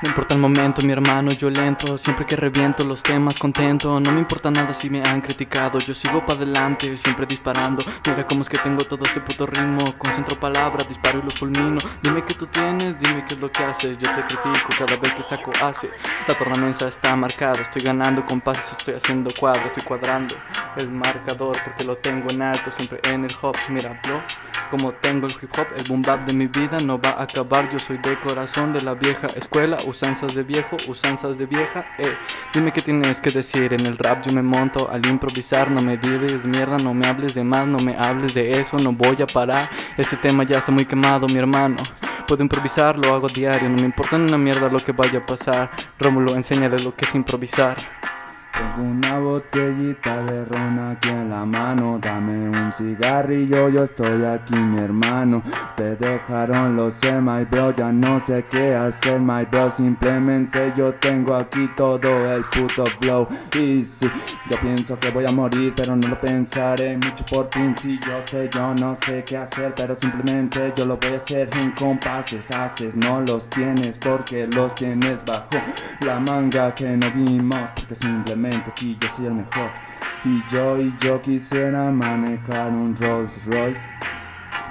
No 0.01 0.11
importa 0.11 0.35
el 0.35 0.41
momento, 0.41 0.81
mi 0.83 0.93
hermano, 0.93 1.33
yo 1.33 1.51
lento. 1.51 1.99
Siempre 1.99 2.25
que 2.25 2.37
reviento 2.37 2.85
los 2.85 3.03
temas 3.03 3.37
contento. 3.37 3.99
No 3.99 4.13
me 4.13 4.21
importa 4.21 4.49
nada 4.49 4.73
si 4.73 4.89
me 4.89 5.03
han 5.03 5.21
criticado. 5.21 5.81
Yo 5.81 5.93
sigo 5.93 6.25
para 6.25 6.39
adelante, 6.39 6.97
siempre 6.97 7.27
disparando. 7.27 7.85
Mira 8.07 8.25
cómo 8.25 8.43
es 8.43 8.49
que 8.49 8.59
tengo 8.59 8.85
todo 8.85 9.05
este 9.05 9.21
puto 9.21 9.47
ritmo. 9.47 9.79
Concentro 9.99 10.39
palabras, 10.39 10.89
disparo 10.89 11.19
y 11.19 11.23
lo 11.23 11.31
fulmino. 11.31 11.79
Dime 12.01 12.25
qué 12.25 12.35
tú 12.35 12.47
tienes, 12.47 12.97
dime 13.01 13.25
qué 13.27 13.35
es 13.35 13.41
lo 13.41 13.51
que 13.51 13.65
haces. 13.65 13.99
Yo 13.99 14.15
te 14.15 14.23
critico 14.23 14.69
cada 14.79 14.97
vez 14.97 15.13
que 15.15 15.23
saco 15.23 15.51
hace 15.63 15.91
La 16.29 16.35
tornamesa 16.35 16.89
está 16.89 17.17
marcada 17.17 17.63
Estoy 17.63 17.83
ganando 17.83 18.25
con 18.25 18.41
pases, 18.41 18.73
estoy 18.79 18.95
haciendo 18.95 19.31
cuadro 19.39 19.67
Estoy 19.67 19.83
cuadrando 19.85 20.35
el 20.77 20.91
marcador 20.91 21.57
Porque 21.65 21.85
lo 21.85 21.97
tengo 21.97 22.27
en 22.31 22.43
alto, 22.43 22.71
siempre 22.71 23.01
en 23.11 23.25
el 23.25 23.35
hop. 23.43 23.57
Mira, 23.71 24.01
bro, 24.05 24.23
como 24.71 24.93
tengo 24.93 25.27
el 25.27 25.33
hip 25.33 25.51
hop 25.59 25.67
El 25.77 25.85
boom 25.85 26.03
bap 26.03 26.27
de 26.27 26.35
mi 26.35 26.47
vida 26.47 26.77
no 26.85 27.01
va 27.01 27.11
a 27.11 27.25
acabar. 27.25 27.71
Yo 27.71 27.79
soy 27.79 27.99
de 27.99 28.19
corazón 28.21 28.73
de 28.73 28.83
la 28.83 28.95
vieja 28.95 29.27
escuela 29.35 29.79
usanzas 29.89 30.35
de 30.35 30.43
viejo, 30.43 30.77
usanzas 30.89 31.37
de 31.39 31.47
vieja, 31.47 31.87
eh. 31.99 32.15
Dime 32.53 32.73
qué 32.73 32.81
tienes 32.81 33.21
que 33.21 33.31
decir 33.31 33.73
en 33.73 33.85
el 33.87 33.97
rap, 33.99 34.27
yo 34.27 34.33
me 34.33 34.43
monto 34.43 34.91
al 34.91 35.05
improvisar, 35.07 35.71
no 35.71 35.81
me 35.81 35.97
digas 35.97 36.45
mierda, 36.45 36.79
no 36.79 36.95
me 36.95 37.07
hables 37.07 37.35
de 37.35 37.45
más, 37.45 37.67
no 37.67 37.79
me 37.79 37.97
hables 37.97 38.35
de 38.35 38.61
eso, 38.61 38.77
no 38.79 38.93
voy 38.93 39.21
a 39.23 39.27
parar. 39.27 39.69
Este 39.97 40.17
tema 40.17 40.45
ya 40.45 40.59
está 40.59 40.73
muy 40.73 40.85
quemado, 40.85 41.27
mi 41.27 41.39
hermano. 41.39 41.77
Puedo 42.27 42.43
improvisar, 42.43 42.99
lo 42.99 43.15
hago 43.15 43.29
diario, 43.29 43.69
no 43.69 43.77
me 43.77 43.85
importa 43.85 44.17
una 44.17 44.39
mierda 44.39 44.69
lo 44.69 44.79
que 44.79 44.93
vaya 44.93 45.19
a 45.21 45.27
pasar. 45.27 45.71
Rómulo, 45.99 46.35
enséñale 46.35 46.77
lo 46.83 46.95
que 46.95 47.05
es 47.07 47.15
improvisar. 47.15 47.77
Tengo 48.59 48.91
una 48.91 49.21
botellita 49.21 50.21
de 50.25 50.45
ron 50.47 50.81
aquí 50.81 51.11
en 51.11 51.31
la 51.31 51.45
mano. 51.45 52.01
Dame 52.03 52.49
un 52.49 52.73
cigarrillo, 52.73 53.69
yo 53.69 53.85
estoy 53.85 54.25
aquí 54.25 54.57
mi 54.57 54.81
hermano. 54.81 55.45
Te 55.77 55.95
dejaron 55.95 56.75
los 56.75 56.95
sé 56.95 57.21
my 57.21 57.45
bro, 57.45 57.73
ya 57.73 57.93
no 57.93 58.19
sé 58.19 58.45
qué 58.51 58.75
hacer 58.75 59.21
my 59.21 59.45
bro. 59.45 59.71
Simplemente 59.71 60.73
yo 60.77 60.93
tengo 60.95 61.37
aquí 61.37 61.71
todo 61.77 62.35
el 62.35 62.43
puto 62.47 62.85
flow. 63.01 63.29
Y 63.55 63.85
sí, 63.85 64.11
yo 64.51 64.59
pienso 64.61 64.99
que 64.99 65.11
voy 65.11 65.27
a 65.27 65.31
morir 65.31 65.73
pero 65.77 65.95
no 65.95 66.09
lo 66.09 66.21
pensaré 66.21 66.97
mucho 66.97 67.25
por 67.31 67.49
fin. 67.53 67.77
Si 67.79 67.97
yo 68.01 68.21
sé, 68.27 68.51
yo 68.53 68.75
no 68.75 68.97
sé 68.97 69.23
qué 69.23 69.37
hacer 69.37 69.73
pero 69.77 69.95
simplemente 69.95 70.73
yo 70.75 70.85
lo 70.85 70.97
voy 70.97 71.13
a 71.13 71.17
hacer. 71.17 71.49
En 71.63 71.71
compases 71.73 72.51
Haces, 72.51 72.97
no 72.97 73.21
los 73.21 73.49
tienes 73.51 73.99
porque 73.99 74.49
los 74.49 74.75
tienes 74.75 75.25
bajo 75.25 75.63
la 76.01 76.19
manga 76.19 76.75
que 76.75 76.97
no 76.97 77.09
vimos 77.13 77.71
Porque 77.77 77.95
simplemente 77.95 78.48
aquí 78.55 78.97
yo 79.01 79.09
soy 79.17 79.27
el 79.27 79.33
mejor 79.35 79.71
Y 80.25 80.43
yo 80.51 80.79
y 80.79 80.95
yo 81.01 81.21
quisiera 81.23 81.91
manejar 81.91 82.69
un 82.71 82.95
Rolls 82.97 83.45
Royce 83.47 83.81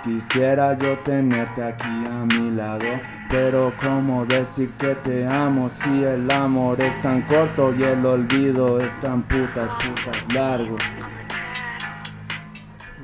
Quisiera 0.03 0.78
yo 0.78 0.97
tenerte 0.99 1.63
aquí 1.63 1.84
a 1.84 2.25
mi 2.36 2.51
lado 2.51 2.86
Pero 3.30 3.73
cómo 3.82 4.25
decir 4.25 4.69
que 4.78 4.95
te 4.95 5.28
amo 5.28 5.69
si 5.69 6.03
el 6.03 6.30
amor 6.32 6.80
es 6.82 6.99
tan 7.01 7.21
corto 7.23 7.73
y 7.78 7.84
el 7.84 8.05
olvido 8.05 8.80
es 8.80 8.97
tan 9.01 9.21
putas 9.23 9.69
putas 9.73 10.34
largo 10.34 10.78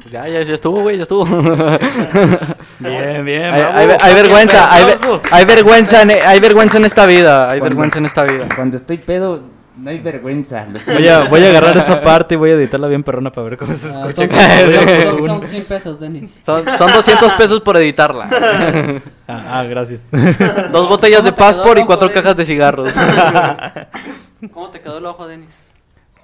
Ya, 0.09 0.28
ya, 0.28 0.41
ya 0.43 0.53
estuvo, 0.53 0.82
güey, 0.82 0.97
ya 0.97 1.03
estuvo. 1.03 1.26
Bien, 2.80 3.26
bien. 3.26 3.43
Hay, 3.45 3.61
bravo. 3.63 3.78
hay- 3.78 3.97
hay 3.99 4.13
vergüenza, 4.13 4.71
hay, 4.71 4.84
hay 5.32 5.45
vergüenza, 5.45 6.01
en, 6.03 6.11
hay 6.11 6.39
vergüenza 6.39 6.78
en 6.78 6.86
esta 6.86 7.05
vida, 7.07 7.45
hay 7.49 7.59
Cuando- 7.59 7.65
vergüenza 7.78 7.97
en 7.97 8.05
esta 8.05 8.24
vida. 8.24 8.47
Cuando 8.55 8.78
estoy 8.78 8.97
pedo 8.99 9.41
no 9.78 9.89
hay 9.89 9.99
vergüenza 9.99 10.65
Voy 10.88 11.07
a, 11.09 11.28
voy 11.28 11.43
a 11.43 11.49
agarrar 11.49 11.78
esa 11.78 12.01
parte 12.01 12.36
y 12.36 12.38
voy 12.38 12.51
a 12.51 12.53
editarla 12.53 12.88
bien 12.88 13.03
perrona 13.03 13.32
para 13.32 13.49
ver 13.49 13.57
cómo 13.57 13.74
se 13.74 13.88
Ah, 13.88 14.05
escucha. 14.09 14.28
son, 15.09 15.19
son- 15.19 15.28
son 15.41 15.47
100 15.47 15.65
pesos, 15.65 15.99
Denis. 15.99 16.32
Son, 16.43 16.63
son 16.78 16.91
200 16.93 17.34
pesos 17.34 17.61
por 17.61 17.78
editarla. 17.78 18.30
Ah, 19.26 19.59
ah, 19.59 19.63
gracias. 19.63 20.03
Dos 20.71 20.89
botellas 20.89 21.24
de 21.24 21.32
¿Cómo 21.32 21.32
te 21.32 21.32
quedó 21.32 21.36
Passport 21.36 21.80
y 21.80 21.86
cuatro 21.86 22.07
ojo, 22.07 22.13
cajas 22.13 22.36
de 22.36 22.45
cigarros. 22.45 22.93
¿Cómo 24.53 24.69
te 24.69 24.82
quedó 24.82 24.97
el 24.97 25.05
ojo, 25.05 25.26
Denis? 25.28 25.49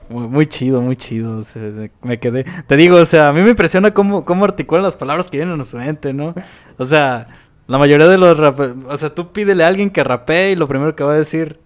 Muy, 0.10 0.28
muy 0.28 0.46
chido, 0.48 0.82
muy 0.82 0.96
chido. 0.96 1.38
o 1.38 1.42
sea, 1.42 1.72
se- 1.72 1.92
me 2.02 2.20
quedé. 2.20 2.46
Te 2.68 2.76
digo, 2.76 2.98
o 2.98 3.06
sea, 3.06 3.28
a 3.28 3.34
mí 3.34 3.42
me 3.42 3.52
impresiona 3.52 3.94
cómo, 3.94 4.26
cómo 4.26 4.44
articulan 4.46 4.84
las 4.84 4.96
palabras 4.98 5.30
que 5.30 5.38
vienen 5.38 5.60
a 5.60 5.64
su 5.64 5.78
mente, 5.78 6.14
¿no? 6.14 6.36
O 6.78 6.86
sea, 6.86 7.28
la 7.68 7.78
mayoría 7.78 8.08
de 8.08 8.18
los 8.18 8.38
rape- 8.38 8.76
O 8.90 8.98
sea, 8.98 9.14
tú 9.14 9.32
pídele 9.32 9.64
a 9.64 9.68
alguien 9.68 9.90
que 9.90 10.04
rapee 10.04 10.52
y 10.52 10.56
lo 10.56 10.68
primero 10.68 10.96
que 10.96 11.04
va 11.04 11.14
a 11.14 11.18
decir. 11.18 11.60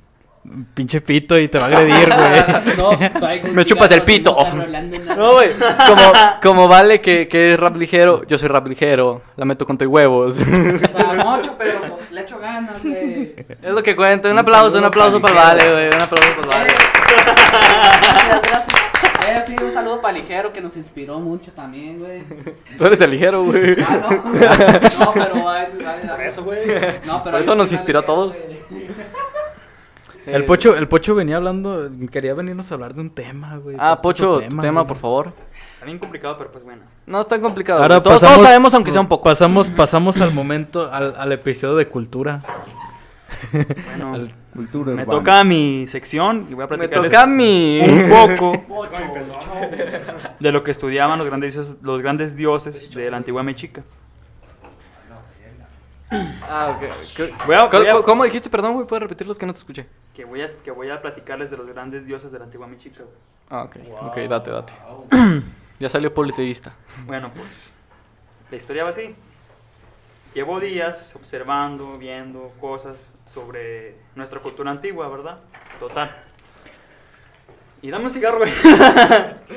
Pinche 0.73 0.99
pito 0.99 1.39
y 1.39 1.47
te 1.47 1.57
va 1.57 1.65
a 1.65 1.67
agredir, 1.67 2.09
güey. 2.75 2.77
No, 2.77 3.49
Me 3.53 3.65
chupas 3.65 3.89
el 3.91 4.01
pito. 4.01 4.35
no 5.17 5.33
güey. 5.33 5.51
Como, 5.53 6.11
como 6.41 6.67
vale 6.67 6.99
que, 6.99 7.29
que 7.29 7.53
es 7.53 7.59
rap 7.59 7.77
ligero, 7.77 8.23
yo 8.27 8.37
soy 8.37 8.49
rap 8.49 8.67
ligero. 8.67 9.21
La 9.37 9.45
meto 9.45 9.65
con 9.65 9.77
tus 9.77 9.87
huevos. 9.87 10.39
O 10.39 10.43
sea, 10.43 11.13
mucho, 11.25 11.55
pero 11.57 11.79
pues, 11.79 12.11
le 12.11 12.21
echo 12.21 12.39
ganas, 12.39 12.83
güey. 12.83 13.35
Es 13.61 13.71
lo 13.71 13.81
que 13.81 13.95
cuento. 13.95 14.29
Un 14.29 14.37
aplauso, 14.37 14.77
un 14.77 14.83
aplauso 14.83 15.21
para 15.21 15.33
el 15.33 15.39
Vale, 15.39 15.71
güey. 15.71 15.87
Un 15.87 16.01
aplauso 16.01 16.29
para 16.41 16.61
el 16.61 16.67
Vale. 16.67 16.73
Gracias, 17.23 18.41
gracias. 18.41 18.83
Eh, 19.25 19.43
sí, 19.47 19.55
un 19.61 19.71
saludo 19.71 20.01
para 20.01 20.17
Ligero 20.17 20.51
que 20.51 20.59
nos 20.59 20.75
inspiró 20.75 21.19
mucho 21.19 21.51
también, 21.53 21.99
güey. 21.99 22.23
Tú 22.77 22.85
eres 22.85 22.99
el 22.99 23.11
ligero, 23.11 23.43
güey. 23.45 23.77
Ah, 23.87 24.01
no. 24.01 25.05
No, 25.05 25.11
pero. 25.13 26.19
Eso, 26.21 26.43
güey. 26.43 26.59
No, 27.05 27.23
pero 27.23 27.23
Por 27.23 27.35
hay 27.35 27.41
eso 27.41 27.55
nos 27.55 27.71
inspiró 27.71 27.99
a 27.99 28.05
todos. 28.05 28.37
El 30.25 30.45
Pocho, 30.45 30.75
el 30.75 30.87
Pocho 30.87 31.15
venía 31.15 31.37
hablando, 31.37 31.89
quería 32.11 32.33
venirnos 32.33 32.71
a 32.71 32.75
hablar 32.75 32.93
de 32.93 33.01
un 33.01 33.09
tema, 33.09 33.57
güey. 33.57 33.75
Ah, 33.79 33.99
¿Cuál 34.01 34.13
es 34.13 34.17
su 34.19 34.25
Pocho, 34.25 34.47
tu 34.49 34.57
tema, 34.57 34.81
güey? 34.81 34.87
por 34.87 34.97
favor. 34.97 35.33
Está 35.73 35.85
bien 35.85 35.99
complicado, 35.99 36.37
pero 36.37 36.51
pues 36.51 36.63
bueno. 36.63 36.83
No 37.05 37.21
es 37.21 37.27
tan 37.27 37.41
complicado. 37.41 37.81
Ahora 37.81 38.01
todos, 38.01 38.15
pasamos, 38.17 38.35
todos 38.37 38.47
sabemos, 38.47 38.73
aunque 38.73 38.91
sea 38.91 39.01
un 39.01 39.07
poco. 39.07 39.23
Pasamos, 39.25 39.69
pasamos 39.69 40.21
al 40.21 40.33
momento, 40.33 40.89
al, 40.91 41.13
al 41.17 41.31
episodio 41.33 41.75
de 41.75 41.87
cultura. 41.87 42.41
Bueno, 43.51 44.13
Al- 44.13 44.33
cultura 44.53 44.93
me 44.95 45.03
urbana. 45.03 45.19
toca 45.19 45.43
mi 45.43 45.85
sección 45.87 46.47
y 46.49 46.53
voy 46.53 46.63
a 46.63 46.67
Me 46.67 46.77
platicarles 46.77 47.11
toca 47.11 47.23
a 47.23 47.27
mí. 47.27 47.81
un 47.81 48.09
poco 48.09 48.63
de 50.39 50.51
lo 50.51 50.63
que 50.63 50.71
estudiaban 50.71 51.17
los 51.19 51.27
grandes 51.27 51.53
dioses, 51.55 51.77
los 51.81 52.01
grandes 52.01 52.35
dioses 52.35 52.89
de 52.93 53.11
la 53.11 53.17
antigua 53.17 53.43
Mexica. 53.43 53.83
Ah, 56.49 56.75
ok. 56.77 56.83
¿Qué- 57.15 57.33
Voy 57.45 57.55
a- 57.55 57.65
voy 57.65 57.87
a- 57.87 57.91
¿Cómo, 57.91 58.03
cómo 58.03 58.23
dijiste? 58.23 58.49
Perdón, 58.49 58.73
güey. 58.73 58.87
¿Puedes 58.87 59.03
repetir 59.03 59.27
los 59.27 59.37
que 59.37 59.45
no 59.45 59.53
te 59.53 59.59
escuché? 59.59 59.87
Que 60.13 60.25
voy 60.25 60.41
a, 60.41 60.45
que 60.47 60.71
voy 60.71 60.89
a 60.89 61.01
platicarles 61.01 61.51
de 61.51 61.57
los 61.57 61.67
grandes 61.67 62.05
dioses 62.05 62.31
de 62.31 62.39
la 62.39 62.45
antigua 62.45 62.67
Mexica. 62.67 63.03
güey. 63.03 63.15
Ah, 63.49 63.63
ok. 63.63 63.77
Ok, 64.09 64.17
date, 64.29 64.51
date. 64.51 64.73
ya 65.79 65.89
salió 65.89 66.13
politeísta. 66.13 66.73
Bueno, 67.05 67.31
pues 67.35 67.71
la 68.51 68.57
historia 68.57 68.83
va 68.83 68.89
así. 68.89 69.15
Llevo 70.33 70.59
días 70.59 71.15
observando, 71.15 71.97
viendo 71.99 72.51
cosas 72.59 73.13
sobre 73.27 73.95
nuestra 74.15 74.39
cultura 74.39 74.71
antigua, 74.71 75.07
¿verdad? 75.07 75.37
Total. 75.79 76.09
Y 77.83 77.91
dame 77.91 78.05
un 78.05 78.11
cigarro, 78.11 78.39
güey. 78.39 78.51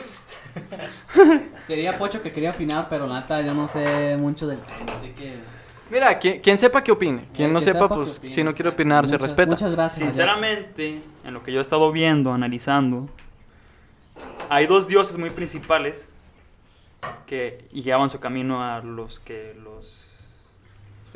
Quería 1.66 1.98
Pocho 1.98 2.22
que 2.22 2.32
quería 2.32 2.50
opinar, 2.50 2.86
pero 2.88 3.06
la 3.06 3.20
neta 3.20 3.40
yo 3.40 3.52
no 3.54 3.68
sé 3.68 4.16
mucho 4.18 4.46
del 4.46 4.60
tema, 4.60 4.92
así 4.98 5.08
que... 5.10 5.36
Mira, 5.90 6.18
quien, 6.18 6.40
quien 6.40 6.58
sepa 6.58 6.82
que 6.82 6.90
opine. 6.92 7.24
Quien 7.34 7.48
El 7.48 7.52
no 7.54 7.58
que 7.60 7.66
sepa, 7.66 7.88
pues 7.88 8.18
opine, 8.18 8.34
si 8.34 8.42
no 8.44 8.52
quiere 8.54 8.70
opinar, 8.70 9.06
se 9.06 9.12
Muchas- 9.12 9.22
respeta. 9.28 9.50
Muchas 9.52 9.72
gracias. 9.72 10.08
Sinceramente, 10.08 11.00
en 11.24 11.34
lo 11.34 11.42
que 11.42 11.52
yo 11.52 11.58
he 11.58 11.62
estado 11.62 11.92
viendo, 11.92 12.32
analizando, 12.32 13.08
hay 14.48 14.66
dos 14.66 14.88
dioses 14.88 15.16
muy 15.18 15.30
principales 15.30 16.08
que 17.26 17.66
guiaban 17.72 18.10
su 18.10 18.18
camino 18.20 18.62
a 18.64 18.80
los 18.80 19.20
que 19.20 19.54
los... 19.62 20.05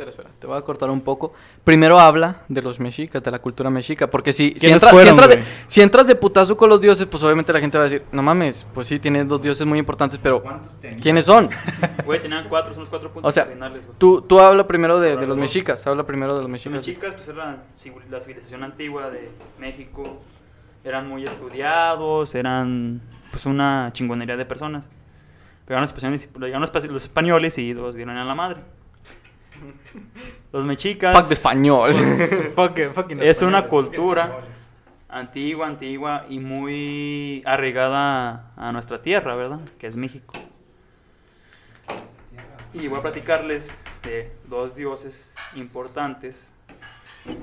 Espera, 0.01 0.11
espera, 0.11 0.31
te 0.39 0.47
voy 0.47 0.57
a 0.57 0.63
cortar 0.63 0.89
un 0.89 1.03
poco. 1.03 1.35
Primero 1.63 2.01
habla 2.01 2.43
de 2.49 2.63
los 2.63 2.81
mexicas, 2.81 3.23
de 3.23 3.31
la 3.31 3.39
cultura 3.39 3.69
mexica, 3.69 4.09
porque 4.09 4.33
si, 4.33 4.49
si, 4.53 4.55
¿Quiénes 4.55 4.83
entra- 4.83 4.89
si 4.89 4.95
fueron, 4.97 5.11
entras 5.11 5.29
de, 5.29 5.45
si 5.67 5.83
entras 5.83 6.07
de 6.07 6.15
putazo 6.15 6.57
con 6.57 6.71
los 6.71 6.81
dioses, 6.81 7.05
pues 7.07 7.23
obviamente 7.23 7.53
la 7.53 7.61
gente 7.61 7.77
va 7.77 7.85
a 7.85 7.89
decir, 7.89 8.05
no 8.11 8.23
mames, 8.23 8.67
pues 8.73 8.87
sí, 8.87 8.99
tienes 8.99 9.29
dos 9.29 9.43
dioses 9.43 9.67
muy 9.67 9.79
importantes, 9.79 10.19
pero 10.23 10.43
¿quiénes 11.03 11.27
son? 11.27 11.51
Güey, 12.07 12.21
tenían 12.23 12.49
cuatro, 12.49 12.73
son 12.73 12.81
los 12.81 12.89
cuatro 12.89 13.13
puntos 13.13 13.29
O 13.29 13.33
sea, 13.33 13.45
cardinales. 13.45 13.87
Tú, 13.99 14.23
tú 14.23 14.41
habla 14.41 14.67
primero 14.67 14.99
de, 14.99 15.17
de 15.19 15.27
los 15.27 15.37
mexicas, 15.37 15.87
habla 15.87 16.05
primero 16.07 16.33
de 16.35 16.41
los 16.43 16.51
Los 16.51 16.53
mexicas. 16.53 16.79
mexicas, 16.87 17.15
pues 17.15 17.29
era 17.29 17.59
la 18.11 18.21
civilización 18.21 18.65
antigua 18.65 19.11
de 19.11 19.31
México. 19.59 20.19
Eran 20.83 21.07
muy 21.09 21.25
estudiados, 21.25 22.35
eran 22.35 23.03
pues 23.31 23.45
una 23.45 23.91
chingonería 23.93 24.37
de 24.39 24.47
personas. 24.47 24.87
Llegaron 25.69 25.83
los 25.83 25.91
españoles, 25.93 26.31
llegaron 26.35 26.61
los 26.63 26.73
espa- 26.73 26.89
los 26.89 27.05
españoles 27.05 27.59
y 27.59 27.75
los 27.75 27.95
dieron 27.95 28.17
a 28.17 28.25
la 28.25 28.35
madre. 28.35 28.61
Los 30.53 30.65
mexicas... 30.65 31.17
Fuck 31.17 31.29
de 31.29 31.35
español. 31.35 31.93
Fuck- 32.57 32.93
fucking 32.93 33.23
Es 33.23 33.43
una 33.43 33.67
cultura 33.69 34.41
antigua, 35.09 35.67
antigua 35.67 36.27
y 36.29 36.39
muy 36.39 37.43
arraigada 37.47 38.53
a 38.57 38.73
nuestra 38.73 39.03
tierra, 39.03 39.35
¿verdad? 39.35 39.61
Que 39.79 39.87
es 39.87 39.97
México. 39.97 40.35
Y 42.73 42.87
voy 42.87 42.99
a 43.01 43.03
platicarles 43.03 43.71
de 44.05 44.33
dos 44.47 44.77
dioses 44.77 45.33
importantes 45.57 46.49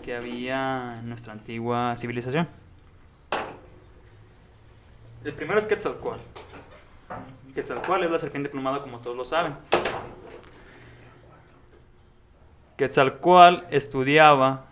que 0.01 0.15
había 0.15 0.93
en 0.97 1.09
nuestra 1.09 1.33
antigua 1.33 1.95
civilización. 1.97 2.47
El 5.25 5.33
primero 5.33 5.59
es 5.59 5.67
Quetzalcóatl. 5.67 6.21
Quetzalcóatl 7.53 8.03
es 8.05 8.11
la 8.11 8.19
serpiente 8.19 8.49
plumada 8.49 8.81
como 8.81 8.99
todos 8.99 9.17
lo 9.17 9.25
saben. 9.25 9.53
Quetzalcoatl 12.77 13.65
estudiaba, 13.71 14.65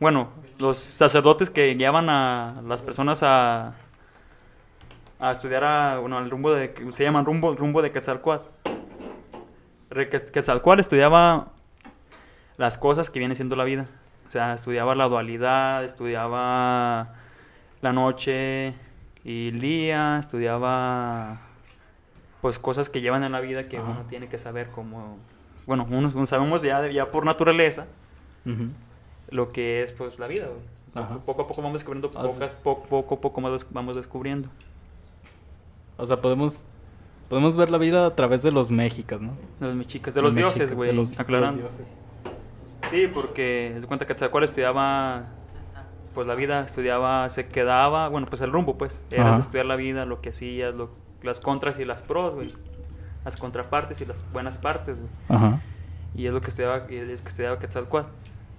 bueno, 0.00 0.30
los 0.60 0.76
sacerdotes 0.76 1.48
que 1.48 1.72
guiaban 1.74 2.10
a 2.10 2.60
las 2.66 2.82
personas 2.82 3.22
a, 3.22 3.74
a 5.20 5.30
estudiar 5.30 5.64
a, 5.64 5.98
bueno, 5.98 6.18
al 6.18 6.28
rumbo 6.28 6.50
de, 6.52 6.74
se 6.90 7.04
llaman 7.04 7.24
rumbo, 7.24 7.54
rumbo 7.54 7.80
de 7.80 7.92
Quetzalcoatl. 7.92 8.46
Quetzalcoatl 10.10 10.80
estudiaba 10.80 11.48
las 12.56 12.78
cosas 12.78 13.10
que 13.10 13.20
viene 13.20 13.36
siendo 13.36 13.54
la 13.54 13.64
vida. 13.64 13.86
O 14.26 14.30
sea, 14.32 14.54
estudiaba 14.54 14.94
la 14.94 15.08
dualidad, 15.08 15.84
estudiaba 15.84 17.14
la 17.80 17.92
noche 17.92 18.74
y 19.24 19.48
el 19.48 19.60
día, 19.60 20.18
estudiaba 20.18 21.40
pues 22.40 22.58
cosas 22.58 22.88
que 22.88 23.00
llevan 23.00 23.22
en 23.22 23.32
la 23.32 23.40
vida 23.40 23.68
que 23.68 23.78
Ajá. 23.78 23.88
uno 23.88 24.04
tiene 24.08 24.28
que 24.28 24.38
saber 24.38 24.70
como 24.70 25.18
bueno, 25.66 25.86
unos 25.90 26.14
unos 26.14 26.28
sabemos 26.28 26.62
ya, 26.62 26.86
ya 26.88 27.10
por 27.10 27.24
naturaleza 27.24 27.86
lo 29.30 29.52
que 29.52 29.82
es 29.82 29.92
pues 29.92 30.18
la 30.18 30.26
vida, 30.26 30.46
güey. 30.46 31.06
Poco 31.24 31.42
a 31.42 31.46
poco 31.46 31.62
vamos 31.62 31.74
descubriendo 31.74 32.10
pocas, 32.10 32.54
poco, 32.54 32.86
poco 32.86 33.14
a 33.14 33.20
poco 33.20 33.40
vamos 33.40 33.66
vamos 33.70 33.96
descubriendo. 33.96 34.48
O 35.96 36.06
sea, 36.06 36.20
podemos 36.20 36.64
podemos 37.28 37.56
ver 37.56 37.70
la 37.70 37.78
vida 37.78 38.06
a 38.06 38.14
través 38.14 38.42
de 38.42 38.50
los 38.50 38.70
mexicas, 38.70 39.22
¿no? 39.22 39.32
De 39.60 39.66
los 39.68 39.74
mexicas, 39.76 40.14
de 40.14 40.20
los 40.22 40.34
dioses, 40.34 40.74
güey, 40.74 40.90
aclarando. 41.18 41.62
los 41.62 41.76
dioses. 41.76 41.92
Sí, 42.90 43.06
porque 43.12 43.74
se 43.80 43.86
cuenta 43.86 44.04
que 44.06 44.12
Quetzalcóatl 44.12 44.44
estudiaba 44.44 45.26
pues 46.14 46.26
la 46.26 46.34
vida, 46.34 46.62
estudiaba, 46.66 47.30
se 47.30 47.46
quedaba, 47.46 48.08
bueno, 48.10 48.26
pues 48.28 48.42
el 48.42 48.52
rumbo, 48.52 48.76
pues, 48.76 49.00
era 49.10 49.30
Ajá. 49.30 49.38
estudiar 49.38 49.64
la 49.64 49.76
vida, 49.76 50.04
lo 50.04 50.20
que 50.20 50.28
hacías, 50.28 50.74
lo- 50.74 50.90
las 51.22 51.40
contras 51.40 51.78
y 51.78 51.86
las 51.86 52.02
pros, 52.02 52.34
güey. 52.34 52.48
Las 53.24 53.36
contrapartes 53.36 54.00
y 54.00 54.06
las 54.06 54.22
buenas 54.32 54.58
partes, 54.58 54.98
güey. 54.98 55.10
Ajá. 55.28 55.60
Y 56.14 56.26
es 56.26 56.32
lo 56.32 56.40
que 56.40 56.48
estudiaba, 56.48 56.86
y 56.90 56.96
es 56.96 57.08
lo 57.08 57.22
que 57.22 57.28
estudiaba 57.28 57.58
Quetzalcóatl. 57.58 58.08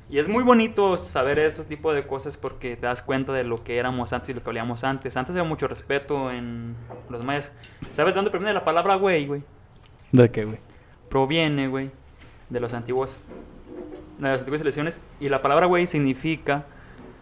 Y 0.10 0.20
es 0.20 0.28
muy 0.28 0.44
bonito 0.44 0.98
saber 0.98 1.40
ese 1.40 1.64
tipo 1.64 1.94
de 1.94 2.06
cosas 2.06 2.38
porque 2.38 2.76
te 2.76 2.86
das 2.86 3.02
cuenta 3.02 3.32
de 3.34 3.44
lo 3.44 3.64
que 3.64 3.78
éramos 3.78 4.14
antes 4.14 4.30
y 4.30 4.34
lo 4.34 4.44
que 4.44 4.50
hablábamos 4.50 4.84
antes. 4.84 5.18
Antes 5.18 5.36
había 5.36 5.48
mucho 5.48 5.68
respeto 5.68 6.32
en 6.32 6.76
los 7.10 7.24
mayas. 7.24 7.52
¿Sabes 7.92 8.14
de 8.14 8.20
dónde 8.20 8.32
proviene 8.32 8.54
la 8.54 8.66
palabra 8.66 8.96
güey, 8.96 9.26
güey? 9.26 9.44
¿De 10.12 10.30
qué, 10.30 10.46
güey? 10.46 10.60
proviene, 11.14 11.68
güey, 11.68 11.92
de 12.50 12.60
los 12.60 12.74
antiguos, 12.74 13.26
de 14.18 14.28
las 14.30 14.40
antiguas 14.40 14.62
elecciones. 14.62 15.00
Y 15.20 15.30
la 15.30 15.44
palabra 15.44 15.68
güey 15.68 15.86
significa, 15.86 16.66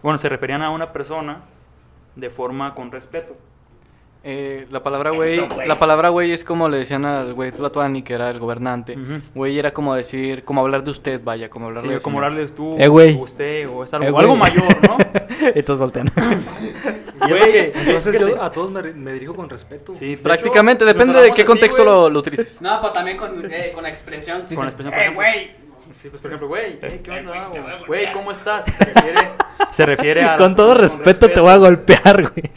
bueno, 0.02 0.18
se 0.18 0.30
referían 0.30 0.62
a 0.62 0.70
una 0.70 0.94
persona 0.94 1.42
de 2.16 2.30
forma 2.30 2.74
con 2.74 2.90
respeto. 2.90 3.34
Eh, 4.24 4.68
la 4.70 4.84
palabra 4.84 5.10
güey, 5.10 5.42
la 5.66 5.80
palabra 5.80 6.10
güey 6.10 6.32
es 6.32 6.44
como 6.44 6.70
le 6.70 6.78
decían 6.78 7.06
al 7.06 7.34
güey 7.34 7.52
Tlatuani, 7.52 8.04
que 8.04 8.14
era 8.14 8.30
el 8.30 8.38
gobernante. 8.38 8.96
Güey 9.34 9.58
era 9.58 9.74
como 9.74 9.96
decir, 9.96 10.44
como 10.44 10.62
hablar 10.62 10.84
de 10.84 10.92
usted, 10.92 11.20
vaya, 11.24 11.50
como 11.50 11.68
hablar 11.68 11.82
Sí, 11.84 11.90
de 11.90 12.00
como 12.02 12.18
hablarle 12.20 12.46
tú, 12.48 12.78
Eh, 12.80 12.88
güey. 12.88 13.16
usted, 13.20 13.68
o 13.68 13.84
es 13.84 13.92
algo, 13.96 14.08
Eh, 14.08 14.12
o 14.12 14.20
algo 14.20 14.36
mayor, 14.36 14.64
¿no? 14.88 14.98
y 15.56 15.64
todos 15.64 15.80
voltean. 15.80 16.12
Güey, 17.22 17.40
güey, 17.40 17.56
es 17.70 17.76
entonces 17.76 18.20
yo 18.20 18.42
a 18.42 18.52
todos 18.52 18.72
me, 18.72 18.82
me 18.94 19.14
dirijo 19.14 19.36
con 19.36 19.48
respeto. 19.48 19.94
Sí, 19.94 20.16
de 20.16 20.18
Prácticamente, 20.18 20.84
hecho, 20.86 20.94
depende 20.94 21.20
de 21.22 21.28
qué 21.34 21.42
así, 21.44 21.44
contexto 21.44 21.84
lo, 21.86 22.10
lo 22.10 22.20
utilices. 22.20 22.60
No, 22.62 22.80
pero 22.82 22.94
también 22.94 23.16
con, 23.18 23.46
eh, 23.52 23.72
con 23.76 23.84
la 23.84 23.90
expresión. 23.90 24.42
Con 24.42 24.50
la 24.50 24.50
dices, 24.50 24.66
expresión, 24.66 24.94
"Eh, 24.94 24.98
ejemplo". 25.02 25.16
güey. 25.22 25.52
Sí, 25.94 26.10
pues 26.10 26.20
por 26.22 26.32
ejemplo, 26.32 26.48
güey, 26.48 26.80
eh, 26.82 27.02
¿qué 27.04 27.12
onda? 27.12 27.50
O, 27.50 27.86
Güey, 27.86 28.12
¿cómo 28.12 28.32
estás? 28.32 28.66
Se 28.66 28.86
refiere, 28.86 29.30
se 29.72 29.86
refiere 29.86 30.24
a... 30.24 30.36
Con 30.38 30.56
todo 30.56 30.74
respeto 30.74 31.30
te 31.30 31.40
voy 31.40 31.52
a 31.52 31.58
golpear, 31.58 32.22
güey. 32.32 32.52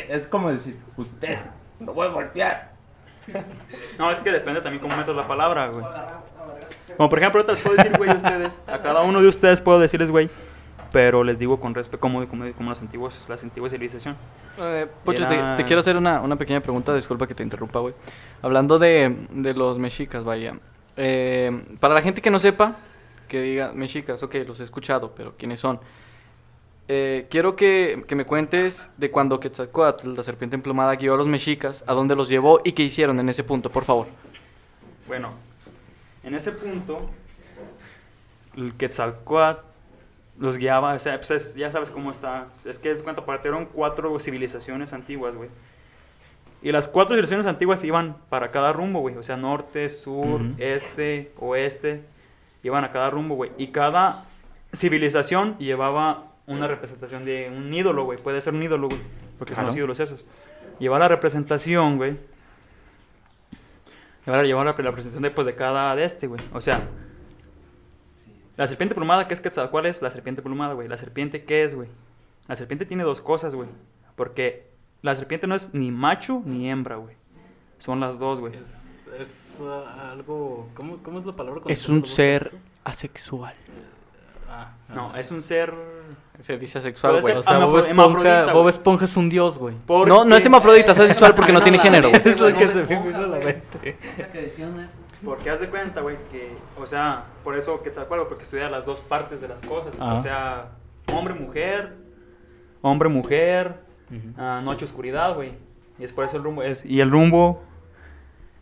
Usted, 0.00 0.10
es 0.10 0.26
como 0.26 0.50
decir, 0.50 0.78
usted, 0.96 1.38
lo 1.80 1.92
voy 1.94 2.06
a 2.06 2.10
golpear. 2.10 2.72
No, 3.98 4.10
es 4.10 4.20
que 4.20 4.32
depende 4.32 4.60
también 4.60 4.82
cómo 4.82 4.96
metas 4.96 5.14
la 5.14 5.28
palabra, 5.28 5.68
güey. 5.68 5.84
Como 6.96 7.08
por 7.08 7.18
ejemplo, 7.18 7.40
ahorita 7.40 7.52
les 7.52 7.62
puedo 7.62 7.76
decir 7.76 7.96
güey 7.96 8.10
a 8.10 8.14
ustedes. 8.14 8.60
A 8.66 8.80
cada 8.82 9.02
uno 9.02 9.20
de 9.22 9.28
ustedes 9.28 9.60
puedo 9.60 9.78
decirles 9.78 10.10
güey. 10.10 10.28
Pero 10.90 11.22
les 11.24 11.38
digo 11.38 11.58
con 11.60 11.74
respeto, 11.74 12.00
como, 12.00 12.26
como, 12.28 12.52
como 12.52 12.70
los 12.70 12.80
antiguos, 12.82 13.26
las 13.28 13.42
antiguas 13.44 13.70
civilización. 13.72 14.16
Eh, 14.58 14.86
Pocho, 15.04 15.26
te, 15.26 15.34
Era- 15.34 15.54
te 15.56 15.64
quiero 15.64 15.80
hacer 15.80 15.96
una, 15.96 16.20
una 16.20 16.36
pequeña 16.36 16.60
pregunta, 16.60 16.94
disculpa 16.94 17.26
que 17.26 17.34
te 17.34 17.42
interrumpa, 17.42 17.78
güey. 17.78 17.94
Hablando 18.42 18.78
de, 18.78 19.26
de 19.30 19.54
los 19.54 19.78
mexicas, 19.78 20.22
vaya. 20.24 20.54
Eh, 20.96 21.76
para 21.80 21.94
la 21.94 22.02
gente 22.02 22.20
que 22.20 22.30
no 22.30 22.38
sepa, 22.38 22.76
que 23.28 23.40
diga 23.40 23.72
mexicas, 23.72 24.22
ok, 24.22 24.34
los 24.46 24.60
he 24.60 24.64
escuchado, 24.64 25.14
pero 25.14 25.34
¿quiénes 25.38 25.60
son? 25.60 25.80
Eh, 26.88 27.26
quiero 27.30 27.54
que, 27.56 28.04
que 28.06 28.14
me 28.16 28.24
cuentes 28.24 28.90
de 28.98 29.10
cuando 29.10 29.40
Quetzalcóatl, 29.40 30.14
la 30.14 30.22
serpiente 30.22 30.56
emplumada, 30.56 30.94
guió 30.96 31.14
a 31.14 31.16
los 31.16 31.28
mexicas, 31.28 31.84
a 31.86 31.94
dónde 31.94 32.14
los 32.16 32.28
llevó 32.28 32.60
y 32.64 32.72
qué 32.72 32.82
hicieron 32.82 33.18
en 33.20 33.28
ese 33.28 33.44
punto, 33.44 33.70
por 33.70 33.84
favor. 33.84 34.06
Bueno, 35.06 35.30
en 36.24 36.34
ese 36.34 36.52
punto, 36.52 37.08
el 38.56 38.74
Quetzalcóatl 38.74 39.64
los 40.38 40.56
guiaba, 40.58 40.94
o 40.94 40.98
sea, 40.98 41.16
pues 41.18 41.30
es- 41.30 41.54
ya 41.54 41.70
sabes 41.70 41.90
cómo 41.90 42.10
está. 42.10 42.46
Es 42.64 42.78
que, 42.78 42.90
es 42.90 43.02
cuenta, 43.02 43.24
partieron 43.24 43.66
cuatro 43.66 44.18
civilizaciones 44.18 44.92
antiguas, 44.92 45.34
güey. 45.34 45.48
Y 46.62 46.72
las 46.72 46.88
cuatro 46.88 47.10
civilizaciones 47.14 47.46
antiguas 47.46 47.82
iban 47.84 48.16
para 48.28 48.50
cada 48.50 48.72
rumbo, 48.72 49.00
güey. 49.00 49.16
O 49.16 49.22
sea, 49.22 49.36
norte, 49.36 49.88
sur, 49.88 50.40
Ujú. 50.42 50.54
este, 50.58 51.32
oeste. 51.38 52.02
Iban 52.62 52.84
a 52.84 52.92
cada 52.92 53.10
rumbo, 53.10 53.34
güey. 53.34 53.50
Y 53.58 53.68
cada 53.68 54.24
civilización 54.72 55.58
llevaba 55.58 56.24
una 56.46 56.66
representación 56.66 57.24
de 57.24 57.50
un 57.54 57.72
ídolo, 57.72 58.04
güey. 58.04 58.18
Puede 58.18 58.40
ser 58.40 58.54
un 58.54 58.62
ídolo, 58.62 58.88
güey. 58.88 59.00
Porque 59.38 59.54
son 59.54 59.66
los 59.66 59.76
ídolos 59.76 60.00
esos. 60.00 60.24
Llevaba 60.78 61.00
la 61.00 61.08
representación, 61.08 61.96
güey. 61.96 62.18
Llevaba, 64.26 64.44
llevaba 64.44 64.64
la, 64.64 64.70
la 64.72 64.90
representación 64.90 65.22
de, 65.22 65.30
pues, 65.30 65.46
de 65.46 65.54
cada 65.54 65.94
de 65.96 66.04
este, 66.04 66.26
güey. 66.26 66.40
O 66.52 66.60
sea, 66.60 66.88
la 68.56 68.66
serpiente 68.66 68.94
plumada, 68.94 69.26
¿qué 69.26 69.34
es? 69.34 69.42
¿Cuál 69.70 69.86
es 69.86 70.02
la 70.02 70.10
serpiente 70.10 70.42
plumada, 70.42 70.74
güey? 70.74 70.88
La 70.88 70.96
serpiente, 70.96 71.44
¿qué 71.44 71.64
es, 71.64 71.74
güey? 71.74 71.88
La 72.48 72.56
serpiente 72.56 72.86
tiene 72.86 73.02
dos 73.02 73.20
cosas, 73.20 73.54
güey. 73.54 73.68
Porque 74.14 74.70
la 75.00 75.14
serpiente 75.14 75.46
no 75.46 75.54
es 75.54 75.72
ni 75.74 75.90
macho 75.90 76.42
ni 76.44 76.70
hembra, 76.70 76.96
güey. 76.96 77.16
Son 77.78 77.98
las 77.98 78.18
dos, 78.18 78.40
güey. 78.40 78.54
Es, 78.54 79.08
es 79.18 79.58
ah, 79.62 80.12
algo. 80.12 80.68
¿cómo, 80.74 80.98
¿Cómo 81.02 81.18
es 81.18 81.26
la 81.26 81.34
palabra? 81.34 81.62
Es 81.66 81.88
un 81.88 82.04
ser 82.04 82.42
eso? 82.46 82.58
asexual. 82.84 83.54
Ah, 84.54 84.72
No, 84.88 85.12
sé. 85.12 85.20
es 85.20 85.30
un 85.30 85.42
ser... 85.42 85.72
Se 86.40 86.58
dice 86.58 86.78
asexual, 86.78 87.20
Puede 87.20 87.22
güey. 87.22 87.36
O 87.36 87.42
sea, 87.42 87.58
Bob 87.64 87.78
Esponja, 87.78 88.52
Bob. 88.52 88.68
Esponja 88.68 89.04
es 89.04 89.16
un 89.16 89.28
dios, 89.28 89.58
güey. 89.58 89.76
No, 89.88 90.24
no 90.24 90.36
es 90.36 90.44
hermafrodita, 90.44 90.92
es 90.92 90.98
asexual 90.98 91.34
porque 91.34 91.52
no 91.52 91.62
tiene 91.62 91.78
género. 91.78 92.08
Es 92.24 92.38
lo 92.40 92.52
que 92.56 92.68
se 92.68 92.82
me 92.84 93.02
vino 93.02 93.18
a 93.18 93.20
la 93.22 93.38
mente. 93.38 93.62
Que. 93.82 93.96
Porque 95.24 95.50
haz 95.50 95.60
de 95.60 95.68
cuenta, 95.68 96.00
güey, 96.00 96.16
que... 96.32 96.56
O 96.76 96.86
sea, 96.86 97.24
por 97.44 97.56
eso 97.56 97.80
Quetzalcóatl, 97.82 98.26
porque 98.28 98.42
estudia 98.42 98.68
las 98.68 98.84
dos 98.84 98.98
partes 99.00 99.40
de 99.40 99.46
las 99.48 99.62
cosas. 99.62 99.94
Ajá. 100.00 100.14
O 100.14 100.18
sea, 100.18 100.68
hombre-mujer, 101.14 101.94
hombre-mujer, 102.80 103.76
Ujú. 104.10 104.34
ah, 104.36 104.60
noche-oscuridad, 104.64 105.34
güey. 105.36 105.52
Y 105.98 106.04
es 106.04 106.12
por 106.12 106.24
eso 106.24 106.38
el 106.38 106.42
rumbo... 106.42 106.62
Es, 106.64 106.84
y 106.84 107.00
el 107.00 107.10
rumbo... 107.10 107.62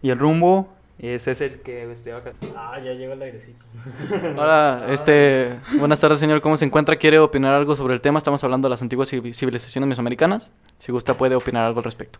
Y 0.02 0.10
el 0.10 0.18
rumbo... 0.18 0.68
Ese 1.02 1.30
es 1.30 1.40
el 1.40 1.60
que 1.62 1.90
estudiaba 1.90 2.20
acá. 2.20 2.32
Ah, 2.54 2.78
ya 2.78 2.92
llegó 2.92 3.14
el 3.14 3.22
airecito. 3.22 3.64
Hola, 4.36 4.84
este, 4.90 5.58
buenas 5.78 5.98
tardes 5.98 6.18
señor, 6.18 6.42
¿cómo 6.42 6.58
se 6.58 6.66
encuentra? 6.66 6.96
¿Quiere 6.96 7.18
opinar 7.18 7.54
algo 7.54 7.74
sobre 7.74 7.94
el 7.94 8.02
tema? 8.02 8.18
Estamos 8.18 8.44
hablando 8.44 8.68
de 8.68 8.70
las 8.70 8.82
antiguas 8.82 9.10
civi- 9.10 9.32
civilizaciones 9.32 9.88
mesoamericanas. 9.88 10.50
Si 10.78 10.92
gusta 10.92 11.14
puede 11.14 11.34
opinar 11.36 11.64
algo 11.64 11.80
al 11.80 11.84
respecto. 11.84 12.18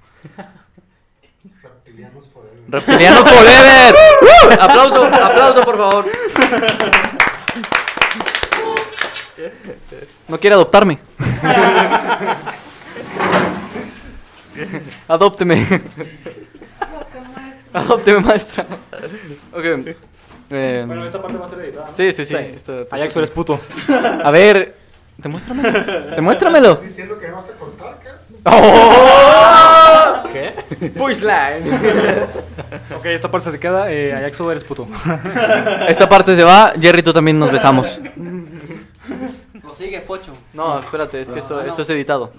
Reptiliano 2.69 3.23
Forever. 3.27 3.95
¡Uh! 4.23 4.53
Aplauso, 4.61 5.05
aplauso 5.05 5.63
por 5.65 5.77
favor. 5.77 6.05
No 10.29 10.39
quiere 10.39 10.55
adoptarme. 10.55 10.99
Adópteme. 15.09 15.67
Adópteme, 17.73 18.21
maestra. 18.21 18.67
Ok. 19.53 19.65
eh, 20.51 20.85
Bueno, 20.87 21.05
esta 21.07 21.21
parte 21.23 21.39
va 21.39 21.47
a 21.47 21.49
ser 21.49 21.61
editada. 21.61 21.87
¿no? 21.91 21.97
Sí, 21.97 22.13
sí, 22.13 22.25
sí. 22.25 22.35
Sí. 22.37 22.45
esto- 22.57 22.87
Ajax, 22.91 23.13
tú 23.13 23.19
eres 23.21 23.31
puto. 23.31 23.61
A 24.25 24.31
ver, 24.31 24.77
demuéstramelo. 25.19 25.71
Demuéstramelo. 26.17 26.75
diciendo 26.77 27.19
que 27.19 27.29
no 27.29 27.37
vas 27.37 27.49
a 27.49 27.53
cortar, 27.53 27.99
¿qué? 28.03 28.09
¡Oh! 28.45 30.23
Pushline. 30.99 31.65
Ok, 32.97 33.07
esta 33.07 33.31
parte 33.31 33.51
se 33.51 33.59
queda. 33.59 33.91
Eh, 33.91 34.13
Ajaxo, 34.13 34.51
eres 34.51 34.63
puto. 34.65 34.87
Esta 35.89 36.09
parte 36.09 36.35
se 36.37 36.45
va. 36.45 36.73
Jerry, 36.81 37.03
tú 37.03 37.13
también 37.13 37.39
nos 37.39 37.51
besamos. 37.51 37.99
Lo 39.63 39.75
sigue, 39.75 40.01
Pocho. 40.01 40.33
No, 40.53 40.79
espérate, 40.79 41.21
es 41.21 41.31
que 41.31 41.39
esto, 41.39 41.61
esto 41.63 41.83
es 41.83 41.91
editado. 41.91 42.33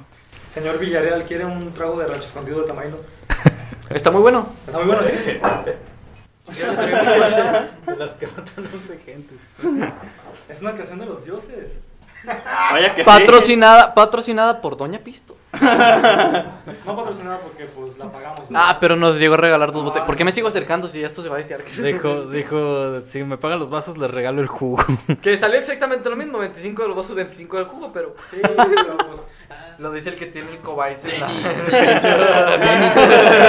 Señor 0.53 0.77
Villarreal, 0.79 1.23
¿quiere 1.23 1.45
un 1.45 1.73
trago 1.73 1.97
de 1.99 2.05
rancho 2.07 2.27
escondido 2.27 2.61
de 2.61 2.67
tamarindo? 2.67 3.03
Está 3.93 4.11
muy 4.11 4.21
bueno. 4.21 4.47
Está 4.65 4.79
muy 4.79 4.87
bueno, 4.87 5.01
¿eh? 5.05 5.41
De 6.51 7.95
las 7.95 8.11
que 8.13 8.27
matan 8.27 8.65
11 8.73 8.99
gentes. 9.05 9.37
Es 10.49 10.61
una 10.61 10.75
canción 10.75 10.99
de 10.99 11.05
los 11.05 11.23
dioses. 11.23 11.81
Vaya 12.23 12.93
que 12.93 13.03
sí. 13.03 13.05
Patrocinada, 13.05 13.93
patrocinada 13.93 14.61
por 14.61 14.77
Doña 14.77 14.99
Pisto. 14.99 15.35
No 16.85 16.95
patrocinada 16.95 17.39
porque 17.39 17.65
pues 17.65 17.97
la 17.97 18.11
pagamos. 18.11 18.49
¿no? 18.49 18.59
Ah, 18.59 18.77
pero 18.79 18.95
nos 18.95 19.17
llegó 19.17 19.35
a 19.35 19.37
regalar 19.37 19.71
dos 19.71 19.83
botellas. 19.83 20.05
¿Por 20.07 20.15
qué 20.15 20.23
me 20.23 20.31
sigo 20.31 20.47
acercando 20.47 20.87
si 20.87 21.03
esto 21.03 21.21
se 21.21 21.29
va 21.29 21.37
a 21.37 21.43
que 21.43 21.57
Dijo, 21.81 22.25
dijo, 22.25 23.01
si 23.01 23.23
me 23.23 23.37
pagan 23.37 23.59
los 23.59 23.69
vasos 23.69 23.97
les 23.97 24.09
regalo 24.09 24.41
el 24.41 24.47
jugo. 24.47 24.83
Que 25.21 25.37
salió 25.37 25.59
exactamente 25.59 26.09
lo 26.09 26.15
mismo, 26.15 26.39
25 26.39 26.81
de 26.81 26.87
los 26.87 26.97
vasos, 26.97 27.15
25 27.15 27.57
del 27.57 27.65
jugo, 27.65 27.91
pero 27.91 28.15
Sí, 28.29 28.37
pero 28.41 28.97
pues. 29.07 29.21
Lo 29.81 29.91
dice 29.91 30.09
el 30.09 30.15
que 30.15 30.27
tiene 30.27 30.51
el 30.51 30.57
la- 31.17 31.27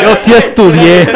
Yo 0.03 0.17
sí 0.17 0.33
estudié. 0.33 1.07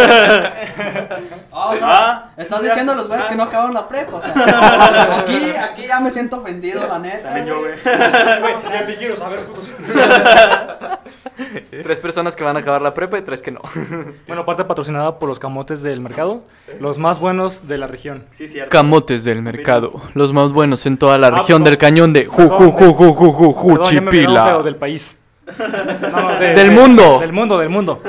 Ah, 1.59 1.71
o 1.73 1.77
sea, 1.77 1.87
Ah, 1.89 2.31
estás 2.37 2.61
diciendo 2.63 2.93
a 2.93 2.97
los 2.97 3.09
güeyes 3.09 3.25
que 3.27 3.35
no 3.35 3.45
acabaron 3.45 3.73
la 3.73 3.89
prepa, 3.89 4.17
o 4.17 4.21
sea. 4.21 4.33
Aquí, 5.21 5.37
aquí 5.57 5.87
ya 5.87 6.01
me 6.01 6.11
siento 6.11 6.37
ofendido, 6.37 6.87
la 6.87 6.99
neta. 6.99 7.23
También 7.29 7.47
yo, 7.47 7.59
güey. 7.61 7.73
Güey, 7.83 8.55
ya 8.73 8.85
sí 8.87 8.95
quiero 8.99 9.17
saber, 9.17 9.41
putos. 9.47 9.73
Tres 11.83 11.99
personas 11.99 12.35
que 12.37 12.45
van 12.45 12.57
a 12.57 12.61
acabar 12.61 12.83
la 12.83 12.93
prepa 12.95 13.19
y 13.19 13.23
tres 13.23 13.43
que 13.43 13.51
no. 13.51 13.61
Bueno, 14.27 14.43
aparte 14.43 14.65
patrocinada 14.65 15.19
por 15.19 15.29
los 15.29 15.39
camotes 15.39 15.83
del 15.83 16.01
mercado, 16.01 16.43
los 16.81 16.99
más 16.99 17.19
buenos 17.19 17.67
de 17.69 17.79
la 17.79 17.87
región. 17.87 18.25
Sí, 18.33 18.49
cierto. 18.49 18.71
Camotes 18.71 19.25
del 19.25 19.43
mercado, 19.43 19.93
los 20.15 20.33
más 20.33 20.53
buenos 20.53 20.85
en 20.87 20.99
toda 20.99 21.19
la 21.19 21.29
Ah, 21.29 21.31
región 21.31 21.65
del 21.65 21.79
cañón 21.79 22.13
de 22.13 22.27
Ju, 22.27 22.37
Perdón, 22.37 22.71
Ju, 22.71 22.71
Ju, 22.73 22.93
Ju, 22.93 23.13
Ju, 23.15 23.31
Ju, 23.31 23.53
Ju, 23.53 23.69
Perdón, 23.77 23.93
ya 23.93 24.01
me 24.01 24.09
olvidé, 24.09 24.27
pero 24.27 24.45
Chipila. 24.45 24.63
del 24.63 24.77
país. 24.77 25.17
No, 26.13 26.33
de- 26.39 26.47
Del 26.55 26.69
de- 26.71 26.75
mundo. 26.75 27.19
Del 27.21 27.33
mundo, 27.33 27.59
del 27.59 27.69
mundo. 27.69 28.03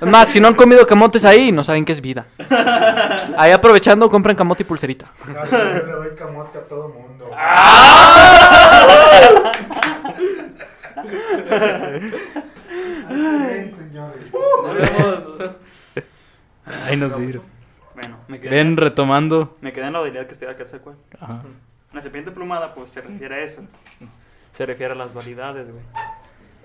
Es 0.00 0.08
más, 0.08 0.28
si 0.28 0.40
no 0.40 0.48
han 0.48 0.54
comido 0.54 0.86
camotes 0.86 1.24
ahí, 1.24 1.52
no 1.52 1.62
saben 1.62 1.84
qué 1.84 1.92
es 1.92 2.00
vida. 2.00 2.26
Ahí 3.36 3.52
aprovechando, 3.52 4.08
compran 4.08 4.34
camote 4.36 4.62
y 4.62 4.66
pulserita. 4.66 5.06
Yo 5.26 5.32
le 5.86 5.92
doy 5.92 6.14
camote 6.16 6.58
a 6.58 6.62
todo 6.62 6.88
mundo. 6.88 7.30
Bien, 13.08 13.72
señores. 13.76 14.26
Ahí 16.86 16.96
nos 16.96 17.18
vimos. 17.18 17.44
Bueno, 17.94 18.16
me 18.28 18.40
quedé, 18.40 18.50
Ven 18.50 18.76
retomando. 18.76 19.56
me 19.60 19.72
quedé 19.72 19.86
en 19.86 19.92
la 19.92 20.00
utilidad 20.00 20.26
que 20.26 20.32
estudia 20.32 20.56
Quetzalcóatl. 20.56 20.98
Ajá. 21.20 21.42
La 21.92 22.00
serpiente 22.00 22.30
plumada, 22.30 22.74
pues 22.74 22.90
se 22.92 23.00
refiere 23.00 23.34
a 23.34 23.38
eso. 23.40 23.62
Se 24.52 24.64
refiere 24.64 24.92
a 24.92 24.96
las 24.96 25.12
dualidades, 25.12 25.66
güey. 25.70 25.82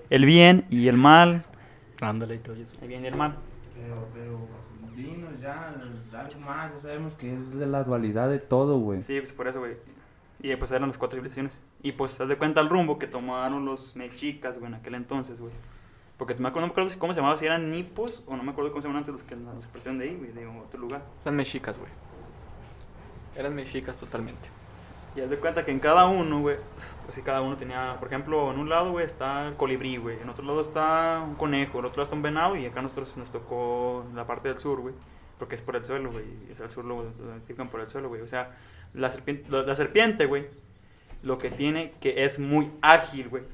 El 0.08 0.24
bien 0.24 0.64
y 0.70 0.88
el 0.88 0.96
mal. 0.96 1.42
Ándale 2.00 2.36
y 2.36 2.38
todo 2.38 2.56
eso. 2.56 2.74
El 2.82 2.88
bien 2.88 3.04
y 3.04 3.08
el 3.08 3.16
mal. 3.16 3.36
Pero, 3.74 4.08
pero, 4.14 4.38
dinos 4.94 5.40
ya, 5.40 5.68
algo 5.68 6.40
más, 6.40 6.72
ya 6.74 6.78
sabemos 6.80 7.14
que 7.14 7.34
es 7.34 7.54
de 7.58 7.66
la 7.66 7.84
dualidad 7.84 8.28
de 8.30 8.38
todo, 8.38 8.78
güey. 8.78 9.02
Sí, 9.02 9.18
pues 9.18 9.32
por 9.32 9.48
eso, 9.48 9.60
güey. 9.60 9.76
Y 10.40 10.54
pues 10.56 10.70
eran 10.70 10.88
las 10.88 10.98
cuatro 10.98 11.16
civilizaciones. 11.16 11.62
Y 11.82 11.92
pues 11.92 12.20
haz 12.20 12.28
de 12.28 12.36
cuenta 12.38 12.60
el 12.60 12.68
rumbo 12.68 12.98
que 12.98 13.06
tomaron 13.06 13.64
los 13.64 13.96
mexicas, 13.96 14.58
güey, 14.58 14.68
en 14.70 14.74
aquel 14.78 14.94
entonces, 14.94 15.40
güey. 15.40 15.52
Porque 16.18 16.34
me 16.34 16.48
acuerdo, 16.48 16.62
no 16.62 16.66
me 16.68 16.72
acuerdo 16.72 16.90
si- 16.90 16.98
cómo 16.98 17.12
se 17.12 17.20
llamaba, 17.20 17.36
si 17.36 17.44
eran 17.46 17.70
nipos 17.70 18.22
o 18.26 18.36
no 18.36 18.42
me 18.42 18.52
acuerdo 18.52 18.70
cómo 18.70 18.80
se 18.82 18.88
llamaban 18.88 19.02
antes 19.08 19.12
los 19.14 19.22
que 19.22 19.36
los 19.36 19.66
partieron 19.66 19.98
de 19.98 20.04
ahí, 20.08 20.16
güey, 20.16 20.32
de 20.32 20.46
otro 20.46 20.80
lugar. 20.80 21.02
Eran 21.22 21.36
mexicas, 21.36 21.78
güey. 21.78 21.90
Eran 23.36 23.54
mexicas 23.54 23.96
totalmente. 23.98 24.48
Y 25.14 25.20
haz 25.20 25.28
de 25.30 25.36
cuenta 25.38 25.64
que 25.64 25.72
en 25.72 25.80
cada 25.80 26.06
uno, 26.06 26.40
güey, 26.40 26.56
pues 27.06 27.14
sí, 27.14 27.22
cada 27.22 27.40
uno 27.40 27.56
tenía, 27.56 27.96
por 28.00 28.08
ejemplo, 28.08 28.50
en 28.50 28.58
un 28.58 28.68
lado, 28.68 28.90
güey, 28.90 29.06
está 29.06 29.46
el 29.46 29.54
colibrí, 29.54 29.96
güey, 29.96 30.20
en 30.20 30.28
otro 30.28 30.44
lado 30.44 30.60
está 30.60 31.24
un 31.24 31.36
conejo, 31.36 31.78
en 31.78 31.84
otro 31.84 31.98
lado 31.98 32.02
está 32.02 32.16
un 32.16 32.22
venado 32.22 32.56
y 32.56 32.66
acá 32.66 32.82
nosotros 32.82 33.16
nos 33.16 33.30
tocó 33.30 34.04
la 34.12 34.26
parte 34.26 34.48
del 34.48 34.58
sur, 34.58 34.80
güey, 34.80 34.94
porque 35.38 35.54
es 35.54 35.62
por 35.62 35.76
el 35.76 35.84
suelo, 35.84 36.10
güey, 36.10 36.24
es 36.50 36.58
el 36.58 36.68
sur 36.68 36.84
lo 36.84 37.04
identifican 37.24 37.68
por 37.68 37.80
el 37.80 37.88
suelo, 37.88 38.08
güey, 38.08 38.22
o 38.22 38.28
sea, 38.28 38.56
la 38.92 39.08
serpiente, 39.08 39.48
la, 39.50 39.62
la 39.62 39.76
serpiente, 39.76 40.26
güey, 40.26 40.48
lo 41.22 41.38
que 41.38 41.48
tiene 41.48 41.92
que 42.00 42.24
es 42.24 42.40
muy 42.40 42.72
ágil, 42.82 43.28
güey. 43.28 43.44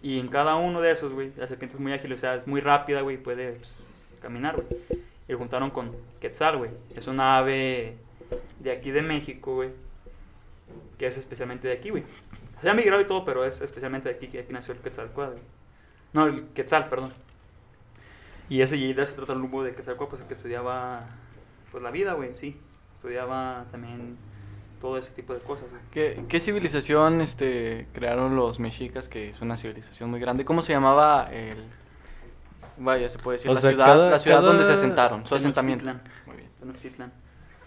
Y 0.00 0.20
en 0.20 0.28
cada 0.28 0.54
uno 0.54 0.80
de 0.80 0.92
esos, 0.92 1.12
güey, 1.12 1.32
la 1.36 1.48
serpiente 1.48 1.74
es 1.74 1.80
muy 1.80 1.92
ágil, 1.92 2.12
o 2.12 2.18
sea, 2.18 2.36
es 2.36 2.46
muy 2.46 2.60
rápida, 2.60 3.00
güey, 3.00 3.16
puede 3.16 3.52
pues, 3.52 3.90
caminar, 4.22 4.54
güey. 4.54 4.66
Y 5.26 5.32
lo 5.32 5.38
juntaron 5.38 5.70
con 5.70 5.92
Quetzal, 6.20 6.58
güey. 6.58 6.70
Es 6.94 7.06
una 7.06 7.38
ave 7.38 7.96
de 8.60 8.70
aquí 8.70 8.90
de 8.90 9.02
México, 9.02 9.54
güey. 9.54 9.70
Que 10.98 11.06
es 11.06 11.16
especialmente 11.18 11.68
de 11.68 11.74
aquí, 11.74 11.90
güey. 11.90 12.04
Se 12.62 12.70
ha 12.70 12.74
migrado 12.74 13.02
y 13.02 13.06
todo, 13.06 13.24
pero 13.24 13.44
es 13.44 13.60
especialmente 13.60 14.08
de 14.08 14.14
aquí, 14.14 14.28
que 14.28 14.40
aquí 14.40 14.52
nació 14.52 14.74
el 14.74 14.80
Quetzalcóatl, 14.80 15.32
güey. 15.32 15.44
No, 16.12 16.26
el 16.26 16.46
Quetzal, 16.48 16.88
perdón. 16.88 17.12
Y 18.48 18.60
ese 18.60 18.76
y 18.76 18.92
de 18.92 19.02
eso 19.02 19.14
trata 19.14 19.32
el 19.32 19.40
rumbo 19.40 19.62
de 19.64 19.74
Quetzalcóatl, 19.74 20.10
pues 20.10 20.22
el 20.22 20.28
que 20.28 20.34
estudiaba 20.34 21.06
pues 21.70 21.82
la 21.82 21.90
vida, 21.90 22.12
güey, 22.12 22.36
sí. 22.36 22.60
Estudiaba 22.94 23.64
también 23.70 24.16
todo 24.80 24.98
ese 24.98 25.12
tipo 25.14 25.34
de 25.34 25.40
cosas, 25.40 25.68
güey. 25.70 25.82
¿Qué, 25.90 26.24
qué 26.28 26.40
civilización 26.40 27.20
este, 27.20 27.88
crearon 27.92 28.36
los 28.36 28.60
mexicas? 28.60 29.08
Que 29.08 29.30
es 29.30 29.40
una 29.40 29.56
civilización 29.56 30.10
muy 30.10 30.20
grande. 30.20 30.44
¿Cómo 30.44 30.62
se 30.62 30.72
llamaba 30.72 31.28
el... 31.32 31.56
Vaya, 32.76 33.08
se 33.08 33.18
puede 33.18 33.36
decir, 33.38 33.50
O 33.50 33.54
la 33.54 33.60
sea, 33.60 33.70
ciudad, 33.70 33.86
cada- 33.86 34.10
la 34.10 34.18
ciudad 34.18 34.42
donde 34.42 34.64
se 34.64 34.72
asentaron, 34.72 35.26
su 35.26 35.34
asentamiento. 35.34 35.84
Muy 36.26 36.36
bien. 36.36 36.50
Tenochtitlan. 36.60 37.12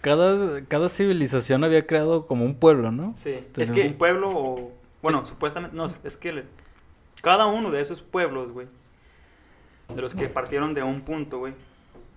Cada, 0.00 0.64
cada 0.66 0.88
civilización 0.88 1.64
había 1.64 1.86
creado 1.86 2.26
como 2.26 2.44
un 2.44 2.54
pueblo, 2.54 2.92
¿no? 2.92 3.14
Sí, 3.16 3.34
Entonces, 3.34 3.68
es 3.68 3.70
que 3.70 3.88
un 3.88 3.98
pueblo 3.98 4.30
o... 4.30 4.72
Bueno, 5.02 5.24
supuestamente... 5.26 5.76
No, 5.76 5.88
es 6.04 6.16
que 6.16 6.32
le- 6.32 6.44
cada 7.22 7.46
uno 7.46 7.70
de 7.70 7.80
esos 7.80 8.00
pueblos, 8.00 8.52
güey, 8.52 8.68
de 9.94 10.00
los 10.02 10.14
que 10.14 10.28
partieron 10.28 10.72
de 10.74 10.82
un 10.84 11.00
punto, 11.00 11.38
güey, 11.38 11.54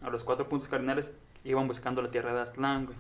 a 0.03 0.10
los 0.10 0.24
cuatro 0.24 0.48
puntos 0.48 0.68
cardinales, 0.68 1.12
iban 1.44 1.68
buscando 1.68 2.02
la 2.02 2.12
tierra 2.12 2.34
de 2.34 2.41
Aztlán, 2.41 2.86
güey. 2.86 2.98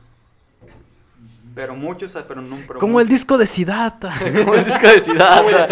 Pero 1.53 1.75
muchos, 1.75 2.15
ah, 2.15 2.23
pero 2.27 2.41
no... 2.41 2.57
Pero 2.65 2.79
Como 2.79 3.01
el 3.01 3.07
disco 3.07 3.37
de 3.37 3.45
Siddhartha. 3.45 4.13
Como 4.43 4.55
el 4.55 4.63
disco 4.63 4.87
de 4.87 4.99
Siddhartha. 5.01 5.67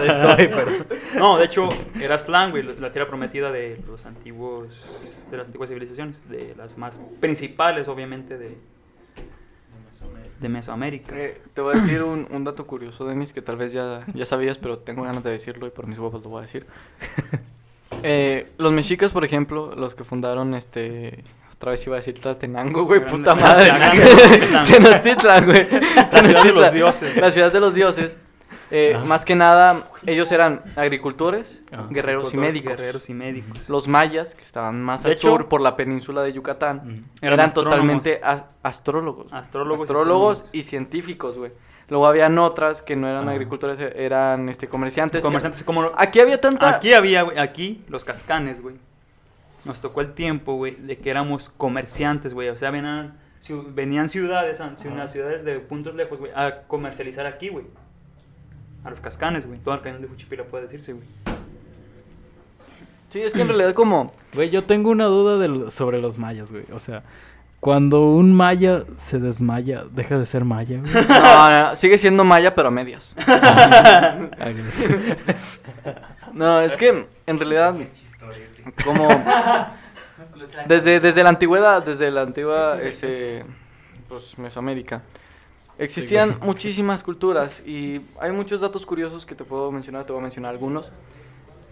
de 0.00 0.12
Soy, 0.12 0.48
perdón. 0.48 0.86
No, 1.16 1.36
de 1.36 1.44
hecho, 1.44 1.68
era 2.00 2.16
güey, 2.48 2.62
la 2.62 2.90
tierra 2.90 3.08
prometida 3.08 3.52
de 3.52 3.80
los 3.86 4.06
antiguos... 4.06 4.86
De 5.30 5.36
las 5.36 5.46
antiguas 5.46 5.68
civilizaciones, 5.68 6.28
de 6.28 6.54
las 6.56 6.78
más 6.78 6.98
principales, 7.20 7.88
obviamente, 7.88 8.38
de... 8.38 8.56
De 10.40 10.48
Mesoamérica. 10.48 11.16
Eh, 11.16 11.40
te 11.54 11.60
voy 11.60 11.74
a 11.74 11.80
decir 11.80 12.02
un, 12.02 12.26
un 12.30 12.44
dato 12.44 12.66
curioso, 12.66 13.06
Denis, 13.06 13.32
que 13.32 13.40
tal 13.40 13.56
vez 13.56 13.72
ya, 13.72 14.04
ya 14.12 14.26
sabías, 14.26 14.58
pero 14.58 14.78
tengo 14.78 15.02
ganas 15.02 15.22
de 15.24 15.30
decirlo 15.30 15.66
y 15.66 15.70
por 15.70 15.86
mis 15.86 15.98
huevos 15.98 16.22
lo 16.22 16.30
voy 16.30 16.38
a 16.38 16.42
decir. 16.42 16.66
Eh, 18.02 18.52
los 18.58 18.70
mexicas, 18.72 19.12
por 19.12 19.24
ejemplo, 19.24 19.74
los 19.76 19.94
que 19.94 20.04
fundaron 20.04 20.54
este... 20.54 21.24
Otra 21.64 21.70
vez 21.70 21.86
iba 21.86 21.96
a 21.96 22.00
decir 22.00 22.20
Tlatenango, 22.20 22.84
güey, 22.84 23.06
puta 23.06 23.34
madre. 23.34 23.70
Tenochtitlan, 24.66 25.46
güey. 25.46 25.66
La 26.12 26.22
ciudad 26.22 26.42
de 26.44 26.52
los 26.52 26.72
dioses. 26.74 27.16
La 27.16 27.32
ciudad 27.32 27.50
de 27.50 27.60
los 27.60 27.72
dioses. 27.74 28.18
Eh, 28.70 28.92
Ah. 28.94 29.02
Más 29.06 29.24
que 29.24 29.34
nada, 29.34 29.88
ellos 30.04 30.30
eran 30.30 30.62
agricultores, 30.76 31.62
Ah. 31.72 31.86
guerreros 31.88 32.34
y 32.34 32.36
médicos. 32.36 32.76
Guerreros 32.76 33.08
y 33.08 33.14
médicos. 33.14 33.66
Los 33.70 33.88
mayas, 33.88 34.34
que 34.34 34.42
estaban 34.42 34.82
más 34.82 35.04
De 35.04 35.08
al 35.08 35.12
hecho- 35.14 35.28
sur 35.30 35.48
por 35.48 35.62
la 35.62 35.74
península 35.74 36.22
de 36.22 36.34
Yucatán, 36.34 36.78
Ujú. 36.84 37.02
eran, 37.22 37.40
astrónomos. 37.40 37.76
totalmente 37.76 38.20
astrólogos. 38.62 39.32
Astrólogos 39.32 39.80
y 39.80 39.82
Astrólogos 39.84 40.32
astrónomos. 40.32 40.44
y 40.54 40.62
científicos, 40.64 41.38
güey. 41.38 41.52
Luego 41.88 42.06
habían 42.06 42.38
otras 42.38 42.82
que 42.82 42.94
no 42.94 43.08
eran 43.08 43.26
Ah. 43.26 43.32
agricultores, 43.32 43.78
eran 43.96 44.50
este 44.50 44.68
comerciantes. 44.68 45.22
que- 45.22 45.26
Comerciantes 45.28 45.64
como... 45.64 45.90
Aquí 45.96 46.20
había 46.20 46.38
tanta... 46.40 46.68
Aquí 46.68 46.92
había, 46.92 47.22
güey, 47.22 47.38
aquí 47.38 47.82
los 47.88 48.04
cascanes, 48.04 48.60
güey. 48.60 48.76
Nos 49.64 49.80
tocó 49.80 50.00
el 50.02 50.12
tiempo, 50.12 50.54
güey, 50.56 50.74
de 50.76 50.98
que 50.98 51.10
éramos 51.10 51.48
comerciantes, 51.48 52.34
güey. 52.34 52.48
O 52.50 52.56
sea, 52.56 52.70
venían, 52.70 53.16
venían 53.74 54.08
ciudades, 54.08 54.60
ciu- 54.60 55.08
ciudades 55.08 55.44
de 55.44 55.58
puntos 55.60 55.94
lejos, 55.94 56.18
güey, 56.18 56.32
a 56.34 56.62
comercializar 56.66 57.26
aquí, 57.26 57.48
güey. 57.48 57.64
A 58.84 58.90
los 58.90 59.00
cascanes, 59.00 59.46
güey. 59.46 59.58
Todo 59.60 59.74
el 59.74 59.80
cañón 59.80 60.02
de 60.02 60.08
Juchipila 60.08 60.44
puede 60.44 60.64
decirse, 60.64 60.92
güey. 60.92 61.06
Sí, 63.08 63.22
es 63.22 63.32
que 63.32 63.40
en 63.42 63.48
realidad 63.48 63.72
como... 63.74 64.12
Güey, 64.34 64.50
yo 64.50 64.64
tengo 64.64 64.90
una 64.90 65.04
duda 65.06 65.38
de 65.38 65.70
sobre 65.70 66.00
los 66.00 66.18
mayas, 66.18 66.50
güey. 66.50 66.64
O 66.72 66.80
sea, 66.80 67.04
cuando 67.60 68.02
un 68.10 68.34
maya 68.34 68.84
se 68.96 69.18
desmaya, 69.20 69.84
deja 69.90 70.18
de 70.18 70.26
ser 70.26 70.44
maya, 70.44 70.80
güey. 70.80 70.92
No, 71.08 71.68
no, 71.70 71.76
sigue 71.76 71.96
siendo 71.96 72.24
maya, 72.24 72.54
pero 72.54 72.68
a 72.68 72.70
medias. 72.70 73.14
No, 76.32 76.60
es 76.60 76.76
que 76.76 77.06
en 77.26 77.38
realidad 77.38 77.76
como 78.84 79.08
desde, 80.68 81.00
desde 81.00 81.22
la 81.22 81.28
antigüedad, 81.30 81.82
desde 81.82 82.10
la 82.10 82.22
antigua 82.22 82.80
ese, 82.80 83.44
pues, 84.08 84.38
Mesoamérica, 84.38 85.02
existían 85.78 86.38
muchísimas 86.42 87.02
culturas 87.02 87.60
y 87.66 88.00
hay 88.20 88.32
muchos 88.32 88.60
datos 88.60 88.86
curiosos 88.86 89.26
que 89.26 89.34
te 89.34 89.44
puedo 89.44 89.70
mencionar, 89.72 90.04
te 90.04 90.12
voy 90.12 90.20
a 90.20 90.22
mencionar 90.22 90.52
algunos. 90.52 90.90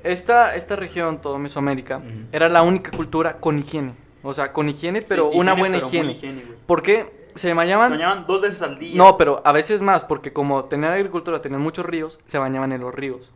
Esta, 0.04 0.56
esta 0.56 0.74
región, 0.74 1.20
todo 1.20 1.38
Mesoamérica, 1.38 2.02
era 2.32 2.48
la 2.48 2.62
única 2.62 2.90
cultura 2.90 3.38
con 3.38 3.58
higiene. 3.58 3.94
O 4.24 4.34
sea, 4.34 4.52
con 4.52 4.68
higiene, 4.68 5.02
pero 5.02 5.30
Sí, 5.32 5.38
una 5.38 5.54
buena 5.54 5.76
pero 5.76 5.88
higiene. 5.88 6.12
higiene, 6.12 6.42
güey. 6.44 6.58
¿Por 6.66 6.82
qué? 6.82 7.22
Se 7.34 7.48
Se 7.48 7.54
bañaban... 7.54 7.92
bañaban 7.92 8.26
dos 8.26 8.40
veces 8.40 8.62
al 8.62 8.78
día. 8.78 8.96
No, 8.96 9.16
pero 9.16 9.40
a 9.44 9.52
veces 9.52 9.80
más, 9.80 10.04
porque 10.04 10.32
como 10.32 10.64
tenían 10.66 10.92
agricultura, 10.92 11.40
tenían 11.40 11.60
muchos 11.62 11.86
ríos, 11.86 12.18
se 12.26 12.38
bañaban 12.38 12.72
en 12.72 12.80
los 12.80 12.94
ríos. 12.94 13.30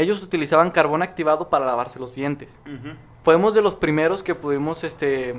Ellos 0.00 0.22
utilizaban 0.22 0.70
carbón 0.70 1.02
activado 1.02 1.48
para 1.50 1.64
lavarse 1.66 1.98
los 1.98 2.14
dientes. 2.14 2.58
Ujú. 2.66 2.94
Fuimos 3.22 3.54
de 3.54 3.62
los 3.62 3.76
primeros 3.76 4.22
que 4.22 4.34
pudimos 4.34 4.82
este, 4.84 5.34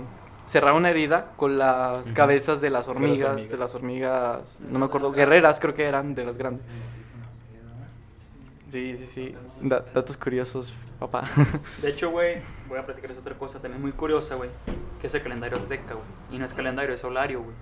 cerrar 0.46 0.74
una 0.74 0.90
herida 0.90 1.32
con 1.36 1.58
las 1.58 2.12
cabezas 2.14 2.62
de 2.62 2.70
las 2.70 2.88
hormigas, 2.88 3.50
de 3.50 3.58
las 3.58 3.74
hormigas, 3.76 4.62
no 4.70 4.80
me 4.80 4.86
acuerdo, 4.86 5.12
guerreras 5.12 5.60
creo 5.60 5.74
que 5.74 5.84
eran, 5.86 6.14
de 6.16 6.26
las 6.26 6.38
grandes. 6.38 6.66
Sí, 8.70 8.96
sí, 8.98 9.08
sí. 9.08 9.36
Da- 9.62 9.84
datos 9.94 10.16
curiosos, 10.16 10.74
papá. 11.00 11.28
De 11.82 11.90
hecho, 11.90 12.10
güey, 12.10 12.38
voy 12.70 12.80
a 12.80 12.86
platicarles 12.86 13.18
otra 13.20 13.38
cosa 13.38 13.60
también 13.60 13.82
muy 13.82 13.92
curiosa, 13.92 14.36
güey. 14.36 14.50
Que 15.02 15.08
es 15.08 15.16
el 15.16 15.22
calendario 15.24 15.58
azteca, 15.58 15.96
güey. 15.96 16.06
Y 16.32 16.38
no 16.38 16.46
es 16.46 16.54
calendario, 16.54 16.94
es 16.94 17.02
solario, 17.02 17.42
güey. 17.42 17.56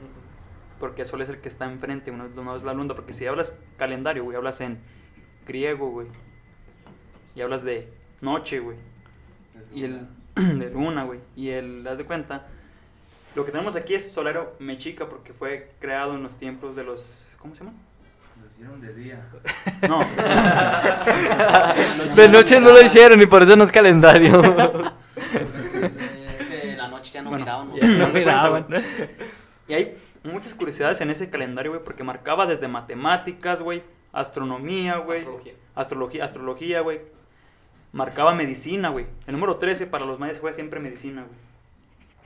Porque 0.80 1.06
sol 1.06 1.22
es 1.22 1.30
el 1.30 1.40
que 1.42 1.48
está 1.48 1.66
enfrente, 1.66 2.12
uno, 2.12 2.28
no 2.36 2.56
es 2.56 2.64
la 2.64 2.74
luna. 2.74 2.94
Porque 2.94 3.14
si 3.14 3.26
hablas 3.26 3.56
calendario, 3.78 4.24
güey, 4.24 4.38
hablas 4.38 4.62
en 4.62 4.80
griego, 5.48 5.90
güey. 5.90 6.08
Y 7.40 7.42
hablas 7.42 7.64
de 7.64 7.88
noche, 8.20 8.60
güey. 8.60 8.76
Y 9.74 9.86
el 9.86 10.02
de 10.36 10.70
luna, 10.72 11.06
güey. 11.06 11.22
Y 11.38 11.52
el, 11.52 11.88
haz 11.88 11.98
de 11.98 12.04
cuenta, 12.04 12.48
lo 13.34 13.46
que 13.46 13.54
tenemos 13.54 13.78
aquí 13.78 13.94
es 13.96 14.12
solario 14.12 14.52
mexica 14.60 15.08
porque 15.08 15.32
fue 15.32 15.72
creado 15.80 16.16
en 16.16 16.24
los 16.24 16.38
tiempos 16.38 16.76
de 16.76 16.84
los, 16.84 17.14
¿cómo 17.38 17.56
se 17.56 17.64
llama? 17.64 17.78
Lo 18.42 18.48
hicieron 18.50 18.82
de 18.82 18.94
día. 18.94 19.18
No. 19.88 20.00
De 22.16 22.28
noche 22.28 22.60
no 22.60 22.72
lo 22.74 22.82
hicieron 22.82 23.22
y 23.22 23.26
por 23.26 23.44
eso 23.44 23.56
no 23.56 23.64
es 23.64 23.72
calendario. 23.72 24.42
Es 25.32 26.62
que 26.62 26.76
la 26.76 26.90
noche 26.90 27.12
ya 27.14 27.22
no 27.22 27.30
Bueno, 27.30 27.46
miraban. 27.46 27.74
ya 27.76 27.88
no 27.88 28.08
miraban. 28.14 28.68
Y 29.70 29.74
hay 29.74 29.96
muchas 30.24 30.54
curiosidades 30.56 31.00
en 31.00 31.10
ese 31.10 31.30
calendario, 31.30 31.72
güey, 31.72 31.82
porque 31.86 32.04
marcaba 32.04 32.46
desde 32.46 32.68
matemáticas, 32.68 33.62
güey, 33.62 33.82
astronomía, 34.12 34.98
güey, 34.98 35.20
Astrología. 35.20 35.54
astrología, 35.76 36.26
astrología, 36.26 36.82
güey. 36.82 37.00
Marcaba 37.92 38.34
medicina, 38.34 38.90
güey. 38.90 39.06
El 39.26 39.34
número 39.34 39.58
13 39.58 39.88
para 39.88 40.06
los 40.06 40.20
mayas 40.20 40.40
fue 40.40 40.54
siempre 40.54 40.80
medicina, 40.80 41.22
güey. 41.24 41.50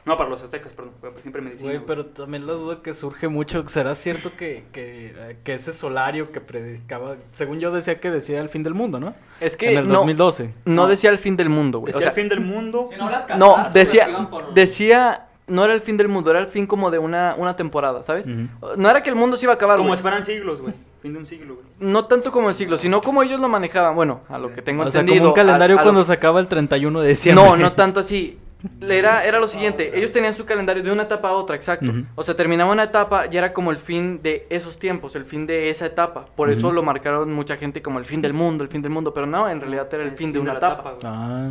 No, 0.06 0.18
para 0.18 0.30
los 0.30 0.44
aztecas, 0.44 0.74
perdón, 0.74 0.92
fue 1.00 1.14
siempre 1.22 1.42
medicina. 1.42 1.70
Güey, 1.70 1.78
güey. 1.78 1.88
pero 1.88 2.06
también 2.08 2.46
la 2.46 2.52
duda 2.54 2.82
que 2.82 2.94
surge 2.94 3.30
mucho, 3.30 3.66
¿será 3.70 3.96
cierto 3.96 4.36
que, 4.36 4.66
que, 4.74 5.38
que 5.46 5.54
ese 5.54 5.72
solario 5.72 6.30
que 6.30 6.42
predicaba, 6.42 7.16
según 7.32 7.62
yo 7.62 7.72
decía 7.72 8.02
que 8.02 8.12
decía 8.12 8.42
el 8.42 8.50
fin 8.50 8.64
del 8.64 8.74
mundo, 8.74 9.00
¿no? 9.00 9.14
Es 9.40 9.56
que 9.56 9.72
en 9.72 9.78
el 9.78 9.88
no, 9.88 10.00
2012. 10.00 10.54
no 10.66 10.88
decía 10.88 11.10
el 11.10 11.18
fin 11.20 11.38
del 11.38 11.48
mundo, 11.48 11.80
güey. 11.80 11.92
O 11.94 11.98
Decía 11.98 12.02
sea, 12.02 12.10
el 12.10 12.16
fin 12.16 12.28
del 12.28 12.42
mundo. 12.42 12.88
Si 12.92 12.98
no 12.98 13.10
las 13.10 13.30
no, 13.38 13.54
casadas, 13.54 13.74
decía, 13.74 14.04
se 14.04 14.12
iban 14.12 14.30
por- 14.30 14.54
decía, 14.54 15.28
no 15.48 15.64
era 15.66 15.74
el 15.74 15.82
fin 15.82 15.98
del 15.98 16.08
mundo, 16.08 16.30
era 16.32 16.40
el 16.40 16.48
fin 16.48 16.66
como 16.68 16.90
de 16.92 17.00
una, 17.00 17.36
una 17.38 17.56
temporada, 17.56 18.04
¿sabes? 18.04 18.26
No 18.28 18.90
era 18.90 19.04
que 19.04 19.10
el 19.10 19.16
mundo 19.16 19.38
se 19.38 19.46
iba 19.46 19.54
a 19.54 19.56
acabar, 19.56 19.78
Como 19.78 19.90
güey. 19.90 19.98
si 19.98 20.02
fueran 20.02 20.24
siglos, 20.24 20.62
güey. 20.62 20.74
Fin 21.02 21.12
de 21.14 21.20
un 21.20 21.26
siglo, 21.26 21.56
güey. 21.56 21.66
No 21.80 22.06
tanto 22.06 22.32
como 22.32 22.50
el 22.50 22.56
siglo, 22.56 22.78
sino 22.78 23.02
como 23.02 23.22
ellos 23.24 23.40
lo 23.40 23.50
manejaban. 23.50 23.94
Bueno, 23.96 24.22
a 24.30 24.38
lo 24.38 24.54
que 24.54 24.62
tengo 24.62 24.84
O 24.84 24.92
sea, 24.92 25.02
entendido. 25.02 25.24
como 25.24 25.30
un 25.34 25.36
calendario 25.36 25.76
a- 25.78 25.80
a 25.80 25.84
lo- 25.84 25.88
cuando 25.90 26.04
se 26.06 26.14
acaba 26.14 26.40
el 26.40 26.48
31 26.48 27.02
de 27.02 27.10
diciembre. 27.10 27.44
No, 27.46 27.58
no 27.58 27.74
tanto 27.74 28.00
así. 28.00 28.40
Era, 28.80 29.26
era 29.26 29.42
lo 29.42 29.50
siguiente, 29.50 29.92
ellos 29.94 30.12
tenían 30.12 30.34
su 30.34 30.46
calendario 30.46 30.82
de 30.82 30.90
una 30.90 31.04
etapa 31.04 31.28
a 31.28 31.32
otra, 31.34 31.54
exacto. 31.58 31.92
O 32.16 32.24
sea, 32.24 32.34
terminaba 32.34 32.72
una 32.72 32.84
etapa 32.84 33.26
y 33.30 33.36
era 33.36 33.52
como 33.52 33.72
el 33.72 33.78
fin 33.78 34.22
de 34.24 34.48
esos 34.50 34.80
tiempos, 34.80 35.18
el 35.18 35.26
fin 35.26 35.46
de 35.46 35.70
esa 35.70 35.86
etapa. 35.88 36.28
Por 36.34 36.50
eso 36.50 36.72
lo 36.72 36.82
marcaron 36.82 37.34
mucha 37.34 37.58
gente 37.58 37.82
como 37.82 38.00
el 38.00 38.06
fin 38.06 38.22
del 38.22 38.32
mundo, 38.34 38.64
el 38.64 38.70
fin 38.70 38.82
del 38.82 38.92
mundo, 38.94 39.14
pero 39.14 39.26
no, 39.26 39.50
en 39.50 39.60
realidad 39.60 39.94
era 39.94 40.04
el 40.04 40.12
fin 40.12 40.32
de 40.32 40.40
una 40.40 40.54
etapa. 40.54 40.92
güey. 40.92 41.02
Ah. 41.04 41.50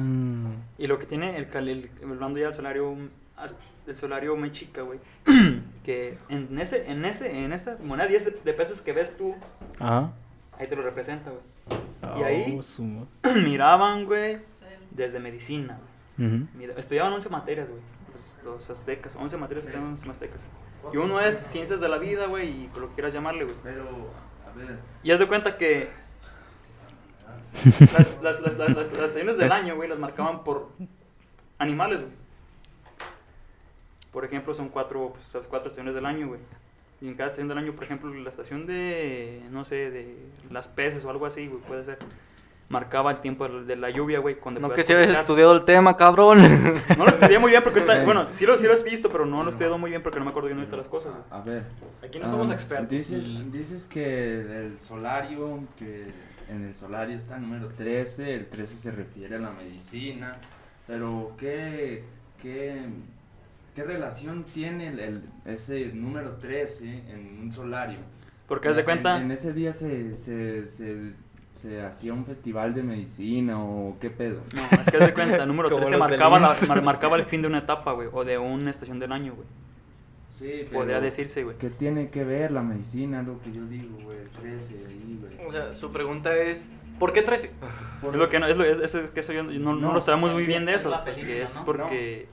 Y 0.78 0.86
lo 0.86 0.98
que 0.98 1.04
tiene 1.04 1.36
el, 1.36 1.46
el 1.68 1.90
hablando 2.10 2.38
ya 2.38 2.46
del 2.46 2.54
solario 2.54 2.96
az- 2.96 2.98
el 3.86 3.96
solario 3.96 4.36
mexica, 4.36 4.82
güey, 4.82 4.98
que 5.84 6.18
en 6.28 6.58
ese 6.58 6.90
en 6.90 7.04
ese 7.04 7.44
en 7.44 7.52
esa 7.52 7.76
moneda 7.82 8.06
10 8.08 8.24
de, 8.24 8.30
de 8.44 8.52
pesos 8.52 8.80
que 8.80 8.92
ves 8.92 9.16
tú, 9.16 9.34
Ajá. 9.78 10.12
ahí 10.58 10.66
te 10.66 10.76
lo 10.76 10.82
representa, 10.82 11.30
güey. 11.30 11.42
Y 12.20 12.22
ahí 12.24 12.58
Oh, 12.78 12.82
ma- 12.82 13.06
miraban, 13.44 14.04
güey, 14.06 14.38
desde 14.90 15.18
medicina, 15.20 15.78
güey. 16.18 16.70
Estudiaban 16.76 17.12
11 17.12 17.28
materias, 17.30 17.68
güey. 17.68 17.80
Los, 18.12 18.36
los 18.44 18.70
aztecas, 18.70 19.16
11 19.16 19.36
materias 19.38 19.64
estudiaban 19.66 19.90
11 19.92 20.10
aztecas. 20.10 20.44
Y 20.92 20.96
uno 20.98 21.20
es 21.20 21.36
ciencias 21.38 21.80
de 21.80 21.88
la 21.88 21.98
vida, 21.98 22.26
güey, 22.26 22.48
y 22.48 22.70
lo 22.78 22.88
que 22.88 22.94
quieras 22.94 23.12
llamarle, 23.14 23.44
güey. 23.44 23.56
Pero, 23.62 23.84
a 24.46 24.56
ver. 24.56 24.78
Y 25.02 25.10
haz 25.12 25.18
de 25.20 25.26
cuenta 25.28 25.56
que 25.56 25.90
las, 27.80 28.22
las, 28.22 28.40
las, 28.40 28.40
las, 28.40 28.58
las- 28.58 28.68
las 28.76 28.82
estaciones 28.84 29.36
del 29.38 29.52
año, 29.52 29.76
güey, 29.76 29.88
las 29.88 29.98
marcaban 29.98 30.44
por 30.44 30.70
animales, 31.58 32.00
güey. 32.00 32.12
Por 34.12 34.24
ejemplo, 34.24 34.54
son 34.54 34.68
cuatro, 34.68 35.10
pues, 35.14 35.34
las 35.34 35.46
cuatro 35.46 35.68
estaciones 35.68 35.94
del 35.94 36.06
año, 36.06 36.28
güey. 36.28 36.40
Y 37.00 37.08
en 37.08 37.14
cada 37.14 37.26
estación 37.26 37.48
del 37.48 37.58
año, 37.58 37.72
por 37.72 37.84
ejemplo, 37.84 38.12
la 38.14 38.30
estación 38.30 38.66
de, 38.66 39.42
no 39.50 39.64
sé, 39.64 39.90
de 39.90 40.16
las 40.50 40.68
peces 40.68 41.04
o 41.04 41.10
algo 41.10 41.26
así, 41.26 41.48
güey, 41.48 41.60
puede 41.62 41.82
ser. 41.82 41.98
Marcaba 42.68 43.10
el 43.10 43.20
tiempo 43.20 43.48
de 43.48 43.76
la 43.76 43.90
lluvia, 43.90 44.20
güey, 44.20 44.36
cuando 44.36 44.60
No 44.60 44.70
que 44.70 44.82
si 44.82 44.92
habías 44.92 45.18
estudiado 45.18 45.52
el 45.52 45.64
tema, 45.64 45.96
cabrón. 45.96 46.38
No 46.96 47.04
lo 47.04 47.10
estudié 47.10 47.38
muy 47.38 47.50
bien 47.50 47.62
porque 47.62 47.80
ahorita, 47.80 48.04
bueno, 48.04 48.28
sí 48.30 48.46
lo, 48.46 48.56
sí 48.56 48.66
lo 48.66 48.72
has 48.72 48.84
visto, 48.84 49.10
pero 49.10 49.26
no 49.26 49.42
lo 49.42 49.48
he 49.48 49.50
estudiado 49.50 49.76
muy 49.76 49.90
bien 49.90 50.02
porque 50.02 50.20
no 50.20 50.24
me 50.24 50.30
acuerdo 50.30 50.46
bien 50.48 50.58
ahorita 50.60 50.76
las 50.76 50.88
cosas, 50.88 51.12
güey. 51.12 51.24
A 51.30 51.40
ver. 51.42 51.64
Aquí 52.02 52.18
no 52.18 52.28
somos 52.28 52.48
ah, 52.50 52.54
expertos. 52.54 52.88
Dices, 52.88 53.52
dices 53.52 53.86
que 53.86 54.40
el 54.40 54.80
solario, 54.80 55.64
que 55.76 56.06
en 56.48 56.64
el 56.64 56.76
solario 56.76 57.16
está 57.16 57.36
el 57.36 57.42
número 57.42 57.68
13, 57.68 58.34
el 58.34 58.46
13 58.46 58.76
se 58.76 58.90
refiere 58.90 59.36
a 59.36 59.38
la 59.38 59.50
medicina, 59.50 60.36
pero 60.86 61.32
¿qué, 61.38 62.04
qué, 62.40 62.84
qué 63.74 63.84
relación 63.84 64.44
tiene 64.44 64.88
el, 64.88 65.00
el- 65.00 65.22
ese 65.44 65.86
número 65.94 66.32
13 66.36 66.84
en 67.10 67.38
un 67.42 67.52
solario? 67.52 67.98
Porque 68.46 68.68
haz 68.68 68.74
de 68.74 68.80
En- 68.80 68.84
cuenta, 68.86 69.20
En, 69.20 69.30
ese 69.30 69.52
día 69.52 69.72
se, 69.72 70.14
se, 70.14 70.66
se, 70.66 71.12
se 71.52 71.80
hacía 71.82 72.12
un 72.12 72.24
festival 72.26 72.74
de 72.74 72.82
medicina 72.82 73.62
o 73.62 73.96
qué 74.00 74.10
pedo. 74.10 74.42
no, 74.54 74.62
es 74.80 74.90
que 74.90 74.96
haz 74.98 75.06
de 75.06 75.14
cuenta, 75.14 75.36
el 75.42 75.48
número 75.48 75.68
Como 75.70 75.80
13 75.80 75.96
los 75.98 76.08
del 76.10 76.18
marcaba, 76.18 76.40
la- 76.40 76.48
IMSS. 76.48 76.68
mar- 76.68 76.82
marcaba 76.82 77.16
el 77.16 77.24
fin 77.24 77.40
de 77.42 77.48
una 77.48 77.58
etapa, 77.58 77.92
güey, 77.92 78.08
o 78.12 78.24
de 78.24 78.38
una 78.38 78.70
estación 78.70 78.98
del 78.98 79.12
año, 79.12 79.34
güey. 79.34 79.46
Sí, 80.28 80.64
Podría 80.72 80.98
decirse, 81.00 81.44
güey. 81.44 81.58
¿Qué 81.58 81.68
tiene 81.68 82.08
que 82.08 82.24
ver 82.24 82.50
la 82.52 82.62
medicina? 82.62 83.22
Lo 83.22 83.38
que 83.42 83.52
yo 83.52 83.66
digo, 83.66 83.98
güey, 84.02 84.18
el 84.18 84.28
13 84.30 84.74
ahí, 84.88 85.18
güey. 85.20 85.46
O 85.46 85.52
sea, 85.52 85.74
su 85.74 85.92
pregunta 85.92 86.34
es, 86.34 86.64
¿por 86.98 87.12
qué 87.12 87.20
13? 87.20 87.50
Es 88.08 88.14
lo 88.16 88.28
que 88.30 88.40
no, 88.40 88.46
es, 88.46 88.56
lo, 88.56 88.64
es, 88.64 88.78
es- 88.78 88.94
es 88.94 89.10
que 89.10 89.20
eso 89.20 89.34
yo 89.34 89.42
no, 89.44 89.50
no, 89.52 89.74
No, 89.74 89.92
lo 89.92 90.00
sabemos 90.00 90.32
muy 90.32 90.46
bien 90.46 90.64
de 90.64 90.74
eso, 90.74 90.88
es 90.88 90.92
la 90.92 91.04
película, 91.04 91.26
que 91.26 91.42
es 91.42 91.56
¿no? 91.56 91.64
porque 91.66 92.28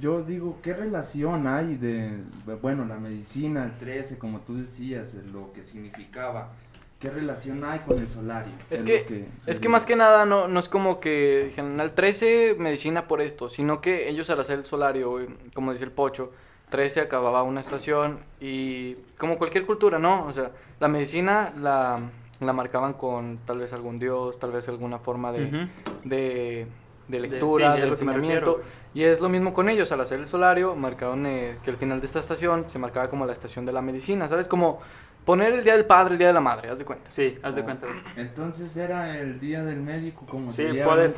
Yo 0.00 0.22
digo, 0.22 0.58
¿qué 0.62 0.74
relación 0.74 1.46
hay 1.46 1.76
de, 1.76 2.18
bueno, 2.60 2.84
la 2.84 2.98
medicina, 2.98 3.64
el 3.64 3.72
13, 3.78 4.18
como 4.18 4.40
tú 4.40 4.56
decías, 4.56 5.14
eh, 5.14 5.22
lo 5.32 5.52
que 5.52 5.62
significaba? 5.62 6.52
¿Qué 6.98 7.10
relación 7.10 7.64
hay 7.64 7.80
con 7.80 7.98
el 7.98 8.06
solario? 8.06 8.52
Es 8.70 8.84
que, 8.84 9.26
es 9.46 9.58
que 9.58 9.68
más 9.68 9.84
que 9.84 9.96
nada 9.96 10.24
no, 10.24 10.46
no 10.46 10.60
es 10.60 10.68
como 10.68 11.00
que 11.00 11.46
dijeron 11.46 11.80
al 11.80 11.92
13 11.92 12.54
medicina 12.58 13.08
por 13.08 13.20
esto, 13.20 13.48
sino 13.48 13.80
que 13.80 14.08
ellos 14.08 14.30
al 14.30 14.38
hacer 14.38 14.58
el 14.60 14.64
solario, 14.64 15.10
güey, 15.10 15.26
como 15.52 15.72
dice 15.72 15.84
el 15.84 15.90
Pocho, 15.90 16.32
13 16.70 17.00
acababa 17.00 17.42
una 17.42 17.60
estación 17.60 18.20
y 18.40 18.94
como 19.18 19.36
cualquier 19.36 19.66
cultura, 19.66 19.98
¿no? 19.98 20.24
O 20.26 20.32
sea, 20.32 20.52
la 20.78 20.86
medicina 20.86 21.52
la, 21.60 21.98
la 22.40 22.52
marcaban 22.52 22.92
con 22.92 23.38
tal 23.44 23.58
vez 23.58 23.72
algún 23.72 23.98
dios, 23.98 24.38
tal 24.38 24.52
vez 24.52 24.68
alguna 24.68 25.00
forma 25.00 25.32
de 25.32 26.66
De- 27.06 27.18
lectura, 27.20 27.74
sí, 27.74 27.80
de 27.80 27.86
refinamiento. 27.86 28.56
refiero, 28.56 28.82
Y 28.92 29.04
es 29.04 29.20
lo 29.20 29.28
mismo 29.28 29.52
con 29.52 29.68
ellos, 29.68 29.90
al 29.92 30.00
hacer 30.00 30.20
el 30.20 30.26
solario, 30.26 30.76
marcaron 30.76 31.26
eh, 31.26 31.60
que 31.62 31.70
el 31.70 31.76
final 31.76 32.00
de 32.00 32.06
esta 32.06 32.20
estación 32.20 32.68
se 32.68 32.78
marcaba 32.78 33.08
como 33.08 33.26
la 33.26 33.32
estación 33.32 33.64
de 33.66 33.72
la 33.72 33.82
medicina, 33.82 34.28
¿sabes? 34.28 34.48
Como 34.48 34.80
poner 35.24 35.52
el 35.52 35.62
día 35.64 35.74
del 35.76 35.84
padre, 35.84 36.12
el 36.14 36.18
día 36.18 36.26
de 36.28 36.32
la 36.32 36.40
madre, 36.40 36.68
haz 36.68 36.78
de 36.78 36.84
cuenta. 36.84 37.10
sí, 37.10 37.38
haz 37.42 37.54
de 37.54 37.60
Oh. 37.60 37.64
cuenta. 37.64 37.86
Entonces 38.16 38.76
era 38.76 39.18
el 39.18 39.38
día 39.38 39.62
del 39.62 39.80
médico, 39.80 40.26
como 40.26 40.50
Sí, 40.50 40.56
sería 40.66 40.84
puede- 40.84 41.08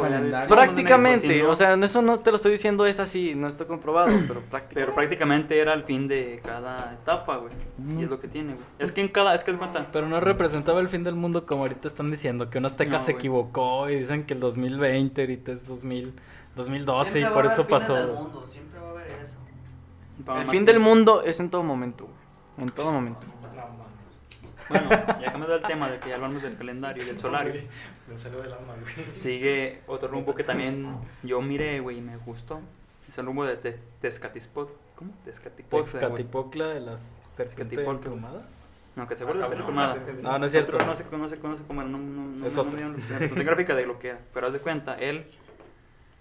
Prácticamente, 0.49 1.29
si 1.37 1.43
no- 1.43 1.51
o 1.51 1.55
sea, 1.55 1.75
eso 1.75 2.03
no 2.03 2.21
te 2.21 2.31
lo 2.31 2.37
estoy 2.37 2.53
diciendo 2.53 2.85
es 2.87 3.01
así, 3.01 3.35
no 3.35 3.49
está 3.49 3.65
comprobado, 3.67 4.07
pero 4.29 4.41
prácticamente. 4.41 4.75
Pero 4.75 4.95
prácticamente 4.95 5.59
era 5.59 5.73
el 5.75 5.85
fin 5.85 6.07
de 6.09 6.41
cada 6.45 6.93
etapa, 6.95 7.39
güey. 7.39 7.53
Y 7.99 8.05
es 8.05 8.11
lo 8.11 8.19
que 8.21 8.29
tiene, 8.29 8.55
güey. 8.55 8.65
Es 8.79 8.93
que 8.93 9.01
en 9.01 9.09
cada, 9.09 9.35
es 9.35 9.43
que 9.45 9.51
haz 9.53 9.57
de 9.57 9.59
cuenta, 9.59 9.89
Pero 9.93 10.07
no 10.09 10.21
representaba 10.21 10.81
el 10.81 10.89
fin 10.89 11.03
del 11.05 11.15
mundo 11.15 11.47
como 11.47 11.63
ahorita 11.63 11.89
están 11.89 12.11
diciendo, 12.11 12.51
que 12.51 12.59
un 12.59 12.67
azteca 12.67 12.93
No, 12.93 12.99
se 12.99 13.13
güey. 13.13 13.17
equivocó 13.17 13.89
y 13.91 13.97
dicen 13.99 14.25
que 14.25 14.35
el 14.35 14.41
2020 14.41 15.23
ahorita 15.23 15.53
es 15.53 15.67
2000, 15.67 16.13
2012 16.57 17.11
Siempre 17.11 17.21
y 17.21 17.25
va 17.25 17.33
por 17.35 17.45
a 17.45 17.53
eso 17.53 17.63
haber 17.63 17.81
fines 17.81 17.89
del 17.89 18.07
pasó. 18.07 18.23
mundo, 18.23 18.47
Siempre 18.47 18.81
va 18.81 18.87
a 18.87 18.91
haber 18.91 19.07
eso. 19.23 19.39
El 20.41 20.47
fin 20.47 20.65
del 20.65 20.79
mundo 20.81 21.23
es 21.23 21.41
en 21.41 21.51
todo 21.51 21.63
momento, 21.63 22.05
güey, 22.05 22.69
en 22.69 22.75
todo 22.75 22.93
momento. 22.93 23.27
Bueno, 24.69 24.89
ya 24.91 25.05
cambiando 25.33 25.55
el 25.55 25.63
tema 25.63 25.91
de 25.91 25.99
que 25.99 26.09
ya 26.09 26.15
hablamos 26.17 26.43
del 26.43 26.57
calendario 26.57 27.03
y 27.03 27.07
del 27.07 27.19
solario. 27.19 27.63
Me 28.09 28.17
salió 28.19 28.41
del 28.43 28.53
alma, 28.53 28.75
güey. 28.81 29.17
Sigue 29.17 29.81
otro 29.87 30.09
rumbo 30.09 30.35
que 30.35 30.45
también 30.45 30.97
yo 31.23 31.41
miré, 31.43 31.81
güey, 31.81 31.99
y 31.99 32.01
me 32.01 32.17
gustó. 32.19 32.61
Es 33.09 33.19
el 33.19 33.27
rumbo 33.27 33.45
de 33.45 33.57
Te- 33.57 33.79
Tezcatlipoc. 34.01 34.71
¿Cómo? 34.97 35.13
Tezcatlipoca, 35.25 35.83
güey. 35.83 35.93
Tezcatipocla 35.93 36.67
de 36.69 36.81
las 36.81 37.21
serpiente 37.31 37.77
Tezcatlipoca. 37.77 37.91
emplumada. 38.09 38.49
No, 38.97 39.09
que 39.09 39.17
se 39.17 39.25
vuelve 39.25 39.41
cabrón. 39.43 39.63
película. 39.67 39.97
No, 40.23 40.39
no 40.39 40.47
es 40.47 40.53
cierto. 40.53 40.77
Otro 40.77 40.87
no 40.87 40.97
se 40.97 41.05
conoce, 41.05 41.37
conoce 41.39 41.63
como 41.65 41.83
no, 41.83 41.99
no, 41.99 42.27
no, 42.39 42.47
Es 42.47 42.55
no, 42.57 42.63
otro. 42.63 42.79
no, 42.81 42.89
no, 42.91 42.97
no, 42.97 43.37
no, 43.37 43.45
gráfica 43.45 43.75
de 43.75 43.87
lo 43.87 43.99
que 43.99 44.11
era. 44.11 44.19
Pero 44.33 44.47
haz 44.47 44.53
de 44.53 44.61
cuenta, 44.61 44.95
él 44.95 45.27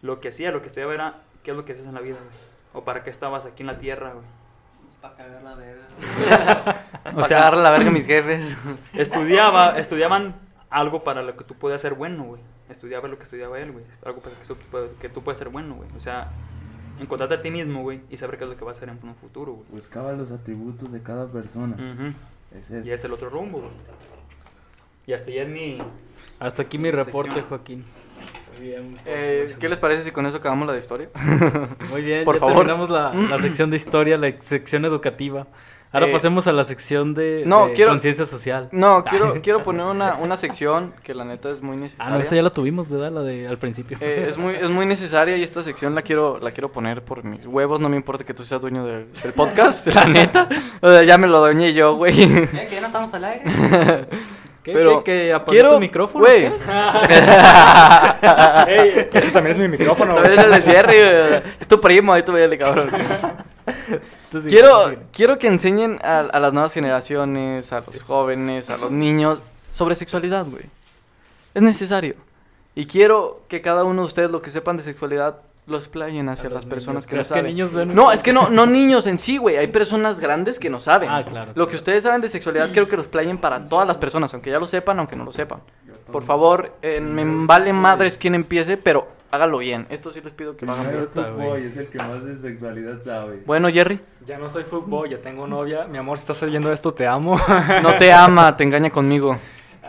lo 0.01 0.19
que 0.19 0.29
hacía, 0.29 0.51
lo 0.51 0.61
que 0.61 0.67
estudiaba 0.67 0.93
era 0.93 1.21
qué 1.43 1.51
es 1.51 1.57
lo 1.57 1.65
que 1.65 1.73
haces 1.73 1.85
en 1.85 1.93
la 1.93 2.01
vida, 2.01 2.17
güey. 2.17 2.35
O 2.73 2.83
para 2.83 3.03
qué 3.03 3.11
estabas 3.11 3.45
aquí 3.45 3.61
en 3.63 3.67
la 3.67 3.77
tierra, 3.77 4.13
güey. 4.13 4.25
Para 5.03 5.15
cagar 5.15 5.43
la 5.43 5.55
verga. 5.55 6.81
O 7.15 7.23
sea, 7.25 7.51
la 7.51 7.69
verga 7.71 7.89
a 7.89 7.91
mis 7.91 8.07
jefes. 8.07 8.55
Estudiaba, 8.93 9.77
estudiaban 9.77 10.35
algo 10.69 11.03
para 11.03 11.21
lo 11.21 11.35
que 11.37 11.43
tú 11.43 11.55
podías 11.55 11.81
ser 11.81 11.93
bueno, 11.93 12.23
güey. 12.23 12.41
Estudiaba 12.69 13.07
lo 13.09 13.17
que 13.17 13.23
estudiaba 13.23 13.59
él, 13.59 13.71
güey. 13.73 13.85
Algo 14.05 14.21
para 14.21 14.35
que, 14.37 14.45
su- 14.45 14.55
que 14.99 15.09
tú 15.09 15.21
puedas 15.21 15.37
ser 15.37 15.49
bueno, 15.49 15.75
güey. 15.75 15.89
O 15.95 15.99
sea, 15.99 16.31
encontrarte 16.99 17.35
a 17.35 17.41
ti 17.41 17.51
mismo, 17.51 17.81
güey, 17.81 18.01
y 18.09 18.15
saber 18.17 18.37
qué 18.37 18.45
es 18.45 18.49
lo 18.49 18.55
que 18.57 18.63
va 18.65 18.71
a 18.71 18.73
hacer 18.73 18.87
en 18.89 18.97
un 19.03 19.15
futuro, 19.15 19.51
güey. 19.53 19.65
Buscaba 19.71 20.13
los 20.13 20.31
atributos 20.31 20.91
de 20.91 21.01
cada 21.03 21.27
persona. 21.27 21.75
Ujú. 21.75 22.13
Es 22.57 22.71
eso. 22.71 22.89
Y 22.89 22.93
es 22.93 23.03
el 23.03 23.11
otro 23.13 23.29
rumbo, 23.29 23.59
güey. 23.59 23.71
Y 25.05 25.11
hasta 25.13 25.29
ya 25.31 25.43
es 25.43 25.49
mi... 25.49 25.79
Hasta 26.39 26.61
aquí 26.63 26.77
mi 26.77 26.89
reporte, 26.91 27.31
Sección. 27.31 27.49
Joaquín. 27.49 27.85
Muy 28.63 28.69
bien. 28.71 28.97
Eh, 29.05 29.45
¿Qué 29.59 29.67
les 29.67 29.77
parece 29.77 30.03
si 30.03 30.11
con 30.11 30.25
eso 30.25 30.37
acabamos 30.37 30.67
la 30.67 30.73
de 30.73 30.79
historia? 30.79 31.09
Muy 31.91 32.01
bien, 32.01 32.23
Por 32.23 32.35
ya 32.35 32.39
favor. 32.39 32.55
terminamos 32.55 32.89
la, 32.89 33.13
la 33.29 33.37
sección 33.39 33.69
de 33.69 33.75
historia, 33.75 34.15
la 34.17 34.33
sección 34.39 34.85
educativa. 34.85 35.47
Ahora 35.91 36.07
Eh, 36.07 36.11
pasemos 36.11 36.47
a 36.47 36.53
la 36.53 36.63
sección 36.63 37.13
de, 37.13 37.43
no, 37.45 37.67
de 37.67 37.73
quiero- 37.73 37.91
conciencia 37.91 38.25
social. 38.25 38.67
No, 38.71 39.03
quiero, 39.03 39.39
quiero 39.43 39.61
poner 39.63 39.85
una, 39.85 40.15
una 40.15 40.37
sección 40.37 40.93
que 41.03 41.13
la 41.13 41.23
neta 41.25 41.49
es 41.51 41.61
muy 41.61 41.75
Ah, 41.75 41.79
necesaria. 41.81 42.13
no, 42.15 42.19
esa 42.21 42.35
ya 42.35 42.41
la 42.41 42.49
tuvimos, 42.51 42.87
¿verdad? 42.89 43.11
La 43.11 43.21
de 43.21 43.47
al 43.47 43.57
principio. 43.59 43.97
Eh, 44.01 44.25
es, 44.29 44.37
muy, 44.37 44.55
es 44.55 44.69
muy 44.69 44.85
necesaria 44.87 45.35
y 45.37 45.43
esta 45.43 45.61
sección 45.61 45.93
la 45.93 46.01
quiero, 46.01 46.39
la 46.41 46.51
quiero 46.51 46.71
poner 46.71 47.03
por 47.03 47.23
mis 47.25 47.45
huevos. 47.45 47.79
No 47.81 47.89
me 47.89 47.97
importa 47.97 48.23
que 48.23 48.33
tú 48.33 48.43
seas 48.43 48.61
dueño 48.61 48.85
del, 48.85 49.11
del 49.21 49.33
podcast, 49.33 49.85
la 49.93 50.05
neta. 50.07 50.47
O 50.81 50.89
sea, 50.89 51.03
ya 51.03 51.17
me 51.19 51.27
lo 51.27 51.39
doñé 51.41 51.73
yo, 51.73 51.95
güey. 51.95 52.23
¿Eh? 52.23 52.49
¿Que 52.69 52.75
ya 52.75 52.81
no 52.81 52.87
estamos 52.87 53.13
al 53.13 53.25
aire? 53.25 53.43
¿Qué? 54.63 54.71
pero 54.71 55.03
¿Que, 55.03 55.11
que 55.25 55.33
apagué 55.33 55.57
Quiero, 55.57 55.73
tu 55.73 55.79
micrófono? 55.79 56.23
güey. 56.25 56.45
Ey, 58.67 59.09
este 59.13 59.31
también 59.31 59.55
es 59.55 59.57
mi 59.57 59.67
micrófono. 59.67 60.15
Todavía 60.15 60.39
es 60.41 60.45
el 60.45 60.51
de 60.51 60.61
Jerry, 60.71 60.95
güey. 60.97 61.43
Es 61.59 61.67
tu 61.67 61.79
primo, 61.81 62.13
ahí 62.13 62.23
tú 62.23 62.31
véale, 62.31 62.57
cabrón. 62.57 62.89
Entonces, 62.93 64.49
Quiero, 64.51 64.89
sí. 64.89 64.97
quiero 65.11 65.37
que 65.37 65.47
enseñen 65.47 65.99
a, 66.03 66.19
a 66.19 66.39
las 66.39 66.53
nuevas 66.53 66.73
generaciones, 66.73 67.71
a 67.73 67.81
los 67.81 68.03
jóvenes, 68.03 68.69
a 68.69 68.77
los 68.77 68.89
niños, 68.91 69.43
sobre 69.71 69.95
sexualidad, 69.95 70.45
güey. 70.45 70.63
Es 71.53 71.61
necesario. 71.61 72.15
Y 72.75 72.87
quiero 72.87 73.41
que 73.47 73.61
cada 73.61 73.83
uno 73.83 74.01
de 74.01 74.07
ustedes 74.07 74.31
lo 74.31 74.41
que 74.41 74.49
sepan 74.49 74.77
de 74.77 74.83
sexualidad 74.83 75.37
lo 75.65 75.77
explayen 75.77 76.27
hacia 76.29 76.45
las 76.49 76.63
los 76.63 76.65
personas 76.65 77.03
niños. 77.03 77.07
que 77.07 77.15
no 77.15 77.17
¿Crees 77.17 77.27
que 77.27 77.33
saben. 77.33 77.45
niños 77.45 77.73
ven 77.73 77.95
No, 77.95 78.11
es 78.11 78.21
que 78.23 78.33
no, 78.33 78.49
no 78.49 78.65
niños 78.65 79.05
en 79.07 79.17
sí, 79.19 79.37
güey. 79.37 79.55
Hay 79.57 79.67
personas 79.67 80.19
grandes 80.19 80.59
que 80.59 80.69
no 80.69 80.79
saben. 80.81 81.09
Ah, 81.09 81.23
claro. 81.23 81.51
Lo 81.55 81.67
que 81.67 81.75
ustedes 81.75 82.03
saben 82.03 82.21
de 82.21 82.29
sexualidad 82.29 82.69
quiero 82.71 82.87
que 82.87 82.95
lo 82.97 83.01
explayen 83.01 83.37
para 83.37 83.65
todas 83.65 83.87
las 83.87 83.97
personas, 83.97 84.33
aunque 84.33 84.49
ya 84.51 84.59
lo 84.59 84.67
sepan, 84.67 84.99
aunque 84.99 85.15
no 85.15 85.23
lo 85.23 85.31
sepan. 85.31 85.61
Por 86.11 86.23
favor, 86.23 86.73
eh, 86.81 86.99
me 86.99 87.23
vale 87.45 87.71
madres 87.73 88.17
quien 88.17 88.35
empiece, 88.35 88.75
pero 88.77 89.07
hágalo 89.31 89.59
bien. 89.59 89.87
Esto 89.89 90.11
sí 90.11 90.19
les 90.21 90.33
pido 90.33 90.55
que 90.57 90.65
lo 90.65 90.73
hagan 90.73 90.91
bien. 90.91 91.65
Es 91.65 91.77
el 91.77 91.87
que 91.87 91.97
más 91.97 92.23
de 92.23 92.35
sexualidad 92.35 93.01
sabe. 93.01 93.41
Bueno, 93.45 93.69
Jerry, 93.69 93.99
Ya 94.25 94.37
no 94.37 94.49
soy 94.49 94.63
fútbol, 94.63 95.09
ya 95.09 95.21
tengo 95.21 95.47
novia. 95.47 95.85
Mi 95.85 95.97
amor, 95.97 96.17
si 96.17 96.23
estás 96.23 96.43
oyendo 96.43 96.71
esto, 96.73 96.93
te 96.93 97.07
amo. 97.07 97.39
no 97.81 97.95
te 97.97 98.11
ama, 98.11 98.55
te 98.57 98.63
engaña 98.65 98.89
conmigo. 98.89 99.37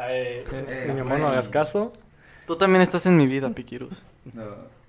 Eh, 0.09 0.45
Eh, 0.53 0.93
mi 0.95 1.01
amor, 1.01 1.19
no 1.19 1.27
hagas 1.29 1.49
caso. 1.49 1.93
Tú 2.47 2.57
también 2.57 2.83
estás 2.83 3.07
en 3.07 3.17
mi 3.17 3.27
vida, 3.27 3.51
Piquirus. 3.51 4.03
No, 4.33 4.43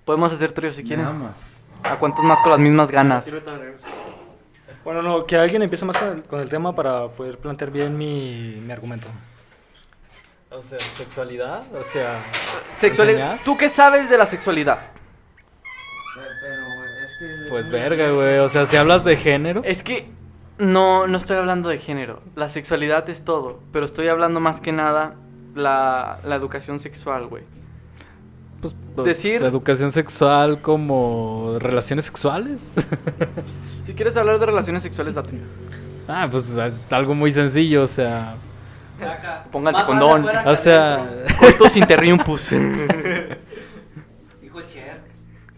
Podemos 0.06 0.32
hacer 0.32 0.52
trío 0.52 0.72
si 0.72 0.84
quieren. 0.84 1.04
amas. 1.04 1.36
¿A 1.82 1.96
cuántos 1.96 2.24
más 2.24 2.40
con 2.40 2.52
las 2.52 2.60
mismas 2.60 2.88
ganas? 2.90 3.28
Bueno, 4.84 5.02
no, 5.02 5.26
que 5.26 5.36
alguien 5.36 5.62
empiece 5.62 5.84
más 5.84 5.96
con 5.96 6.08
el, 6.08 6.22
con 6.22 6.38
el 6.38 6.48
tema 6.48 6.74
para 6.76 7.08
poder 7.08 7.38
plantear 7.38 7.72
bien 7.72 7.98
mi, 7.98 8.62
mi 8.64 8.72
argumento. 8.72 9.08
O 10.48 10.62
sea, 10.62 10.78
sexualidad, 10.78 11.64
o 11.74 11.82
sea... 11.82 12.24
Sexualidad. 12.78 13.18
¿Enseñar? 13.18 13.44
¿Tú 13.44 13.56
qué 13.56 13.68
sabes 13.68 14.08
de 14.08 14.16
la 14.16 14.26
sexualidad? 14.26 14.78
Pero 16.14 17.04
es 17.04 17.10
que. 17.18 17.50
Pues 17.50 17.68
verga, 17.68 18.10
güey. 18.12 18.38
O 18.38 18.48
sea, 18.48 18.64
si 18.64 18.76
hablas 18.76 19.04
de 19.04 19.16
género... 19.16 19.62
Es 19.64 19.82
que 19.82 20.08
no, 20.58 21.08
no 21.08 21.18
estoy 21.18 21.36
hablando 21.36 21.68
de 21.68 21.78
género. 21.78 22.22
La 22.36 22.48
sexualidad 22.48 23.10
es 23.10 23.24
todo. 23.24 23.58
Pero 23.72 23.84
estoy 23.84 24.06
hablando 24.06 24.38
más 24.38 24.60
que 24.60 24.70
nada 24.70 25.16
la, 25.56 26.20
la 26.22 26.36
educación 26.36 26.78
sexual, 26.78 27.26
güey. 27.26 27.42
Pues, 28.94 29.06
decir- 29.08 29.40
de 29.42 29.48
educación 29.48 29.92
sexual 29.92 30.60
como 30.62 31.56
relaciones 31.58 32.04
sexuales. 32.06 32.70
Si 33.84 33.94
quieres 33.94 34.16
hablar 34.16 34.40
de 34.40 34.46
relaciones 34.46 34.82
sexuales, 34.82 35.14
date. 35.14 35.38
ah, 36.08 36.26
pues 36.28 36.50
es 36.50 36.92
algo 36.92 37.14
muy 37.14 37.30
sencillo, 37.30 37.84
o 37.84 37.86
sea... 37.86 38.34
Saca. 38.98 39.44
Pónganse 39.52 39.82
Más 39.82 39.86
condón. 39.88 40.26
O 40.44 40.56
sea. 40.56 41.24
Coitus 41.38 41.76
interrumpus. 41.76 42.50
Dijo 44.42 44.58
el 44.60 44.66
Cher. 44.68 45.00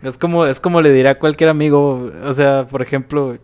es 0.03 0.19
como 0.19 0.45
es 0.45 0.61
como 0.61 0.81
le 0.83 0.93
dirá 0.93 1.13
a 1.13 1.19
cualquier 1.19 1.49
amigo, 1.49 2.11
o 2.23 2.33
sea, 2.33 2.67
por 2.67 2.83
ejemplo, 2.83 3.39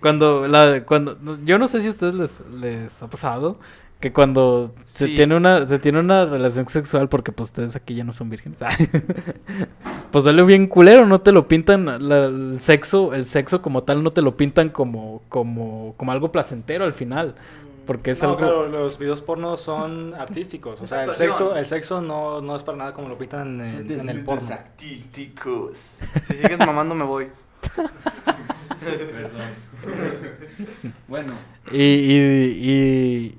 cuando 0.00 0.46
la 0.48 0.82
cuando 0.84 1.16
yo 1.44 1.58
no 1.58 1.66
sé 1.66 1.80
si 1.80 1.86
a 1.86 1.90
ustedes 1.90 2.14
les, 2.14 2.40
les 2.60 3.02
ha 3.02 3.08
pasado 3.08 3.58
que 4.00 4.12
cuando 4.12 4.74
se 4.86 5.06
tiene 5.08 5.36
una 5.36 5.66
se 5.68 5.78
tiene 5.78 6.00
una 6.00 6.24
relación 6.24 6.66
sexual 6.68 7.08
porque 7.08 7.32
pues 7.32 7.50
ustedes 7.50 7.76
aquí 7.76 7.94
ya 7.94 8.04
no 8.04 8.12
son 8.12 8.30
vírgenes. 8.30 8.58
pues 10.10 10.24
sale 10.24 10.42
bien 10.42 10.66
culero, 10.66 11.06
no 11.06 11.20
te 11.20 11.32
lo 11.32 11.46
pintan 11.48 12.08
la- 12.08 12.26
el 12.26 12.60
sexo, 12.60 13.14
el 13.14 13.24
sexo 13.24 13.62
como 13.62 13.82
tal 13.84 14.02
no 14.02 14.12
te 14.12 14.22
lo 14.22 14.36
pintan 14.36 14.70
como 14.70 15.22
como 15.28 15.94
como 15.96 16.12
algo 16.12 16.32
placentero 16.32 16.84
al 16.84 16.92
final, 16.94 17.34
porque 17.86 18.12
es 18.12 18.22
no, 18.22 18.30
algo 18.30 18.38
claro, 18.38 18.68
los 18.68 18.98
videos 18.98 19.20
porno 19.20 19.56
son 19.56 20.14
artísticos. 20.14 20.80
O 20.80 20.86
sea, 20.86 21.04
el 21.04 21.14
sexo, 21.14 21.56
el 21.56 21.66
sexo 21.66 22.00
no, 22.00 22.40
no 22.40 22.56
es 22.56 22.62
para 22.62 22.78
nada 22.78 22.92
como 22.94 23.08
lo 23.08 23.18
pintan 23.18 23.60
en, 23.60 23.90
en 23.90 24.08
el 24.08 24.24
porno. 24.24 24.48
artísticos. 24.50 25.98
si 26.26 26.34
sigues 26.34 26.58
mamando, 26.58 26.94
me 26.94 27.04
voy. 27.04 27.28
Bueno, 31.08 31.32
y, 31.72 31.82
y, 31.82 32.16
y, 32.70 33.38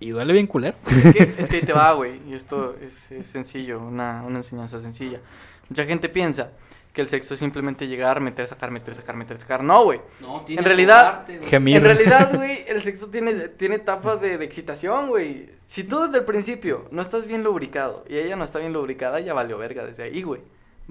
y 0.00 0.10
duele 0.10 0.32
bien 0.32 0.46
culero. 0.46 0.76
Es 0.86 1.12
que, 1.12 1.34
es 1.38 1.50
que 1.50 1.56
ahí 1.56 1.62
te 1.62 1.72
va, 1.72 1.92
güey. 1.92 2.20
Y 2.28 2.34
esto 2.34 2.76
es, 2.80 3.10
es 3.10 3.26
sencillo, 3.26 3.80
una, 3.80 4.22
una 4.24 4.38
enseñanza 4.38 4.80
sencilla. 4.80 5.20
Mucha 5.68 5.84
gente 5.84 6.08
piensa 6.08 6.52
que 6.92 7.02
el 7.02 7.08
sexo 7.08 7.34
es 7.34 7.40
simplemente 7.40 7.86
llegar, 7.86 8.20
meter, 8.22 8.46
sacar, 8.46 8.70
meter, 8.70 8.94
sacar, 8.94 9.16
meter, 9.16 9.38
sacar. 9.38 9.62
No, 9.62 9.84
güey. 9.84 10.00
No, 10.20 10.40
tiene 10.46 10.60
En 10.60 10.64
realidad, 10.64 11.06
arte, 11.06 11.36
güey. 11.38 11.50
Gemir. 11.50 11.76
En 11.76 11.84
realidad, 11.84 12.34
güey, 12.34 12.64
el 12.66 12.82
sexo 12.82 13.08
tiene, 13.08 13.48
tiene 13.48 13.74
etapas 13.74 14.20
de, 14.20 14.38
de 14.38 14.44
excitación, 14.44 15.08
güey. 15.08 15.50
Si 15.66 15.84
tú 15.84 16.00
desde 16.00 16.18
el 16.18 16.24
principio 16.24 16.86
no 16.90 17.02
estás 17.02 17.26
bien 17.26 17.42
lubricado 17.42 18.04
y 18.08 18.16
ella 18.16 18.36
no 18.36 18.44
está 18.44 18.60
bien 18.60 18.72
lubricada, 18.72 19.20
ya 19.20 19.34
valió 19.34 19.58
verga 19.58 19.84
desde 19.84 20.04
ahí, 20.04 20.22
güey. 20.22 20.40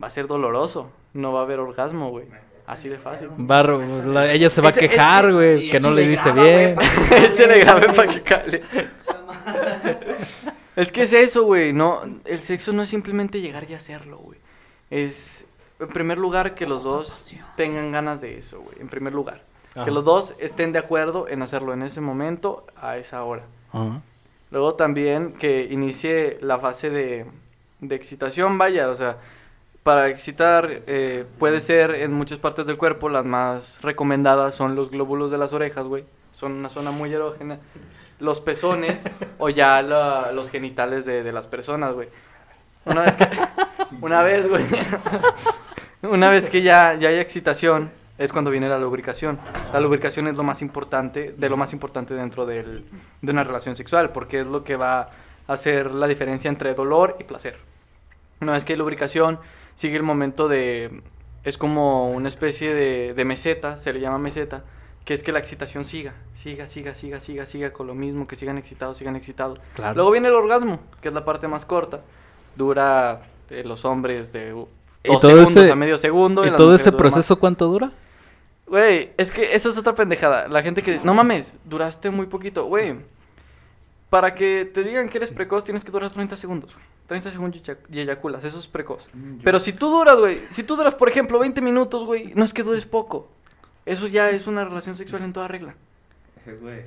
Va 0.02 0.08
a 0.08 0.12
ser 0.12 0.28
doloroso. 0.28 0.92
No 1.14 1.34
va 1.34 1.40
a 1.40 1.44
haber 1.44 1.60
orgasmo, 1.60 2.10
güey. 2.10 2.26
Así 2.68 2.90
de 2.90 2.98
fácil. 2.98 3.30
Va 3.50 3.60
a 3.60 3.64
ro- 3.64 4.04
la- 4.06 4.32
ella 4.32 4.50
se 4.50 4.60
va 4.62 4.70
Ese- 4.70 4.86
a 4.86 4.90
quejar, 4.90 5.26
es 5.26 5.28
que- 5.30 5.34
güey, 5.34 5.70
que 5.70 5.80
no 5.80 5.88
échale 5.90 6.02
le 6.02 6.08
dice 6.10 6.32
bien. 6.32 6.76
Échale 7.32 7.60
grave 7.60 7.94
para 7.94 8.08
que 8.12 8.22
cale. 8.24 8.64
Es 10.76 10.92
que 10.92 11.04
es 11.04 11.14
eso, 11.14 11.44
güey. 11.44 11.72
No, 11.72 12.02
el 12.26 12.40
sexo 12.42 12.74
no 12.74 12.82
es 12.84 12.90
simplemente 12.90 13.40
llegar 13.40 13.66
y 13.70 13.74
hacerlo, 13.74 14.18
güey. 14.18 14.38
Es, 14.90 15.46
en 15.80 15.88
primer 15.88 16.18
lugar, 16.18 16.54
que 16.54 16.68
los 16.68 16.84
dos 16.84 17.32
tengan 17.56 17.92
ganas 17.94 18.20
de 18.20 18.38
eso, 18.38 18.60
güey. 18.62 18.76
En 18.82 18.90
primer 18.90 19.14
lugar. 19.14 19.42
Ajá. 19.74 19.86
Que 19.86 19.92
los 19.92 20.04
dos 20.04 20.34
estén 20.38 20.74
de 20.74 20.80
acuerdo 20.80 21.28
en 21.30 21.42
hacerlo 21.42 21.74
en 21.74 21.82
ese 21.84 22.02
momento, 22.02 22.66
a 22.76 22.98
esa 22.98 23.24
hora. 23.24 23.44
Ajá. 23.72 24.02
Luego 24.52 24.76
también 24.76 25.34
que 25.34 25.68
inicie 25.72 26.38
la 26.42 26.60
fase 26.60 26.90
de, 26.90 27.26
de 27.80 27.96
excitación, 27.96 28.58
vaya, 28.58 28.90
o 28.90 28.96
sea, 28.96 29.18
para 29.86 30.10
excitar 30.10 30.82
eh, 30.88 31.26
puede 31.38 31.62
ser 31.62 31.92
en 31.92 32.12
muchas 32.12 32.40
partes 32.40 32.66
del 32.66 32.76
cuerpo, 32.76 33.08
las 33.08 33.24
más 33.24 33.80
recomendadas 33.84 34.56
son 34.56 34.74
los 34.74 34.90
glóbulos 34.90 35.30
de 35.30 35.38
las 35.38 35.54
orejas, 35.54 35.86
güey, 35.86 36.06
son 36.32 36.54
una 36.54 36.70
zona 36.70 36.90
muy 36.90 37.14
erógena, 37.14 37.60
los 38.20 38.42
pezones 38.42 39.00
o 39.38 39.50
ya 39.50 39.84
la- 39.84 40.32
los 40.32 40.50
genitales 40.50 41.06
de, 41.06 41.22
de 41.22 41.32
las 41.32 41.46
personas, 41.46 41.94
güey. 41.94 42.10
Una 42.86 43.02
vez 43.04 43.16
que, 43.16 43.30
una 44.02 44.24
vez, 44.24 44.50
güey, 44.50 44.66
una 46.02 46.32
vez 46.32 46.50
que 46.50 46.64
ya, 46.64 46.96
ya 46.96 47.10
hay 47.10 47.20
excitación, 47.20 47.92
es 48.18 48.34
cuando 48.34 48.50
viene 48.50 48.68
la 48.68 48.80
lubricación. 48.80 49.38
La 49.72 49.80
lubricación 49.80 50.26
es 50.28 50.36
lo 50.36 50.42
más 50.42 50.64
importante, 50.64 51.36
de 51.38 51.48
lo 51.48 51.58
más 51.58 51.74
importante 51.74 52.16
dentro 52.16 52.48
del- 52.48 52.86
de 53.22 53.32
una 53.32 53.44
relación 53.44 53.76
sexual, 53.76 54.10
porque 54.10 54.40
es 54.40 54.48
lo 54.48 54.64
que 54.64 54.78
va 54.78 55.12
a 55.48 55.54
hacer 55.54 55.94
la 55.94 56.08
diferencia 56.08 56.50
entre 56.50 56.74
dolor 56.74 57.18
y 57.20 57.24
placer. 57.26 57.60
Una 58.42 58.54
vez 58.54 58.66
que 58.66 58.74
hay 58.74 58.80
lubricación, 58.80 59.38
sigue 59.76 59.98
el 59.98 60.04
momento 60.04 60.48
de... 60.48 61.02
Es 61.44 61.58
como 61.60 62.10
una 62.10 62.28
especie 62.28 62.74
de, 62.74 63.14
de 63.14 63.26
meseta, 63.26 63.78
se 63.78 63.94
le 63.94 64.00
llama 64.00 64.18
meseta, 64.18 64.64
que 65.06 65.14
es 65.14 65.22
que 65.22 65.32
la 65.32 65.38
excitación 65.38 65.86
siga, 65.86 66.16
siga, 66.34 66.66
siga, 66.66 66.96
siga, 66.96 67.20
siga, 67.20 67.46
siga 67.46 67.72
con 67.72 67.86
lo 67.86 67.94
mismo, 67.94 68.26
que 68.28 68.36
sigan 68.36 68.58
excitados, 68.58 68.98
sigan 68.98 69.16
excitados. 69.16 69.60
Claro. 69.76 69.94
Luego 69.94 70.10
viene 70.12 70.30
el 70.30 70.34
orgasmo, 70.34 70.80
que 71.02 71.10
es 71.10 71.14
la 71.14 71.24
parte 71.24 71.48
más 71.48 71.64
corta. 71.66 72.02
Dura 72.56 73.22
eh, 73.52 73.64
los 73.64 73.86
hombres 73.86 74.34
de 74.34 74.56
¿Y 75.04 75.08
dos 75.12 75.22
todo 75.22 75.32
segundos 75.32 75.56
ese- 75.56 75.72
a 75.72 75.76
medio 75.76 75.98
segundo. 76.00 76.44
¿Y 76.44 76.50
las 76.50 76.58
todo 76.58 76.74
ese 76.74 76.92
proceso 76.92 77.38
cuánto 77.38 77.68
dura? 77.68 77.92
Güey, 78.66 79.12
es 79.18 79.30
que 79.30 79.54
eso 79.56 79.70
es 79.70 79.78
otra 79.78 79.94
pendejada. 79.94 80.48
La 80.48 80.64
gente 80.64 80.82
que... 80.82 81.00
No 81.04 81.14
mames, 81.14 81.54
duraste 81.66 82.10
muy 82.10 82.26
poquito. 82.26 82.66
Güey, 82.66 82.96
para 84.16 84.34
que 84.34 84.64
te 84.74 84.82
digan 84.82 85.10
que 85.10 85.18
eres 85.18 85.30
precoz 85.30 85.66
tienes 85.66 85.84
que 85.84 85.92
durar 85.92 86.10
30 86.10 86.38
segundos. 86.38 86.74
güey. 86.74 86.86
30 87.08 87.32
segundos 87.32 87.60
y 87.60 87.64
eyac- 87.66 87.86
y 87.92 88.00
eyaculas, 88.00 88.46
eso 88.46 88.60
es 88.60 88.68
precoz. 88.70 89.10
Pero 89.44 89.60
si 89.60 89.74
tú 89.74 89.90
duras, 89.90 90.16
güey, 90.18 90.40
si 90.52 90.64
tú 90.64 90.78
duras, 90.78 90.96
por 90.96 91.10
ejemplo, 91.10 91.38
20 91.38 91.60
minutos, 91.62 92.06
güey, 92.06 92.32
no 92.34 92.46
es 92.46 92.54
que 92.54 92.64
dures 92.64 92.86
poco. 92.86 93.28
Eso 93.86 94.08
ya 94.08 94.30
es 94.30 94.48
una 94.48 94.64
relación 94.64 94.96
sexual 94.96 95.22
en 95.24 95.34
toda 95.34 95.50
regla. 95.50 95.76
Eh, 96.46 96.58
güey, 96.62 96.84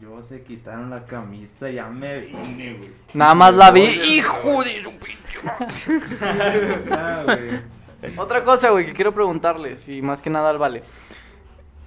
yo 0.00 0.22
se 0.22 0.42
quitaron 0.44 0.88
la 0.88 1.04
camisa 1.04 1.68
ya 1.68 1.88
me 1.90 2.20
vine, 2.20 2.76
güey. 2.78 2.90
Nada 3.12 3.34
más 3.34 3.52
la 3.54 3.70
vi, 3.70 3.82
hijo 3.82 4.64
de 4.64 4.82
su 4.82 4.92
pinche. 4.92 5.38
Otra 8.16 8.42
cosa, 8.44 8.70
güey, 8.70 8.86
que 8.86 8.94
quiero 8.94 9.12
preguntarles, 9.12 9.86
y 9.90 10.00
más 10.00 10.22
que 10.22 10.30
nada 10.30 10.48
al 10.48 10.56
Vale. 10.56 10.82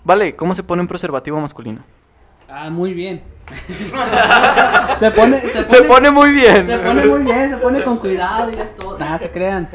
Vale, 0.03 0.35
¿cómo 0.35 0.53
se 0.53 0.61
pone 0.61 0.83
un 0.83 0.87
preservativo 0.87 1.41
masculino? 1.41 1.83
Ah, 2.49 2.69
muy 2.69 2.93
bien. 2.93 3.21
se 4.97 5.11
pone, 5.11 5.39
se 5.39 5.61
pone, 5.63 5.69
Se 5.69 5.83
pone 5.83 6.11
muy 6.11 6.31
bien. 6.31 6.65
Se 6.65 6.79
pone 6.79 7.05
muy 7.05 7.23
bien, 7.23 7.49
se 7.49 7.57
pone 7.57 7.81
con 7.83 7.97
cuidado 7.97 8.51
y 8.51 8.59
esto. 8.59 8.97
Nada, 8.97 9.17
se 9.17 9.29
crean. 9.31 9.69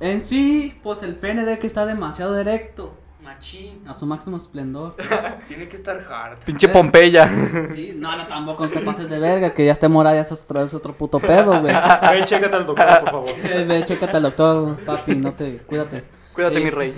En 0.00 0.20
sí, 0.20 0.78
pues 0.82 1.02
el 1.02 1.14
pene 1.14 1.44
de 1.44 1.58
que 1.58 1.66
está 1.66 1.86
demasiado 1.86 2.38
erecto. 2.38 2.96
Machín, 3.22 3.86
a 3.86 3.94
su 3.94 4.06
máximo 4.06 4.38
esplendor. 4.38 4.96
Tiene 5.48 5.68
que 5.68 5.76
estar 5.76 6.04
hard. 6.10 6.38
Pinche 6.38 6.68
Pompeya. 6.68 7.28
Sí, 7.74 7.92
no, 7.94 8.16
no, 8.16 8.26
tampoco 8.26 8.66
te 8.66 8.80
pases 8.80 9.10
de 9.10 9.18
verga, 9.18 9.52
que 9.52 9.66
ya 9.66 9.72
esté 9.72 9.88
morada, 9.88 10.16
ya 10.16 10.22
es 10.22 10.32
otra 10.32 10.62
vez 10.62 10.72
otro 10.74 10.94
puto 10.94 11.18
pedo, 11.20 11.60
güey. 11.60 11.72
Ve, 12.10 12.24
chécate 12.24 12.56
al 12.56 12.66
doctor, 12.66 13.00
por 13.00 13.10
favor. 13.10 13.28
Eh, 13.44 13.64
Ve, 13.68 13.84
chécate 13.84 14.16
al 14.16 14.22
doctor, 14.22 14.84
papi, 14.84 15.16
no 15.16 15.32
te, 15.32 15.58
cuídate. 15.58 16.04
Cuídate, 16.32 16.56
Sí. 16.56 16.64
mi 16.64 16.70
rey. 16.70 16.94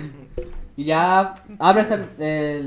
Y 0.75 0.85
ya 0.85 1.33
abres 1.59 1.91
el, 1.91 2.05
el, 2.19 2.65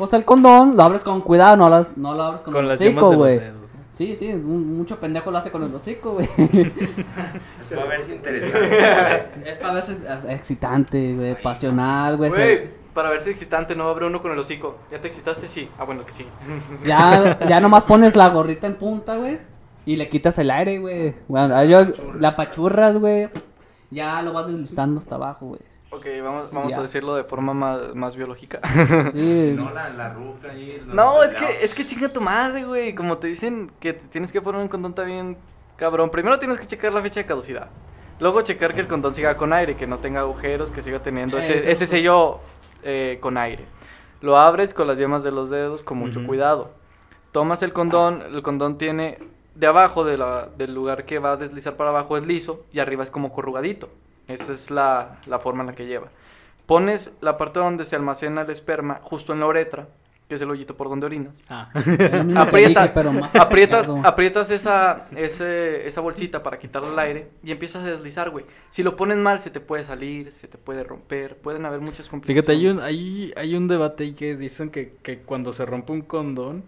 pues 0.00 0.14
el 0.14 0.24
condón, 0.24 0.78
lo 0.78 0.82
abres 0.82 1.02
con 1.02 1.20
cuidado, 1.20 1.58
no 1.58 1.68
lo, 1.68 1.86
no 1.96 2.14
lo 2.14 2.22
abres 2.22 2.40
con, 2.40 2.54
Con 2.54 2.62
el 2.64 2.68
las 2.70 2.78
yemas 2.80 3.04
hocico, 3.04 3.24
de 3.26 3.36
los 3.36 3.46
güey. 3.58 3.60
Sí, 3.92 4.16
sí, 4.16 4.32
un- 4.32 4.78
mucho 4.78 4.98
pendejo 4.98 5.30
lo 5.30 5.36
hace 5.36 5.50
con 5.50 5.62
el 5.62 5.74
hocico, 5.74 6.14
güey. 6.14 6.26
Es 6.38 7.68
para 7.68 7.84
verse 7.84 8.14
interesante. 8.14 9.50
es 9.50 9.58
para 9.58 9.74
ver 9.74 9.82
si 9.82 9.92
es 9.92 10.00
es 10.02 10.24
excitante, 10.24 11.14
güey, 11.14 11.36
pasional, 11.42 12.16
güey. 12.16 12.30
Güey, 12.30 12.68
para 12.94 13.10
verse 13.10 13.28
excitante, 13.30 13.76
no 13.76 13.84
va 13.84 13.90
a 13.90 13.92
haber 13.92 14.04
uno 14.04 14.22
con 14.22 14.32
el 14.32 14.38
hocico. 14.38 14.78
¿Ya 14.90 14.98
te 15.02 15.08
excitaste? 15.08 15.46
Sí. 15.48 15.68
Ah, 15.78 15.84
bueno, 15.84 16.06
que 16.06 16.12
sí. 16.12 16.26
Ya, 16.86 17.38
ya 17.46 17.60
nomás 17.60 17.84
pones 17.84 18.16
la 18.16 18.28
gorrita 18.30 18.66
en 18.66 18.76
punta, 18.76 19.18
güey. 19.18 19.38
Y 19.84 19.96
le 19.96 20.08
quitas 20.08 20.38
el 20.38 20.50
aire, 20.50 20.78
güey. 20.78 21.14
Bueno, 21.28 21.62
yo, 21.64 21.82
la 22.18 22.36
pachurras, 22.36 22.96
güey. 22.96 23.28
Ya 23.90 24.22
lo 24.22 24.32
vas 24.32 24.46
deslizando 24.46 24.98
hasta 24.98 25.16
abajo, 25.16 25.48
güey. 25.48 25.60
Ok, 25.92 26.06
vamos, 26.22 26.50
vamos 26.52 26.72
a 26.78 26.82
decirlo 26.82 27.16
de 27.16 27.24
forma 27.24 27.52
más, 27.52 27.94
más 27.94 28.14
biológica. 28.16 28.60
Sí. 29.12 29.54
No, 29.56 29.72
la, 29.74 29.90
la 29.90 30.12
ruca 30.12 30.50
ahí. 30.52 30.80
No, 30.86 31.22
es 31.24 31.34
que, 31.34 31.64
es 31.64 31.74
que 31.74 31.84
chinga 31.84 32.08
tu 32.08 32.20
madre, 32.20 32.64
güey. 32.64 32.94
Como 32.94 33.18
te 33.18 33.26
dicen 33.26 33.70
que 33.80 33.92
te 33.94 34.06
tienes 34.06 34.30
que 34.30 34.40
poner 34.40 34.60
un 34.60 34.68
condón 34.68 34.94
también, 34.94 35.36
cabrón. 35.76 36.10
Primero 36.10 36.38
tienes 36.38 36.58
que 36.58 36.66
checar 36.66 36.92
la 36.92 37.02
fecha 37.02 37.20
de 37.20 37.26
caducidad. 37.26 37.68
Luego 38.20 38.40
checar 38.42 38.74
que 38.74 38.80
el 38.82 38.86
condón 38.86 39.14
siga 39.14 39.36
con 39.36 39.52
aire, 39.52 39.76
que 39.76 39.86
no 39.86 39.98
tenga 39.98 40.20
agujeros, 40.20 40.70
que 40.70 40.82
siga 40.82 41.00
teniendo 41.02 41.38
ese, 41.38 41.86
sello 41.86 42.38
eh, 42.84 43.18
con 43.20 43.36
aire. 43.38 43.64
Lo 44.20 44.36
abres 44.36 44.74
con 44.74 44.86
las 44.86 44.98
yemas 44.98 45.22
de 45.22 45.32
los 45.32 45.48
dedos 45.50 45.82
con 45.82 45.98
mucho 45.98 46.20
cuidado. 46.26 46.70
Tomas 47.32 47.62
el 47.62 47.72
condón, 47.72 48.22
el 48.30 48.42
condón 48.42 48.76
tiene 48.78 49.18
de 49.54 49.66
abajo 49.66 50.04
de 50.04 50.18
la- 50.18 50.48
del 50.56 50.74
lugar 50.74 51.04
que 51.06 51.18
va 51.18 51.32
a 51.32 51.36
deslizar 51.36 51.74
para 51.74 51.90
abajo 51.90 52.16
es 52.18 52.26
liso 52.26 52.64
y 52.72 52.78
arriba 52.80 53.02
es 53.02 53.10
como 53.10 53.32
corrugadito. 53.32 53.88
Esa 54.30 54.52
es 54.52 54.70
la, 54.70 55.18
la 55.26 55.38
forma 55.38 55.62
en 55.62 55.68
la 55.68 55.74
que 55.74 55.86
lleva. 55.86 56.08
Pones 56.66 57.10
la 57.20 57.36
parte 57.36 57.58
donde 57.58 57.84
se 57.84 57.96
almacena 57.96 58.42
el 58.42 58.50
esperma 58.50 59.00
justo 59.02 59.32
en 59.32 59.40
la 59.40 59.46
uretra, 59.46 59.88
que 60.28 60.36
es 60.36 60.40
el 60.42 60.50
hoyito 60.50 60.76
por 60.76 60.88
donde 60.88 61.06
orinas. 61.06 61.42
Ah. 61.48 61.68
Aprieta, 62.36 62.82
dije, 62.84 62.92
pero 62.94 63.12
más 63.12 63.34
aprietas, 63.34 63.88
aprietas 64.04 64.50
esa, 64.52 65.08
ese- 65.16 65.84
esa 65.88 66.00
bolsita 66.00 66.40
para 66.44 66.58
quitarle 66.60 66.90
el 66.92 66.98
aire 67.00 67.30
y 67.42 67.50
empiezas 67.50 67.84
a 67.84 67.90
deslizar, 67.90 68.30
güey. 68.30 68.44
Si 68.68 68.84
lo 68.84 68.94
pones 68.94 69.18
mal, 69.18 69.40
se 69.40 69.50
te 69.50 69.58
puede 69.58 69.82
salir, 69.82 70.30
se 70.30 70.46
te 70.46 70.56
puede 70.58 70.84
romper, 70.84 71.36
pueden 71.38 71.66
haber 71.66 71.80
muchas 71.80 72.08
complicaciones. 72.08 72.46
Fíjate, 72.46 72.52
hay 72.52 72.68
un, 72.68 72.80
hay, 72.80 73.32
hay 73.36 73.56
un 73.56 73.66
debate 73.66 74.04
ahí 74.04 74.12
que 74.12 74.36
dicen 74.36 74.70
que, 74.70 74.94
que 75.02 75.18
cuando 75.18 75.52
se 75.52 75.66
rompe 75.66 75.92
un 75.92 76.02
condón, 76.02 76.62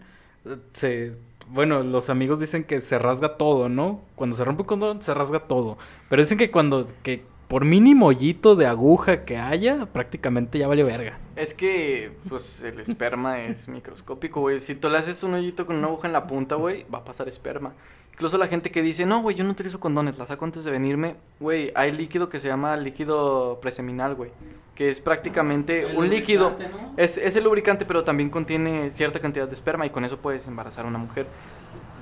se... 0.72 1.12
Bueno, 1.48 1.82
los 1.82 2.08
amigos 2.08 2.40
dicen 2.40 2.64
que 2.64 2.80
se 2.80 2.98
rasga 2.98 3.36
todo, 3.36 3.68
¿no? 3.68 4.00
Cuando 4.16 4.34
se 4.36 4.42
rompe 4.44 4.62
un 4.62 4.66
condón, 4.68 5.02
se 5.02 5.12
rasga 5.12 5.40
todo. 5.40 5.76
Pero 6.08 6.22
dicen 6.22 6.38
que 6.38 6.50
cuando... 6.50 6.86
que 7.04 7.30
por 7.52 7.66
mínimo 7.66 8.06
hoyito 8.06 8.56
de 8.56 8.64
aguja 8.64 9.26
que 9.26 9.36
haya, 9.36 9.84
prácticamente 9.84 10.58
ya 10.58 10.66
vale 10.68 10.82
verga. 10.84 11.18
Es 11.36 11.52
que, 11.52 12.10
pues, 12.30 12.62
el 12.62 12.80
esperma 12.80 13.40
es 13.42 13.68
microscópico, 13.68 14.40
güey. 14.40 14.58
Si 14.58 14.74
tú 14.74 14.88
le 14.88 14.96
haces 14.96 15.22
un 15.22 15.34
hoyito 15.34 15.66
con 15.66 15.76
una 15.76 15.88
aguja 15.88 16.06
en 16.06 16.14
la 16.14 16.26
punta, 16.26 16.54
güey, 16.54 16.86
va 16.92 17.00
a 17.00 17.04
pasar 17.04 17.28
esperma. 17.28 17.74
Incluso 18.14 18.38
la 18.38 18.46
gente 18.46 18.70
que 18.70 18.80
dice, 18.80 19.04
no, 19.04 19.20
güey, 19.20 19.36
yo 19.36 19.44
no 19.44 19.50
utilizo 19.50 19.78
condones, 19.80 20.16
la 20.18 20.24
saco 20.26 20.46
antes 20.46 20.64
de 20.64 20.70
venirme. 20.70 21.16
Güey, 21.40 21.72
hay 21.74 21.92
líquido 21.92 22.30
que 22.30 22.40
se 22.40 22.48
llama 22.48 22.74
líquido 22.78 23.58
preseminal, 23.60 24.14
güey. 24.14 24.30
Que 24.74 24.90
es 24.90 25.00
prácticamente 25.00 25.90
El 25.90 25.98
un 25.98 26.08
líquido. 26.08 26.52
lubricante, 26.52 26.82
¿no? 26.82 26.94
Es, 26.96 27.18
es 27.18 27.36
el 27.36 27.44
lubricante, 27.44 27.84
pero 27.84 28.02
también 28.02 28.30
contiene 28.30 28.90
cierta 28.92 29.18
cantidad 29.20 29.46
de 29.46 29.52
esperma 29.52 29.84
y 29.84 29.90
con 29.90 30.06
eso 30.06 30.16
puedes 30.16 30.48
embarazar 30.48 30.86
a 30.86 30.88
una 30.88 30.96
mujer. 30.96 31.26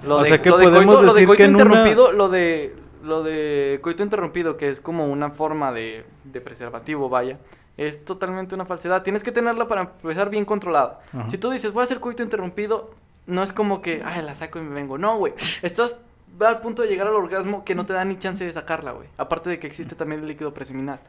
O 0.09 0.25
sea 0.25 0.41
que 0.41 0.49
lo 0.49 0.59
de 0.59 0.65
podemos 0.65 0.95
coito, 0.95 1.03
lo 1.03 1.13
de 1.15 1.21
decir 1.21 1.27
coito 1.27 1.37
que 1.39 1.45
en 1.45 1.55
una- 1.57 1.65
interrumpido, 1.65 2.13
lo 2.13 2.29
de 2.29 2.75
lo 3.03 3.23
de 3.23 3.79
coito 3.83 4.03
interrumpido, 4.03 4.57
que 4.57 4.69
es 4.69 4.81
como 4.81 5.07
una 5.07 5.31
forma 5.31 5.73
de, 5.73 6.05
de 6.25 6.41
preservativo, 6.41 7.09
vaya, 7.09 7.39
es 7.77 8.05
totalmente 8.05 8.55
una 8.55 8.65
falsedad. 8.67 9.03
Tienes 9.03 9.23
que 9.23 9.33
tenerla 9.33 9.67
para 9.69 9.83
empezar 9.83 10.29
bien 10.31 10.45
controlada. 10.45 11.01
Ajá. 11.13 11.31
Si 11.31 11.39
tú 11.39 11.51
dices, 11.51 11.73
voy 11.73 11.81
a 11.81 11.85
hacer 11.85 12.01
coito 12.01 12.23
interrumpido, 12.23 12.91
no 13.27 13.43
es 13.43 13.53
como 13.53 13.81
que, 13.83 14.03
ay, 14.05 14.23
la 14.23 14.35
saco 14.35 14.59
y 14.59 14.63
me 14.63 14.75
vengo. 14.75 14.99
No, 14.99 15.17
güey. 15.17 15.33
Estás 15.63 15.97
al 16.41 16.61
punto 16.61 16.83
de 16.83 16.89
llegar 16.89 17.07
al 17.07 17.15
orgasmo 17.15 17.65
que 17.65 17.75
no 17.75 17.85
te 17.87 17.93
da 17.93 18.05
ni 18.05 18.19
chance 18.19 18.45
de 18.45 18.53
sacarla, 18.53 18.93
güey. 18.93 19.09
Aparte 19.19 19.51
de 19.51 19.59
que 19.59 19.67
existe 19.67 19.95
también 19.95 20.21
el 20.23 20.29
líquido 20.29 20.53
preseminal. 20.55 21.01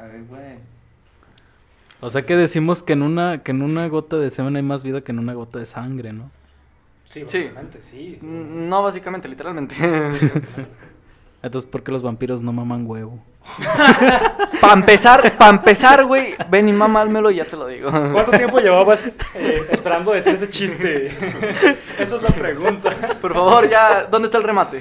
Ay, 0.00 0.24
güey. 0.28 0.58
O 2.00 2.08
sea 2.10 2.26
que 2.26 2.36
decimos 2.36 2.82
que 2.82 2.94
en 2.94 3.02
una, 3.02 3.42
que 3.44 3.52
en 3.52 3.62
una 3.62 3.86
gota 3.86 4.16
de 4.16 4.28
semen 4.30 4.56
hay 4.56 4.62
más 4.62 4.82
vida 4.82 5.02
que 5.02 5.12
en 5.12 5.20
una 5.20 5.34
gota 5.34 5.60
de 5.60 5.66
sangre, 5.66 6.12
¿no? 6.12 6.30
Sí, 7.04 7.22
Sí. 7.26 7.38
básicamente, 7.44 7.80
sí. 7.82 8.18
Mm, 8.20 8.68
No, 8.68 8.82
básicamente, 8.82 9.28
literalmente. 9.28 9.74
Entonces, 11.42 11.68
¿por 11.68 11.82
qué 11.82 11.90
los 11.90 12.02
vampiros 12.02 12.40
no 12.42 12.52
maman 12.52 12.86
huevo? 12.86 13.18
para 14.60 14.74
empezar, 14.74 15.36
para 15.36 15.50
empezar, 15.50 16.04
güey, 16.04 16.34
ven 16.48 16.68
y 16.68 16.72
mamálmelo 16.72 17.32
y 17.32 17.36
ya 17.36 17.44
te 17.44 17.56
lo 17.56 17.66
digo. 17.66 17.90
¿Cuánto 17.90 18.30
tiempo 18.30 18.60
llevabas 18.60 19.06
eh, 19.34 19.66
esperando 19.70 20.12
decir 20.12 20.36
ese 20.36 20.48
chiste? 20.48 21.06
Esa 21.98 22.16
es 22.16 22.22
la 22.22 22.28
pregunta. 22.28 22.90
Por 23.20 23.34
favor, 23.34 23.68
ya, 23.68 24.04
¿dónde 24.04 24.26
está 24.26 24.38
el 24.38 24.44
remate? 24.44 24.80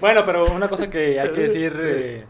Bueno, 0.00 0.24
pero 0.26 0.46
una 0.52 0.68
cosa 0.68 0.90
que 0.90 1.20
hay 1.20 1.30
que 1.30 1.40
decir, 1.42 1.78
eh, 1.80 2.24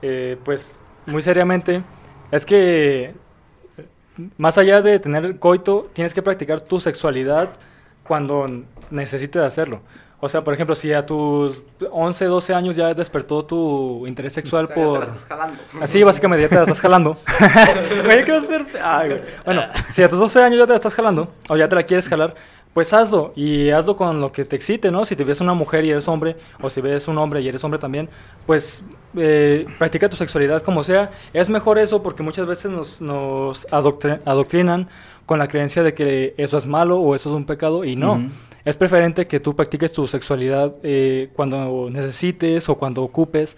eh, 0.00 0.36
pues, 0.42 0.80
muy 1.06 1.20
seriamente, 1.20 1.82
es 2.30 2.46
que 2.46 3.14
más 4.38 4.56
allá 4.56 4.80
de 4.80 4.98
tener 4.98 5.38
coito, 5.38 5.90
tienes 5.92 6.14
que 6.14 6.22
practicar 6.22 6.62
tu 6.62 6.80
sexualidad 6.80 7.50
cuando 8.02 8.46
necesites 8.90 9.42
hacerlo. 9.42 9.82
O 10.24 10.28
sea, 10.28 10.42
por 10.42 10.54
ejemplo, 10.54 10.74
si 10.74 10.92
a 10.92 11.04
tus 11.04 11.62
11, 11.90 12.24
12 12.24 12.54
años 12.54 12.76
ya 12.76 12.94
despertó 12.94 13.44
tu 13.44 14.06
interés 14.06 14.32
sexual 14.32 14.64
O 14.64 14.66
sea, 14.68 14.76
ya 14.76 14.82
te 14.82 14.86
por... 14.88 14.98
la 15.00 15.04
estás 15.04 15.24
jalando. 15.24 15.58
Así, 15.80 16.02
básicamente, 16.02 16.42
ya 16.42 16.48
te 16.48 16.54
la 16.54 16.62
estás 16.62 16.80
jalando. 16.80 17.16
Güey, 18.04 18.24
¿qué 18.24 18.32
vas 18.32 18.44
a 18.44 18.46
hacer? 18.46 18.66
Ay, 18.82 19.08
güey. 19.10 19.20
Bueno, 19.44 19.62
si 19.90 20.02
a 20.02 20.08
tus 20.08 20.18
12 20.18 20.42
años 20.42 20.58
ya 20.58 20.64
te 20.66 20.70
la 20.70 20.76
estás 20.76 20.94
jalando, 20.94 21.28
o 21.48 21.56
ya 21.56 21.68
te 21.68 21.74
la 21.76 21.82
quieres 21.82 22.08
jalar, 22.08 22.34
pues 22.72 22.92
hazlo. 22.92 23.32
Y 23.36 23.70
hazlo 23.70 23.96
con 23.96 24.20
lo 24.20 24.32
que 24.32 24.44
te 24.44 24.56
excite, 24.56 24.90
¿no? 24.90 25.04
Si 25.04 25.14
te 25.14 25.24
ves 25.24 25.40
una 25.40 25.54
mujer 25.54 25.84
y 25.84 25.90
eres 25.90 26.08
hombre, 26.08 26.36
o 26.60 26.70
si 26.70 26.80
ves 26.80 27.06
un 27.06 27.18
hombre 27.18 27.40
y 27.42 27.48
eres 27.48 27.62
hombre 27.62 27.78
también, 27.78 28.08
pues 28.46 28.82
eh, 29.16 29.66
practica 29.78 30.08
tu 30.08 30.16
sexualidad 30.16 30.62
como 30.62 30.82
sea. 30.82 31.10
Es 31.32 31.50
mejor 31.50 31.78
eso 31.78 32.02
porque 32.02 32.22
muchas 32.22 32.46
veces 32.46 32.70
nos, 32.70 33.00
nos 33.00 33.68
adoctri- 33.68 34.20
adoctrinan 34.24 34.88
con 35.26 35.38
la 35.38 35.48
creencia 35.48 35.82
de 35.82 35.94
que 35.94 36.34
eso 36.36 36.58
es 36.58 36.66
malo 36.66 36.98
o 36.98 37.14
eso 37.14 37.28
es 37.28 37.34
un 37.36 37.44
pecado, 37.44 37.84
y 37.84 37.94
no. 37.94 38.28
Es 38.64 38.76
preferente 38.76 39.26
que 39.26 39.40
tú 39.40 39.54
practiques 39.54 39.92
tu 39.92 40.06
sexualidad 40.06 40.74
eh, 40.82 41.30
cuando 41.34 41.88
necesites 41.90 42.68
o 42.68 42.76
cuando 42.76 43.02
ocupes, 43.02 43.56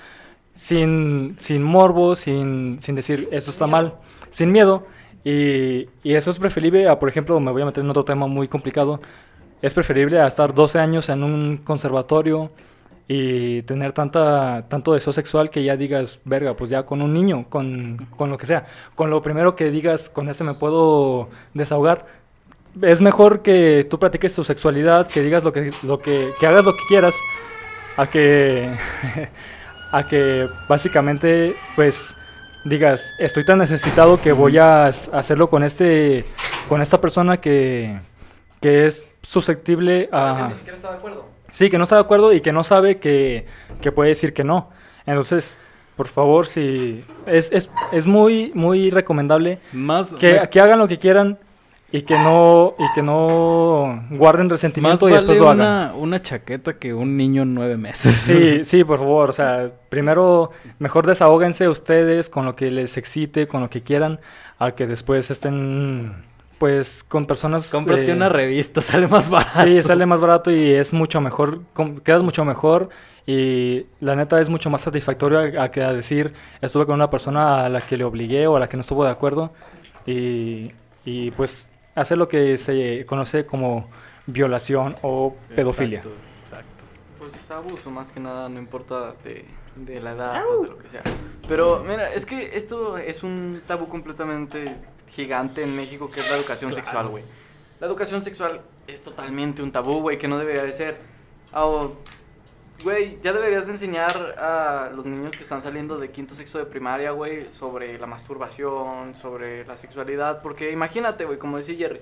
sin, 0.54 1.36
sin 1.38 1.62
morbo, 1.62 2.16
sin, 2.16 2.78
sin 2.80 2.94
decir 2.96 3.28
esto 3.30 3.50
está 3.50 3.66
mal, 3.66 3.94
sin 4.30 4.50
miedo. 4.50 4.86
Y, 5.24 5.88
y 6.02 6.14
eso 6.14 6.30
es 6.30 6.38
preferible 6.38 6.88
a, 6.88 6.98
por 6.98 7.08
ejemplo, 7.08 7.38
me 7.40 7.52
voy 7.52 7.62
a 7.62 7.66
meter 7.66 7.84
en 7.84 7.90
otro 7.90 8.04
tema 8.04 8.26
muy 8.26 8.48
complicado, 8.48 9.00
es 9.62 9.74
preferible 9.74 10.20
a 10.20 10.26
estar 10.26 10.54
12 10.54 10.78
años 10.78 11.08
en 11.08 11.22
un 11.24 11.58
conservatorio 11.58 12.50
y 13.08 13.62
tener 13.62 13.92
tanta, 13.92 14.66
tanto 14.68 14.92
deseo 14.92 15.12
sexual 15.12 15.50
que 15.50 15.62
ya 15.62 15.76
digas, 15.76 16.20
verga, 16.24 16.54
pues 16.54 16.70
ya 16.70 16.84
con 16.84 17.02
un 17.02 17.12
niño, 17.14 17.46
con, 17.48 18.08
con 18.16 18.30
lo 18.30 18.38
que 18.38 18.46
sea, 18.46 18.66
con 18.94 19.10
lo 19.10 19.22
primero 19.22 19.54
que 19.54 19.70
digas, 19.70 20.10
con 20.10 20.28
este 20.28 20.44
me 20.44 20.54
puedo 20.54 21.28
desahogar, 21.54 22.06
es 22.82 23.01
mejor 23.01 23.43
que 23.43 23.86
tú 23.89 23.98
practiques 23.98 24.35
tu 24.35 24.44
sexualidad, 24.44 25.07
que 25.07 25.23
digas 25.23 25.44
lo 25.44 25.53
que, 25.53 25.73
lo 25.82 26.01
que, 26.01 26.32
que 26.39 26.47
hagas 26.47 26.65
lo 26.65 26.73
que 26.73 26.82
quieras, 26.89 27.15
a 27.97 28.09
que, 28.09 28.77
a 29.93 30.07
que 30.07 30.48
básicamente, 30.69 31.57
pues, 31.74 32.16
digas, 32.65 33.15
estoy 33.19 33.44
tan 33.44 33.59
necesitado 33.59 34.20
que 34.20 34.32
voy 34.32 34.59
a 34.59 34.86
hacerlo 34.86 35.48
con 35.48 35.62
este, 35.62 36.24
con 36.69 36.82
esta 36.82 37.01
persona 37.01 37.39
que, 37.39 37.98
que 38.61 38.86
es 38.86 39.05
susceptible 39.23 40.09
a... 40.12 40.48
Ni 40.48 40.55
siquiera 40.55 40.77
está 40.77 40.90
de 40.90 40.98
acuerdo. 40.98 41.27
Sí, 41.53 41.70
que 41.70 41.78
no 41.78 41.85
está 41.85 41.97
de 41.97 42.03
acuerdo 42.03 42.32
y 42.32 42.40
que 42.40 42.53
no 42.53 42.65
sabe 42.65 42.98
que, 42.98 43.47
que 43.81 43.93
puede 43.93 44.11
decir 44.11 44.35
que 44.35 44.44
no. 44.44 44.70
Entonces, 45.07 45.55
por 45.97 46.09
favor, 46.09 46.47
si 46.47 47.05
es, 47.27 47.51
es, 47.53 47.70
es 47.93 48.07
muy, 48.07 48.53
muy 48.55 48.90
recomendable 48.90 49.61
Más... 49.73 50.12
que, 50.15 50.47
que 50.51 50.61
hagan 50.61 50.78
lo 50.78 50.89
que 50.89 50.98
quieran 50.98 51.39
y 51.92 52.02
que 52.02 52.18
no 52.18 52.74
y 52.78 52.84
que 52.94 53.02
no 53.02 54.02
guarden 54.10 54.46
Más 54.46 54.52
resentimiento 54.52 55.08
y 55.08 55.12
vale 55.12 55.22
después 55.22 55.38
lo 55.38 55.48
hagan. 55.50 55.60
una, 55.60 55.92
una 55.94 56.20
chaqueta 56.22 56.74
que 56.78 56.92
un 56.92 57.16
niño 57.16 57.42
en 57.42 57.54
nueve 57.54 57.76
meses. 57.76 58.14
Sí, 58.16 58.60
sí, 58.64 58.84
por 58.84 58.98
favor, 58.98 59.30
o 59.30 59.32
sea, 59.32 59.70
primero 59.88 60.50
mejor 60.78 61.06
desahóguense 61.06 61.68
ustedes 61.68 62.28
con 62.28 62.44
lo 62.44 62.56
que 62.56 62.70
les 62.70 62.96
excite, 62.96 63.46
con 63.46 63.60
lo 63.60 63.70
que 63.70 63.82
quieran, 63.82 64.20
a 64.58 64.72
que 64.72 64.86
después 64.86 65.30
estén 65.30 66.24
pues 66.58 67.04
con 67.04 67.26
personas 67.26 67.68
Cómprate 67.70 68.10
eh, 68.10 68.14
una 68.14 68.30
revista, 68.30 68.80
sale 68.82 69.06
más 69.08 69.28
barato. 69.30 69.62
Sí, 69.62 69.82
sale 69.82 70.06
más 70.06 70.20
barato 70.20 70.50
y 70.50 70.72
es 70.72 70.92
mucho 70.92 71.20
mejor, 71.20 71.60
com- 71.74 71.98
quedas 72.00 72.22
mucho 72.22 72.44
mejor 72.44 72.88
y 73.26 73.86
la 74.00 74.16
neta 74.16 74.40
es 74.40 74.48
mucho 74.48 74.70
más 74.70 74.80
satisfactorio 74.82 75.60
a, 75.60 75.64
a 75.64 75.70
que 75.70 75.82
a 75.82 75.92
decir 75.92 76.32
estuve 76.62 76.86
con 76.86 76.94
una 76.94 77.10
persona 77.10 77.64
a 77.64 77.68
la 77.68 77.80
que 77.80 77.96
le 77.96 78.04
obligué 78.04 78.46
o 78.46 78.56
a 78.56 78.60
la 78.60 78.68
que 78.68 78.76
no 78.76 78.80
estuvo 78.82 79.04
de 79.04 79.10
acuerdo 79.10 79.52
y, 80.06 80.70
y, 81.04 81.30
pues 81.32 81.68
hacer 81.97 82.16
lo 82.18 82.28
que 82.28 82.56
se 82.59 83.05
conoce 83.06 83.44
como 83.44 83.89
violación 84.27 84.94
o 85.02 85.35
pedofilia. 85.55 85.98
Exacto, 85.98 86.18
exacto. 86.44 86.85
Pues 87.18 87.51
abuso 87.51 87.90
más 87.90 88.12
que 88.12 88.20
nada, 88.20 88.48
no 88.48 88.59
importa 88.60 89.14
de, 89.24 89.44
de 89.74 90.01
la 90.01 90.12
edad 90.12 90.43
o 90.48 90.62
de 90.62 90.68
lo 90.68 90.78
que 90.78 90.89
sea. 90.89 91.02
Pero 91.48 91.82
mira, 91.86 92.12
es 92.12 92.24
que 92.27 92.56
esto 92.56 92.97
es 92.98 93.23
un 93.23 93.62
tabú 93.66 93.89
completamente 93.89 94.77
gigante 95.09 95.62
en 95.62 95.74
México 95.77 96.10
que 96.10 96.20
es 96.20 96.31
la 96.31 96.36
educación 96.36 96.74
sexual, 96.74 97.09
güey. 97.09 97.24
La 97.81 97.86
educación 97.86 98.23
sexual 98.24 98.60
es 98.86 99.02
totalmente 99.02 99.62
un 99.62 99.70
tabú, 99.73 100.01
güey, 100.01 100.18
que 100.18 100.28
no 100.28 100.39
debería 100.39 100.62
de 100.64 100.73
ser. 100.73 100.98
Ah, 101.52 101.66
o- 101.66 101.97
Güey, 102.82 103.19
ya 103.23 103.32
deberías 103.32 103.66
de 103.66 103.73
enseñar 103.73 104.35
a 104.39 104.90
los 104.94 105.07
niños 105.07 105.35
que 105.35 105.43
están 105.43 105.62
saliendo 105.62 105.98
de 105.98 106.11
quinto 106.11 106.35
sexto 106.35 106.59
de 106.59 106.66
primaria, 106.66 107.11
güey, 107.12 107.51
sobre 107.51 107.98
la 107.98 108.07
masturbación, 108.07 109.15
sobre 109.15 109.65
la 109.66 109.77
sexualidad. 109.77 110.43
Porque 110.43 110.70
imagínate, 110.73 111.24
güey, 111.24 111.39
como 111.39 111.57
decía 111.57 111.77
Jerry, 111.77 112.01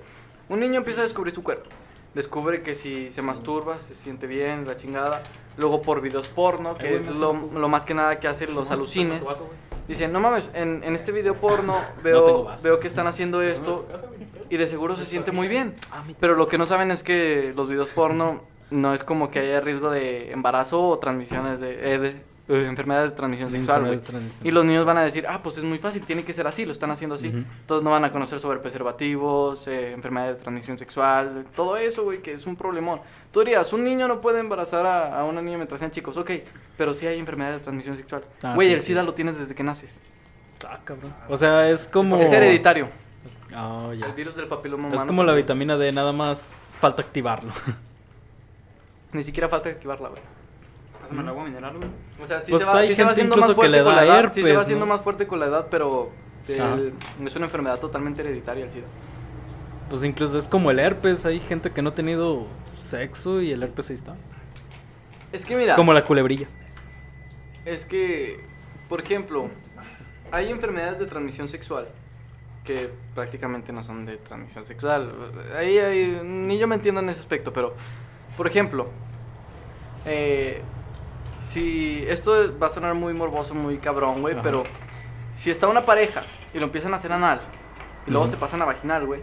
un 0.49 0.61
niño 0.61 0.79
empieza 0.79 1.01
a 1.01 1.05
descubrir 1.05 1.35
su 1.35 1.43
cuerpo. 1.43 1.71
Descubre 2.15 2.63
que 2.63 2.75
si 2.75 3.11
se 3.11 3.23
masturba, 3.23 3.79
se 3.79 3.95
siente 3.95 4.27
bien, 4.27 4.67
la 4.67 4.77
chingada. 4.77 5.23
Luego 5.57 5.83
por 5.83 6.01
videos 6.01 6.29
porno, 6.29 6.77
que 6.77 6.97
es 6.97 7.17
lo, 7.17 7.33
lo 7.33 7.69
más 7.69 7.85
que 7.85 7.95
nada 7.95 8.19
que 8.19 8.29
hacen 8.29 8.55
los 8.55 8.71
alucines. 8.71 9.25
Dicen, 9.87 10.13
no 10.13 10.21
mames, 10.21 10.49
en, 10.55 10.83
en 10.83 10.95
este 10.95 11.13
video 11.13 11.35
porno 11.35 11.77
veo, 12.03 12.45
vaso. 12.45 12.63
veo 12.63 12.81
que 12.81 12.87
están 12.87 13.07
haciendo 13.07 13.43
esto 13.43 13.87
y 14.49 14.57
de 14.57 14.67
seguro 14.67 14.97
se 14.97 15.05
siente 15.05 15.31
muy 15.31 15.47
bien. 15.47 15.77
Pero 16.21 16.35
lo 16.35 16.49
que 16.49 16.59
no 16.59 16.67
saben 16.67 16.91
es 16.91 17.03
que 17.03 17.53
los 17.55 17.69
videos 17.69 17.89
porno 17.89 18.43
no 18.75 18.93
es 18.95 19.03
como 19.05 19.31
que 19.31 19.41
haya 19.41 19.61
riesgo 19.61 19.91
de 19.91 20.33
embarazo 20.33 20.83
o 20.89 20.99
transmisiones 20.99 21.61
de, 21.61 21.95
eh, 21.95 21.99
de- 21.99 22.35
de 22.47 22.67
enfermedades 22.67 23.11
de 23.13 23.17
transmisión 23.17 23.51
sexual, 23.51 23.91
de 23.91 23.97
transmisión. 23.99 24.47
Y 24.47 24.51
los 24.51 24.67
niños 24.67 24.85
van 24.85 24.99
a 24.99 25.03
decir, 25.03 25.25
ah, 25.27 25.43
pues 25.43 25.57
es 25.57 25.65
muy 25.65 25.79
fácil, 25.79 26.05
tiene 26.05 26.25
que 26.25 26.35
ser 26.35 26.47
así, 26.47 26.67
lo 26.67 26.73
están 26.73 26.91
haciendo 26.91 27.15
así. 27.15 27.29
Ujú. 27.29 27.39
Entonces 27.39 27.83
no 27.83 27.91
van 27.91 28.05
a 28.05 28.13
conocer 28.13 28.39
sobre 28.39 28.59
preservativos, 28.59 29.67
eh, 29.67 29.93
enfermedades 29.93 30.37
de 30.37 30.43
transmisión 30.43 30.77
sexual, 30.77 31.47
todo 31.57 31.79
eso, 31.79 32.05
güey, 32.05 32.21
que 32.21 32.33
es 32.35 32.47
un 32.47 32.55
problemón. 32.55 33.01
Tú 33.33 33.41
dirías, 33.41 33.73
un 33.73 33.83
niño 33.83 34.07
no 34.09 34.21
puede 34.21 34.41
embarazar 34.41 34.85
a, 34.85 35.19
a 35.21 35.25
una 35.25 35.41
niña 35.41 35.57
mientras 35.57 35.79
sean 35.79 35.91
chicos, 35.91 36.19
ok, 36.19 36.31
pero 36.77 36.93
sí 36.93 37.07
hay 37.07 37.19
enfermedades 37.19 37.61
de 37.61 37.63
transmisión 37.63 37.97
sexual. 37.97 38.25
Ah, 38.43 38.53
Güey, 38.55 38.69
sí, 38.69 38.75
el 38.75 38.81
sí. 38.81 38.87
SIDA 38.89 39.03
lo 39.03 39.15
tienes 39.15 39.39
desde 39.39 39.55
que 39.55 39.63
naces. 39.63 39.99
Ah, 40.69 40.81
cabrón. 40.85 41.15
O 41.31 41.37
sea, 41.39 41.71
es 41.71 41.89
como... 41.89 42.17
Es 42.19 42.31
hereditario. 42.31 42.89
Ah, 43.55 43.91
ya. 43.97 44.05
El 44.07 44.13
virus 44.13 44.37
del 44.37 44.49
papiloma 44.49 44.89
humano. 44.89 45.01
Es 45.01 45.07
como 45.07 45.25
la 45.25 45.33
vitamina 45.33 45.79
D, 45.79 45.93
nada 45.93 46.13
más 46.13 46.53
falta 46.79 47.01
activarlo. 47.01 47.53
Ni 49.15 49.25
siquiera 49.25 49.49
falta 49.49 49.71
activarla, 49.71 50.11
güey. 50.11 50.21
Pásame 51.01 51.23
el 51.23 51.29
agua 51.29 51.45
mineral, 51.45 51.77
güey. 51.79 51.89
O 52.23 52.27
sea, 52.27 52.41
sí 52.41 52.51
Pues 52.51 52.63
se 52.63 52.69
va, 52.71 52.79
hay 52.81 52.89
sí 52.89 52.95
se 52.97 53.03
va 53.03 53.09
gente 53.09 53.13
haciendo 53.13 53.35
incluso 53.37 53.49
más 53.49 53.49
que 53.51 53.55
fuerte 53.55 53.77
le 53.79 53.85
con 53.85 53.95
la 53.95 54.01
da 54.01 54.07
edad. 54.07 54.33
sí 54.33 54.35
se 54.35 54.41
herpes, 54.41 54.57
va 54.57 54.61
haciendo 54.63 54.87
¿no? 54.87 54.93
más 54.93 55.01
fuerte 55.03 55.27
con 55.27 55.41
la 55.41 55.47
edad, 55.47 55.67
pero 55.71 56.11
eh, 56.49 56.61
Ajá. 56.61 56.77
es 57.25 57.37
una 57.37 57.45
enfermedad 57.47 57.79
totalmente 57.79 58.21
hereditaria 58.23 58.65
el 58.65 58.71
SIDA. 58.73 58.87
Pues 59.89 60.03
incluso 60.05 60.37
es 60.39 60.49
como 60.49 60.71
el 60.71 60.79
herpes. 60.79 61.25
Hay 61.27 61.41
gente 61.41 61.71
que 61.71 61.81
no 61.83 61.91
ha 61.91 61.95
tenido 61.95 62.47
sexo 62.83 63.41
y 63.41 63.53
el 63.53 63.63
herpes 63.63 63.89
ahí 63.91 63.95
está. 63.95 64.15
Es 65.33 65.45
que 65.45 65.57
mira, 65.57 65.77
Como 65.77 65.93
la 65.93 66.05
culebrilla. 66.05 66.47
es 67.65 67.85
que, 67.85 68.41
por 68.89 69.01
ejemplo, 69.01 69.49
hay 70.33 70.51
enfermedades 70.51 70.99
de 70.99 71.07
transmisión 71.07 71.49
sexual 71.49 71.89
que 72.65 72.89
prácticamente 73.15 73.73
no 73.73 73.83
son 73.85 74.07
de 74.07 74.17
transmisión 74.17 74.65
sexual. 74.65 75.13
Ahí, 75.57 75.79
ahí- 75.79 76.21
ni 76.25 76.57
yo 76.59 76.67
me 76.67 76.77
entiendo 76.77 77.01
en 77.03 77.11
ese 77.11 77.21
aspecto, 77.21 77.53
pero, 77.53 77.75
por 78.39 78.47
ejemplo, 78.47 78.89
eh, 80.05 80.63
si 81.37 82.05
esto 82.09 82.59
va 82.61 82.69
a 82.69 82.71
sonar 82.71 82.95
muy 82.95 83.13
morboso, 83.15 83.55
muy 83.55 83.79
cabrón, 83.79 84.21
güey, 84.23 84.37
pero 84.43 84.65
si 85.33 85.51
está 85.51 85.69
una 85.69 85.85
pareja 85.85 86.23
y 86.53 86.59
lo 86.59 86.65
empiezan 86.67 86.93
a 86.95 86.97
hacer 86.97 87.13
anal 87.13 87.41
y 88.07 88.11
luego 88.11 88.29
se 88.29 88.37
pasan 88.37 88.63
a 88.63 88.65
vaginal, 88.65 89.07
güey, 89.07 89.23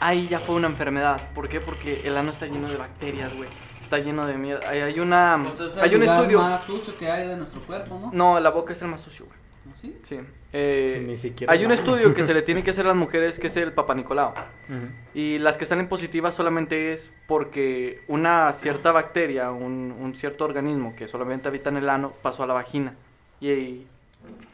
ahí 0.00 0.28
ya 0.28 0.40
fue 0.40 0.56
una 0.56 0.66
enfermedad. 0.66 1.20
¿Por 1.34 1.48
qué? 1.48 1.60
Porque 1.60 2.02
el 2.04 2.16
ano 2.16 2.30
está 2.30 2.46
lleno 2.46 2.68
de 2.68 2.76
bacterias, 2.76 3.34
güey. 3.34 3.48
Está 3.80 3.98
lleno 3.98 4.26
de 4.26 4.36
mierda. 4.36 4.68
Hay, 4.68 4.80
hay 4.80 4.98
una, 5.00 5.40
Pues 5.44 5.60
es 5.60 5.76
hay 5.78 5.90
el 5.90 5.94
un 5.96 6.00
lugar 6.02 6.18
estudio. 6.20 6.40
más 6.42 6.62
sucio 6.64 6.96
que 6.98 7.10
hay 7.10 7.28
de 7.28 7.36
nuestro 7.36 7.60
cuerpo, 7.62 7.98
¿no? 8.00 8.10
No, 8.12 8.40
la 8.40 8.50
boca 8.50 8.72
es 8.72 8.82
el 8.82 8.88
más 8.88 9.00
sucio, 9.00 9.26
güey. 9.26 9.38
¿Sí? 9.80 9.96
Sí. 10.02 10.20
Eh, 10.52 11.04
Ni 11.06 11.16
siquiera 11.16 11.52
hay 11.52 11.64
un 11.64 11.72
estudio 11.72 12.14
que 12.14 12.24
se 12.24 12.32
le 12.32 12.40
tiene 12.42 12.62
que 12.62 12.70
hacer 12.70 12.86
a 12.86 12.88
las 12.88 12.96
mujeres 12.96 13.38
que 13.38 13.48
es 13.48 13.56
el 13.56 13.72
papanicolao. 13.72 14.32
Y 15.14 15.38
las 15.38 15.56
que 15.56 15.66
salen 15.66 15.88
positivas 15.88 16.34
solamente 16.34 16.92
es 16.92 17.12
porque 17.26 18.02
una 18.08 18.52
cierta 18.52 18.92
bacteria, 18.92 19.50
un, 19.50 19.94
un 19.98 20.14
cierto 20.14 20.44
organismo 20.44 20.94
que 20.96 21.08
solamente 21.08 21.48
habita 21.48 21.70
en 21.70 21.76
el 21.76 21.88
ano, 21.88 22.12
pasó 22.22 22.42
a 22.42 22.46
la 22.46 22.54
vagina. 22.54 22.94
Y 23.40 23.86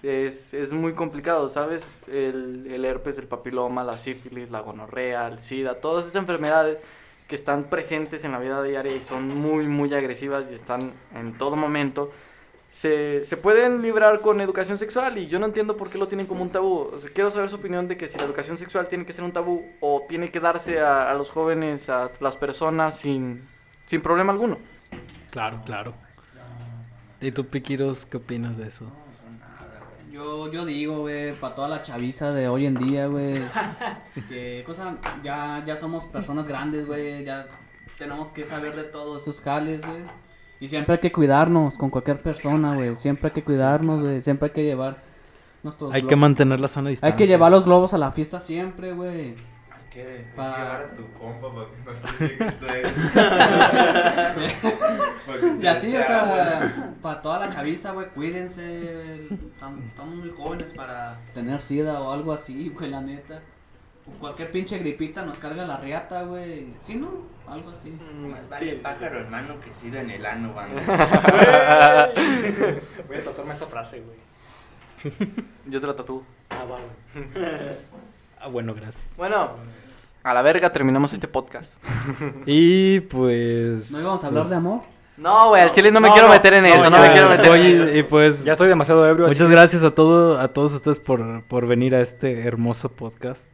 es, 0.02 0.54
es 0.54 0.72
muy 0.72 0.92
complicado, 0.94 1.48
¿sabes? 1.48 2.06
El, 2.08 2.66
el 2.68 2.84
herpes, 2.84 3.18
el 3.18 3.26
papiloma, 3.28 3.84
la 3.84 3.96
sífilis, 3.96 4.50
la 4.50 4.60
gonorrea, 4.60 5.28
el 5.28 5.38
sida, 5.38 5.80
todas 5.80 6.04
esas 6.06 6.16
enfermedades 6.16 6.78
que 7.28 7.36
están 7.36 7.64
presentes 7.64 8.24
en 8.24 8.32
la 8.32 8.38
vida 8.40 8.62
diaria 8.62 8.94
y 8.94 9.02
son 9.02 9.28
muy, 9.28 9.68
muy 9.68 9.94
agresivas 9.94 10.50
y 10.50 10.54
están 10.54 10.92
en 11.14 11.38
todo 11.38 11.54
momento. 11.56 12.10
Se, 12.72 13.26
se 13.26 13.36
pueden 13.36 13.82
librar 13.82 14.20
con 14.20 14.40
educación 14.40 14.78
sexual 14.78 15.18
y 15.18 15.26
yo 15.26 15.38
no 15.38 15.44
entiendo 15.44 15.76
por 15.76 15.90
qué 15.90 15.98
lo 15.98 16.08
tienen 16.08 16.26
como 16.26 16.40
un 16.40 16.48
tabú. 16.48 16.88
O 16.90 16.98
sea, 16.98 17.10
quiero 17.12 17.30
saber 17.30 17.50
su 17.50 17.56
opinión 17.56 17.86
de 17.86 17.98
que 17.98 18.08
si 18.08 18.16
la 18.16 18.24
educación 18.24 18.56
sexual 18.56 18.88
tiene 18.88 19.04
que 19.04 19.12
ser 19.12 19.24
un 19.24 19.32
tabú 19.32 19.62
o 19.80 20.06
tiene 20.08 20.30
que 20.30 20.40
darse 20.40 20.80
a, 20.80 21.10
a 21.10 21.14
los 21.14 21.28
jóvenes, 21.28 21.90
a 21.90 22.10
las 22.20 22.38
personas 22.38 22.98
sin, 22.98 23.46
sin 23.84 24.00
problema 24.00 24.32
alguno. 24.32 24.56
Claro, 25.30 25.60
claro. 25.66 25.92
¿Y 27.20 27.30
tú, 27.30 27.46
Piquiros, 27.46 28.06
qué 28.06 28.16
opinas 28.16 28.56
de 28.56 28.68
eso? 28.68 28.90
Yo, 30.10 30.50
yo 30.50 30.64
digo, 30.64 31.00
güey, 31.00 31.38
para 31.38 31.54
toda 31.54 31.68
la 31.68 31.82
chaviza 31.82 32.32
de 32.32 32.48
hoy 32.48 32.64
en 32.64 32.76
día, 32.76 33.06
güey, 33.06 33.42
que 34.30 34.62
cosa, 34.64 34.96
ya, 35.22 35.62
ya 35.66 35.76
somos 35.76 36.06
personas 36.06 36.48
grandes, 36.48 36.86
güey, 36.86 37.22
ya 37.22 37.48
tenemos 37.98 38.28
que 38.28 38.46
saber 38.46 38.74
de 38.74 38.84
todos 38.84 39.20
esos 39.20 39.42
jales, 39.42 39.82
güey. 39.86 40.00
Y 40.62 40.68
siempre 40.68 40.94
hay 40.94 41.01
que 41.01 41.10
cuidarnos 41.10 41.76
con 41.76 41.90
cualquier 41.90 42.22
persona, 42.22 42.76
güey, 42.76 42.94
siempre 42.94 43.26
hay 43.26 43.34
que 43.34 43.43
cuidarnos, 43.43 44.01
güey, 44.01 44.22
siempre 44.22 44.47
hay 44.47 44.52
que 44.52 44.62
llevar 44.62 45.02
nuestros 45.64 45.93
Hay 45.93 46.02
que 46.02 46.14
mantener 46.14 46.60
la 46.60 46.68
sana 46.68 46.89
distancia. 46.89 47.12
Hay 47.12 47.18
que 47.18 47.26
llevar 47.26 47.51
los 47.51 47.64
globos 47.64 47.93
a 47.94 47.98
la 47.98 48.12
fiesta 48.12 48.39
siempre, 48.39 48.93
güey. 48.93 49.30
Hay 49.30 49.90
que 49.90 50.24
Pa- 50.36 50.56
llevar 50.56 50.82
a 50.82 50.90
tu 50.94 51.02
compa 51.18 51.48
para 51.52 51.66
que 52.16 52.36
no 52.44 52.52
te 55.59 55.64
Y 55.64 55.66
así, 55.66 55.89
o 55.89 56.02
sea, 56.05 56.94
para 57.02 57.20
toda 57.22 57.40
la 57.40 57.51
chaviza, 57.51 57.90
güey, 57.90 58.06
cuídense. 58.10 59.26
Estamos 59.32 60.14
muy 60.14 60.30
jóvenes 60.30 60.72
para 60.74 61.18
tener 61.34 61.60
sida 61.60 62.01
o 62.01 62.12
algo 62.12 62.32
así, 62.32 62.68
güey, 62.68 62.89
la 62.89 63.01
neta. 63.01 63.40
Cualquier 64.20 64.50
pinche 64.50 64.78
gripita 64.78 65.22
nos 65.22 65.38
carga 65.38 65.64
la 65.64 65.76
riata, 65.76 66.22
güey. 66.22 66.74
Sí, 66.82 66.96
¿no? 66.96 67.10
Algo 67.46 67.70
así. 67.70 67.90
Mm, 67.90 68.30
Más 68.30 68.40
sí, 68.40 68.46
vale 68.50 68.70
sí, 68.70 68.78
pájaro 68.82 69.20
hermano 69.20 69.60
que 69.60 69.72
sida 69.72 70.00
en 70.00 70.10
el 70.10 70.26
ano, 70.26 70.54
banda. 70.54 70.80
Voy 73.08 73.16
a 73.16 73.24
tatuarme 73.24 73.54
esa 73.54 73.66
frase, 73.66 74.02
güey. 74.02 74.18
Yo 75.66 75.80
te 75.80 75.86
la 75.86 75.94
tatúo. 75.94 76.24
Ah, 76.50 76.64
va, 76.64 76.78
güey. 76.78 77.36
Ah, 78.40 78.48
bueno, 78.48 78.74
gracias. 78.74 79.04
Bueno, 79.16 79.50
a 80.24 80.34
la 80.34 80.42
verga 80.42 80.70
terminamos 80.72 81.12
este 81.12 81.26
podcast. 81.26 81.74
Y 82.46 83.00
pues... 83.00 83.90
¿No 83.90 84.00
íbamos 84.00 84.22
a 84.22 84.28
hablar 84.28 84.42
pues, 84.44 84.50
de 84.50 84.56
amor? 84.56 84.82
No, 85.16 85.48
güey, 85.50 85.62
al 85.62 85.70
chile 85.72 85.90
no 85.90 86.00
me 86.00 86.08
No, 86.08 86.14
quiero 86.14 86.28
no, 86.28 86.34
meter 86.34 86.54
en 86.54 86.64
no, 86.64 86.74
eso, 86.74 86.90
no 86.90 86.98
me 86.98 87.10
quiero 87.10 87.28
meter 87.28 87.46
en 87.54 87.82
eso. 87.82 87.96
y 87.96 88.02
pues... 88.04 88.44
Ya 88.44 88.52
estoy 88.52 88.68
demasiado 88.68 89.04
ebrio. 89.08 89.26
Muchas 89.26 89.50
gracias 89.50 89.82
a 89.82 89.92
todo, 89.92 90.38
a 90.40 90.48
todos 90.48 90.72
ustedes 90.74 91.00
por, 91.00 91.42
por 91.44 91.66
venir 91.66 91.94
a 91.94 92.00
este 92.00 92.46
hermoso 92.46 92.88
podcast. 92.88 93.50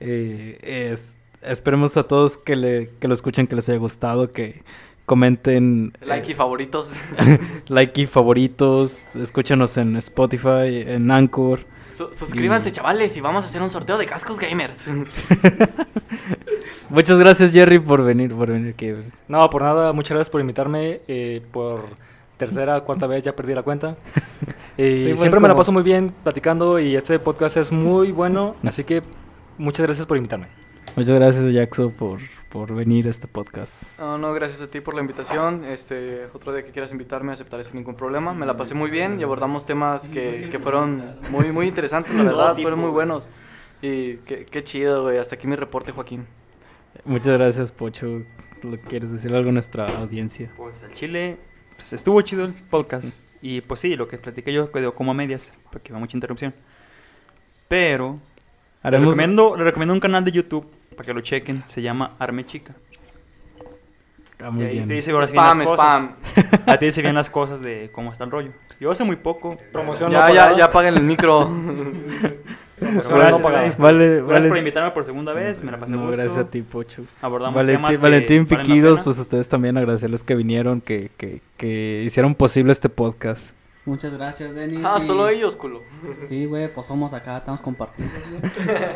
Eh, 0.00 0.90
es- 0.92 1.16
esperemos 1.42 1.96
a 1.96 2.04
todos 2.04 2.38
que, 2.38 2.56
le, 2.56 2.90
que 3.00 3.08
lo 3.08 3.14
escuchen, 3.14 3.46
que 3.46 3.56
les 3.56 3.68
haya 3.68 3.78
gustado, 3.78 4.32
que 4.32 4.62
comenten 5.06 5.92
Like 6.00 6.28
y 6.28 6.32
eh, 6.32 6.36
favoritos. 6.36 6.98
like 7.68 8.00
y 8.00 8.06
favoritos, 8.06 9.02
escúchanos 9.14 9.76
en 9.76 9.96
Spotify, 9.96 10.82
en 10.86 11.10
Anchor. 11.10 11.60
Su- 11.94 12.12
suscríbanse, 12.12 12.70
Y- 12.70 12.72
chavales, 12.72 13.16
y 13.16 13.20
vamos 13.20 13.44
a 13.44 13.48
hacer 13.48 13.62
un 13.62 13.70
sorteo 13.70 13.98
de 13.98 14.06
cascos 14.06 14.38
gamers. 14.40 14.88
Muchas 16.90 17.18
gracias 17.18 17.52
Jerry 17.52 17.78
por 17.78 18.02
venir, 18.04 18.34
por 18.34 18.50
venir 18.50 18.74
aquí. 18.74 18.92
No, 19.28 19.48
por 19.50 19.62
nada, 19.62 19.92
muchas 19.92 20.10
gracias 20.10 20.30
por 20.30 20.40
invitarme. 20.40 21.00
eh, 21.08 21.42
por 21.52 21.84
tercera, 22.36 22.80
cuarta 22.82 23.06
vez 23.06 23.24
ya 23.24 23.34
perdí 23.34 23.54
la 23.54 23.62
cuenta. 23.62 23.96
Y 24.78 24.82
Sí, 24.82 25.00
bueno, 25.04 25.16
siempre 25.16 25.40
me 25.40 25.48
la 25.48 25.54
paso 25.56 25.72
muy 25.72 25.82
bien 25.82 26.12
platicando 26.22 26.78
y 26.78 26.96
este 26.96 27.18
podcast 27.18 27.56
es 27.56 27.72
muy 27.72 28.12
bueno. 28.12 28.56
Así 28.62 28.84
que 28.84 29.02
muchas 29.58 29.86
gracias 29.86 30.06
por 30.06 30.16
invitarme. 30.16 30.48
Muchas 30.96 31.14
gracias, 31.14 31.52
Jackson, 31.52 31.92
por, 31.92 32.20
por 32.48 32.74
venir 32.74 33.06
a 33.06 33.10
este 33.10 33.28
podcast. 33.28 33.82
No, 33.98 34.16
no, 34.16 34.32
gracias 34.32 34.62
a 34.62 34.70
ti 34.70 34.80
por 34.80 34.94
la 34.94 35.02
invitación. 35.02 35.64
Este, 35.64 36.26
otro 36.32 36.54
día 36.54 36.64
que 36.64 36.70
quieras 36.70 36.90
invitarme 36.90 37.32
aceptaré 37.32 37.64
sin 37.64 37.76
ningún 37.76 37.96
problema. 37.96 38.32
Me 38.32 38.46
la 38.46 38.56
pasé 38.56 38.74
muy 38.74 38.90
bien 38.90 39.20
y 39.20 39.22
abordamos 39.22 39.66
temas 39.66 40.08
que, 40.08 40.48
que 40.50 40.58
fueron 40.58 41.16
muy, 41.30 41.52
muy 41.52 41.66
interesantes, 41.66 42.14
la 42.14 42.22
verdad, 42.24 42.56
fueron 42.56 42.78
muy 42.78 42.90
buenos. 42.90 43.24
Y 43.82 44.16
qué, 44.18 44.46
qué 44.46 44.64
chido, 44.64 45.02
güey. 45.02 45.18
Hasta 45.18 45.34
aquí 45.34 45.46
mi 45.46 45.56
reporte, 45.56 45.92
Joaquín. 45.92 46.26
Muchas 47.04 47.36
gracias, 47.36 47.72
Pocho. 47.72 48.22
¿Lo 48.62 48.80
¿Quieres 48.80 49.12
decir 49.12 49.34
algo 49.34 49.50
a 49.50 49.52
nuestra 49.52 49.84
audiencia? 49.98 50.50
Pues 50.56 50.82
el 50.82 50.92
chile, 50.92 51.36
pues 51.76 51.92
estuvo 51.92 52.20
chido 52.22 52.46
el 52.46 52.54
podcast. 52.54 53.20
Y 53.42 53.60
pues 53.60 53.80
sí, 53.80 53.96
lo 53.96 54.08
que 54.08 54.16
platiqué 54.16 54.52
yo 54.52 54.72
quedó 54.72 54.94
como 54.94 55.10
a 55.10 55.14
medias, 55.14 55.54
porque 55.70 55.92
va 55.92 55.98
mucha 55.98 56.16
interrupción. 56.16 56.54
Pero 57.68 58.18
le 58.90 58.96
Haremos... 58.96 59.14
recomiendo, 59.14 59.56
le 59.56 59.64
recomiendo 59.64 59.94
un 59.94 60.00
canal 60.00 60.24
de 60.24 60.32
YouTube 60.32 60.66
para 60.96 61.04
que 61.06 61.14
lo 61.14 61.20
chequen. 61.20 61.62
Se 61.66 61.82
llama 61.82 62.12
Arme 62.18 62.44
Chica. 62.46 62.74
Ah, 64.38 64.48
Y 64.48 64.52
muy 64.52 64.64
ahí 64.66 64.72
bien. 64.74 64.88
te 64.88 64.94
dice 64.94 65.10
ahora 65.12 65.26
sí 65.26 65.32
bien 65.32 65.44
Spam, 65.44 65.58
las 65.58 65.66
cosas. 65.66 65.86
spam. 65.86 66.14
Ahí 66.66 66.78
te 66.78 66.84
dice 66.84 67.00
bien 67.02 67.14
las 67.14 67.30
cosas 67.30 67.62
de 67.62 67.90
cómo 67.92 68.12
está 68.12 68.24
el 68.24 68.30
rollo. 68.30 68.50
Yo 68.78 68.90
hace 68.90 69.02
muy 69.02 69.16
poco. 69.16 69.56
Promoción 69.72 70.10
Ya, 70.12 70.28
no 70.28 70.34
ya, 70.34 70.54
ya 70.56 70.64
apaguen 70.66 70.94
el 70.96 71.02
micro. 71.04 71.48
Gracias, 72.78 73.08
no 73.40 73.48
gracias. 73.48 73.78
Vale, 73.78 74.06
Gracias 74.16 74.26
vale. 74.26 74.48
por 74.50 74.58
invitarme 74.58 74.90
por 74.90 75.04
segunda 75.06 75.32
vez. 75.32 75.64
Me 75.64 75.72
la 75.72 75.78
pasé 75.80 75.92
No, 75.94 76.00
gusto. 76.02 76.12
gracias 76.18 76.36
a 76.36 76.50
ti, 76.50 76.60
Pocho. 76.60 77.04
Abordamos 77.22 77.54
Valentín, 77.54 77.76
temas 77.78 77.90
que 77.92 78.02
Valentín 78.02 78.44
Piquiros, 78.46 79.00
pues 79.00 79.18
ustedes 79.18 79.48
también 79.48 79.78
agradecerles 79.78 80.22
que 80.22 80.34
vinieron, 80.34 80.82
que, 80.82 81.10
que, 81.16 81.40
que 81.56 82.02
hicieron 82.04 82.34
posible 82.34 82.72
este 82.72 82.90
podcast. 82.90 83.56
Muchas 83.86 84.12
gracias, 84.12 84.52
Denis. 84.54 84.80
Ah, 84.84 84.96
y- 84.98 85.00
solo 85.00 85.28
ellos, 85.28 85.54
culo. 85.54 85.80
Sí, 86.28 86.44
güey, 86.46 86.72
pues 86.74 86.86
somos 86.86 87.12
acá, 87.14 87.38
estamos 87.38 87.62
compartidos, 87.62 88.10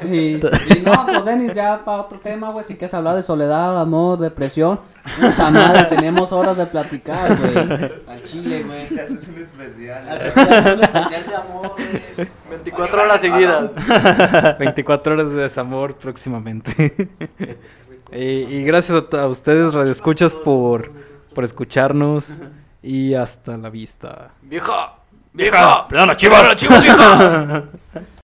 güey. 0.03 0.11
Y, 0.13 0.35
y 0.37 0.83
no, 0.85 1.07
pues 1.07 1.25
Denis, 1.25 1.55
ya 1.55 1.85
para 1.85 2.03
otro 2.03 2.19
tema, 2.19 2.51
güey, 2.51 2.65
si 2.65 2.75
quieres 2.75 2.93
hablar 2.95 3.15
de 3.15 3.23
soledad, 3.23 3.81
amor, 3.81 4.19
depresión. 4.19 4.81
Puta 5.21 5.49
madre, 5.53 5.85
tenemos 5.85 6.33
horas 6.33 6.57
de 6.57 6.67
platicar, 6.67 7.39
güey. 7.39 7.57
Al 8.09 8.23
chile, 8.25 8.65
güey. 8.65 8.99
Haces 8.99 9.29
un 9.29 9.39
especial. 9.41 10.09
Al 10.09 10.27
especial 10.27 11.25
de 11.29 11.35
amor, 11.37 11.73
güey. 12.17 12.29
24 12.51 13.03
horas 13.03 13.21
seguidas. 13.21 13.71
24 14.59 15.13
horas 15.15 15.31
de 15.31 15.37
desamor 15.37 15.95
próximamente. 15.95 17.09
y, 18.13 18.25
y 18.25 18.65
gracias 18.65 19.05
a, 19.13 19.23
a 19.23 19.27
ustedes, 19.29 19.73
radioescuchas, 19.73 20.37
por, 20.37 20.91
por 21.33 21.45
escucharnos. 21.45 22.43
Y 22.83 23.15
hasta 23.15 23.57
la 23.57 23.71
vista. 23.71 24.31
¡Vieja! 24.43 24.95
¡Vieja! 25.33 25.87
¡Perdona, 25.89 26.17
chivas! 26.17 26.39
¡Perdona, 26.41 26.57
chivas, 26.57 26.83
vieja! 26.83 27.65